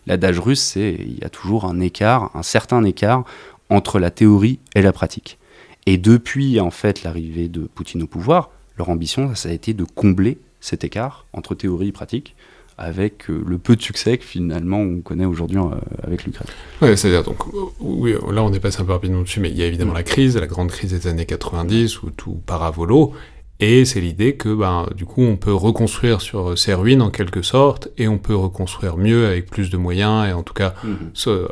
L'adage 0.07 0.39
russe, 0.39 0.61
c'est 0.61 0.97
il 0.99 1.19
y 1.19 1.23
a 1.23 1.29
toujours 1.29 1.63
un 1.65 1.79
écart, 1.79 2.31
un 2.35 2.43
certain 2.43 2.83
écart 2.83 3.23
entre 3.69 3.99
la 3.99 4.11
théorie 4.11 4.59
et 4.75 4.81
la 4.81 4.91
pratique. 4.91 5.37
Et 5.85 5.97
depuis, 5.97 6.59
en 6.59 6.71
fait, 6.71 7.03
l'arrivée 7.03 7.47
de 7.47 7.61
Poutine 7.61 8.03
au 8.03 8.07
pouvoir, 8.07 8.49
leur 8.77 8.89
ambition, 8.89 9.33
ça 9.35 9.49
a 9.49 9.51
été 9.51 9.73
de 9.73 9.83
combler 9.83 10.37
cet 10.59 10.83
écart 10.83 11.25
entre 11.33 11.55
théorie 11.55 11.89
et 11.89 11.91
pratique 11.91 12.35
avec 12.77 13.29
euh, 13.29 13.41
le 13.47 13.57
peu 13.57 13.75
de 13.75 13.81
succès 13.81 14.17
que 14.17 14.25
finalement 14.25 14.79
on 14.79 14.99
connaît 14.99 15.25
aujourd'hui 15.25 15.57
euh, 15.57 15.75
avec 16.03 16.25
l'Ukraine. 16.25 16.47
Oui, 16.81 16.97
c'est-à-dire, 16.97 17.23
donc, 17.23 17.37
oui, 17.79 18.13
là 18.31 18.43
on 18.43 18.51
est 18.51 18.59
passé 18.59 18.81
un 18.81 18.85
peu 18.85 18.91
rapidement 18.91 19.21
dessus, 19.21 19.39
mais 19.39 19.49
il 19.49 19.57
y 19.57 19.63
a 19.63 19.65
évidemment 19.65 19.93
mm. 19.93 19.97
la 19.97 20.03
crise, 20.03 20.37
la 20.37 20.47
grande 20.47 20.69
crise 20.69 20.91
des 20.91 21.07
années 21.07 21.25
90 21.25 22.03
où 22.03 22.09
tout 22.09 22.37
part 22.45 22.63
à 22.63 22.71
volo, 22.71 23.13
et 23.59 23.85
c'est 23.85 24.01
l'idée 24.01 24.35
que, 24.35 24.53
ben, 24.53 24.87
du 24.95 25.05
coup, 25.05 25.21
on 25.21 25.37
peut 25.37 25.53
reconstruire 25.53 26.21
sur 26.21 26.57
ces 26.57 26.73
ruines 26.73 27.01
en 27.01 27.09
quelque 27.09 27.41
sorte, 27.41 27.89
et 27.97 28.07
on 28.07 28.17
peut 28.17 28.35
reconstruire 28.35 28.97
mieux 28.97 29.27
avec 29.27 29.49
plus 29.49 29.69
de 29.69 29.77
moyens, 29.77 30.27
et 30.27 30.33
en 30.33 30.43
tout 30.43 30.53
cas, 30.53 30.73
mm-hmm. 30.85 31.47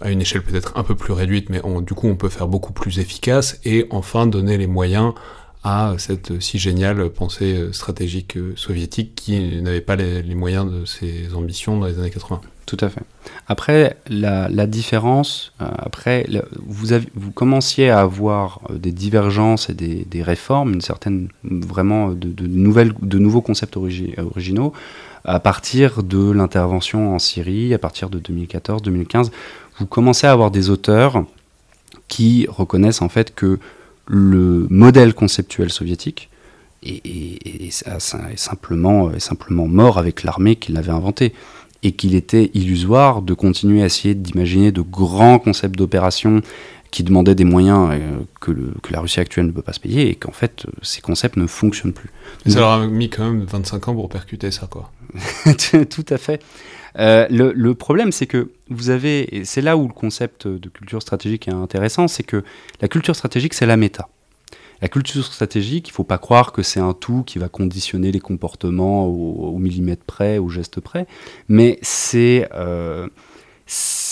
à 0.00 0.10
une 0.10 0.20
échelle 0.20 0.42
peut-être 0.42 0.72
un 0.76 0.82
peu 0.82 0.94
plus 0.94 1.12
réduite, 1.12 1.50
mais 1.50 1.60
du 1.82 1.94
coup, 1.94 2.08
on 2.08 2.16
peut 2.16 2.28
faire 2.28 2.48
beaucoup 2.48 2.72
plus 2.72 2.98
efficace, 2.98 3.60
et 3.64 3.86
enfin 3.90 4.26
donner 4.26 4.58
les 4.58 4.66
moyens 4.66 5.12
à 5.62 5.94
cette 5.96 6.40
si 6.40 6.58
géniale 6.58 7.08
pensée 7.08 7.72
stratégique 7.72 8.36
soviétique 8.54 9.14
qui 9.14 9.62
n'avait 9.62 9.80
pas 9.80 9.96
les, 9.96 10.34
moyens 10.34 10.70
de 10.70 10.84
ses 10.84 11.34
ambitions 11.34 11.78
dans 11.78 11.86
les 11.86 11.98
années 11.98 12.10
80. 12.10 12.42
Tout 12.66 12.78
à 12.80 12.88
fait. 12.88 13.02
Après, 13.46 13.98
la, 14.08 14.66
différence, 14.66 15.52
euh, 15.60 15.66
après, 15.76 16.26
vous, 16.66 17.30
commenciez 17.30 17.90
à 17.90 18.00
avoir 18.00 18.60
euh, 18.70 18.78
des 18.78 18.92
divergences 18.92 19.68
et 19.68 19.74
des, 19.74 20.22
réformes, 20.22 20.72
une 20.72 20.80
certaine, 20.80 21.28
vraiment, 21.42 22.08
de, 22.08 22.46
nouvelles, 22.46 22.94
de 23.02 23.18
nouveaux 23.18 23.42
concepts 23.42 23.76
originaux 23.76 24.72
à 25.24 25.40
partir 25.40 26.02
de 26.02 26.30
l'intervention 26.30 27.14
en 27.14 27.18
Syrie, 27.18 27.72
à 27.74 27.78
partir 27.78 28.10
de 28.10 28.18
2014-2015. 28.18 29.30
Vous 29.78 29.86
commencez 29.86 30.26
à 30.26 30.32
avoir 30.32 30.50
des 30.50 30.70
auteurs 30.70 31.24
qui 32.08 32.46
reconnaissent 32.48 33.02
en 33.02 33.08
fait 33.08 33.34
que 33.34 33.58
le 34.06 34.66
modèle 34.68 35.14
conceptuel 35.14 35.70
soviétique 35.70 36.28
est, 36.82 37.70
simplement, 38.36 39.10
mort 39.66 39.98
avec 39.98 40.22
l'armée 40.22 40.56
qui 40.56 40.72
l'avait 40.72 40.92
inventé 40.92 41.32
et 41.84 41.92
qu'il 41.92 42.14
était 42.16 42.50
illusoire 42.54 43.22
de 43.22 43.34
continuer 43.34 43.82
à 43.82 43.86
essayer 43.86 44.14
d'imaginer 44.14 44.72
de 44.72 44.80
grands 44.80 45.38
concepts 45.38 45.76
d'opération 45.76 46.40
qui 46.90 47.02
demandaient 47.02 47.34
des 47.34 47.44
moyens 47.44 47.90
euh, 47.92 48.18
que, 48.40 48.52
que, 48.82 48.92
la 48.92 49.00
Russie 49.00 49.20
actuelle 49.20 49.46
ne 49.46 49.50
peut 49.50 49.62
pas 49.62 49.72
se 49.72 49.80
payer 49.80 50.08
et 50.08 50.14
qu'en 50.14 50.32
fait 50.32 50.64
euh, 50.66 50.70
ces 50.82 51.00
concepts 51.00 51.36
ne 51.36 51.46
fonctionnent 51.46 51.92
plus. 51.92 52.10
Ça 52.46 52.60
leur 52.60 52.70
a 52.70 52.86
mis 52.86 53.10
quand 53.10 53.24
même 53.24 53.44
25 53.44 53.88
ans 53.88 53.94
pour 53.94 54.08
percuter 54.08 54.50
ça 54.50 54.68
quoi. 54.68 54.90
Tout 55.90 56.06
à 56.08 56.18
fait. 56.18 56.42
Euh, 56.98 57.26
le, 57.30 57.74
problème, 57.74 58.12
c'est 58.12 58.26
que 58.26 58.52
vous 58.70 58.90
avez, 58.90 59.36
et 59.36 59.44
c'est 59.44 59.60
là 59.60 59.76
où 59.76 59.88
le 59.88 59.92
concept 59.92 60.46
de 60.46 60.68
culture 60.68 61.02
stratégique 61.02 61.48
est 61.48 61.52
intéressant, 61.52 62.06
c'est 62.06 62.22
que 62.22 62.44
la 62.80 62.88
culture 62.88 63.16
stratégique, 63.16 63.54
c'est 63.54 63.66
la 63.66 63.76
méta. 63.76 64.08
La 64.82 64.88
culture 64.88 65.24
stratégique, 65.24 65.88
il 65.88 65.92
ne 65.92 65.94
faut 65.94 66.04
pas 66.04 66.18
croire 66.18 66.52
que 66.52 66.62
c'est 66.62 66.80
un 66.80 66.92
tout 66.92 67.22
qui 67.24 67.38
va 67.38 67.48
conditionner 67.48 68.12
les 68.12 68.20
comportements 68.20 69.06
au, 69.06 69.58
millimètre 69.58 70.04
près, 70.04 70.38
au 70.38 70.48
geste 70.48 70.80
près, 70.80 71.06
mais 71.48 71.78
c'est 71.82 72.48
euh, 72.54 73.08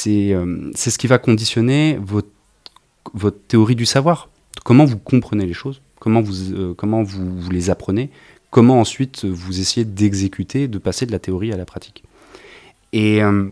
euh, 0.06 0.70
c'est 0.74 0.90
ce 0.90 0.98
qui 0.98 1.06
va 1.06 1.18
conditionner 1.18 1.98
votre, 2.00 2.30
votre 3.12 3.38
théorie 3.48 3.76
du 3.76 3.86
savoir. 3.86 4.28
Comment 4.64 4.84
vous 4.84 4.98
comprenez 4.98 5.46
les 5.46 5.52
choses, 5.52 5.82
comment 5.98 6.20
vous, 6.20 6.74
comment 6.74 7.02
vous, 7.02 7.38
vous 7.38 7.50
les 7.50 7.68
apprenez, 7.68 8.10
comment 8.50 8.80
ensuite 8.80 9.24
vous 9.24 9.60
essayez 9.60 9.84
d'exécuter, 9.84 10.68
de 10.68 10.78
passer 10.78 11.06
de 11.06 11.12
la 11.12 11.18
théorie 11.18 11.52
à 11.52 11.56
la 11.56 11.64
pratique. 11.64 12.04
Et 12.92 13.22
euh, 13.22 13.48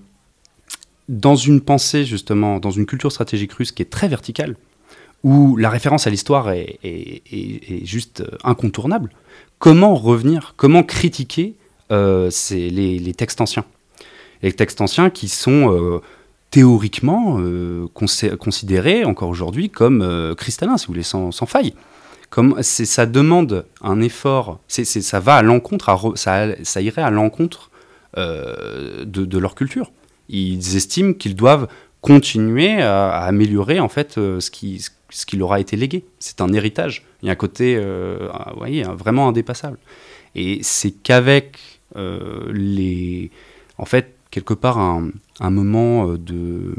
dans 1.08 1.36
une 1.36 1.60
pensée, 1.60 2.04
justement, 2.04 2.60
dans 2.60 2.70
une 2.70 2.86
culture 2.86 3.10
stratégique 3.10 3.52
russe 3.52 3.72
qui 3.72 3.82
est 3.82 3.90
très 3.90 4.08
verticale, 4.08 4.56
où 5.22 5.56
la 5.56 5.70
référence 5.70 6.06
à 6.06 6.10
l'histoire 6.10 6.50
est, 6.50 6.80
juste 7.84 8.22
euh, 8.22 8.36
incontournable, 8.44 9.10
comment 9.58 9.94
revenir, 9.94 10.54
comment 10.56 10.82
critiquer 10.82 11.54
euh, 11.92 12.30
les, 12.50 13.14
textes 13.14 13.40
anciens? 13.40 13.64
Les 14.42 14.52
textes 14.52 14.80
anciens 14.80 15.10
qui 15.10 15.28
sont 15.28 16.00
théoriquement 16.50 17.38
considérés 18.38 19.04
encore 19.04 19.28
aujourd'hui 19.28 19.68
comme 19.68 20.34
cristallins, 20.36 20.78
si 20.78 20.86
vous 20.86 20.94
voulez, 20.94 21.02
sans, 21.02 21.30
faille. 21.46 21.74
Comme 22.30 22.62
ça 22.62 23.04
demande 23.04 23.66
un 23.82 24.00
effort, 24.00 24.60
ça 24.68 25.20
va 25.20 25.36
à 25.36 25.42
l'encontre, 25.42 26.14
ça, 26.16 26.80
irait 26.80 27.02
à 27.02 27.10
l'encontre 27.10 27.70
euh, 28.18 29.04
de, 29.04 29.38
leur 29.38 29.54
culture. 29.54 29.92
Ils 30.28 30.74
estiment 30.74 31.12
qu'ils 31.12 31.36
doivent 31.36 31.68
continuer 32.00 32.82
à, 32.82 33.20
améliorer 33.20 33.78
en 33.78 33.88
fait 33.88 34.18
euh, 34.18 34.40
ce 34.40 34.50
qui, 34.50 34.80
ce 34.80 34.90
qui 35.26 35.36
leur 35.36 35.52
a 35.52 35.60
été 35.60 35.76
légué. 35.76 36.04
C'est 36.18 36.40
un 36.40 36.52
héritage. 36.52 37.04
Il 37.22 37.26
y 37.26 37.28
a 37.28 37.32
un 37.32 37.36
côté 37.36 37.76
euh, 37.76 38.28
ah, 38.32 38.52
voyez, 38.56 38.84
vraiment 38.84 39.28
indépassable. 39.28 39.78
Et 40.34 40.60
c'est 40.62 40.92
qu'avec 40.92 41.58
les. 42.52 43.30
En 43.78 43.84
fait, 43.84 44.14
quelque 44.30 44.54
part, 44.54 44.78
un, 44.78 45.10
moment 45.50 46.14
de. 46.14 46.74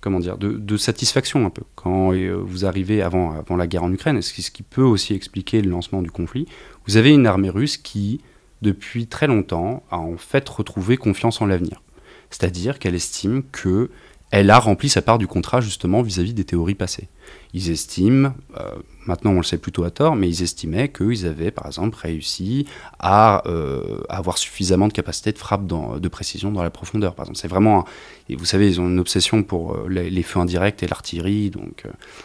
Comment 0.00 0.20
dire, 0.20 0.38
de, 0.38 0.76
satisfaction 0.76 1.44
un 1.44 1.50
peu. 1.50 1.62
Quand 1.74 2.12
vous 2.44 2.64
arrivez 2.64 3.02
avant, 3.02 3.32
avant 3.32 3.56
la 3.56 3.66
guerre 3.66 3.84
en 3.84 3.92
Ukraine, 3.92 4.22
ce 4.22 4.40
ce 4.40 4.50
qui 4.50 4.62
peut 4.62 4.82
aussi 4.82 5.12
expliquer 5.14 5.60
le 5.60 5.70
lancement 5.70 6.00
du 6.00 6.10
conflit, 6.10 6.46
vous 6.86 6.96
avez 6.96 7.12
une 7.12 7.26
armée 7.26 7.50
russe 7.50 7.76
qui 7.76 8.20
depuis 8.62 9.06
très 9.06 9.26
longtemps, 9.26 9.82
a 9.90 9.98
en 9.98 10.16
fait 10.16 10.48
retrouvé 10.48 10.96
confiance 10.96 11.40
en 11.40 11.46
l'avenir. 11.46 11.82
C'est-à-dire 12.30 12.78
qu'elle 12.78 12.94
estime 12.94 13.42
que 13.52 13.90
elle 14.32 14.50
a 14.50 14.58
rempli 14.58 14.88
sa 14.88 15.02
part 15.02 15.18
du 15.18 15.26
contrat 15.26 15.60
justement 15.60 16.02
vis-à-vis 16.02 16.34
des 16.34 16.44
théories 16.44 16.74
passées. 16.74 17.08
Ils 17.54 17.70
estiment, 17.70 18.34
euh, 18.58 18.74
maintenant 19.06 19.30
on 19.30 19.36
le 19.36 19.44
sait 19.44 19.58
plutôt 19.58 19.84
à 19.84 19.90
tort, 19.90 20.16
mais 20.16 20.28
ils 20.28 20.42
estimaient 20.42 20.90
qu'ils 20.90 21.26
avaient 21.26 21.52
par 21.52 21.66
exemple 21.66 21.96
réussi 21.96 22.66
à, 22.98 23.46
euh, 23.46 24.00
avoir 24.08 24.36
suffisamment 24.36 24.88
de 24.88 24.92
capacité 24.92 25.32
de 25.32 25.38
frappe 25.38 25.66
de 25.66 26.08
précision 26.08 26.50
dans 26.50 26.62
la 26.62 26.70
profondeur. 26.70 27.14
Par 27.14 27.24
exemple, 27.24 27.38
c'est 27.38 27.48
vraiment, 27.48 27.84
et 28.28 28.34
vous 28.34 28.44
savez, 28.44 28.68
ils 28.68 28.80
ont 28.80 28.88
une 28.88 28.98
obsession 28.98 29.44
pour 29.44 29.74
euh, 29.74 29.88
les, 29.88 30.22
feux 30.22 30.40
indirects 30.40 30.82
et 30.82 30.88
l'artillerie, 30.88 31.50
donc 31.50 31.84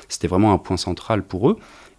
c'était 0.09 0.27
vraiment 0.27 0.53
un 0.53 0.57
point 0.57 0.77
central 0.77 1.23
pour 1.23 1.51
eux. 1.51 1.57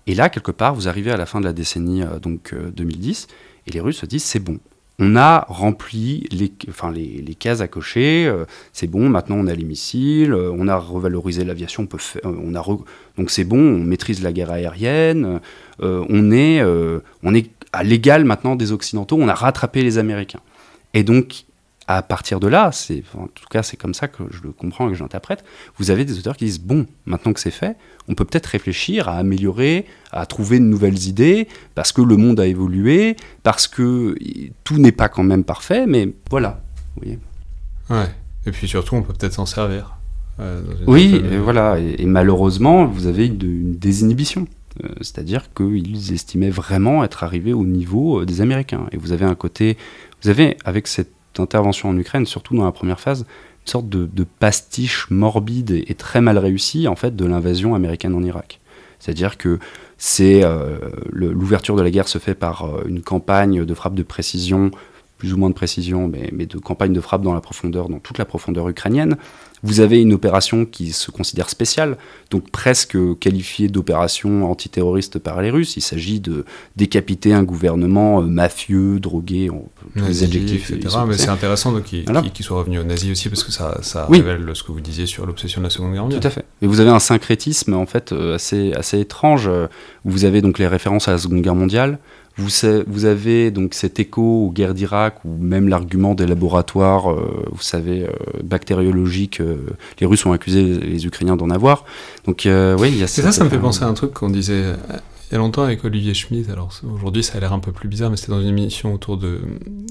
Et 0.09 0.17
là, 0.17 0.29
quelque 0.29 0.51
part, 0.51 0.75
vous 0.75 0.89
arrivez 0.89 1.13
à 1.13 1.17
la 1.17 1.27
fin 1.27 1.39
de 1.39 1.45
la 1.45 1.53
décennie 1.53 2.03
donc 2.21 2.55
2010, 2.55 3.29
et 3.69 3.71
les 3.71 3.81
Russes 3.81 3.99
se 3.99 4.07
disent 4.07 4.25
c'est 4.25 4.41
bon, 4.41 4.59
on 4.99 5.17
a 5.17 5.47
rempli 5.49 6.27
les, 6.31 6.53
enfin, 6.69 6.93
cases 7.39 7.61
à 7.61 7.69
cocher, 7.69 8.27
euh, 8.27 8.45
c'est 8.73 8.87
bon, 8.87 9.09
maintenant 9.09 9.37
on 9.37 9.47
a 9.47 9.55
les 9.55 9.65
missiles, 9.65 10.33
euh, 10.33 10.53
on 10.57 10.69
a 10.69 10.77
revalorisé 10.77 11.45
l'aviation, 11.45 11.89
on, 12.25 12.55
euh, 12.55 12.77
donc 13.17 13.31
c'est 13.31 13.45
bon, 13.45 13.59
on 13.59 13.79
maîtrise 13.79 14.23
la 14.23 14.33
guerre 14.33 14.51
aérienne, 14.51 15.41
on, 15.81 16.31
est, 16.31 16.63
on 17.23 17.35
est 17.35 17.51
à 17.73 17.83
l'égal 17.83 18.25
maintenant 18.25 18.55
des 18.55 18.73
Occidentaux, 18.73 19.17
on 19.19 19.29
a 19.29 19.35
rattrapé 19.35 19.83
les 19.83 19.99
Américains. 19.99 20.41
Et 20.95 21.03
donc 21.03 21.45
à 21.89 22.03
partir 22.03 22.41
de 22.41 22.47
là, 22.47 22.71
c'est, 22.73 23.03
en 23.17 23.27
tout 23.27 23.47
cas 23.51 23.63
c'est 23.63 23.77
comme 23.77 23.95
ça 23.95 24.09
que 24.09 24.23
je 24.31 24.43
le 24.43 24.53
comprends 24.53 24.89
et 24.89 24.93
que 24.93 24.99
j'interprète, 24.99 25.45
vous 25.79 25.91
avez 25.91 26.05
des 26.05 26.19
auteurs 26.19 26.37
qui 26.37 26.45
disent, 26.45 26.61
bon, 26.61 26.87
maintenant 27.07 27.33
que 27.33 27.41
c'est 27.41 27.51
fait, 27.51 27.77
on 28.09 28.15
peut 28.15 28.25
peut-être 28.25 28.47
réfléchir 28.47 29.09
à 29.09 29.17
améliorer, 29.17 29.87
à 30.13 30.27
trouver 30.27 30.59
de 30.59 30.65
nouvelles 30.65 31.09
idées, 31.09 31.49
parce 31.75 31.93
que 31.93 32.03
le 32.03 32.17
monde 32.17 32.39
a 32.41 32.47
évolué, 32.47 33.17
parce 33.43 33.67
que 33.67 34.17
tout 34.65 34.79
n'est 34.79 34.93
pas 34.93 35.09
quand 35.09 35.25
même 35.25 35.45
parfait, 35.45 35.87
mais 35.87 36.13
voilà. 36.31 36.63
Vous 36.95 37.03
voyez. 37.03 37.19
Ouais, 37.91 38.09
et 38.47 38.53
puis 38.53 38.69
surtout 38.69 38.95
on 38.95 39.03
peut 39.03 39.13
peut-être 39.13 39.35
s'en 39.35 39.47
servir. 39.47 39.97
Euh, 40.41 40.63
oui, 40.87 41.21
et 41.31 41.37
voilà, 41.37 41.79
et, 41.79 42.07
malheureusement, 42.07 42.87
vous 42.87 43.07
avez 43.07 43.27
une, 43.27 43.77
désinhibition. 43.77 44.47
C'est-à-dire 45.03 45.53
qu'ils 45.53 46.15
estimaient 46.15 46.51
vraiment 46.51 47.05
être 47.05 47.25
arrivés 47.25 47.53
au 47.53 47.67
niveau 47.67 48.25
des 48.25 48.41
Américains. 48.41 48.87
Et 48.91 48.97
vous 48.97 49.13
avez 49.13 49.27
un 49.27 49.35
côté, 49.35 49.77
vous 50.23 50.31
avez 50.31 50.57
avec 50.65 50.87
cette 50.87 51.13
intervention 51.41 51.89
en 51.89 51.97
Ukraine, 51.97 52.27
surtout 52.27 52.57
dans 52.57 52.65
la 52.65 52.73
première 52.73 53.01
phase, 53.01 53.27
une 53.65 53.71
sorte 53.71 53.89
de, 53.89 54.25
pastiche 54.39 55.07
morbide 55.11 55.71
et, 55.71 55.95
très 55.95 56.21
mal 56.21 56.39
réussie 56.39 56.89
en 56.89 56.97
fait 56.97 57.15
de 57.15 57.25
l'invasion 57.25 57.75
américaine 57.75 58.15
en 58.15 58.23
Irak. 58.23 58.61
C'est-à-dire 58.99 59.37
que 59.37 59.59
c'est 59.99 60.45
euh, 60.45 60.79
l'ouverture 61.11 61.77
de 61.77 61.83
la 61.83 61.91
guerre 61.91 62.09
se 62.09 62.19
fait 62.19 62.35
par 62.35 62.65
euh, 62.65 62.85
une 62.87 63.03
campagne 63.03 63.65
de 63.65 63.75
frappe 63.75 63.95
de 63.95 64.03
précision, 64.03 64.71
plus 65.19 65.33
ou 65.33 65.37
moins 65.37 65.49
de 65.49 65.55
précision, 65.55 66.11
mais 66.11 66.47
de 66.47 66.59
campagne 66.59 66.93
de 66.93 67.01
frappe 67.01 67.23
dans 67.23 67.35
la 67.35 67.41
profondeur, 67.41 67.89
dans 67.89 68.01
toute 68.01 68.19
la 68.19 68.25
profondeur 68.25 68.69
ukrainienne. 68.69 69.17
Vous 69.63 69.81
avez 69.81 70.01
une 70.01 70.13
opération 70.13 70.65
qui 70.65 70.93
se 70.93 71.11
considère 71.11 71.49
spéciale, 71.49 71.97
donc 72.31 72.51
presque 72.51 72.97
qualifiée 73.21 73.69
d'opération 73.69 74.51
antiterroriste 74.51 75.19
par 75.19 75.41
les 75.41 75.51
Russes. 75.51 75.77
Il 75.77 75.83
s'agit 75.83 76.19
de 76.19 76.45
décapiter 76.77 77.33
un 77.33 77.45
gouvernement 77.45 78.21
euh, 78.21 78.27
mafieux, 78.27 78.99
drogué, 78.99 79.51
tous 79.97 80.05
les 80.05 80.25
adjectifs. 80.25 80.71
Etc. 80.71 80.99
Mais 81.07 81.17
c'est 81.17 81.29
intéressant 81.29 81.81
qu'il 81.81 82.05
soit 82.41 82.59
revenu 82.59 82.81
aux 82.81 82.85
nazis 82.85 83.13
aussi, 83.13 83.29
parce 83.29 83.45
que 83.45 83.53
ça, 83.53 83.79
ça 83.83 84.07
révèle 84.07 84.51
ce 84.55 84.63
que 84.65 84.73
vous 84.73 84.81
disiez 84.81 85.07
sur 85.07 85.27
l'obsession 85.27 85.61
de 85.61 85.67
la 85.67 85.71
Seconde 85.71 85.93
Guerre 85.93 86.03
mondiale. 86.03 86.21
Tout 86.21 86.27
à 86.27 86.31
fait. 86.31 86.45
Et 86.61 86.67
vous 86.67 86.81
avez 86.81 86.91
un 86.91 86.99
syncrétisme 86.99 87.75
en 87.75 87.87
fait 87.87 88.13
euh, 88.13 88.35
assez, 88.35 88.73
assez 88.73 88.99
étrange. 88.99 89.49
Vous 90.05 90.25
avez 90.25 90.43
donc 90.43 90.59
les 90.59 90.67
références 90.67 91.07
à 91.07 91.13
la 91.13 91.19
Seconde 91.19 91.43
Guerre 91.43 91.55
mondiale, 91.55 91.99
vous, 92.37 92.49
vous, 92.87 93.05
avez 93.05 93.51
donc 93.51 93.75
cet 93.75 94.01
écho 94.01 94.47
aux 94.47 94.51
guerres 94.51 94.75
d'Irak 94.75 95.25
ou 95.25 95.37
même 95.39 95.69
l'argument 95.69 96.15
des 96.15 96.27
laboratoires, 96.27 97.11
euh, 97.11 97.45
vous 97.51 97.63
savez, 97.63 98.05
euh, 98.05 98.13
bactériologiques. 98.43 99.41
Euh, 99.41 99.67
les 100.01 100.07
Russes 100.07 100.25
ont 100.25 100.33
accusé 100.33 100.63
les, 100.63 101.07
Ukrainiens 101.07 101.37
d'en 101.37 101.51
avoir. 101.51 101.85
Donc 102.25 102.43
oui, 102.47 102.89
il 102.89 102.99
y 102.99 103.03
a. 103.03 103.07
ça, 103.07 103.33
ça 103.33 103.45
me 103.45 103.51
fait 103.51 103.59
penser 103.59 103.85
à 103.85 103.89
un 103.89 103.95
truc 103.95 104.13
qu'on 104.15 104.31
disait 104.31 104.63
il 105.31 105.33
y 105.33 105.37
a 105.37 105.39
longtemps 105.39 105.63
avec 105.63 105.85
Olivier 105.85 106.15
Schmitt. 106.15 106.49
Alors 106.51 106.71
aujourd'hui, 106.95 107.23
ça 107.23 107.39
a 107.39 107.41
l'air 107.41 107.53
un 107.53 107.59
peu 107.59 107.73
plus 107.73 107.89
bizarre, 107.89 108.11
mais 108.11 108.17
c'était 108.17 108.33
dans 108.33 108.41
une 108.41 108.49
émission 108.49 108.95
autour 108.95 109.17
de 109.17 109.41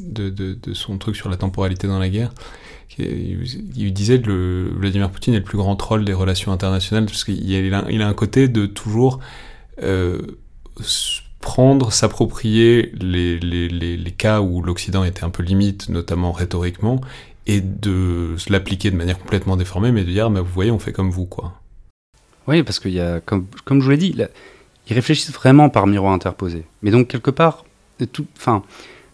de, 0.02 0.30
de, 0.30 0.74
son 0.74 0.98
truc 0.98 1.16
sur 1.16 1.30
la 1.30 1.38
temporalité 1.38 1.88
dans 1.88 2.00
la 2.00 2.10
guerre. 2.10 2.32
Il, 2.98 3.94
disait 3.94 4.22
que 4.22 4.70
Vladimir 4.76 5.10
Poutine 5.10 5.34
est 5.34 5.39
le 5.39 5.44
plus 5.44 5.58
grand 5.58 5.76
troll 5.76 6.04
des 6.06 6.14
relations 6.14 6.52
internationales 6.52 7.06
parce 7.06 7.24
qu'il 7.24 7.74
a, 7.74 7.86
il 7.89 8.02
a 8.02 8.08
un 8.08 8.14
côté 8.14 8.48
de 8.48 8.66
toujours 8.66 9.20
prendre, 11.42 11.92
s'approprier 11.92 12.92
les, 13.02 13.39
les, 13.39 13.68
les, 13.68 14.12
cas 14.12 14.42
où 14.42 14.62
l'Occident 14.62 15.04
était 15.04 15.24
un 15.24 15.30
peu 15.30 15.44
limite, 15.44 15.89
notamment 15.89 16.32
rhétoriquement, 16.32 17.02
et 17.48 17.60
de 17.62 18.36
l'appliquer 18.50 18.92
de 18.92 18.96
manière 18.96 19.20
complètement 19.20 19.58
déformée, 19.58 19.92
mais 19.92 20.04
de 20.04 20.12
dire, 20.12 20.30
mais 20.30 20.39
vous 20.39 20.52
voyez, 20.54 20.72
on 20.72 20.80
fait 20.80 20.94
comme 20.94 21.10
vous, 21.10 21.26
quoi. 21.26 21.54
Oui, 22.48 22.64
parce 22.64 22.80
qu'il 22.80 22.92
y 22.92 23.00
a, 23.00 23.20
comme, 23.20 23.48
comme 23.66 23.80
je 23.80 23.86
vous 23.86 23.92
l'ai 23.92 23.98
dit, 23.98 24.16
ils 24.88 24.94
réfléchissent 24.94 25.34
vraiment 25.34 25.70
par 25.70 25.88
miroir 25.88 26.14
interposé. 26.14 26.64
Mais 26.82 26.92
donc, 26.92 27.08
quelque 27.08 27.32
part, 27.32 27.66
enfin, 28.38 28.64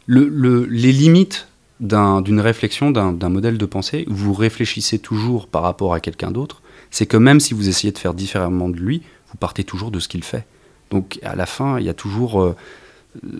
le, 0.06 0.28
le, 0.28 0.66
les 0.66 0.92
limites 0.92 1.48
d'une 1.80 2.40
réflexion, 2.40 2.92
d'un 2.92 3.30
modèle 3.30 3.58
de 3.58 3.66
pensée, 3.66 4.06
vous 4.08 4.34
réfléchissez 4.34 5.00
toujours 5.00 5.48
par 5.48 5.62
rapport 5.62 5.94
à 5.94 6.00
quelqu'un 6.00 6.32
d'autre, 6.32 6.62
c'est 6.90 7.06
que 7.06 7.18
même 7.18 7.40
si 7.40 7.54
vous 7.54 7.70
essayez 7.70 7.92
de 7.92 7.98
faire 7.98 8.14
différemment 8.14 8.70
de 8.70 8.78
lui, 8.78 9.04
vous 9.30 9.38
partez 9.38 9.64
toujours 9.64 9.92
de 9.92 10.00
ce 10.00 10.08
qu'il 10.08 10.24
fait. 10.24 10.46
Donc 10.92 11.20
à 11.24 11.36
la 11.36 11.46
fin, 11.46 11.80
il 11.80 11.86
y 11.86 11.90
a 11.90 11.94
toujours 11.94 12.42
euh, 12.42 12.56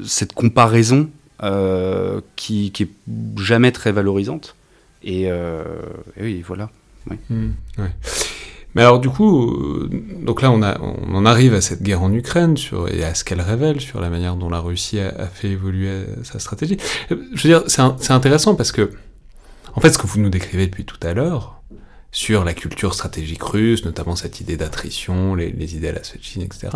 cette 0.06 0.34
comparaison 0.34 1.10
euh, 1.44 2.22
qui, 2.36 2.72
qui 2.72 2.84
est 2.84 2.90
jamais 3.38 3.72
très 3.72 3.92
valorisante. 3.92 4.56
Et, 5.04 5.26
euh, 5.28 5.64
oui, 6.20 6.44
voilà. 6.46 6.70
Mmh, 7.30 7.52
Mais 8.76 8.82
alors 8.82 9.00
du 9.00 9.10
coup, 9.10 9.88
donc 10.22 10.42
là 10.42 10.52
on, 10.52 10.62
en 10.62 11.26
arrive 11.26 11.54
à 11.54 11.62
cette 11.62 11.82
guerre 11.82 12.02
en 12.02 12.12
Ukraine 12.12 12.56
et 12.92 13.04
à 13.06 13.16
ce 13.16 13.24
qu'elle 13.24 13.40
révèle 13.40 13.80
sur 13.80 14.02
la 14.02 14.10
manière 14.10 14.36
dont 14.36 14.50
la 14.50 14.60
Russie 14.60 15.00
a, 15.00 15.28
fait 15.28 15.50
évoluer 15.50 16.04
sa 16.24 16.40
stratégie. 16.40 16.78
Je 17.10 17.16
veux 17.16 17.50
dire, 17.50 17.64
c'est 17.68 18.12
intéressant 18.12 18.56
parce 18.56 18.74
que, 18.74 18.92
en 19.76 19.80
fait, 19.80 19.92
ce 19.92 19.98
que 19.98 20.06
vous 20.06 20.20
nous 20.20 20.30
décrivez 20.30 20.66
depuis 20.66 20.84
tout 20.84 21.00
à 21.02 21.14
l'heure, 21.14 21.57
sur 22.12 22.44
la 22.44 22.54
culture 22.54 22.94
stratégique 22.94 23.44
russe, 23.44 23.86
notamment 23.86 24.16
cette 24.16 24.40
idée 24.40 24.58
d'attrition, 24.58 25.36
les, 25.36 25.76
idées 25.76 25.90
à 25.90 25.92
la 25.92 26.02
Chine, 26.22 26.42
etc., 26.42 26.70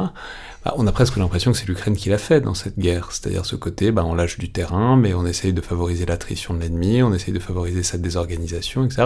bah, 0.63 0.73
on 0.77 0.85
a 0.85 0.91
presque 0.91 1.17
l'impression 1.17 1.51
que 1.51 1.57
c'est 1.57 1.67
l'Ukraine 1.67 1.95
qui 1.95 2.09
l'a 2.09 2.17
fait 2.17 2.41
dans 2.41 2.53
cette 2.53 2.77
guerre. 2.77 3.11
C'est-à-dire 3.11 3.45
ce 3.45 3.55
côté, 3.55 3.91
bah, 3.91 4.03
on 4.05 4.13
lâche 4.13 4.37
du 4.37 4.51
terrain, 4.51 4.97
mais 4.97 5.13
on 5.13 5.25
essaye 5.25 5.53
de 5.53 5.61
favoriser 5.61 6.05
l'attrition 6.05 6.53
de 6.53 6.59
l'ennemi, 6.59 7.01
on 7.01 7.13
essaye 7.13 7.33
de 7.33 7.39
favoriser 7.39 7.81
sa 7.81 7.97
désorganisation, 7.97 8.85
etc. 8.85 9.03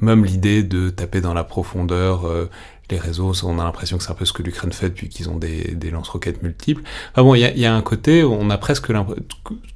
Même 0.00 0.24
l'idée 0.24 0.62
de 0.62 0.90
taper 0.90 1.20
dans 1.20 1.34
la 1.34 1.44
profondeur 1.44 2.26
euh, 2.26 2.50
les 2.90 2.98
réseaux, 2.98 3.32
on 3.44 3.58
a 3.58 3.64
l'impression 3.64 3.98
que 3.98 4.04
c'est 4.04 4.10
un 4.10 4.14
peu 4.14 4.24
ce 4.24 4.32
que 4.32 4.42
l'Ukraine 4.42 4.72
fait 4.72 4.90
depuis 4.90 5.08
qu'ils 5.08 5.28
ont 5.28 5.36
des, 5.36 5.74
des 5.74 5.90
lance-roquettes 5.90 6.42
multiples. 6.42 6.82
Ah 7.14 7.22
bon, 7.22 7.34
il 7.34 7.40
y, 7.40 7.66
a, 7.66 7.74
un 7.74 7.82
côté, 7.82 8.22
on 8.22 8.48
a 8.50 8.58
presque 8.58 8.88
l'impression, 8.88 9.24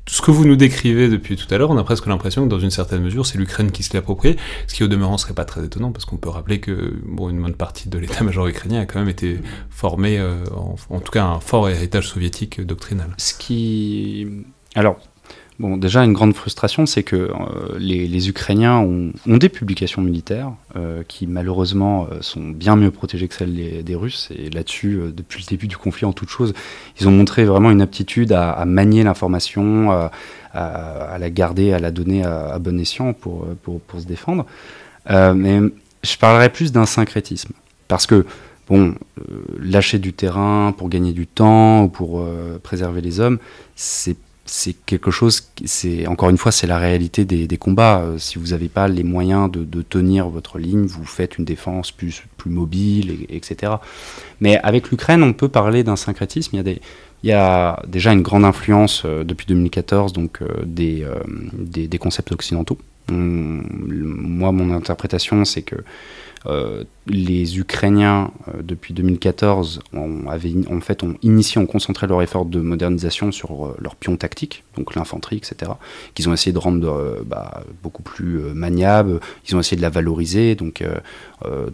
ce 0.06 0.22
que 0.22 0.30
vous 0.30 0.44
nous 0.44 0.56
décrivez 0.56 1.08
depuis 1.08 1.36
tout 1.36 1.52
à 1.52 1.58
l'heure, 1.58 1.70
on 1.70 1.78
a 1.78 1.84
presque 1.84 2.06
l'impression 2.06 2.44
que 2.44 2.48
dans 2.48 2.61
une 2.61 2.70
certaine 2.70 3.02
mesure, 3.02 3.26
c'est 3.26 3.38
l'Ukraine 3.38 3.72
qui 3.72 3.82
se 3.82 3.94
l'approprie, 3.96 4.36
ce 4.68 4.74
qui 4.74 4.84
au 4.84 4.88
demeurant 4.88 5.18
serait 5.18 5.34
pas 5.34 5.44
très 5.44 5.64
étonnant, 5.64 5.92
parce 5.92 6.04
qu'on 6.04 6.18
peut 6.18 6.28
rappeler 6.28 6.61
que 6.61 6.94
bon, 7.04 7.30
une 7.30 7.42
bonne 7.42 7.54
partie 7.54 7.88
de 7.88 7.98
l'état-major 7.98 8.46
ukrainien 8.46 8.80
a 8.80 8.86
quand 8.86 9.00
même 9.00 9.08
été 9.08 9.40
formé, 9.70 10.18
euh, 10.18 10.44
en, 10.54 10.76
en, 10.88 11.00
tout 11.00 11.12
cas 11.12 11.24
un 11.24 11.40
fort 11.40 11.68
héritage 11.68 12.08
soviétique 12.08 12.61
doctrinal. 12.61 13.11
Ce 13.18 13.34
qui... 13.34 14.28
Alors, 14.76 15.00
Bon, 15.61 15.76
déjà, 15.76 16.02
une 16.04 16.14
grande 16.14 16.32
frustration, 16.32 16.86
c'est 16.86 17.02
que 17.02 17.16
euh, 17.16 17.78
les, 17.78 18.30
Ukrainiens 18.30 18.78
ont, 18.78 19.12
des 19.26 19.50
publications 19.50 20.00
militaires 20.00 20.52
euh, 20.74 21.02
qui, 21.06 21.26
malheureusement, 21.26 22.08
euh, 22.11 22.22
sont 22.22 22.48
bien 22.48 22.76
mieux 22.76 22.90
protégées 22.90 23.28
que 23.28 23.34
celles 23.34 23.84
des, 23.84 23.94
Russes. 23.94 24.30
Et 24.34 24.48
là-dessus, 24.48 24.98
depuis 25.14 25.42
le 25.42 25.46
début 25.46 25.68
du 25.68 25.76
conflit, 25.76 26.06
en 26.06 26.14
toute 26.14 26.30
chose, 26.30 26.54
ils 26.98 27.06
ont 27.08 27.11
montré 27.11 27.44
vraiment 27.44 27.70
une 27.70 27.82
aptitude 27.82 28.32
à, 28.32 28.64
manier 28.64 29.04
l'information, 29.04 29.90
à, 30.54 31.18
la 31.18 31.28
garder, 31.28 31.74
à 31.74 31.78
la 31.78 31.90
donner 31.90 32.24
à, 32.24 32.58
bon 32.58 32.80
escient 32.80 33.12
pour, 33.12 33.44
se 33.98 34.06
défendre. 34.06 34.46
mais 35.11 35.61
je 36.02 36.16
parlerai 36.16 36.48
plus 36.48 36.72
d'un 36.72 36.86
syncrétisme. 36.86 37.52
Parce 37.86 38.06
que, 38.06 38.24
bon, 38.66 38.94
lâcher 39.58 39.98
du 39.98 40.14
terrain 40.14 40.72
pour 40.74 40.88
gagner 40.88 41.12
du 41.12 41.26
temps 41.26 41.82
ou 41.82 41.88
pour 41.88 42.26
préserver 42.62 43.02
les 43.02 43.20
hommes, 43.20 43.38
c'est 43.76 44.16
c'est 44.51 44.74
quelque 44.84 45.12
chose, 45.12 45.48
c'est 45.64 46.09
encore 46.09 46.28
une 46.28 46.36
fois, 46.36 46.51
c'est 46.51 46.66
la 46.66 46.78
réalité 46.78 47.24
des, 47.24 47.57
combats. 47.57 48.01
Euh, 48.01 48.18
si 48.18 48.36
vous 48.36 48.48
n'avez 48.48 48.68
pas 48.68 48.88
les 48.88 49.05
moyens 49.05 49.48
de, 49.48 49.82
tenir 49.82 50.28
votre 50.28 50.59
ligne, 50.59 50.86
vous 50.86 51.05
faites 51.05 51.38
une 51.38 51.44
défense 51.44 51.92
plus, 51.92 52.24
mobile, 52.46 53.26
etc. 53.29 53.75
Mais 54.41 54.58
avec 54.58 54.91
l'Ukraine, 54.91 55.22
on 55.22 55.33
peut 55.33 55.49
parler 55.49 55.84
d'un 55.84 55.95
syncrétisme. 55.95 56.61
Il 57.22 57.29
y 57.29 57.33
a 57.33 57.80
déjà 57.87 58.12
une 58.12 58.22
grande 58.22 58.45
influence 58.45 59.03
euh, 59.04 59.22
depuis 59.22 59.46
2014 59.46 60.12
donc, 60.12 60.42
euh, 60.42 60.49
des, 60.64 61.99
concepts 62.00 62.33
occidentaux. 62.33 62.79
moi, 63.08 64.50
mon 64.50 64.75
interprétation, 64.75 65.45
c'est 65.45 65.62
que 65.62 65.76
euh, 66.46 66.84
les 67.07 67.58
Ukrainiens, 67.58 68.30
euh, 68.49 68.62
depuis 68.62 68.95
2014, 68.95 69.80
ont, 69.92 70.25
en 70.26 70.80
fait, 70.80 71.03
ont 71.03 71.17
initié, 71.22 71.61
ont 71.61 71.67
concentré 71.67 72.07
leur 72.07 72.22
effort 72.22 72.45
de 72.45 72.61
modernisation 72.61 73.33
sur 73.33 73.67
euh, 73.67 73.76
leurs 73.80 73.96
pions 73.96 74.17
tactiques, 74.17 74.64
donc 74.76 74.95
l'infanterie, 74.95 75.37
etc., 75.37 75.72
qu'ils 76.14 76.29
ont 76.29 76.33
essayé 76.33 76.53
de 76.53 76.58
rendre 76.58 77.22
bah, 77.26 77.64
beaucoup 77.83 78.03
plus 78.03 78.38
maniable, 78.54 79.21
ils 79.49 79.57
ont 79.57 79.61
essayé 79.61 79.76
de 79.76 79.83
la 79.83 79.91
valoriser, 79.91 80.54
donc 80.54 80.84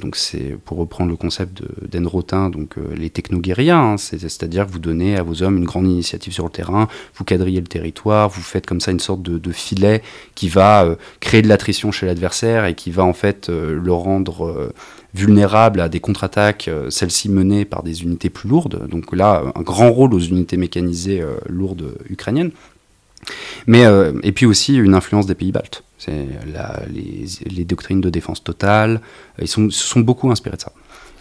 donc 0.00 0.14
c'est, 0.14 0.56
pour 0.64 0.78
reprendre 0.78 1.10
le 1.10 1.16
concept 1.16 1.62
d'Enrotin, 1.90 2.50
donc 2.50 2.76
les 2.94 3.10
technoguériens, 3.10 3.92
hein, 3.92 3.96
c'est-à-dire 3.96 4.66
que 4.66 4.70
vous 4.70 4.78
donnez 4.78 5.16
à 5.16 5.24
vos 5.24 5.42
hommes 5.42 5.58
une 5.58 5.64
grande 5.64 5.86
initiative 5.86 6.32
sur 6.32 6.44
le 6.44 6.50
terrain, 6.50 6.88
vous 7.14 7.24
quadrillez 7.24 7.60
le 7.60 7.66
territoire, 7.66 8.28
vous 8.28 8.42
faites 8.42 8.64
comme 8.64 8.80
ça 8.80 8.92
une 8.92 9.00
sorte 9.00 9.22
de, 9.22 9.38
de 9.38 9.52
filet 9.52 10.02
qui 10.36 10.48
va 10.48 10.96
créer 11.18 11.42
de 11.42 11.48
l'attrition 11.48 11.90
chez 11.90 12.06
l'adversaire 12.06 12.64
et 12.64 12.74
qui 12.74 12.90
va 12.92 13.04
en 13.04 13.12
fait 13.12 13.48
le 13.48 13.92
rendre 13.92 14.55
euh, 14.55 14.55
vulnérables 15.14 15.80
à 15.80 15.88
des 15.88 16.00
contre-attaques, 16.00 16.68
euh, 16.68 16.90
celles-ci 16.90 17.28
menées 17.28 17.64
par 17.64 17.82
des 17.82 18.02
unités 18.02 18.30
plus 18.30 18.48
lourdes. 18.48 18.86
Donc 18.88 19.14
là, 19.14 19.42
un 19.54 19.62
grand 19.62 19.90
rôle 19.90 20.14
aux 20.14 20.20
unités 20.20 20.56
mécanisées 20.56 21.20
euh, 21.20 21.36
lourdes 21.48 21.94
ukrainiennes. 22.10 22.52
Mais, 23.66 23.84
et 24.22 24.30
puis 24.30 24.46
aussi 24.46 24.76
une 24.76 24.94
influence 24.94 25.26
des 25.26 25.34
pays 25.34 25.50
baltes. 25.50 25.82
C'est 25.98 26.28
les, 26.92 27.24
les, 27.44 27.64
doctrines 27.64 28.00
de 28.00 28.08
défense 28.08 28.44
totale, 28.44 29.00
ils 29.40 29.48
sont, 29.48 29.68
se 29.68 29.84
sont 29.84 29.98
beaucoup 29.98 30.30
inspirés 30.30 30.56
de 30.56 30.60
ça. 30.60 30.70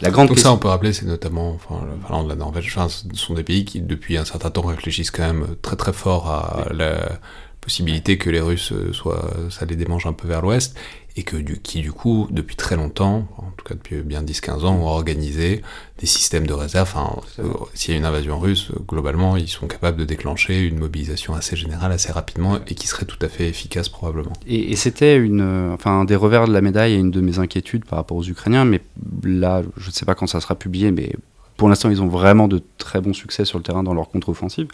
La 0.01 0.11
grande 0.11 0.27
Donc 0.27 0.37
ça, 0.37 0.51
on 0.51 0.57
peut 0.57 0.67
rappeler, 0.67 0.93
c'est 0.93 1.05
notamment, 1.05 1.55
enfin, 1.55 1.83
la 1.87 2.07
Finlande, 2.07 2.27
la 2.27 2.35
Norvège, 2.35 2.71
enfin, 2.75 2.89
ce 2.89 3.05
sont 3.13 3.33
des 3.33 3.43
pays 3.43 3.65
qui, 3.65 3.81
depuis 3.81 4.17
un 4.17 4.25
certain 4.25 4.51
temps, 4.51 4.61
réfléchissent 4.61 5.09
quand 5.09 5.25
même 5.25 5.55
très 5.63 5.77
très 5.77 5.93
fort 5.93 6.29
à 6.29 6.67
la 6.71 7.19
possibilité 7.65 8.19
que 8.19 8.29
les 8.29 8.39
Russes 8.39 8.73
soient, 8.91 9.31
ça 9.49 9.65
les 9.65 9.75
démange 9.75 10.05
un 10.05 10.13
peu 10.13 10.27
vers 10.27 10.43
l'ouest, 10.43 10.77
et 11.17 11.23
que 11.23 11.37
du, 11.37 11.59
qui 11.59 11.81
du 11.81 11.91
coup, 11.91 12.27
depuis 12.29 12.55
très 12.55 12.75
longtemps, 12.75 13.27
en 13.37 13.51
tout 13.57 13.65
cas 13.65 13.73
depuis 13.73 14.01
bien 14.03 14.21
10-15 14.21 14.65
ans, 14.65 14.75
ont 14.75 14.85
organisé 14.85 15.61
des 15.97 16.05
systèmes 16.05 16.45
de 16.45 16.53
réserve. 16.53 16.89
Enfin, 16.93 17.21
euh, 17.39 17.47
s'il 17.73 17.93
y 17.93 17.95
a 17.95 17.97
une 17.97 18.05
invasion 18.05 18.37
russe, 18.37 18.69
globalement, 18.87 19.35
ils 19.35 19.47
sont 19.47 19.65
capables 19.65 19.97
de 19.97 20.03
déclencher 20.03 20.61
une 20.61 20.77
mobilisation 20.77 21.33
assez 21.33 21.55
générale, 21.55 21.91
assez 21.91 22.11
rapidement, 22.11 22.59
et 22.67 22.75
qui 22.75 22.87
serait 22.87 23.05
tout 23.05 23.17
à 23.21 23.29
fait 23.29 23.47
efficace 23.47 23.89
probablement. 23.89 24.33
Et, 24.45 24.75
c'était 24.75 25.15
une, 25.15 25.71
enfin, 25.73 26.01
un 26.01 26.05
des 26.05 26.17
revers 26.17 26.47
de 26.47 26.53
la 26.53 26.61
médaille 26.61 26.93
et 26.93 26.97
une 26.97 27.11
de 27.11 27.21
mes 27.21 27.39
inquiétudes 27.39 27.85
par 27.85 27.97
rapport 27.97 28.17
aux 28.17 28.25
Ukrainiens, 28.25 28.65
mais 28.65 28.81
là, 29.23 29.63
je 29.77 29.87
ne 29.87 29.93
sais 29.93 30.05
pas 30.05 30.15
quand 30.15 30.27
ça 30.27 30.41
sera 30.41 30.55
publié, 30.55 30.91
mais 30.91 31.13
pour 31.57 31.69
l'instant, 31.69 31.89
ils 31.89 32.01
ont 32.01 32.07
vraiment 32.07 32.49
de 32.49 32.61
très 32.77 32.99
bons 32.99 33.13
succès 33.13 33.45
sur 33.45 33.57
le 33.57 33.63
terrain 33.63 33.83
dans 33.83 33.93
leur 33.93 34.09
contre-offensive. 34.09 34.67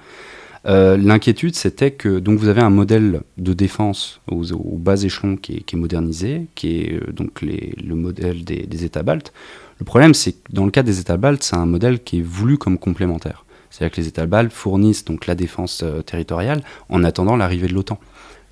Euh, 0.67 0.95
l'inquiétude, 0.95 1.55
c'était 1.55 1.91
que 1.91 2.19
donc 2.19 2.37
vous 2.37 2.47
avez 2.47 2.61
un 2.61 2.69
modèle 2.69 3.21
de 3.37 3.53
défense 3.53 4.21
aux, 4.29 4.77
bas 4.77 5.01
échelons 5.01 5.35
qui 5.35 5.65
est, 5.67 5.73
modernisé, 5.73 6.47
qui 6.53 6.81
est 6.81 6.93
euh, 6.93 7.11
donc 7.11 7.41
le 7.41 7.95
modèle 7.95 8.43
des, 8.43 8.85
États 8.85 9.03
baltes. 9.03 9.33
Le 9.79 9.85
problème, 9.85 10.13
c'est 10.13 10.33
que 10.33 10.51
dans 10.51 10.65
le 10.65 10.71
cas 10.71 10.83
des 10.83 10.99
États 10.99 11.17
baltes, 11.17 11.43
c'est 11.43 11.55
un 11.55 11.65
modèle 11.65 12.03
qui 12.03 12.19
est 12.19 12.23
voulu 12.23 12.57
comme 12.57 12.77
complémentaire. 12.77 13.45
C'est-à-dire 13.69 13.95
que 13.95 14.01
les 14.01 14.07
États 14.07 14.27
baltes 14.27 14.53
fournissent 14.53 15.05
donc 15.05 15.25
la 15.25 15.33
défense 15.33 15.81
euh, 15.83 16.01
territoriale 16.01 16.61
en 16.89 17.03
attendant 17.03 17.35
l'arrivée 17.35 17.67
de 17.67 17.73
l'OTAN. 17.73 17.99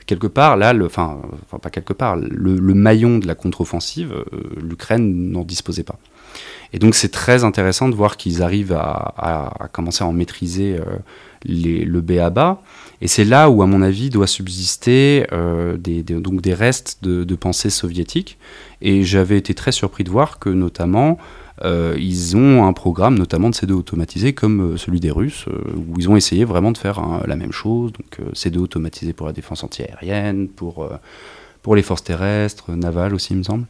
Quelque 0.07 0.27
part, 0.27 0.57
là, 0.57 0.73
le, 0.73 0.87
enfin, 0.87 1.21
pas 1.61 1.69
quelque 1.69 1.93
part, 1.93 2.15
le, 2.15 2.73
maillon 2.73 3.19
de 3.19 3.27
la 3.27 3.35
contre-offensive, 3.35 4.11
l'Ukraine 4.59 5.29
n'en 5.29 5.43
disposait 5.43 5.83
pas. 5.83 5.99
Et 6.73 6.79
donc 6.79 6.95
c'est 6.95 7.11
très 7.11 7.43
intéressant 7.43 7.89
de 7.89 7.95
voir 7.95 8.17
qu'ils 8.17 8.41
arrivent 8.41 8.73
à, 8.73 9.69
commencer 9.71 10.03
à 10.03 10.07
en 10.07 10.11
maîtriser 10.11 10.79
les, 11.43 11.85
le 11.85 12.01
BABA. 12.01 12.61
Et 13.01 13.07
c'est 13.07 13.25
là 13.25 13.49
où, 13.49 13.61
à 13.61 13.65
mon 13.65 13.81
avis, 13.81 14.09
doit 14.09 14.27
subsister 14.27 15.25
euh, 15.31 15.77
des, 15.77 16.03
donc 16.03 16.41
des 16.41 16.53
restes 16.53 17.03
de, 17.03 17.35
pensée 17.35 17.69
soviétique. 17.69 18.37
Et 18.81 19.03
j'avais 19.03 19.37
été 19.37 19.53
très 19.53 19.71
surpris 19.71 20.03
de 20.03 20.09
voir 20.09 20.39
que, 20.39 20.49
notamment, 20.49 21.17
euh, 21.63 21.95
ils 21.97 22.35
ont 22.35 22.65
un 22.65 22.73
programme, 22.73 23.17
notamment 23.17 23.49
de 23.49 23.55
C2 23.55 23.71
automatisé, 23.71 24.33
comme 24.33 24.77
celui 24.77 24.99
des 24.99 25.11
Russes, 25.11 25.45
où 25.75 25.97
ils 25.97 26.09
ont 26.09 26.15
essayé 26.15 26.45
vraiment 26.45 26.71
de 26.71 26.77
faire 26.77 26.99
hein, 26.99 27.21
la 27.25 27.35
même 27.35 27.51
chose. 27.51 27.93
Donc 27.93 28.33
C2 28.33 28.57
automatisé 28.57 29.13
pour 29.13 29.27
la 29.27 29.33
défense 29.33 29.63
antiaérienne, 29.63 30.47
pour, 30.49 30.89
pour 31.61 31.75
les 31.75 31.83
forces 31.83 32.03
terrestres, 32.03 32.71
navales 32.71 33.13
aussi, 33.13 33.33
il 33.33 33.37
me 33.37 33.43
semble. 33.43 33.65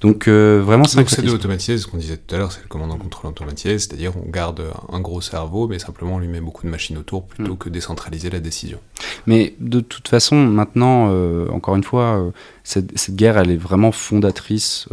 Donc 0.00 0.28
euh, 0.28 0.62
vraiment, 0.64 0.84
c'est 0.84 1.06
c'est 1.08 1.22
de 1.22 1.30
automatisé, 1.30 1.76
ce 1.76 1.86
qu'on 1.86 1.98
disait 1.98 2.16
tout 2.16 2.34
à 2.34 2.38
l'heure, 2.38 2.52
c'est 2.52 2.62
le 2.62 2.68
commandant 2.68 2.96
contrôle 2.96 3.30
automatisé, 3.30 3.78
c'est-à-dire 3.78 4.12
on 4.16 4.30
garde 4.30 4.62
un 4.90 5.00
gros 5.00 5.20
cerveau, 5.20 5.68
mais 5.68 5.78
simplement 5.78 6.14
on 6.14 6.18
lui 6.18 6.28
met 6.28 6.40
beaucoup 6.40 6.64
de 6.64 6.70
machines 6.70 6.96
autour 6.96 7.26
plutôt 7.26 7.54
mm. 7.54 7.58
que 7.58 7.68
décentraliser 7.68 8.30
la 8.30 8.40
décision. 8.40 8.78
Mais 9.26 9.54
de 9.60 9.80
toute 9.80 10.08
façon, 10.08 10.36
maintenant, 10.36 11.08
euh, 11.10 11.48
encore 11.50 11.76
une 11.76 11.84
fois, 11.84 12.18
euh, 12.18 12.30
cette, 12.64 13.14
guerre, 13.14 13.36
elle 13.36 13.50
est 13.50 13.58
vraiment 13.58 13.92
fondatrice 13.92 14.88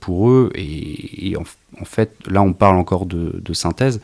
pour 0.00 0.28
eux, 0.28 0.50
et, 0.54 1.36
en, 1.36 1.84
fait, 1.84 2.14
là, 2.26 2.42
on 2.42 2.52
parle 2.52 2.76
encore 2.76 3.06
de, 3.06 3.52
synthèse, 3.54 4.00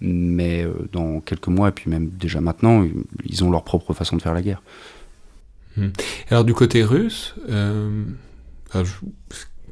mais 0.00 0.66
dans 0.92 1.20
quelques 1.20 1.48
mois, 1.48 1.68
et 1.68 1.72
puis 1.72 1.90
même 1.90 2.08
déjà 2.08 2.40
maintenant, 2.40 2.86
ils 3.26 3.44
ont 3.44 3.50
leur 3.50 3.64
propre 3.64 3.92
façon 3.92 4.16
de 4.16 4.22
faire 4.22 4.34
la 4.34 4.42
guerre. 4.42 4.62
Hmm. 5.76 5.88
Alors 6.30 6.44
du 6.44 6.54
côté 6.54 6.82
russe, 6.82 7.34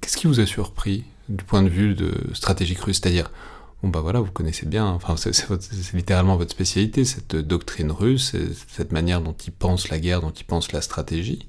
Qu'est-ce 0.06 0.18
qui 0.18 0.28
vous 0.28 0.38
a 0.38 0.46
surpris 0.46 1.02
du 1.28 1.42
point 1.42 1.64
de 1.64 1.68
vue 1.68 1.96
de 1.96 2.12
stratégique 2.32 2.78
russe? 2.78 3.00
C'est-à-dire, 3.02 3.32
bon 3.82 3.88
bah 3.88 3.98
voilà, 3.98 4.20
vous 4.20 4.30
connaissez 4.30 4.64
bien, 4.64 4.86
enfin 4.86 5.16
c'est 5.16 5.32
littéralement 5.94 6.36
votre 6.36 6.52
spécialité, 6.52 7.04
cette 7.04 7.34
doctrine 7.34 7.90
russe, 7.90 8.36
cette 8.68 8.92
manière 8.92 9.20
dont 9.20 9.32
ils 9.32 9.50
pensent 9.50 9.88
la 9.88 9.98
guerre, 9.98 10.20
dont 10.20 10.30
ils 10.30 10.44
pensent 10.44 10.70
la 10.70 10.80
stratégie. 10.80 11.48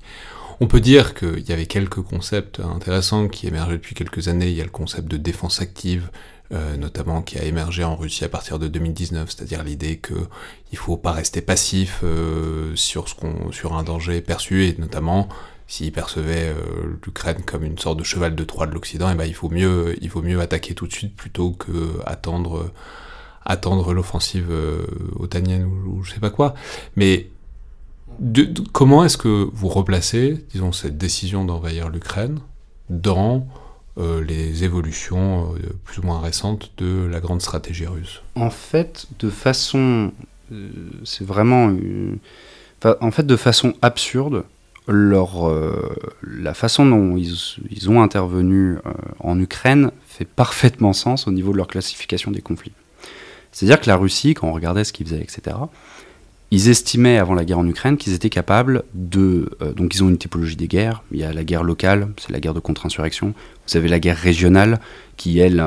On 0.59 0.65
peut 0.65 0.79
dire 0.79 1.13
qu'il 1.13 1.47
y 1.47 1.51
avait 1.51 1.67
quelques 1.67 2.01
concepts 2.01 2.59
intéressants 2.59 3.27
qui 3.27 3.45
émergeaient 3.45 3.77
depuis 3.77 3.93
quelques 3.93 4.27
années. 4.27 4.49
Il 4.49 4.55
y 4.57 4.61
a 4.61 4.63
le 4.63 4.71
concept 4.71 5.07
de 5.07 5.17
défense 5.17 5.61
active, 5.61 6.09
euh, 6.51 6.77
notamment 6.77 7.21
qui 7.21 7.37
a 7.37 7.43
émergé 7.43 7.83
en 7.83 7.95
Russie 7.95 8.23
à 8.23 8.29
partir 8.29 8.57
de 8.57 8.67
2019, 8.67 9.29
c'est-à-dire 9.29 9.63
l'idée 9.63 9.97
que 9.97 10.15
il 10.71 10.79
faut 10.79 10.97
pas 10.97 11.11
rester 11.11 11.41
passif 11.41 11.99
euh, 12.03 12.75
sur 12.75 13.07
ce 13.07 13.13
sur 13.51 13.75
un 13.75 13.83
danger 13.83 14.19
perçu 14.21 14.65
et 14.65 14.75
notamment 14.79 15.29
s'il 15.67 15.91
percevait 15.91 16.49
euh, 16.49 16.97
l'Ukraine 17.05 17.43
comme 17.45 17.63
une 17.63 17.77
sorte 17.77 17.99
de 17.99 18.03
cheval 18.03 18.35
de 18.35 18.43
Troie 18.45 18.67
de 18.67 18.73
l'Occident, 18.73 19.09
et 19.09 19.13
eh 19.13 19.15
ben 19.15 19.25
il 19.25 19.33
faut 19.33 19.49
mieux, 19.49 19.95
il 20.01 20.09
faut 20.09 20.21
mieux 20.21 20.39
attaquer 20.39 20.73
tout 20.73 20.87
de 20.87 20.93
suite 20.93 21.15
plutôt 21.15 21.51
que 21.51 21.99
attendre, 22.05 22.71
attendre 23.45 23.93
l'offensive 23.93 24.47
euh, 24.49 24.85
otanienne 25.19 25.65
ou, 25.65 26.03
je 26.03 26.13
sais 26.13 26.21
pas 26.21 26.29
quoi. 26.29 26.55
Mais 26.95 27.27
comment 28.71 29.03
est-ce 29.03 29.17
que 29.17 29.49
vous 29.51 29.67
replacez, 29.67 30.45
disons, 30.51 30.71
cette 30.71 30.97
décision 30.97 31.43
d'envahir 31.43 31.89
l'Ukraine 31.89 32.39
dans 32.89 33.45
euh, 33.97 34.23
les 34.23 34.63
évolutions 34.63 35.53
plus 35.83 35.99
ou 35.99 36.03
moins 36.03 36.21
récentes 36.21 36.71
de 36.77 37.05
la 37.05 37.19
grande 37.19 37.41
stratégie 37.41 37.85
russe? 37.85 38.21
En 38.35 38.49
fait, 38.49 39.05
de 39.19 39.29
façon, 39.29 40.13
c'est 41.03 41.27
vraiment, 41.27 41.75
en 43.01 43.11
fait, 43.11 43.27
de 43.27 43.35
façon 43.35 43.73
absurde 43.81 44.45
euh, 44.89 45.89
la 46.23 46.53
façon 46.53 46.85
dont 46.85 47.17
ils, 47.17 47.89
ont 47.89 48.01
intervenu 48.01 48.75
euh, 48.75 48.91
en 49.19 49.39
Ukraine 49.39 49.91
fait 50.07 50.27
parfaitement 50.27 50.93
sens 50.93 51.27
au 51.27 51.31
niveau 51.31 51.51
de 51.51 51.57
leur 51.57 51.67
classification 51.67 52.31
des 52.31 52.41
conflits. 52.41 52.71
C'est-à-dire 53.51 53.81
que 53.81 53.87
la 53.87 53.97
Russie, 53.97 54.33
quand 54.33 54.47
on 54.47 54.53
regardait 54.53 54.83
ce 54.83 54.93
qu'ils 54.93 55.07
faisaient, 55.07 55.21
etc., 55.21 55.57
ils 56.49 56.69
estimaient 56.69 57.17
avant 57.17 57.33
la 57.33 57.43
guerre 57.43 57.59
en 57.59 57.67
Ukraine 57.67 57.97
qu'ils 57.97 58.13
étaient 58.13 58.29
capables 58.29 58.83
de... 58.93 59.49
Euh, 59.61 59.73
donc 59.73 59.93
ils 59.93 60.03
ont 60.05 60.07
une 60.07 60.17
typologie 60.17 60.55
des 60.55 60.69
guerres. 60.69 61.03
Il 61.11 61.19
y 61.19 61.23
a 61.25 61.33
la 61.33 61.43
guerre 61.43 61.63
locale, 61.63 62.07
c'est 62.15 62.31
la 62.31 62.39
guerre 62.39 62.53
de 62.53 62.61
contre-insurrection. 62.61 63.33
Vous 63.67 63.77
avez 63.77 63.89
la 63.89 63.99
guerre 63.99 64.15
régionale, 64.15 64.79
qui 65.17 65.39
elle 65.39 65.61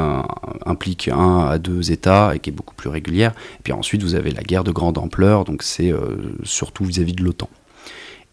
implique 0.64 1.08
un 1.08 1.40
à 1.40 1.58
deux 1.58 1.92
États 1.92 2.34
et 2.34 2.38
qui 2.38 2.48
est 2.48 2.52
beaucoup 2.54 2.74
plus 2.74 2.88
régulière. 2.88 3.32
Et 3.58 3.62
puis 3.62 3.74
ensuite 3.74 4.02
vous 4.02 4.14
avez 4.14 4.30
la 4.30 4.42
guerre 4.42 4.64
de 4.64 4.70
grande 4.70 4.96
ampleur, 4.96 5.44
donc 5.44 5.62
c'est 5.62 5.92
surtout 6.44 6.84
vis 6.84 6.98
à 6.98 7.02
-vis 7.02 7.14
de 7.14 7.22
l'OTAN. 7.22 7.50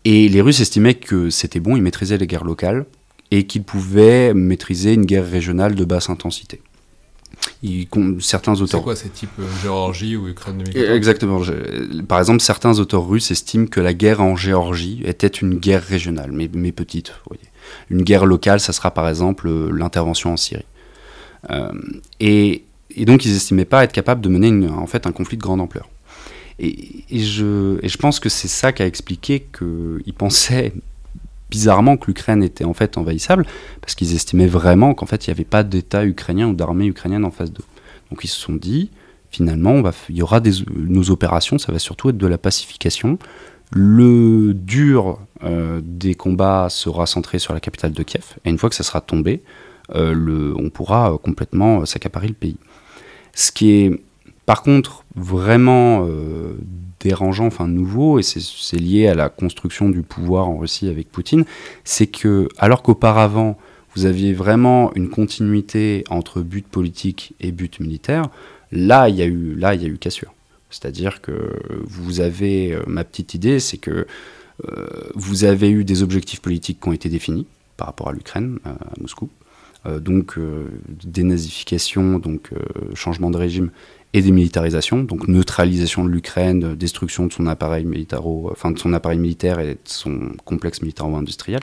Et 0.10 0.30
les 0.30 0.40
Russes 0.40 0.62
estimaient 0.62 0.94
que 0.94 1.30
c'était 1.30 1.60
bon, 1.60 1.76
ils 1.76 1.82
maîtrisaient 1.82 2.18
les 2.18 2.28
guerres 2.28 2.46
locales 2.46 2.86
et 3.30 3.46
qu'ils 3.46 3.64
pouvaient 3.64 4.34
maîtriser 4.34 4.94
une 4.94 5.06
guerre 5.06 5.30
régionale 5.30 5.76
de 5.76 5.84
basse 5.84 6.10
intensité. 6.10 6.62
Ils, 7.62 7.90
certains 8.22 8.54
auteurs. 8.54 8.80
C'est 8.80 8.84
quoi, 8.86 8.96
c'est 8.96 9.14
type 9.14 9.38
euh, 9.38 9.44
Géorgie 9.62 10.16
ou 10.16 10.30
Ukraine 10.30 10.60
2014 10.60 10.96
Exactement. 10.96 11.42
par 12.08 12.20
exemple, 12.20 12.40
certains 12.40 12.80
auteurs 12.80 13.06
russes 13.06 13.32
estiment 13.32 13.68
que 13.68 13.82
la 13.82 13.94
guerre 13.94 14.22
en 14.22 14.38
Géorgie 14.38 15.02
était 15.04 15.28
une 15.28 15.56
guerre 15.56 15.84
régionale, 15.84 16.32
mais, 16.32 16.50
mais 16.54 16.72
petite. 16.72 17.10
Vous 17.10 17.36
voyez. 17.36 17.50
Une 17.90 18.04
guerre 18.04 18.26
locale, 18.26 18.62
ça 18.62 18.72
sera 18.72 18.92
par 18.92 19.10
exemple 19.10 19.50
euh, 19.50 19.70
l'intervention 19.74 20.32
en 20.32 20.38
Syrie. 20.38 20.64
Euh, 21.50 21.74
et, 22.22 22.64
et, 22.96 23.04
donc, 23.04 23.26
ils 23.26 23.34
n'estimaient 23.34 23.66
pas 23.66 23.84
être 23.84 23.92
capables 23.92 24.22
de 24.22 24.30
mener 24.30 24.48
une, 24.48 24.70
en 24.70 24.88
fait 24.88 25.06
un 25.06 25.12
conflit 25.12 25.36
de 25.36 25.44
grande 25.44 25.60
ampleur. 25.60 25.90
Et, 26.60 27.04
je, 27.12 27.98
pense 27.98 28.20
que 28.20 28.30
c'est 28.30 28.48
ça 28.48 28.72
qui 28.72 28.82
a 28.82 28.88
expliqué 28.88 29.48
qu'ils 29.58 30.14
pensaient 30.14 30.74
bizarrement 31.50 31.98
que 31.98 32.08
l'Ukraine 32.08 32.44
était 32.44 32.66
en 32.66 32.74
fait 32.74 32.98
envahissable, 32.98 33.46
parce 33.82 33.96
qu'ils 33.96 34.16
estimaient 34.16 34.48
vraiment 34.48 34.94
qu'en 34.94 35.06
fait 35.06 35.28
il 35.28 35.30
n'y 35.30 35.34
avait 35.34 35.46
pas 35.46 35.64
d'État 35.64 36.06
ukrainien 36.06 36.48
ou 36.48 36.54
d'armée 36.54 36.88
ukrainienne 36.88 37.26
en 37.26 37.32
face 37.32 37.52
d'eux. 37.52 37.64
Donc 38.10 38.24
ils 38.24 38.28
se 38.28 38.40
sont 38.40 38.56
dit, 38.56 38.90
finalement, 39.30 39.82
il 40.10 40.16
y 40.16 40.22
aura 40.22 40.42
nos 40.76 41.12
opérations, 41.12 41.58
ça 41.58 41.72
va 41.72 41.80
surtout 41.80 42.10
être 42.10 42.18
de 42.18 42.28
la 42.28 42.38
pacification. 42.38 43.18
Le 43.72 44.54
dur 44.54 45.20
euh, 45.44 45.82
des 45.84 46.16
combats 46.16 46.68
sera 46.70 47.06
centré 47.06 47.38
sur 47.38 47.54
la 47.54 47.60
capitale 47.60 47.92
de 47.92 48.04
Kiev, 48.04 48.36
et 48.46 48.50
une 48.50 48.58
fois 48.58 48.70
que 48.70 48.76
ça 48.76 48.84
sera 48.84 49.02
tombé, 49.02 49.44
euh, 49.96 50.54
on 50.58 50.70
pourra 50.70 51.18
complètement 51.22 51.86
s'accaparer 51.86 52.28
le 52.28 52.34
pays. 52.34 52.58
Ce 53.34 53.52
qui 53.52 53.72
est 53.72 54.02
par 54.48 54.64
contre, 54.64 55.04
vraiment 55.14 56.06
euh, 56.08 56.54
dérangeant, 57.02 57.48
enfin 57.48 57.68
nouveau, 57.68 58.18
et 58.18 58.24
c'est 58.24 58.78
lié 58.78 59.08
à 59.08 59.14
la 59.14 59.28
construction 59.28 59.90
du 59.90 60.04
pouvoir 60.04 60.48
en 60.48 60.58
Russie 60.58 60.88
avec 60.88 61.12
Poutine, 61.12 61.44
c'est 61.84 62.08
que, 62.08 62.48
alors 62.58 62.82
qu'auparavant, 62.82 63.58
vous 63.94 64.06
aviez 64.06 64.32
vraiment 64.32 64.94
une 64.96 65.10
continuité 65.10 66.06
entre 66.10 66.42
but 66.42 66.66
politique 66.66 67.34
et 67.42 67.52
but 67.52 67.82
militaire, 67.82 68.30
là, 68.72 69.10
il 69.10 69.18
y 69.18 69.22
a 69.22 69.26
eu, 69.26 69.54
là, 69.54 69.76
il 69.76 69.84
y 69.84 69.86
a 69.86 69.90
eu 69.90 69.98
cassure. 69.98 70.34
C'est-à-dire 70.70 71.20
que 71.20 71.52
vous 71.84 72.22
avez, 72.22 72.72
euh, 72.72 72.84
ma 72.88 73.04
petite 73.04 73.34
idée, 73.34 73.60
c'est 73.60 73.78
que 73.78 74.08
euh, 74.66 74.88
vous 75.14 75.44
avez 75.44 75.70
eu 75.70 75.84
des 75.84 76.04
objectifs 76.04 76.40
politiques 76.40 76.80
qui 76.80 76.88
ont 76.88 76.94
été 76.94 77.10
définis 77.10 77.48
par 77.76 77.88
rapport 77.88 78.08
à 78.08 78.14
l'Ukraine, 78.14 78.60
à 78.64 78.78
Moscou, 79.02 79.30
donc 80.02 80.38
dénazification, 81.06 82.20
donc 82.20 82.50
changement 82.96 83.30
de 83.30 83.38
régime 83.38 83.70
et 84.18 84.22
démilitarisation, 84.22 85.04
donc 85.04 85.28
neutralisation 85.28 86.04
de 86.04 86.10
l'Ukraine, 86.10 86.76
destruction 86.76 87.28
de 87.28 87.34
son 87.34 87.48
appareil 87.48 87.86
militaro, 87.86 88.50
enfin 88.52 88.72
de 88.72 88.80
son 88.80 88.94
appareil 88.94 89.20
militaire 89.20 89.60
et 89.60 89.74
de 89.74 89.80
son 89.86 90.32
complexe 90.46 90.82
militaro-industriel. 90.82 91.62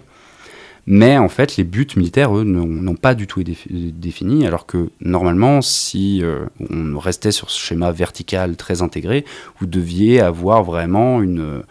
Mais 0.86 1.16
en 1.16 1.30
fait, 1.30 1.56
les 1.56 1.64
buts 1.64 1.86
militaires, 1.96 2.36
eux, 2.36 2.44
n'ont 2.44 2.94
pas 2.94 3.14
du 3.14 3.26
tout 3.26 3.40
été 3.40 3.56
définis, 3.70 4.46
alors 4.46 4.66
que 4.66 4.90
normalement, 5.00 5.62
si 5.62 6.22
euh, 6.22 6.44
on 6.70 6.98
restait 6.98 7.32
sur 7.32 7.50
ce 7.50 7.58
schéma 7.58 7.90
vertical 7.90 8.56
très 8.56 8.82
intégré, 8.82 9.24
vous 9.58 9.66
deviez 9.66 10.20
avoir 10.20 10.62
vraiment 10.62 11.22
une, 11.22 11.62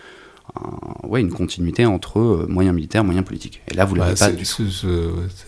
ouais, 1.04 1.22
une 1.22 1.32
continuité 1.32 1.86
entre 1.86 2.20
euh, 2.20 2.48
moyens 2.50 2.76
militaires, 2.76 3.04
moyens 3.04 3.26
politiques. 3.26 3.62
Et 3.70 3.76
là, 3.76 3.86
vous 3.86 3.96
l'avez 3.96 4.14
bah, 4.14 4.30
pas. 4.30 4.32
Du 4.32 4.46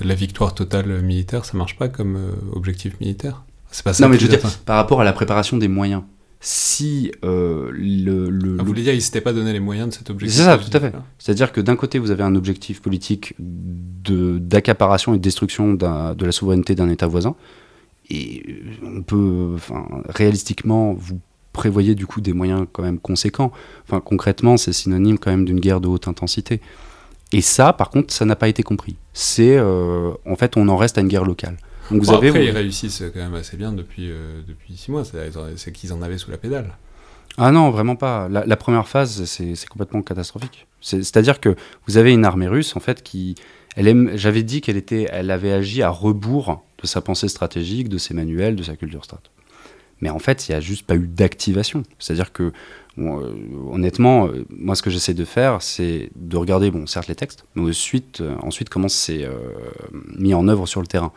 la 0.02 0.16
victoire 0.16 0.53
totale 0.53 1.02
militaire, 1.02 1.45
ça 1.45 1.57
marche 1.57 1.76
pas 1.78 1.88
comme 1.88 2.18
euh, 2.18 2.32
objectif 2.53 2.99
militaire 2.99 3.44
non, 3.99 4.10
mais 4.10 4.18
je 4.18 4.27
veux 4.27 4.38
dire, 4.38 4.41
par 4.65 4.77
rapport 4.77 5.02
à 5.02 5.03
la 5.03 5.14
préparation 5.14 5.57
des 5.57 5.68
moyens. 5.68 6.03
Si 6.47 7.11
euh, 7.23 7.72
le, 7.73 8.30
le, 8.30 8.57
ah, 8.60 8.61
Vous 8.61 8.68
voulez 8.68 8.84
dire, 8.84 8.93
ils 8.93 8.97
ne 8.97 9.02
s'étaient 9.02 9.22
pas 9.22 9.34
donné 9.34 9.52
les 9.52 9.60
moyens 9.60 9.89
de 9.89 9.93
cet 9.93 10.11
objectif 10.11 10.38
C'est 10.38 10.45
ça, 10.45 10.57
tout 10.60 10.77
à 10.77 10.80
fait. 10.80 10.93
C'est-à-dire 11.18 11.52
que 11.52 11.60
d'un 11.60 11.76
côté, 11.76 11.97
vous 11.97 12.11
avez 12.11 12.23
un 12.23 12.35
objectif 12.35 12.81
politique 12.81 13.34
d'accaparation 13.39 15.15
et 15.15 15.18
de 15.18 15.23
destruction 15.23 15.73
de 15.73 16.26
la 16.26 16.31
souveraineté 16.31 16.76
d'un 16.76 16.89
État 16.89 17.07
voisin, 17.07 17.35
Et 18.11 18.43
on 18.84 19.02
peut, 19.02 19.53
enfin, 19.56 19.88
réalistiquement, 20.07 20.93
vous 20.93 21.19
prévoyez 21.52 21.95
du 21.95 22.06
coup 22.06 22.22
des 22.22 22.34
moyens 22.34 22.68
quand 22.72 22.84
même 22.84 22.99
conséquents. 22.99 23.52
Enfin, 23.88 23.99
concrètement, 23.99 24.57
c'est 24.57 24.73
synonyme 24.73 25.18
quand 25.18 25.31
même 25.31 25.45
d'une 25.45 25.60
guerre 25.60 25.81
de 25.81 25.88
haute 25.88 26.07
intensité. 26.07 26.61
Et 27.31 27.41
ça, 27.41 27.73
par 27.73 27.89
contre, 27.89 28.14
ça 28.14 28.26
n'a 28.26 28.35
pas 28.35 28.49
été 28.49 28.61
compris. 28.61 28.97
C'est, 29.14 29.60
en 29.60 30.35
fait, 30.38 30.57
on 30.57 30.68
en 30.69 30.77
reste 30.77 30.99
à 30.99 31.02
une 31.02 31.07
guerre 31.07 31.26
locale. 31.26 31.57
Donc 31.91 32.03
vous 32.03 32.12
avez, 32.12 32.30
après, 32.30 32.45
ils 32.45 32.52
réussissent 32.52 33.03
quand 33.14 33.20
même 33.20 33.36
assez 33.36 33.57
bien 33.57 33.72
depuis, 33.72 34.12
depuis 34.48 34.76
six 34.76 34.91
mois. 34.91 35.03
C'est 35.56 35.72
qu'ils 35.72 35.94
en 35.94 36.02
avaient 36.02 36.18
sous 36.18 36.32
la 36.32 36.38
pédale. 36.38 36.74
Ah 37.38 37.52
non, 37.52 37.70
vraiment 37.70 37.95
pas. 37.95 38.30
La, 38.30 38.57
première 38.57 38.88
phase, 38.88 39.26
c'est 39.26 39.68
complètement 39.68 40.02
catastrophique. 40.02 40.68
C'est-à-dire 40.82 41.40
que 41.40 41.56
vous 41.88 41.98
avez 41.98 42.14
une 42.14 42.26
armée 42.26 42.48
russe, 42.48 42.76
en 42.76 42.80
fait, 42.80 43.03
qui. 43.03 43.36
J'avais 43.78 44.44
dit 44.44 44.62
qu'elle 44.62 44.78
était, 44.78 45.07
elle 45.12 45.32
avait 45.32 45.52
agi 45.52 45.82
à 45.82 45.90
rebours 45.90 46.64
de 46.82 46.88
sa 46.88 47.02
pensée 47.02 47.28
stratégique, 47.28 47.90
de 47.90 47.98
ses 47.98 48.14
manuels, 48.14 48.56
de 48.56 48.64
sa 48.64 48.78
culture 48.78 49.03
strat. 49.03 49.20
Mais 50.02 50.10
en 50.10 50.20
fait, 50.20 50.48
il 50.48 50.52
n'y 50.52 50.56
a 50.56 50.62
juste 50.62 50.86
pas 50.86 50.95
eu 50.95 51.07
d'activation. 51.07 51.84
C'est-à-dire 51.99 52.32
que, 52.32 52.53
euh, 52.98 53.34
honnêtement, 53.70 54.28
euh, 54.28 54.45
moi, 54.49 54.76
ce 54.76 54.82
que 54.82 54.90
j'essaie 54.90 55.14
de 55.14 55.26
faire, 55.26 55.62
c'est 55.62 56.10
de 56.16 56.38
regarder, 56.38 56.72
bon, 56.72 56.86
certes, 56.86 57.07
les 57.07 57.16
textes, 57.16 57.45
mais 57.56 57.70
ensuite, 57.70 58.22
euh, 58.22 58.36
ensuite 58.41 58.70
comment 58.70 58.88
c'est 58.88 59.28
mis 60.18 60.34
en 60.34 60.48
œuvre 60.48 60.68
sur 60.68 60.82
le 60.82 60.88
terrain. 60.88 61.12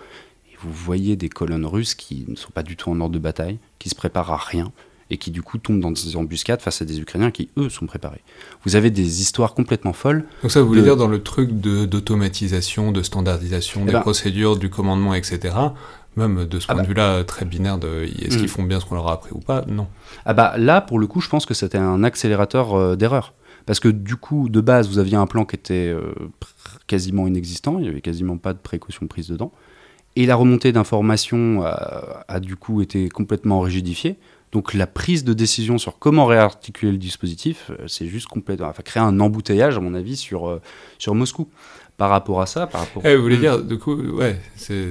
Vous 0.61 0.73
voyez 0.73 1.17
des 1.17 1.29
colonnes 1.29 1.67
russes 1.67 1.95
qui 1.95 2.25
ne 2.29 2.37
sont 2.37 2.51
pas 2.51 2.63
du 2.63 2.77
tout 2.77 2.91
en 2.91 3.01
ordre 3.01 3.15
de 3.15 3.19
bataille, 3.19 3.59
qui 3.79 3.89
se 3.89 3.95
préparent 3.95 4.31
à 4.31 4.37
rien, 4.37 4.73
et 5.11 5.17
qui 5.17 5.31
du 5.31 5.43
coup 5.43 5.59
tombent 5.59 5.81
dans 5.81 5.91
des 5.91 6.17
embuscades 6.17 6.61
face 6.61 6.83
à 6.83 6.85
des 6.85 7.01
Ukrainiens 7.01 7.31
qui, 7.31 7.49
eux, 7.57 7.69
sont 7.69 7.87
préparés. 7.87 8.23
Vous 8.65 8.77
avez 8.77 8.91
des 8.91 9.21
histoires 9.21 9.55
complètement 9.55 9.93
folles. 9.93 10.25
Donc 10.43 10.51
ça, 10.51 10.61
vous 10.61 10.69
voulez 10.69 10.83
dire 10.83 10.97
dans 10.97 11.09
le 11.09 11.23
truc 11.23 11.51
d'automatisation, 11.53 12.93
de, 12.93 13.03
standardisation 13.03 13.83
eh 13.83 13.87
des 13.87 13.93
ben 13.93 14.01
procédures, 14.01 14.57
du 14.57 14.69
commandement, 14.71 15.15
etc. 15.15 15.55
Même 16.17 16.47
de 16.47 16.59
ce 16.59 16.67
ah 16.69 16.75
point 16.75 16.83
de 16.83 16.87
bah 16.87 16.89
vue-là, 16.89 17.25
très 17.25 17.45
binaire, 17.45 17.79
de 17.79 18.05
est-ce 18.05 18.37
qu'ils 18.37 18.47
hmm. 18.47 18.49
font 18.49 18.63
bien 18.65 18.81
ce 18.81 18.87
qu'on 18.87 18.97
leur 18.97 19.09
a 19.09 19.13
appris 19.13 19.31
ou 19.33 19.39
pas? 19.39 19.65
Non. 19.69 19.87
Ah 20.25 20.35
bah 20.35 20.55
là, 20.59 20.81
pour 20.81 20.99
le 20.99 21.07
coup, 21.07 21.21
je 21.21 21.29
pense 21.29 21.47
que 21.47 21.55
c'était 21.55 21.79
un 21.79 22.03
accélérateur 22.03 22.75
euh, 22.75 22.97
d'erreur. 22.97 23.35
Parce 23.67 23.81
que 23.81 23.89
du 23.89 24.17
coup, 24.17 24.49
de 24.49 24.61
base, 24.61 24.89
vous 24.89 24.99
aviez 24.99 25.17
un 25.17 25.27
plan 25.27 25.45
qui 25.45 25.55
était 25.55 25.89
euh, 25.89 26.15
quasiment 26.87 27.27
inexistant, 27.27 27.77
il 27.79 27.83
n'y 27.83 27.89
avait 27.89 28.01
quasiment 28.01 28.39
pas 28.39 28.55
de 28.55 28.59
précautions 28.59 29.07
prises 29.07 29.29
dedans. 29.29 29.53
Et 30.19 30.27
la 30.27 30.35
remontée 30.35 30.73
d'informations 30.73 31.63
a, 31.63 32.25
a, 32.27 32.41
du 32.41 32.57
coup 32.57 32.83
été 32.83 33.09
complètement 33.09 33.61
rigidifiée. 33.61 34.17
Donc 34.51 34.75
la 34.75 34.89
prise 34.89 35.23
de 35.23 35.33
décision 35.33 35.79
sur 35.79 36.01
comment 36.01 36.27
réarticuler 36.27 36.91
le 36.91 36.99
dispositif, 36.99 37.71
euh, 37.71 37.87
c'est 37.87 38.09
juste 38.09 38.27
complètement, 38.27 38.67
enfin 38.67 38.83
créer 38.83 39.03
un 39.03 39.21
embouteillage 39.21 39.77
à 39.77 39.81
mon 39.81 39.95
avis 39.95 40.17
sur 40.17 40.49
euh, 40.49 40.61
sur 40.99 41.15
Moscou. 41.15 41.49
Par 41.99 42.11
rapport 42.11 42.41
à 42.41 42.47
ça, 42.47 42.67
par 42.69 42.83
rapport. 42.83 43.03
Eh, 43.05 43.17
vous 43.17 43.23
voulez 43.23 43.39
dire, 43.39 43.61
du 43.61 43.77
coup, 43.77 43.97
ouais, 43.97 44.41
c'est 44.55 44.87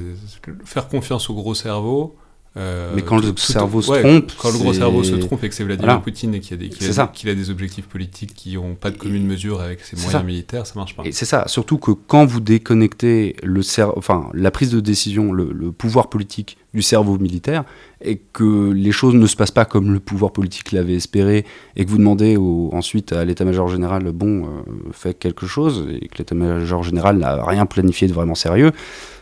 faire 0.66 0.90
confiance 0.90 1.30
au 1.30 1.36
gros 1.36 1.56
cerveau 1.56 2.18
euh, 2.58 2.92
mais 2.96 3.04
quand 3.04 3.18
le 3.18 3.36
cerveau 3.38 3.84
se 3.84 3.92
trompe. 3.92 4.32
Quand 4.38 4.52
le 4.52 4.58
gros 4.58 4.74
cerveau 4.74 5.04
se 5.04 5.14
trompe 5.16 5.44
et 5.44 5.50
que 5.50 5.54
c'est 5.54 5.64
Vladimir 5.64 6.02
Poutine 6.02 6.34
et 6.34 6.40
qu'il 6.40 6.56
a, 6.56 6.58
des, 6.58 7.00
a, 7.00 7.36
des 7.36 7.50
objectifs 7.52 7.86
politiques 7.86 8.34
qui 8.34 8.56
n'ont 8.56 8.74
pas 8.74 8.90
de 8.90 8.98
commune 8.98 9.28
mesure 9.28 9.62
avec 9.62 9.82
ses 9.82 9.96
moyens 9.96 10.24
militaires, 10.24 10.66
ça 10.66 10.74
marche 10.76 10.96
pas. 10.96 11.04
Et 11.06 11.12
c'est 11.12 11.26
ça, 11.26 11.48
surtout 11.48 11.78
que 11.78 11.92
quand 11.92 12.26
vous 12.26 12.40
déconnectez 12.40 13.36
le 13.44 13.62
enfin, 13.96 14.30
la 14.34 14.50
prise 14.50 14.72
de 14.72 14.80
décision, 14.80 15.32
le, 15.32 15.72
pouvoir 15.72 16.10
politique 16.10 16.58
du 16.74 16.82
cerveau 16.82 17.20
militaire, 17.20 17.64
et 18.02 18.18
que 18.18 18.72
les 18.72 18.92
choses 18.92 19.14
ne 19.14 19.28
se 19.28 19.36
passent 19.36 19.52
pas 19.52 19.66
comme 19.66 19.94
le 19.94 20.00
pouvoir 20.00 20.32
politique 20.32 20.72
l'avait 20.72 20.96
espéré, 20.96 21.46
et 21.76 21.86
que 21.86 21.90
vous 21.90 21.98
demandez 21.98 22.38
ensuite 22.38 23.14
à 23.14 23.24
l'état-major 23.24 23.68
général, 23.68 24.12
bon, 24.12 24.46
euh, 24.46 24.48
fait 24.94 25.14
quelque 25.14 25.46
chose, 25.46 25.88
et 26.02 26.08
que 26.08 26.18
l'état-major 26.18 26.82
général 26.82 27.18
n'a 27.18 27.44
rien 27.46 27.68
planifié 27.68 28.08
de 28.08 28.14
vraiment 28.14 28.36
sérieux, 28.36 28.72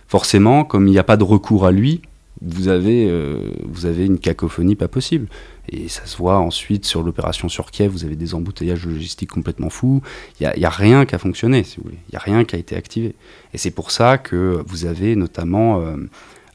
forcément, 0.07 0.63
comme 0.63 0.87
il 0.87 0.91
n'y 0.91 0.99
a 0.99 1.03
pas 1.03 1.17
de 1.17 1.23
recours 1.23 1.65
à 1.65 1.71
lui, 1.71 2.01
vous 2.45 2.67
avez, 2.67 3.07
euh, 3.09 3.51
vous 3.65 3.85
avez 3.85 4.05
une 4.05 4.19
cacophonie 4.19 4.75
pas 4.75 4.87
possible. 4.87 5.27
Et 5.69 5.87
ça 5.87 6.05
se 6.05 6.17
voit 6.17 6.37
ensuite 6.37 6.85
sur 6.85 7.01
l'opération 7.01 7.49
sur 7.49 7.71
Kiev, 7.71 7.91
vous 7.91 8.05
avez 8.05 8.15
des 8.15 8.35
embouteillages 8.35 8.85
logistiques 8.85 9.31
complètement 9.31 9.69
fous. 9.69 10.01
Il 10.39 10.51
n'y 10.55 10.65
a, 10.65 10.69
rien 10.69 11.05
qui 11.05 11.15
a 11.15 11.17
fonctionné, 11.17 11.63
si 11.63 11.77
vous 11.77 11.83
voulez. 11.83 11.97
Il 12.09 12.11
n'y 12.11 12.17
a 12.17 12.21
rien 12.21 12.45
qui 12.45 12.55
a 12.55 12.59
été 12.59 12.75
activé. 12.75 13.15
Et 13.53 13.57
c'est 13.57 13.71
pour 13.71 13.89
ça 13.91 14.17
que 14.17 14.63
vous 14.67 14.85
avez 14.85 15.15
notamment 15.15 15.81
euh, 15.81 15.95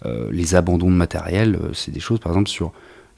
euh, 0.06 0.28
les 0.30 0.54
abandons 0.54 0.90
de 0.90 0.96
matériel. 0.96 1.58
C'est 1.72 1.90
des 1.90 2.00
choses, 2.00 2.20
par 2.20 2.32
exemple, 2.32 2.48
sur 2.48 2.72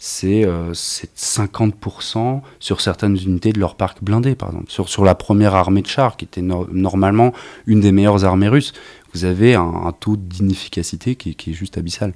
c'est 0.05 0.45
50% 0.73 2.41
sur 2.59 2.81
certaines 2.81 3.17
unités 3.17 3.53
de 3.53 3.61
leur 3.61 3.77
parc 3.77 4.03
blindé, 4.03 4.35
par 4.35 4.49
exemple. 4.49 4.69
Sur, 4.69 4.89
sur 4.89 5.05
la 5.05 5.15
première 5.15 5.55
armée 5.55 5.81
de 5.81 5.87
chars, 5.87 6.17
qui 6.17 6.25
était 6.25 6.43
normalement 6.43 7.33
une 7.69 7.81
des 7.81 7.93
meilleures 7.93 8.25
armées 8.25 8.49
russes, 8.49 8.73
vous 9.15 9.25
avez 9.25 9.55
un, 9.55 9.93
taux 9.99 10.17
d'inefficacité 10.17 11.17
qui, 11.17 11.31
est 11.31 11.53
juste 11.53 11.79
abyssal. 11.79 12.15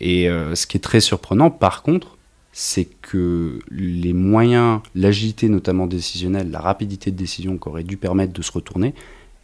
Et 0.00 0.28
euh, 0.28 0.54
ce 0.54 0.66
qui 0.66 0.76
est 0.76 0.80
très 0.80 1.00
surprenant, 1.00 1.50
par 1.50 1.82
contre, 1.82 2.16
c'est 2.52 2.86
que 3.02 3.58
les 3.70 4.12
moyens, 4.12 4.80
l'agilité 4.94 5.48
notamment 5.48 5.86
décisionnelle, 5.86 6.50
la 6.50 6.60
rapidité 6.60 7.10
de 7.10 7.16
décision 7.16 7.58
qui 7.58 7.68
aurait 7.68 7.84
dû 7.84 7.96
permettre 7.96 8.32
de 8.32 8.42
se 8.42 8.50
retourner, 8.50 8.94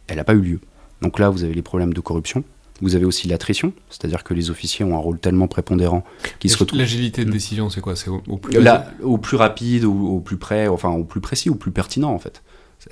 elle 0.07 0.17
n'a 0.17 0.23
pas 0.23 0.33
eu 0.33 0.41
lieu. 0.41 0.59
Donc 1.01 1.19
là, 1.19 1.29
vous 1.29 1.43
avez 1.43 1.53
les 1.53 1.61
problèmes 1.61 1.93
de 1.93 2.01
corruption. 2.01 2.43
Vous 2.81 2.95
avez 2.95 3.05
aussi 3.05 3.27
l'attrition, 3.27 3.73
c'est-à-dire 3.89 4.23
que 4.23 4.35
les 4.35 4.51
officiers 4.51 4.85
ont 4.85 4.95
un 4.95 4.99
rôle 4.99 5.17
tellement 5.17 5.47
prépondérant 5.47 6.03
qu'ils 6.39 6.51
se 6.51 6.57
retrouvent. 6.57 6.77
L'agilité 6.77 7.25
de 7.25 7.29
hmm. 7.29 7.33
décision, 7.33 7.69
c'est 7.71 7.81
quoi? 7.81 7.95
C'est 7.95 8.09
au, 8.09 8.19
plus 8.37 8.59
au 9.01 9.17
plus 9.17 9.37
rapide, 9.37 9.83
ou 9.83 10.07
au 10.07 10.19
plus 10.19 10.37
près, 10.37 10.67
enfin 10.67 10.89
au 10.89 11.03
plus 11.03 11.21
précis, 11.21 11.49
au 11.49 11.55
plus 11.55 11.71
pertinent 11.71 12.11
en 12.11 12.19
fait. 12.19 12.43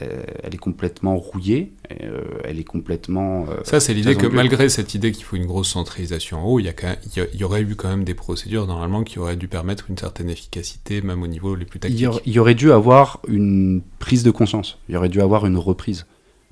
Euh, 0.02 0.24
elle 0.44 0.54
est 0.54 0.60
complètement 0.60 1.16
rouillée, 1.16 1.74
euh, 2.02 2.22
elle 2.44 2.60
est 2.60 2.66
complètement... 2.66 3.46
Euh, 3.50 3.58
ça, 3.64 3.80
c'est 3.80 3.94
l'idée 3.94 4.16
que 4.16 4.28
malgré 4.28 4.68
cette 4.68 4.94
idée 4.94 5.12
qu'il 5.12 5.24
faut 5.24 5.38
une 5.38 5.46
grosse 5.46 5.70
centralisation 5.70 6.40
en 6.40 6.46
haut, 6.46 6.60
il 6.60 6.66
y, 6.66 6.74
il 7.16 7.40
y, 7.40 7.44
aurait 7.44 7.62
eu 7.62 7.76
quand 7.76 7.88
même 7.88 8.04
des 8.04 8.14
procédures 8.14 8.68
normalement 8.68 9.04
qui 9.04 9.20
auraient 9.20 9.38
dû 9.38 9.48
permettre 9.48 9.90
une 9.90 9.98
certaine 9.98 10.30
efficacité, 10.30 11.02
même 11.02 11.24
au 11.24 11.28
niveau 11.28 11.56
les 11.56 11.66
plus 11.66 11.80
tactiques. 11.80 12.08
Il 12.26 12.34
y, 12.34 12.40
aurait 12.40 12.56
dû 12.56 12.72
avoir 12.72 13.22
une 13.28 13.82
prise 14.00 14.24
de 14.24 14.32
conscience, 14.32 14.80
il 14.90 14.96
y 14.96 14.98
aurait 14.98 15.10
dû 15.10 15.22
avoir 15.22 15.46
une 15.46 15.58
reprise. 15.58 16.06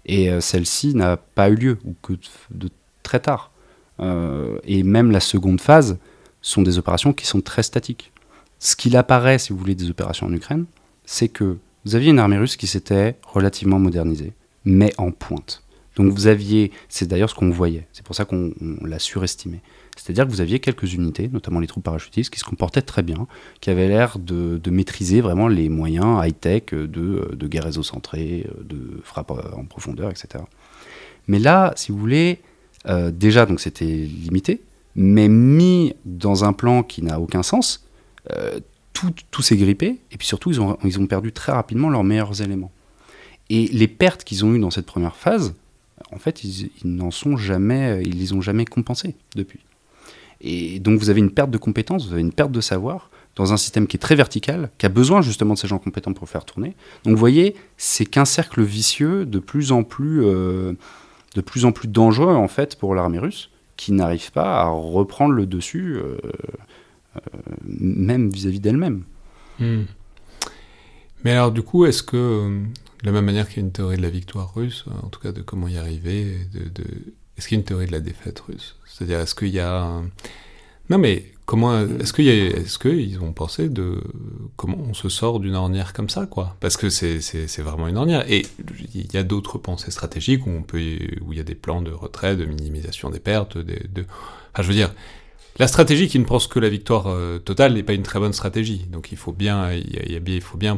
Et 0.06 0.30
celle-ci 0.42 0.96
n'a 0.96 1.18
pas 1.18 1.50
eu 1.50 1.56
lieu, 1.56 1.78
ou 1.86 1.96
que 2.02 2.14
de, 2.52 2.70
très 3.04 3.20
tard. 3.20 3.52
et 4.00 4.84
même 4.84 5.12
la 5.12 5.20
seconde 5.20 5.60
phase 5.60 5.98
sont 6.42 6.62
des 6.62 6.78
opérations 6.78 7.14
qui 7.14 7.26
sont 7.26 7.42
très 7.42 7.64
statiques. 7.64 8.12
Ce 8.60 8.76
qu'il 8.76 8.96
apparaît, 8.96 9.40
si 9.40 9.52
vous 9.52 9.60
voulez, 9.60 9.76
des 9.76 9.90
opérations 9.90 10.28
en 10.28 10.34
Ukraine, 10.34 10.66
c'est 11.06 11.28
que 11.28 11.58
vous 11.86 11.96
aviez 11.96 12.12
une 12.12 12.20
armée 12.20 12.38
russe 12.38 12.56
qui 12.56 12.68
s'était 12.68 13.18
relativement 13.24 13.80
modernisée, 13.80 14.34
mais 14.66 14.94
en 14.98 15.12
pointe. 15.12 15.64
Donc 15.96 16.12
vous 16.12 16.28
aviez, 16.28 16.72
c'est 16.90 17.08
d'ailleurs 17.08 17.30
ce 17.30 17.36
qu'on 17.36 17.50
voyait, 17.50 17.88
c'est 17.94 18.04
pour 18.04 18.16
ça 18.16 18.26
qu'on 18.26 18.54
l'a 18.82 19.00
surestimé. 19.00 19.62
C'est-à-dire 19.96 20.26
que 20.26 20.32
vous 20.32 20.42
aviez 20.42 20.60
quelques 20.60 20.92
unités, 20.94 21.30
notamment 21.32 21.60
les 21.60 21.68
troupes 21.68 21.84
parachutistes, 21.84 22.34
qui 22.34 22.40
se 22.40 22.46
comportaient 22.46 22.82
très 22.82 23.04
bien, 23.04 23.28
qui 23.62 23.70
avaient 23.70 23.88
l'air 23.88 24.18
de, 24.18 24.60
maîtriser 24.72 25.22
vraiment 25.22 25.48
les 25.48 25.70
moyens 25.70 26.26
high-tech 26.26 26.74
de, 26.74 27.48
guerre 27.48 27.66
réseau-centrée, 27.66 28.48
de 28.60 29.02
frappe 29.04 29.32
en 29.32 29.66
profondeur, 29.66 30.10
etc. 30.10 30.44
Mais 31.28 31.38
là, 31.38 31.74
si 31.76 31.92
vous 31.92 32.00
voulez, 32.00 32.42
euh, 32.88 33.12
déjà, 33.12 33.46
donc 33.46 33.60
c'était 33.60 33.86
limité, 33.86 34.62
mais 34.96 35.28
mis 35.28 35.96
dans 36.06 36.44
un 36.44 36.54
plan 36.54 36.82
qui 36.82 37.04
n'a 37.04 37.20
aucun 37.20 37.44
sens, 37.44 37.88
euh, 38.32 38.60
tout, 38.94 39.42
s'est 39.42 39.58
grippé, 39.58 40.00
et 40.12 40.18
puis 40.18 40.28
surtout, 40.28 40.52
ils 40.52 40.62
ont, 40.62 40.78
ils 40.84 41.00
ont 41.00 41.08
perdu 41.08 41.32
très 41.32 41.52
rapidement 41.52 41.90
leurs 41.90 42.04
meilleurs 42.04 42.42
éléments. 42.42 42.72
Et 43.50 43.68
les 43.68 43.88
pertes 43.88 44.24
qu'ils 44.24 44.46
ont 44.46 44.54
eues 44.54 44.60
dans 44.60 44.72
cette 44.72 44.86
première 44.86 45.16
phase, 45.16 45.54
en 46.12 46.20
fait, 46.20 46.44
ils, 46.44 46.70
n'en 46.86 47.12
sont 47.12 47.38
jamais, 47.38 48.02
ils 48.04 48.18
les 48.18 48.34
ont 48.34 48.42
jamais 48.42 48.66
compensées 48.66 49.16
depuis. 49.36 49.60
Et 50.42 50.80
donc, 50.80 51.00
vous 51.00 51.10
avez 51.10 51.20
une 51.20 51.32
perte 51.32 51.52
de 51.52 51.58
compétences, 51.58 52.08
vous 52.08 52.14
avez 52.14 52.22
une 52.22 52.34
perte 52.34 52.52
de 52.52 52.62
savoir 52.62 53.10
dans 53.36 53.52
un 53.52 53.58
système 53.58 53.88
qui 53.88 53.98
est 53.98 54.00
très 54.00 54.16
vertical, 54.16 54.70
qui 54.78 54.86
a 54.86 54.90
besoin 54.90 55.22
justement 55.22 55.56
de 55.56 55.60
ces 55.60 55.68
gens 55.68 55.80
compétents 55.80 56.14
pour 56.14 56.30
faire 56.30 56.46
tourner. 56.46 56.76
Donc, 57.04 57.14
vous 57.14 57.20
voyez, 57.20 57.56
c'est 57.78 58.06
qu'un 58.06 58.26
cercle 58.26 58.62
vicieux 58.62 59.26
de 59.26 59.40
plus 59.40 59.72
en 59.72 59.84
plus, 59.84 60.24
euh, 60.24 60.74
de 61.36 61.42
plus 61.42 61.66
en 61.66 61.72
plus 61.72 61.88
dangereux 61.88 62.36
en 62.36 62.48
fait 62.48 62.76
pour 62.76 62.94
l'armée 62.94 63.20
russe, 63.20 63.50
qui 63.76 63.92
n'arrive 63.92 64.32
pas 64.32 64.62
à 64.62 64.68
reprendre 64.68 65.34
le 65.34 65.46
dessus. 65.46 65.96
Euh, 65.96 66.18
même 67.66 68.30
vis-à-vis 68.30 68.60
d'elle-même. 68.60 69.04
Hmm. 69.60 69.84
Mais 71.24 71.32
alors 71.32 71.52
du 71.52 71.62
coup, 71.62 71.86
est-ce 71.86 72.04
que, 72.04 72.18
euh, 72.18 72.60
de 73.02 73.06
la 73.06 73.12
même 73.12 73.26
manière 73.26 73.48
qu'il 73.48 73.58
y 73.58 73.60
a 73.60 73.66
une 73.66 73.72
théorie 73.72 73.98
de 73.98 74.02
la 74.02 74.10
victoire 74.10 74.54
russe, 74.56 74.86
en 75.04 75.08
tout 75.08 75.20
cas 75.20 75.32
de 75.32 75.42
comment 75.42 75.68
y 75.68 75.78
arriver, 75.78 76.38
est-ce 77.38 77.48
qu'il 77.48 77.58
y 77.58 77.60
a 77.60 77.62
une 77.62 77.66
théorie 77.66 77.88
de 77.88 77.92
la 77.92 78.00
défaite 78.00 78.40
russe? 78.42 78.76
C'est-à-dire, 78.86 79.20
est-ce 79.20 79.36
qu'il 79.36 79.50
y 79.50 79.60
a... 79.60 80.02
Non 80.90 80.98
mais 80.98 81.32
comment 81.46 81.80
est-ce 81.80 82.12
qu'il 82.12 82.28
est-ce 82.28 82.78
qu'ils 82.78 83.20
ont 83.22 83.32
pensé 83.32 83.70
de 83.70 84.02
comment 84.58 84.78
on 84.78 84.94
se 84.94 85.08
sort 85.08 85.40
d'une 85.40 85.56
ornière 85.56 85.94
comme 85.94 86.10
ça 86.10 86.26
quoi? 86.26 86.56
Parce 86.60 86.76
que 86.76 86.90
c'est, 86.90 87.20
vraiment 87.60 87.88
une 87.88 87.98
ornière 87.98 88.30
et 88.30 88.46
il 88.94 89.12
y 89.14 89.18
a 89.18 89.24
d'autres 89.24 89.58
pensées 89.58 89.92
stratégiques 89.92 90.46
où 90.46 90.64
il 90.74 91.38
y 91.38 91.40
a 91.40 91.44
des 91.44 91.56
plans 91.56 91.82
de 91.82 91.92
retrait, 91.92 92.36
de 92.36 92.46
minimisation 92.46 93.10
des 93.10 93.20
pertes, 93.20 93.58
de, 93.58 93.76
de... 93.94 94.06
Enfin, 94.54 94.64
je 94.64 94.68
veux 94.68 94.74
dire, 94.74 94.94
la 95.60 95.68
stratégie 95.68 96.08
qui 96.08 96.18
ne 96.18 96.26
pense 96.26 96.48
que 96.48 96.60
la 96.60 96.70
victoire 96.70 97.08
euh, 97.08 97.38
totale 97.38 97.74
n'est 97.74 97.84
pas 97.84 97.94
une 97.94 98.04
très 98.04 98.20
bonne 98.20 98.34
stratégie. 98.34 98.88
Donc 98.92 99.12
il 99.12 99.18
faut 99.18 99.32
bien, 99.32 99.70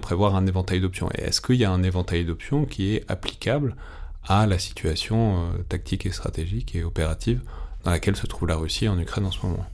prévoir 0.02 0.36
un 0.36 0.46
éventail 0.46 0.82
d'options. 0.82 1.10
Et 1.18 1.22
est-ce 1.22 1.40
qu'il 1.40 1.56
y 1.56 1.66
a 1.66 1.72
un 1.72 1.84
éventail 1.84 2.26
d'options 2.26 2.66
qui 2.66 2.96
est 2.96 3.10
applicable 3.10 3.76
à 4.28 4.48
la 4.48 4.60
situation 4.60 5.38
euh, 5.38 5.58
tactique 5.70 6.06
et 6.06 6.12
stratégique 6.12 6.76
et 6.76 6.84
opérative 6.84 7.42
dans 7.86 7.92
laquelle 7.92 8.16
se 8.16 8.28
trouve 8.28 8.50
la 8.50 8.58
Russie 8.58 8.90
en 8.90 9.00
Ukraine 9.00 9.26
en 9.26 9.32
ce 9.32 9.46
moment? 9.46 9.66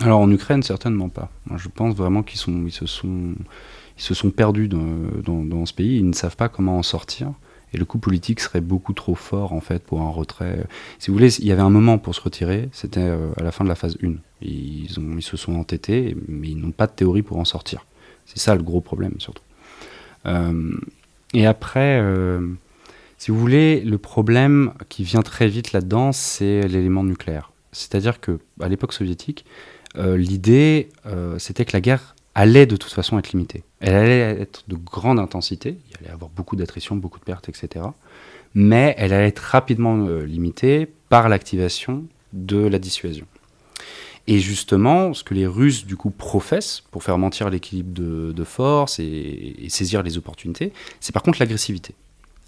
Alors 0.00 0.20
en 0.20 0.30
Ukraine, 0.30 0.62
certainement 0.62 1.08
pas. 1.08 1.30
Je 1.56 1.68
pense 1.68 1.94
vraiment 1.94 2.22
qu'ils 2.22 2.38
se 2.38 2.86
sont, 2.86 4.30
perdus 4.30 4.68
dans, 4.68 5.66
ce 5.66 5.72
pays. 5.74 5.96
Ils 5.96 6.08
ne 6.08 6.14
savent 6.14 6.36
pas 6.36 6.48
comment 6.48 6.78
en 6.78 6.82
sortir. 6.82 7.32
Et 7.74 7.78
le 7.78 7.84
coup 7.84 7.98
politique 7.98 8.40
serait 8.40 8.60
beaucoup 8.60 8.92
trop 8.92 9.14
fort 9.14 9.52
en 9.52 9.60
fait 9.60 9.82
pour 9.82 10.02
un 10.02 10.10
retrait. 10.10 10.64
Si 10.98 11.10
vous 11.10 11.16
voulez, 11.16 11.34
il 11.38 11.46
y 11.46 11.52
avait 11.52 11.62
un 11.62 11.70
moment 11.70 11.98
pour 11.98 12.14
se 12.14 12.20
retirer, 12.20 12.68
c'était 12.72 13.00
euh, 13.00 13.32
à 13.38 13.42
la 13.42 13.52
fin 13.52 13.64
de 13.64 13.68
la 13.68 13.74
phase 13.74 13.96
1. 14.02 14.14
Ils, 14.42 14.88
se 14.90 15.36
sont 15.36 15.54
entêtés, 15.54 16.16
mais 16.28 16.48
ils 16.48 16.58
n'ont 16.58 16.72
pas 16.72 16.86
de 16.86 16.92
théorie 16.92 17.22
pour 17.22 17.38
en 17.38 17.44
sortir. 17.44 17.86
C'est 18.26 18.38
ça 18.38 18.54
le 18.54 18.62
gros 18.62 18.80
problème 18.80 19.14
surtout. 19.18 19.42
Euh, 20.26 20.72
et 21.32 21.46
après, 21.46 21.98
euh, 22.00 22.46
si 23.16 23.30
vous 23.30 23.38
voulez, 23.38 23.80
le 23.80 23.98
problème 23.98 24.72
qui 24.88 25.04
vient 25.04 25.22
très 25.22 25.48
vite 25.48 25.72
là-dedans, 25.72 26.12
c'est 26.12 26.68
l'élément 26.68 27.04
nucléaire. 27.04 27.52
C'est-à-dire 27.72 28.20
que 28.20 28.38
à 28.60 28.68
l'époque 28.68 28.92
soviétique, 28.92 29.46
l'idée, 29.96 30.88
c'était 31.38 31.66
que 31.66 31.74
la 31.74 31.82
guerre 31.82 32.14
allait 32.34 32.66
de 32.66 32.76
toute 32.76 32.92
façon 32.92 33.18
être 33.18 33.32
limitée. 33.32 33.62
Elle 33.80 33.94
allait 33.94 34.40
être 34.40 34.64
de 34.68 34.76
grande 34.76 35.18
intensité, 35.18 35.76
allait 36.02 36.12
avoir 36.12 36.30
beaucoup 36.30 36.56
d'attrition, 36.56 36.96
beaucoup 36.96 37.18
de 37.18 37.24
pertes, 37.24 37.48
etc. 37.48 37.86
Mais 38.54 38.94
elle 38.98 39.12
allait 39.12 39.28
être 39.28 39.38
rapidement 39.38 40.06
euh, 40.06 40.24
limitée 40.24 40.86
par 41.08 41.28
l'activation 41.28 42.04
de 42.32 42.58
la 42.58 42.78
dissuasion. 42.78 43.26
Et 44.28 44.38
justement, 44.38 45.14
ce 45.14 45.24
que 45.24 45.34
les 45.34 45.46
Russes 45.46 45.84
du 45.84 45.96
coup 45.96 46.10
professent 46.10 46.82
pour 46.90 47.02
faire 47.02 47.18
mentir 47.18 47.50
l'équilibre 47.50 47.92
de, 47.92 48.44
force 48.44 49.00
et, 49.00 49.66
saisir 49.68 50.02
les 50.02 50.16
opportunités, 50.16 50.72
c'est 51.00 51.12
par 51.12 51.22
contre 51.22 51.40
l'agressivité. 51.40 51.94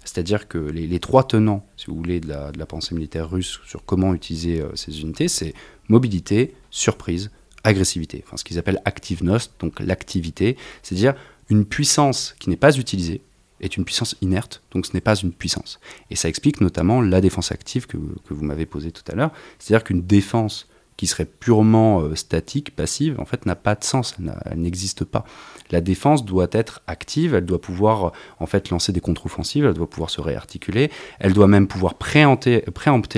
C'est-à-dire 0.05 0.47
que 0.47 0.57
les, 0.57 0.99
trois 0.99 1.23
tenants, 1.23 1.65
si 1.75 1.87
vous 1.87 1.95
voulez, 1.95 2.19
de 2.19 2.29
la, 2.29 2.65
pensée 2.65 2.95
militaire 2.95 3.29
russe 3.29 3.59
sur 3.65 3.83
comment 3.83 4.13
utiliser 4.13 4.61
euh, 4.61 4.73
ces 4.75 5.01
unités, 5.01 5.27
c'est 5.27 5.53
mobilité, 5.89 6.53
surprise, 6.69 7.31
agressivité, 7.63 8.23
enfin 8.25 8.37
ce 8.37 8.43
qu'ils 8.43 8.59
appellent 8.59 8.81
activenost, 8.85 9.53
donc 9.59 9.79
l'activité, 9.79 10.55
c'est-à-dire 10.83 11.15
une 11.49 11.65
puissance 11.65 12.35
qui 12.39 12.49
n'est 12.49 12.55
pas 12.55 12.77
utilisée 12.77 13.21
est 13.61 13.77
une 13.77 13.85
puissance 13.85 14.15
inerte, 14.21 14.61
donc 14.71 14.85
ce 14.85 14.93
n'est 14.93 15.01
pas 15.01 15.15
une 15.15 15.31
puissance. 15.31 15.79
Et 16.09 16.15
ça 16.15 16.29
explique 16.29 16.61
notamment 16.61 17.01
la 17.01 17.21
défense 17.21 17.51
active 17.51 17.87
que, 17.87 17.97
vous 17.97 18.45
m'avez 18.45 18.65
posée 18.65 18.91
tout 18.91 19.03
à 19.11 19.15
l'heure, 19.15 19.31
c'est-à-dire 19.59 19.83
qu'une 19.83 20.01
défense 20.01 20.67
qui 20.97 21.07
serait 21.07 21.25
purement 21.25 22.01
euh, 22.01 22.15
statique, 22.15 22.73
passive, 22.73 23.19
en 23.19 23.25
fait 23.25 23.45
n'a 23.45 23.55
pas 23.55 23.75
de 23.75 23.83
sens, 23.83 24.15
elle 24.45 24.59
n'existe 24.59 25.03
pas. 25.03 25.25
La 25.71 25.81
défense 25.81 26.23
doit 26.23 26.47
être 26.51 26.81
active, 26.87 27.33
elle 27.35 27.45
doit 27.45 27.59
pouvoir 27.59 28.13
en 28.39 28.45
fait 28.45 28.69
lancer 28.69 28.93
des 28.93 29.01
contre-offensives, 29.01 29.65
elle 29.65 29.73
doit 29.73 29.89
pouvoir 29.89 30.09
se 30.09 30.21
réarticuler, 30.21 30.89
elle 31.19 31.33
doit 31.33 31.47
même 31.47 31.67
pouvoir 31.67 31.95
préempter, 31.95 32.63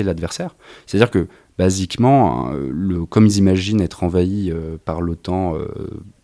l'adversaire. 0.02 0.56
C'est-à-dire 0.86 1.10
que 1.10 1.28
basiquement, 1.56 2.48
hein, 2.48 3.06
comme 3.10 3.26
ils 3.26 3.36
imaginent 3.36 3.80
être 3.80 4.02
envahis 4.02 4.50
euh, 4.50 4.76
par 4.84 5.00
l'OTAN, 5.00 5.54
euh, 5.56 5.68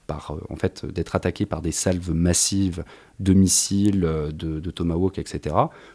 par, 0.06 0.32
euh, 0.32 0.40
en 0.50 0.56
fait, 0.56 0.86
d'être 0.86 1.14
attaqués 1.14 1.46
par 1.46 1.62
des 1.62 1.72
salves 1.72 2.12
massives 2.12 2.84
de 3.20 3.32
missiles, 3.32 4.00
de, 4.32 4.70
Tomahawk, 4.70 5.18
etc. 5.18 5.54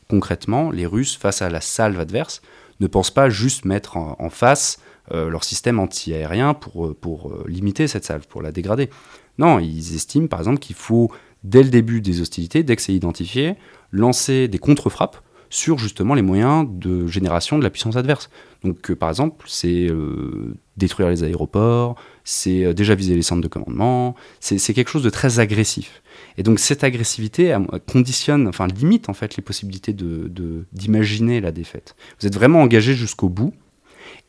Concrètement, 0.10 0.72
les 0.72 0.86
Russes, 0.86 1.18
face 1.18 1.42
à 1.42 1.50
la 1.50 1.62
salve 1.62 2.00
adverse, 2.00 2.42
ne 2.80 2.88
pensent 2.88 3.12
pas 3.12 3.30
juste 3.30 3.66
mettre 3.66 3.98
en, 3.98 4.30
face 4.30 4.80
leur 5.12 5.44
système 5.44 5.80
anti-aérien 5.80 6.54
pour, 6.54 6.96
pour 6.96 7.34
limiter 7.46 7.88
cette 7.88 8.06
salve, 8.06 8.26
pour 8.28 8.42
la 8.42 8.54
dégrader. 8.54 8.90
Non, 9.38 9.60
ils 9.60 9.96
estiment 9.96 10.28
par 10.28 10.40
exemple 10.40 10.60
qu'il 10.60 10.78
faut, 10.78 11.12
dès 11.44 11.64
le 11.64 11.70
début 11.70 12.00
des 12.00 12.22
hostilités, 12.22 12.64
dès 12.64 12.78
que 12.78 12.82
c'est 12.82 12.94
identifié, 12.94 13.56
lancer 13.92 14.48
des 14.48 14.60
contre-frappes 14.60 15.18
sur 15.50 15.78
justement 15.78 16.14
les 16.14 16.22
moyens 16.22 16.68
de 16.70 17.08
génération 17.08 17.58
de 17.58 17.64
la 17.64 17.70
puissance 17.70 17.96
adverse. 17.96 18.30
Donc, 18.64 18.92
euh, 18.92 18.96
par 18.96 19.10
exemple, 19.10 19.46
c'est 19.48 19.88
euh, 19.90 20.56
détruire 20.78 21.10
les 21.10 21.24
aéroports, 21.24 21.96
c'est 22.30 22.64
euh, 22.64 22.74
déjà 22.74 22.94
viser 22.94 23.16
les 23.16 23.24
centres 23.24 23.42
de 23.42 23.48
commandement, 23.48 24.16
c'est 24.40 24.60
quelque 24.74 24.90
chose 24.90 25.02
de 25.02 25.10
très 25.10 25.40
agressif. 25.40 26.04
Et 26.38 26.44
donc, 26.44 26.60
cette 26.60 26.84
agressivité 26.84 27.58
conditionne, 27.92 28.48
enfin, 28.48 28.68
limite 28.68 29.10
en 29.10 29.14
fait 29.14 29.36
les 29.36 29.42
possibilités 29.42 29.94
d'imaginer 29.94 31.40
de, 31.40 31.46
la 31.46 31.52
défaite. 31.52 31.96
Vous 32.20 32.28
êtes 32.28 32.36
vraiment 32.36 32.62
engagé 32.62 32.94
jusqu'au 32.94 33.30
bout, 33.30 33.54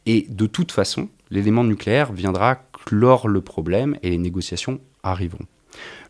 et 0.06 0.26
de 0.30 0.46
toute 0.46 0.72
façon, 0.72 1.10
l'élément 1.30 1.62
nucléaire 1.62 2.12
viendra 2.12 2.62
clore 2.86 3.28
le 3.28 3.42
problème 3.42 3.98
et 4.02 4.08
les 4.08 4.18
négociations 4.18 4.80
arriveront. 5.02 5.44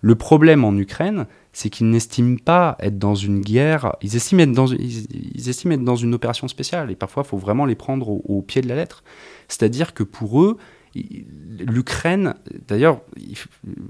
Le 0.01 0.15
problème 0.15 0.65
en 0.65 0.77
Ukraine, 0.77 1.27
c'est 1.53 1.71
qu'ils 1.71 1.91
n'estiment 1.91 2.39
pas 2.43 2.77
être 2.79 2.99
dans 2.99 3.17
une 3.17 3.41
guerre, 3.41 3.97
ils 4.01 4.15
estiment 4.15 4.43
être 4.43 4.53
dans, 4.53 4.69
ils, 4.69 5.49
estiment 5.49 5.75
être 5.75 5.85
dans 5.85 5.97
une 5.97 6.15
opération 6.15 6.47
spéciale, 6.47 6.93
et 6.93 6.97
parfois 6.97 7.25
il 7.27 7.29
faut 7.29 7.37
vraiment 7.37 7.67
les 7.67 7.75
prendre 7.75 8.09
au, 8.09 8.43
pied 8.43 8.63
de 8.63 8.69
la 8.69 8.77
lettre. 8.77 9.03
C'est-à-dire 9.49 9.93
que 9.93 10.05
pour 10.05 10.41
eux, 10.43 10.57
l'Ukraine, 11.67 12.35
d'ailleurs, 12.69 13.01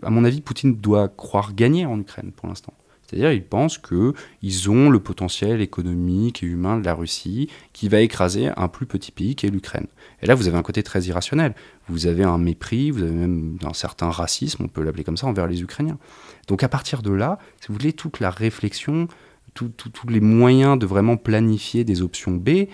à 0.03 0.11
mon 0.11 0.25
avis, 0.25 0.41
Poutine 0.41 0.77
doit 0.77 1.09
croire 1.09 1.55
gagner 1.55 1.87
en 1.87 1.99
Ukraine 1.99 2.33
pour 2.33 2.49
l'instant. 2.49 2.75
C'est-à-dire 3.11 3.31
qu'ils 3.31 3.45
pensent 3.45 3.79
qu'ils 3.79 4.71
ont 4.71 4.89
le 4.89 5.01
potentiel 5.01 5.61
économique 5.61 6.45
et 6.45 6.47
humain 6.47 6.79
de 6.79 6.85
la 6.85 6.95
Russie 6.95 7.49
qui 7.73 7.89
va 7.89 8.01
écraser 8.01 8.51
un 8.57 8.69
plus 8.69 8.87
petit 8.87 9.11
pays 9.11 9.35
qui 9.35 9.47
est 9.47 9.51
l'Ukraine. 9.51 9.89
Et 10.23 10.27
là, 10.27 10.37
vous 10.37 10.47
avez 10.47 10.57
un 10.57 10.63
côté 10.63 10.85
très 10.85 11.03
irrationnel. 11.03 11.57
Vous 11.89 12.07
avez 12.07 12.23
un 12.23 12.39
mépris, 12.39 12.93
vous 12.93 13.03
avez 13.03 13.11
même 13.11 13.59
un 13.65 13.73
certain 13.73 14.11
racisme, 14.11 14.63
on 14.63 14.69
peut 14.69 14.83
l'appeler 14.83 15.03
comme 15.03 15.17
ça, 15.17 15.27
envers 15.27 15.49
les 15.49 15.61
Ukrainiens. 15.61 15.99
Donc 16.47 16.63
à 16.63 16.69
partir 16.69 17.03
de 17.03 17.11
là, 17.11 17.41
si 17.61 17.69
vous 17.69 17.75
voulez, 17.75 17.93
toute 17.93 18.21
la 18.21 18.31
réflexion, 18.31 19.09
tous 19.55 20.09
les 20.09 20.21
moyens 20.21 20.79
de 20.79 20.87
vraiment 20.87 21.17
planifier 21.17 21.83
des 21.83 22.03
options 22.03 22.31
B, 22.31 22.69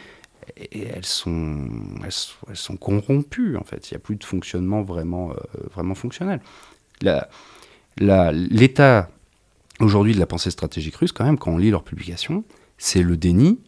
elles 0.56 1.04
sont, 1.04 1.68
elles, 2.04 2.56
sont 2.56 2.76
corrompues 2.76 3.56
en 3.56 3.64
fait. 3.64 3.90
Il 3.90 3.94
n'y 3.94 3.96
a 3.96 4.00
plus 4.00 4.16
de 4.16 4.24
fonctionnement 4.24 4.82
vraiment, 4.82 5.30
euh, 5.30 5.34
vraiment 5.74 5.94
fonctionnel. 5.94 6.40
L'état 7.98 9.10
aujourd'hui 9.80 10.14
de 10.14 10.18
la 10.18 10.26
pensée 10.26 10.50
stratégique 10.50 10.96
russe, 10.96 11.12
quand 11.12 11.24
même, 11.24 11.38
quand 11.38 11.52
on 11.52 11.58
lit 11.58 11.70
leurs 11.70 11.84
publications, 11.84 12.44
c'est 12.78 13.02
le 13.02 13.16
déni 13.16 13.60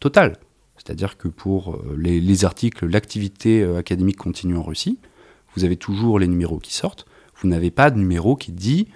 total. 0.00 0.38
C'est-à-dire 0.76 1.18
que 1.18 1.28
pour 1.28 1.74
euh, 1.74 1.96
les, 1.98 2.44
articles 2.44 2.86
L'activité 2.86 3.62
euh, 3.62 3.76
académique 3.76 4.16
continue 4.16 4.56
en 4.56 4.62
Russie, 4.62 4.98
vous 5.54 5.64
avez 5.64 5.76
toujours 5.76 6.18
les 6.18 6.28
numéros 6.28 6.58
qui 6.58 6.74
sortent. 6.74 7.06
Vous 7.40 7.48
n'avez 7.48 7.70
pas 7.70 7.90
de 7.90 7.98
numéro 7.98 8.36
qui 8.36 8.52
dit 8.52 8.88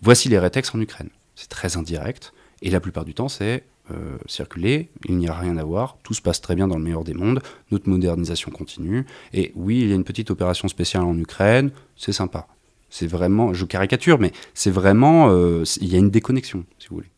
voici 0.00 0.28
les 0.28 0.38
rétextes 0.38 0.74
en 0.74 0.80
Ukraine. 0.80 1.10
C'est 1.34 1.48
très 1.48 1.76
indirect. 1.76 2.32
Et 2.62 2.70
la 2.70 2.80
plupart 2.80 3.04
du 3.04 3.14
temps, 3.14 3.28
c'est 3.28 3.64
euh, 3.90 4.18
circuler, 4.26 4.90
il 5.06 5.16
n'y 5.16 5.28
a 5.28 5.34
rien 5.34 5.56
à 5.56 5.64
voir, 5.64 5.98
tout 6.02 6.14
se 6.14 6.22
passe 6.22 6.40
très 6.40 6.54
bien 6.54 6.68
dans 6.68 6.76
le 6.76 6.82
meilleur 6.82 7.04
des 7.04 7.14
mondes, 7.14 7.40
notre 7.70 7.88
modernisation 7.88 8.50
continue. 8.50 9.06
Et 9.32 9.52
oui, 9.54 9.80
il 9.80 9.88
y 9.88 9.92
a 9.92 9.94
une 9.94 10.04
petite 10.04 10.30
opération 10.30 10.68
spéciale 10.68 11.04
en 11.04 11.16
Ukraine, 11.16 11.70
c'est 11.96 12.12
sympa. 12.12 12.46
C'est 12.90 13.06
vraiment, 13.06 13.52
je 13.52 13.64
caricature, 13.66 14.18
mais 14.18 14.32
c'est 14.54 14.70
vraiment, 14.70 15.30
il 15.30 15.88
y 15.88 15.94
a 15.94 15.98
une 15.98 16.10
déconnexion, 16.10 16.64
si 16.78 16.88
vous 16.88 16.96
voulez. 16.96 17.10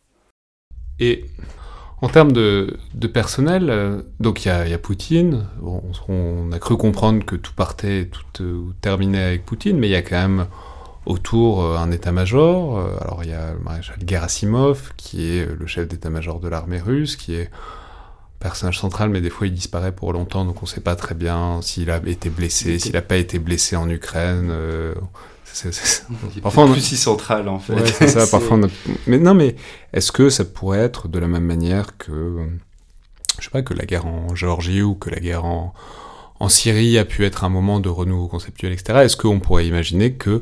Et 0.99 1.25
en 2.01 2.09
termes 2.09 2.31
de, 2.31 2.77
personnel, 3.13 3.69
euh, 3.69 4.01
donc 4.19 4.45
il 4.45 4.47
y, 4.47 4.73
a, 4.73 4.77
Poutine. 4.79 5.45
on, 6.07 6.51
a 6.51 6.57
cru 6.57 6.75
comprendre 6.75 7.23
que 7.23 7.35
tout 7.35 7.53
partait, 7.53 8.09
tout 8.09 8.43
euh, 8.43 8.71
terminait 8.81 9.23
avec 9.23 9.45
Poutine, 9.45 9.77
mais 9.77 9.87
il 9.87 9.91
y 9.91 9.95
a 9.95 10.01
quand 10.01 10.19
même 10.19 10.47
autour 11.05 11.63
euh, 11.63 11.77
un 11.77 11.91
état-major. 11.91 12.79
alors 13.01 13.23
il 13.23 13.29
y 13.29 13.33
a 13.33 13.53
le 13.53 13.59
maréchal 13.59 13.97
Gerasimov, 14.05 14.93
qui 14.97 15.37
est 15.37 15.45
le 15.45 15.65
chef 15.67 15.87
d'état-major 15.87 16.39
de 16.39 16.47
l'armée 16.47 16.79
russe, 16.79 17.15
qui 17.15 17.35
est 17.35 17.49
personnage 18.39 18.79
central, 18.79 19.09
mais 19.09 19.21
des 19.21 19.29
fois 19.29 19.47
il 19.47 19.53
disparaît 19.53 19.91
pour 19.91 20.13
longtemps, 20.13 20.45
donc 20.45 20.61
on 20.61 20.65
ne 20.65 20.69
sait 20.69 20.81
pas 20.81 20.95
très 20.95 21.15
bien 21.15 21.61
s'il 21.61 21.91
a 21.91 21.97
été 22.05 22.29
blessé, 22.29 22.79
s'il 22.79 22.93
n'a 22.93 23.01
pas 23.01 23.17
été 23.17 23.37
blessé 23.39 23.75
en 23.75 23.89
Ukraine. 23.89 24.51
C'est 25.53 26.05
parfois 26.41 26.71
plus 26.71 26.81
si 26.81 26.97
central 26.97 27.49
en 27.49 27.59
fait. 27.59 27.85
c'est 27.87 28.07
ça. 28.07 28.25
Parfois, 28.31 28.59
mais 29.07 29.17
non, 29.17 29.33
mais 29.33 29.55
est-ce 29.93 30.11
que 30.11 30.29
ça 30.29 30.45
pourrait 30.45 30.79
être 30.79 31.07
de 31.07 31.19
la 31.19 31.27
même 31.27 31.43
manière 31.43 31.97
que, 31.97 32.47
je 33.37 33.43
sais 33.43 33.49
pas, 33.49 33.61
que 33.61 33.73
la 33.73 33.85
guerre 33.85 34.05
en 34.05 34.33
Géorgie 34.35 34.81
ou 34.81 34.95
que 34.95 35.09
la 35.09 35.19
guerre 35.19 35.45
en, 35.45 35.73
en 36.39 36.49
Syrie 36.49 36.97
a 36.97 37.05
pu 37.05 37.25
être 37.25 37.43
un 37.43 37.49
moment 37.49 37.79
de 37.79 37.89
renouveau 37.89 38.27
conceptuel, 38.27 38.71
etc. 38.71 38.99
Est-ce 39.03 39.17
qu'on 39.17 39.39
pourrait 39.39 39.67
imaginer 39.67 40.13
que 40.13 40.41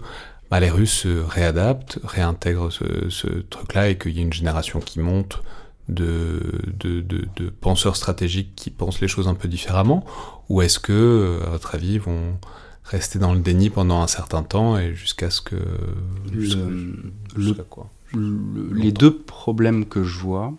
bah, 0.51 0.59
les 0.59 0.69
Russes 0.69 1.01
se 1.01 1.19
réadaptent, 1.19 1.99
réintègrent 2.03 2.71
ce, 2.71 3.09
ce 3.09 3.27
truc-là 3.27 3.89
et 3.89 3.97
qu'il 3.97 4.11
y 4.11 4.19
ait 4.19 4.23
une 4.23 4.33
génération 4.33 4.79
qui 4.79 4.99
monte 4.99 5.41
de, 5.87 6.41
de, 6.79 7.01
de, 7.01 7.27
de, 7.35 7.49
penseurs 7.49 7.95
stratégiques 7.95 8.53
qui 8.55 8.69
pensent 8.69 9.01
les 9.01 9.07
choses 9.07 9.27
un 9.27 9.33
peu 9.33 9.47
différemment 9.47 10.05
Ou 10.49 10.61
est-ce 10.61 10.79
que, 10.79 11.39
à 11.45 11.49
votre 11.49 11.75
avis, 11.75 11.97
vont 11.97 12.37
rester 12.83 13.19
dans 13.19 13.33
le 13.33 13.39
déni 13.39 13.69
pendant 13.69 14.01
un 14.01 14.07
certain 14.07 14.43
temps 14.43 14.77
et 14.77 14.93
jusqu'à 14.95 15.29
ce 15.29 15.41
que. 15.41 15.55
Le, 16.31 17.53
quoi, 17.69 17.89
les 18.13 18.91
deux 18.91 19.15
problèmes 19.15 19.85
que 19.85 20.03
je 20.03 20.19
vois, 20.19 20.53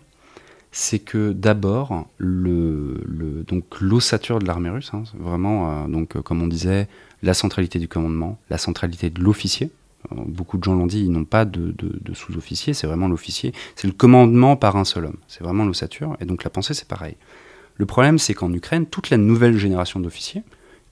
c'est 0.71 0.99
que 0.99 1.33
d'abord, 1.33 2.07
le, 2.17 3.43
donc 3.47 3.81
l'ossature 3.81 4.39
de 4.39 4.47
l'armée 4.47 4.69
russe, 4.69 4.91
hein, 4.93 5.03
vraiment, 5.19 5.69
euh, 5.83 5.87
donc, 5.87 6.15
euh, 6.15 6.21
comme 6.21 6.41
on 6.41 6.47
disait, 6.47 6.87
la 7.23 7.33
centralité 7.33 7.77
du 7.77 7.87
commandement, 7.87 8.39
la 8.49 8.57
centralité 8.57 9.09
de 9.09 9.21
l'officier. 9.21 9.69
Euh, 10.11 10.15
beaucoup 10.25 10.57
de 10.57 10.63
gens 10.63 10.75
l'ont 10.75 10.87
dit, 10.87 11.01
ils 11.01 11.11
n'ont 11.11 11.25
pas 11.25 11.45
de, 11.45 11.73
sous-officier, 12.13 12.73
c'est 12.73 12.87
vraiment 12.87 13.07
l'officier. 13.07 13.53
C'est 13.75 13.87
le 13.87 13.93
commandement 13.93 14.55
par 14.55 14.75
un 14.75 14.85
seul 14.85 15.05
homme. 15.05 15.17
C'est 15.27 15.43
vraiment 15.43 15.65
l'ossature. 15.65 16.17
Et 16.19 16.25
donc 16.25 16.43
la 16.43 16.49
pensée, 16.49 16.73
c'est 16.73 16.87
pareil. 16.87 17.15
Le 17.75 17.85
problème, 17.85 18.19
c'est 18.19 18.33
qu'en 18.33 18.51
Ukraine, 18.53 18.85
toute 18.85 19.09
la 19.09 19.17
nouvelle 19.17 19.57
génération 19.57 19.99
d'officiers, 19.99 20.43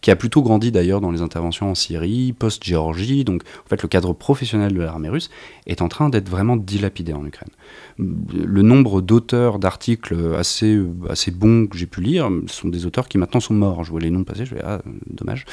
qui 0.02 0.12
a 0.12 0.16
plutôt 0.16 0.42
grandi 0.42 0.72
d'ailleurs 0.72 1.02
dans 1.02 1.12
les 1.12 1.22
interventions 1.22 1.72
en 1.72 1.76
Syrie, 1.76 2.34
post-Géorgie. 2.34 3.26
Donc 3.26 3.44
en 3.66 3.70
fait, 3.70 3.82
le 3.82 3.88
cadre 3.88 4.14
professionnel 4.14 4.74
de 4.74 4.82
l'armée 4.82 5.10
russe 5.10 5.30
est 5.68 5.82
en 5.82 5.90
train 5.90 6.10
d'être 6.10 6.30
vraiment 6.30 6.56
dilapidé 6.56 7.14
en 7.14 7.26
Ukraine. 7.26 7.50
Le 7.98 8.62
nombre 8.62 9.02
d'auteurs 9.02 9.60
d'articles 9.60 10.36
assez, 10.38 10.82
assez 11.10 11.32
bons 11.32 11.68
que 11.68 11.78
j'ai 11.78 11.86
pu 11.86 12.02
lire 12.02 12.30
sont 12.48 12.70
des 12.70 12.86
auteurs 12.86 13.08
qui 13.08 13.18
maintenant 13.18 13.42
sont 13.42 13.54
morts. 13.54 13.84
Je 13.84 13.92
vois 13.92 14.00
les 14.00 14.10
noms 14.10 14.24
passer, 14.24 14.46
je 14.46 14.56
vais 14.56 14.62
ah, 14.64 14.82
dommage. 15.10 15.46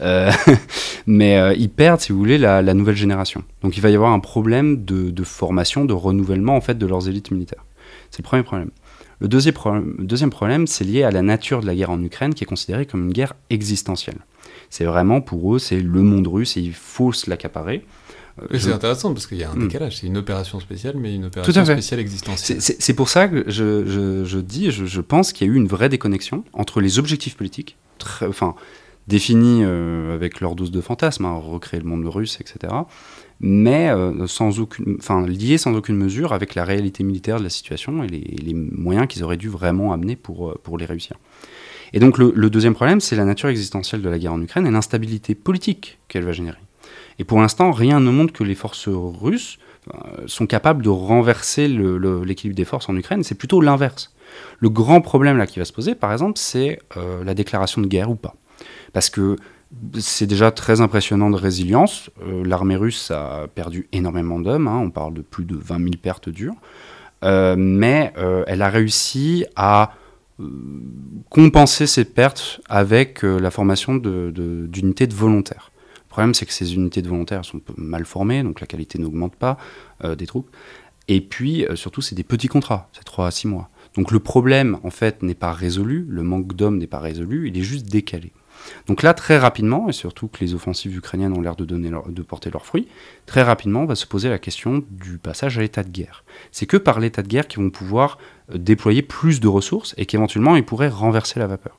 Euh, 0.00 0.32
mais 1.06 1.38
euh, 1.38 1.54
ils 1.54 1.70
perdent, 1.70 2.00
si 2.00 2.12
vous 2.12 2.18
voulez, 2.18 2.38
la, 2.38 2.62
nouvelle 2.74 2.96
génération. 2.96 3.44
Donc 3.62 3.76
il 3.76 3.80
va 3.80 3.90
y 3.90 3.94
avoir 3.94 4.12
un 4.12 4.20
problème 4.20 4.84
de, 4.84 5.10
de 5.10 5.24
formation, 5.24 5.84
de 5.84 5.92
renouvellement 5.92 6.56
en 6.56 6.60
fait 6.60 6.76
de 6.76 6.86
leurs 6.86 7.08
élites 7.08 7.30
militaires. 7.30 7.64
C'est 8.10 8.22
le 8.22 8.24
premier 8.24 8.42
problème. 8.42 8.70
Le 9.20 9.28
deuxième 9.28 9.54
problème, 9.54 9.94
deuxième 9.98 10.30
problème, 10.30 10.66
c'est 10.66 10.84
lié 10.84 11.02
à 11.02 11.10
la 11.10 11.22
nature 11.22 11.60
de 11.60 11.66
la 11.66 11.74
guerre 11.74 11.90
en 11.90 12.02
Ukraine, 12.02 12.34
qui 12.34 12.44
est 12.44 12.46
considérée 12.46 12.86
comme 12.86 13.04
une 13.04 13.12
guerre 13.12 13.34
existentielle. 13.50 14.18
C'est 14.70 14.84
vraiment 14.84 15.20
pour 15.20 15.54
eux, 15.54 15.58
c'est 15.58 15.80
le 15.80 16.02
monde 16.02 16.26
russe 16.26 16.56
et 16.56 16.60
il 16.60 16.74
faut 16.74 17.12
se 17.12 17.30
l'accaparer. 17.30 17.84
Euh, 18.42 18.58
c'est 18.58 18.72
intéressant 18.72 19.12
parce 19.12 19.26
qu'il 19.26 19.38
y 19.38 19.44
a 19.44 19.50
un 19.50 19.54
hmm. 19.54 19.68
décalage. 19.68 19.98
C'est 19.98 20.06
une 20.06 20.16
opération 20.16 20.58
spéciale, 20.58 20.96
mais 20.96 21.14
une 21.14 21.26
opération 21.26 21.64
spéciale 21.64 22.00
existentielle. 22.00 22.60
C'est 22.60 22.94
pour 22.94 23.08
ça 23.08 23.28
que 23.28 23.44
je, 23.48 24.24
je, 24.24 24.38
dis, 24.38 24.70
je, 24.70 24.84
je 24.84 25.00
pense 25.00 25.32
qu'il 25.32 25.46
y 25.46 25.50
a 25.50 25.52
eu 25.52 25.56
une 25.56 25.68
vraie 25.68 25.88
déconnexion 25.88 26.44
entre 26.52 26.80
les 26.80 26.98
objectifs 26.98 27.36
politiques, 27.36 27.76
très, 27.98 28.26
enfin, 28.26 28.54
définis 29.06 29.60
euh, 29.62 30.14
avec 30.14 30.40
leur 30.40 30.54
dose 30.54 30.70
de 30.70 30.80
fantasme, 30.80 31.24
hein, 31.24 31.34
recréer 31.34 31.80
le 31.80 31.86
monde 31.86 32.06
russe, 32.06 32.38
etc., 32.40 32.72
mais 33.40 33.90
euh, 33.90 34.26
sans 34.26 34.60
aucune, 34.60 34.96
enfin, 34.98 35.26
sans 35.58 35.74
aucune 35.74 35.96
mesure 35.96 36.32
avec 36.32 36.54
la 36.54 36.64
réalité 36.64 37.04
militaire 37.04 37.38
de 37.38 37.44
la 37.44 37.50
situation 37.50 38.02
et 38.04 38.08
les, 38.08 38.54
moyens 38.54 39.06
qu'ils 39.06 39.24
auraient 39.24 39.36
dû 39.36 39.48
vraiment 39.48 39.92
amener 39.92 40.16
pour, 40.16 40.50
euh, 40.50 40.60
pour 40.62 40.78
les 40.78 40.86
réussir. 40.86 41.16
Et 41.92 42.00
donc 42.00 42.18
le, 42.18 42.32
deuxième 42.50 42.74
problème, 42.74 43.00
c'est 43.00 43.16
la 43.16 43.24
nature 43.24 43.48
existentielle 43.48 44.02
de 44.02 44.08
la 44.08 44.18
guerre 44.18 44.32
en 44.32 44.42
Ukraine 44.42 44.66
et 44.66 44.70
l'instabilité 44.70 45.34
politique 45.34 45.98
qu'elle 46.08 46.24
va 46.24 46.32
générer. 46.32 46.58
Et 47.18 47.24
pour 47.24 47.40
l'instant, 47.40 47.70
rien 47.70 48.00
ne 48.00 48.10
montre 48.10 48.32
que 48.32 48.42
les 48.42 48.56
forces 48.56 48.88
russes 48.88 49.58
sont 50.26 50.46
capables 50.46 50.82
de 50.82 50.88
renverser 50.88 51.68
l'équilibre 51.68 52.56
des 52.56 52.64
forces 52.64 52.88
en 52.88 52.96
Ukraine. 52.96 53.22
C'est 53.22 53.36
plutôt 53.36 53.60
l'inverse. 53.60 54.12
Le 54.58 54.70
grand 54.70 55.00
problème 55.02 55.36
là 55.36 55.46
qui 55.46 55.60
va 55.60 55.64
se 55.64 55.72
poser, 55.72 55.94
par 55.94 56.12
exemple, 56.12 56.36
c'est 56.36 56.80
la 56.96 57.34
déclaration 57.34 57.80
de 57.80 57.86
guerre 57.86 58.10
ou 58.10 58.16
pas. 58.16 58.34
Parce 58.92 59.08
que 59.08 59.36
c'est 59.98 60.26
déjà 60.26 60.50
très 60.50 60.80
impressionnant 60.80 61.30
de 61.30 61.36
résilience. 61.36 62.10
Euh, 62.22 62.44
l'armée 62.44 62.76
russe 62.76 63.10
a 63.10 63.46
perdu 63.54 63.88
énormément 63.92 64.40
d'hommes, 64.40 64.68
hein. 64.68 64.78
on 64.78 64.90
parle 64.90 65.14
de 65.14 65.22
plus 65.22 65.44
de 65.44 65.56
20 65.56 65.78
000 65.78 65.90
pertes 66.00 66.28
dures, 66.28 66.54
euh, 67.24 67.54
mais 67.58 68.12
euh, 68.18 68.44
elle 68.46 68.62
a 68.62 68.68
réussi 68.68 69.44
à 69.56 69.92
compenser 71.30 71.86
ces 71.86 72.04
pertes 72.04 72.60
avec 72.68 73.22
la 73.22 73.52
formation 73.52 73.94
d'unités 73.94 75.06
de, 75.06 75.12
de, 75.12 75.16
volontaires. 75.16 75.70
Le 75.96 76.08
problème, 76.08 76.34
c'est 76.34 76.44
que 76.44 76.52
ces 76.52 76.74
unités 76.74 77.02
de 77.02 77.08
volontaires 77.08 77.44
sont 77.44 77.60
mal 77.76 78.04
formées, 78.04 78.42
donc 78.42 78.60
la 78.60 78.66
qualité 78.66 78.98
n'augmente 78.98 79.36
pas 79.36 79.58
des 80.02 80.26
troupes. 80.26 80.50
Et 81.06 81.20
puis, 81.20 81.66
surtout, 81.76 82.02
c'est 82.02 82.16
des 82.16 82.24
petits 82.24 82.48
contrats, 82.48 82.88
c'est 82.92 83.04
3 83.04 83.28
à 83.28 83.30
6 83.30 83.46
mois. 83.46 83.70
Donc 83.94 84.10
le 84.10 84.18
problème, 84.18 84.78
en 84.82 84.90
fait, 84.90 85.22
n'est 85.22 85.36
pas 85.36 85.52
résolu, 85.52 86.04
le 86.08 86.24
manque 86.24 86.56
d'hommes 86.56 86.78
n'est 86.78 86.88
pas 86.88 86.98
résolu, 86.98 87.46
il 87.46 87.56
est 87.56 87.62
juste 87.62 87.86
décalé. 87.86 88.32
Donc 88.86 89.02
là, 89.02 89.14
très 89.14 89.38
rapidement, 89.38 89.88
et 89.88 89.92
surtout 89.92 90.28
que 90.28 90.40
les 90.40 90.54
offensives 90.54 90.96
ukrainiennes 90.96 91.32
ont 91.32 91.40
l'air 91.40 91.56
de, 91.56 92.22
porter 92.22 92.50
leurs 92.50 92.66
fruits, 92.66 92.88
très 93.26 93.42
rapidement 93.42 93.80
on 93.80 93.86
va 93.86 93.94
se 93.94 94.06
poser 94.06 94.28
la 94.28 94.38
question 94.38 94.82
du 94.90 95.18
passage 95.18 95.58
à 95.58 95.62
l'état 95.62 95.82
de 95.82 95.90
guerre. 95.90 96.24
C'est 96.52 96.66
que 96.66 96.76
par 96.76 97.00
l'état 97.00 97.22
de 97.22 97.28
guerre 97.28 97.46
qu'ils 97.46 97.62
vont 97.62 97.70
pouvoir 97.70 98.18
euh, 98.52 98.58
déployer 98.58 99.02
plus 99.02 99.40
de 99.40 99.48
ressources 99.48 99.94
et 99.96 100.06
qu'éventuellement 100.06 100.56
ils 100.56 100.64
pourraient 100.64 100.88
renverser 100.88 101.40
la 101.40 101.46
vapeur. 101.46 101.78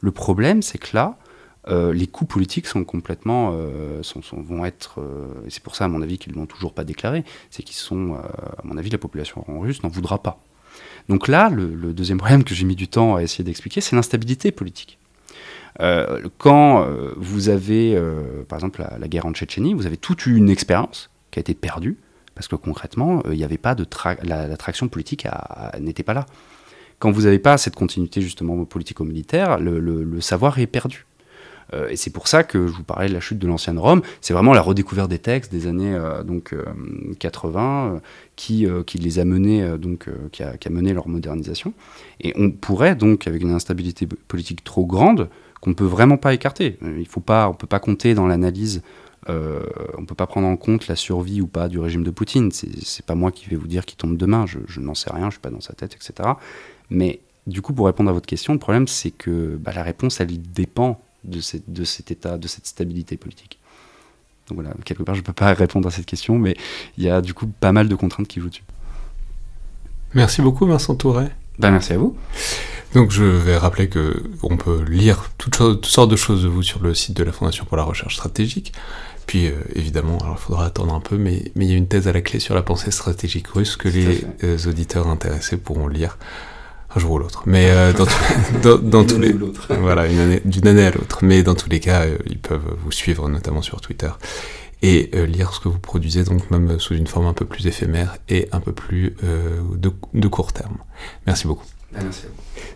Le 0.00 0.10
problème, 0.10 0.62
c'est 0.62 0.78
que 0.78 0.94
là, 0.94 1.16
euh, 1.66 1.94
les 1.94 2.06
coûts 2.06 2.26
politiques 2.26 2.66
sont 2.66 2.84
complètement, 2.84 3.52
euh, 3.54 4.02
vont 4.32 4.64
être, 4.64 5.00
et 5.46 5.50
c'est 5.50 5.62
pour 5.62 5.76
ça 5.76 5.86
à 5.86 5.88
mon 5.88 6.02
avis 6.02 6.18
qu'ils 6.18 6.34
l'ont 6.34 6.46
toujours 6.46 6.74
pas 6.74 6.84
déclaré, 6.84 7.24
c'est 7.50 7.62
qu'ils 7.62 7.76
sont, 7.76 8.14
à 8.14 8.62
mon 8.64 8.76
avis, 8.76 8.90
la 8.90 8.98
population 8.98 9.44
russe 9.60 9.82
n'en 9.82 9.88
voudra 9.88 10.22
pas. 10.22 10.40
Donc 11.08 11.26
là, 11.28 11.48
le 11.48 11.92
deuxième 11.94 12.18
problème 12.18 12.44
que 12.44 12.54
j'ai 12.54 12.66
mis 12.66 12.76
du 12.76 12.88
temps 12.88 13.16
à 13.16 13.22
essayer 13.22 13.44
d'expliquer, 13.44 13.80
c'est 13.80 13.96
l'instabilité 13.96 14.52
politique. 14.52 14.98
Euh, 15.80 16.28
quand 16.38 16.82
euh, 16.82 17.12
vous 17.16 17.48
avez, 17.48 17.96
euh, 17.96 18.44
par 18.48 18.58
exemple, 18.58 18.84
la, 18.98 19.08
guerre 19.08 19.26
en 19.26 19.32
Tchétchénie, 19.32 19.74
vous 19.74 19.86
avez 19.86 19.96
toute 19.96 20.26
une 20.26 20.48
expérience 20.48 21.10
qui 21.30 21.38
a 21.38 21.40
été 21.40 21.54
perdue, 21.54 21.98
parce 22.34 22.48
que 22.48 22.56
concrètement, 22.56 23.22
il 23.30 23.36
n'y 23.36 23.44
avait 23.44 23.58
pas 23.58 23.74
de 23.74 23.86
la, 24.22 24.56
traction 24.56 24.88
politique 24.88 25.26
n'était 25.80 26.02
pas 26.02 26.14
là. 26.14 26.26
Quand 26.98 27.10
vous 27.10 27.22
n'avez 27.22 27.38
pas 27.38 27.58
cette 27.58 27.74
continuité 27.74 28.22
justement 28.22 28.64
politico-militaire, 28.64 29.58
le, 29.58 30.20
savoir 30.20 30.58
est 30.58 30.66
perdu. 30.66 31.06
et 31.88 31.96
c'est 31.96 32.10
pour 32.10 32.26
ça 32.26 32.42
que 32.42 32.66
je 32.66 32.72
vous 32.72 32.82
parlais 32.82 33.08
de 33.08 33.14
la 33.14 33.20
chute 33.20 33.38
de 33.38 33.46
l'ancienne 33.46 33.78
Rome. 33.78 34.02
C'est 34.20 34.32
vraiment 34.32 34.52
la 34.52 34.62
redécouverte 34.62 35.10
des 35.10 35.18
textes 35.18 35.52
des 35.52 35.68
années 35.68 35.96
donc 36.24 36.56
80 37.20 38.00
qui, 38.34 38.66
qui 38.86 38.98
les 38.98 39.18
a 39.20 39.24
menés 39.24 39.78
donc 39.78 40.08
qui 40.32 40.42
a, 40.42 40.56
qui, 40.56 40.66
a, 40.66 40.70
mené 40.72 40.92
leur 40.92 41.06
modernisation. 41.06 41.72
Et 42.20 42.32
on 42.36 42.50
pourrait 42.50 42.96
donc 42.96 43.28
avec 43.28 43.42
une 43.42 43.52
instabilité 43.52 44.06
politique 44.06 44.64
trop 44.64 44.86
grande 44.86 45.28
qu'on 45.64 45.70
ne 45.70 45.74
peut 45.74 45.84
vraiment 45.84 46.18
pas 46.18 46.34
écarter. 46.34 46.78
Euh, 46.82 46.96
il 46.98 47.06
faut 47.06 47.20
pas, 47.20 47.48
on 47.48 47.54
peut 47.54 47.66
pas 47.66 47.80
compter 47.80 48.14
dans 48.14 48.26
l'analyse, 48.26 48.82
euh, 49.30 49.64
on 49.96 50.02
ne 50.02 50.06
peut 50.06 50.14
pas 50.14 50.26
prendre 50.26 50.46
en 50.46 50.56
compte 50.56 50.86
la 50.86 50.96
survie 50.96 51.40
ou 51.40 51.46
pas 51.46 51.68
du 51.68 51.78
régime 51.78 52.04
de 52.04 52.10
Poutine. 52.10 52.50
C'est 52.52 53.06
pas 53.06 53.14
moi 53.14 53.32
qui 53.32 53.48
vais 53.48 53.56
vous 53.56 53.66
dire 53.66 53.86
qu'il 53.86 53.96
tombe 53.96 54.18
demain, 54.18 54.44
je, 54.46 54.80
n'en 54.80 54.94
sais 54.94 55.10
rien, 55.10 55.26
je 55.26 55.32
suis 55.32 55.40
pas 55.40 55.50
dans 55.50 55.62
sa 55.62 55.72
tête, 55.72 55.94
etc. 55.94 56.28
Mais 56.90 57.20
du 57.46 57.62
coup, 57.62 57.72
pour 57.72 57.86
répondre 57.86 58.10
à 58.10 58.12
votre 58.12 58.26
question, 58.26 58.52
le 58.52 58.58
problème 58.58 58.86
c'est 58.86 59.10
que 59.10 59.58
bah, 59.58 59.72
la 59.74 59.82
réponse, 59.82 60.20
elle 60.20 60.40
dépend 60.52 61.00
de, 61.24 61.40
de 61.66 61.84
cet 61.84 62.10
état, 62.10 62.36
de 62.36 62.46
cette 62.46 62.66
stabilité 62.66 63.16
politique. 63.16 63.58
Donc 64.48 64.56
voilà, 64.56 64.74
quelque 64.84 65.02
part, 65.02 65.14
je 65.14 65.20
ne 65.22 65.24
peux 65.24 65.32
pas 65.32 65.54
répondre 65.54 65.88
à 65.88 65.90
cette 65.90 66.04
question, 66.04 66.38
mais 66.38 66.54
il 66.98 67.04
y 67.04 67.08
a 67.08 67.22
du 67.22 67.32
coup 67.32 67.46
pas 67.46 67.72
mal 67.72 67.88
de 67.88 67.94
contraintes 67.94 68.28
qui 68.28 68.40
jouent 68.40 68.50
dessus. 68.50 68.64
Merci 70.12 70.42
beaucoup, 70.42 70.66
Vincent 70.66 70.94
Touret. 70.94 71.32
Ben, 71.58 71.70
merci 71.70 71.92
à 71.92 71.98
vous. 71.98 72.16
Donc 72.94 73.10
je 73.10 73.24
vais 73.24 73.56
rappeler 73.56 73.88
que 73.88 74.22
on 74.42 74.56
peut 74.56 74.84
lire 74.88 75.30
toutes, 75.36 75.84
sortes 75.84 76.10
de 76.10 76.16
choses 76.16 76.44
de 76.44 76.48
vous 76.48 76.62
sur 76.62 76.80
le 76.80 76.94
site 76.94 77.16
de 77.16 77.24
la 77.24 77.32
Fondation 77.32 77.64
pour 77.64 77.76
la 77.76 77.82
recherche 77.82 78.14
stratégique. 78.14 78.72
Puis 79.26 79.46
euh, 79.46 79.52
évidemment, 79.74 80.18
alors 80.18 80.36
il 80.38 80.42
faudra 80.42 80.66
attendre 80.66 80.94
un 80.94 81.00
peu, 81.00 81.16
mais, 81.16 81.50
mais 81.56 81.64
il 81.64 81.70
y 81.70 81.74
a 81.74 81.76
une 81.76 81.88
thèse 81.88 82.06
à 82.06 82.12
la 82.12 82.20
clé 82.20 82.38
sur 82.38 82.54
la 82.54 82.62
pensée 82.62 82.90
stratégique 82.90 83.48
russe 83.48 83.76
que 83.76 83.88
les 83.88 84.24
euh, 84.44 84.58
auditeurs 84.68 85.08
intéressés 85.08 85.56
pourront 85.56 85.88
lire 85.88 86.18
un 86.94 87.00
jour 87.00 87.12
ou 87.12 87.18
l'autre. 87.18 87.42
Mais 87.46 87.70
euh, 87.70 87.92
dans, 88.62 88.78
dans, 88.78 89.04
tous 89.04 89.18
les 89.18 89.32
voilà 89.80 90.06
une 90.06 90.18
année 90.20 90.42
d'une 90.44 90.68
année 90.68 90.86
à 90.86 90.90
l'autre. 90.92 91.20
Mais 91.22 91.42
dans 91.42 91.54
tous 91.56 91.70
les 91.70 91.80
cas, 91.80 92.04
ils 92.26 92.38
peuvent 92.38 92.76
vous 92.84 92.92
suivre 92.92 93.28
notamment 93.28 93.62
sur 93.62 93.80
Twitter 93.80 94.10
et 94.82 95.10
lire 95.26 95.52
ce 95.54 95.60
que 95.60 95.68
vous 95.68 95.78
produisez, 95.78 96.24
donc 96.24 96.50
même 96.50 96.78
sous 96.78 96.94
une 96.94 97.06
forme 97.06 97.26
un 97.26 97.32
peu 97.32 97.44
plus 97.44 97.66
éphémère 97.66 98.18
et 98.28 98.48
un 98.52 98.60
peu 98.60 98.72
plus 98.72 99.16
de, 99.22 99.92
de 100.12 100.28
court 100.28 100.52
terme. 100.52 100.78
Merci 101.26 101.46
beaucoup. 101.46 101.64
Vous. 101.64 102.10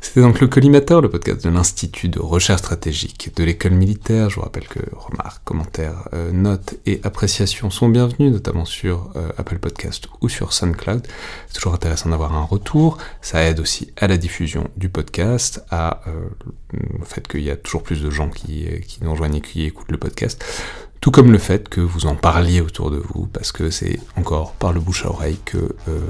C'était 0.00 0.20
donc 0.20 0.40
le 0.40 0.46
Collimateur, 0.46 1.00
le 1.00 1.10
podcast 1.10 1.44
de 1.44 1.50
l'Institut 1.50 2.08
de 2.08 2.20
recherche 2.20 2.60
stratégique 2.60 3.32
de 3.34 3.42
l'école 3.42 3.72
militaire. 3.72 4.30
Je 4.30 4.36
vous 4.36 4.42
rappelle 4.42 4.68
que 4.68 4.78
remarques, 4.92 5.42
commentaires, 5.44 6.08
euh, 6.12 6.30
notes 6.30 6.74
et 6.86 7.00
appréciations 7.02 7.70
sont 7.70 7.88
bienvenus, 7.88 8.30
notamment 8.30 8.64
sur 8.64 9.10
euh, 9.16 9.30
Apple 9.36 9.58
Podcast 9.58 10.06
ou 10.20 10.28
sur 10.28 10.52
SoundCloud. 10.52 11.06
C'est 11.48 11.54
toujours 11.54 11.74
intéressant 11.74 12.10
d'avoir 12.10 12.34
un 12.36 12.44
retour. 12.44 12.98
Ça 13.20 13.42
aide 13.42 13.58
aussi 13.60 13.92
à 13.96 14.06
la 14.06 14.18
diffusion 14.18 14.68
du 14.76 14.88
podcast, 14.88 15.64
à 15.70 16.02
euh, 16.06 16.28
le 16.72 17.04
fait 17.04 17.26
qu'il 17.26 17.42
y 17.42 17.50
a 17.50 17.56
toujours 17.56 17.82
plus 17.82 18.02
de 18.02 18.10
gens 18.10 18.28
qui, 18.28 18.66
qui 18.86 19.02
nous 19.02 19.10
rejoignent 19.10 19.36
et 19.36 19.40
qui 19.40 19.64
écoutent 19.64 19.90
le 19.90 19.98
podcast. 19.98 20.44
Tout 21.00 21.12
comme 21.12 21.30
le 21.30 21.38
fait 21.38 21.68
que 21.68 21.80
vous 21.80 22.06
en 22.06 22.16
parliez 22.16 22.60
autour 22.60 22.90
de 22.90 22.96
vous, 22.96 23.26
parce 23.26 23.52
que 23.52 23.70
c'est 23.70 24.00
encore 24.16 24.52
par 24.54 24.72
le 24.72 24.80
bouche 24.80 25.04
à 25.06 25.10
oreille 25.10 25.38
que 25.44 25.58
euh, 25.88 26.00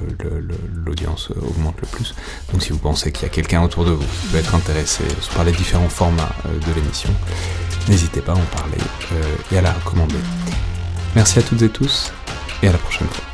l'audience 0.85 1.31
augmente 1.43 1.77
le 1.82 1.86
plus. 1.86 2.15
Donc 2.52 2.62
si 2.62 2.70
vous 2.70 2.78
pensez 2.78 3.12
qu'il 3.12 3.24
y 3.24 3.27
a 3.27 3.28
quelqu'un 3.28 3.62
autour 3.62 3.85
de 3.85 3.90
vous 3.90 4.06
qui 4.23 4.28
peut 4.28 4.39
être 4.39 4.55
intéressé 4.55 5.05
par 5.35 5.44
les 5.44 5.52
différents 5.52 5.90
formats 5.90 6.32
euh, 6.47 6.59
de 6.59 6.74
l'émission, 6.74 7.10
n'hésitez 7.89 8.23
pas 8.23 8.32
à 8.32 8.36
en 8.36 8.56
parler 8.56 8.78
euh, 9.12 9.52
et 9.52 9.59
à 9.59 9.62
la 9.62 9.73
recommander. 9.73 10.16
Merci 11.15 11.39
à 11.39 11.43
toutes 11.43 11.62
et 11.62 11.69
tous, 11.69 12.12
et 12.62 12.69
à 12.69 12.73
la 12.73 12.78
prochaine 12.78 13.09
fois. 13.09 13.28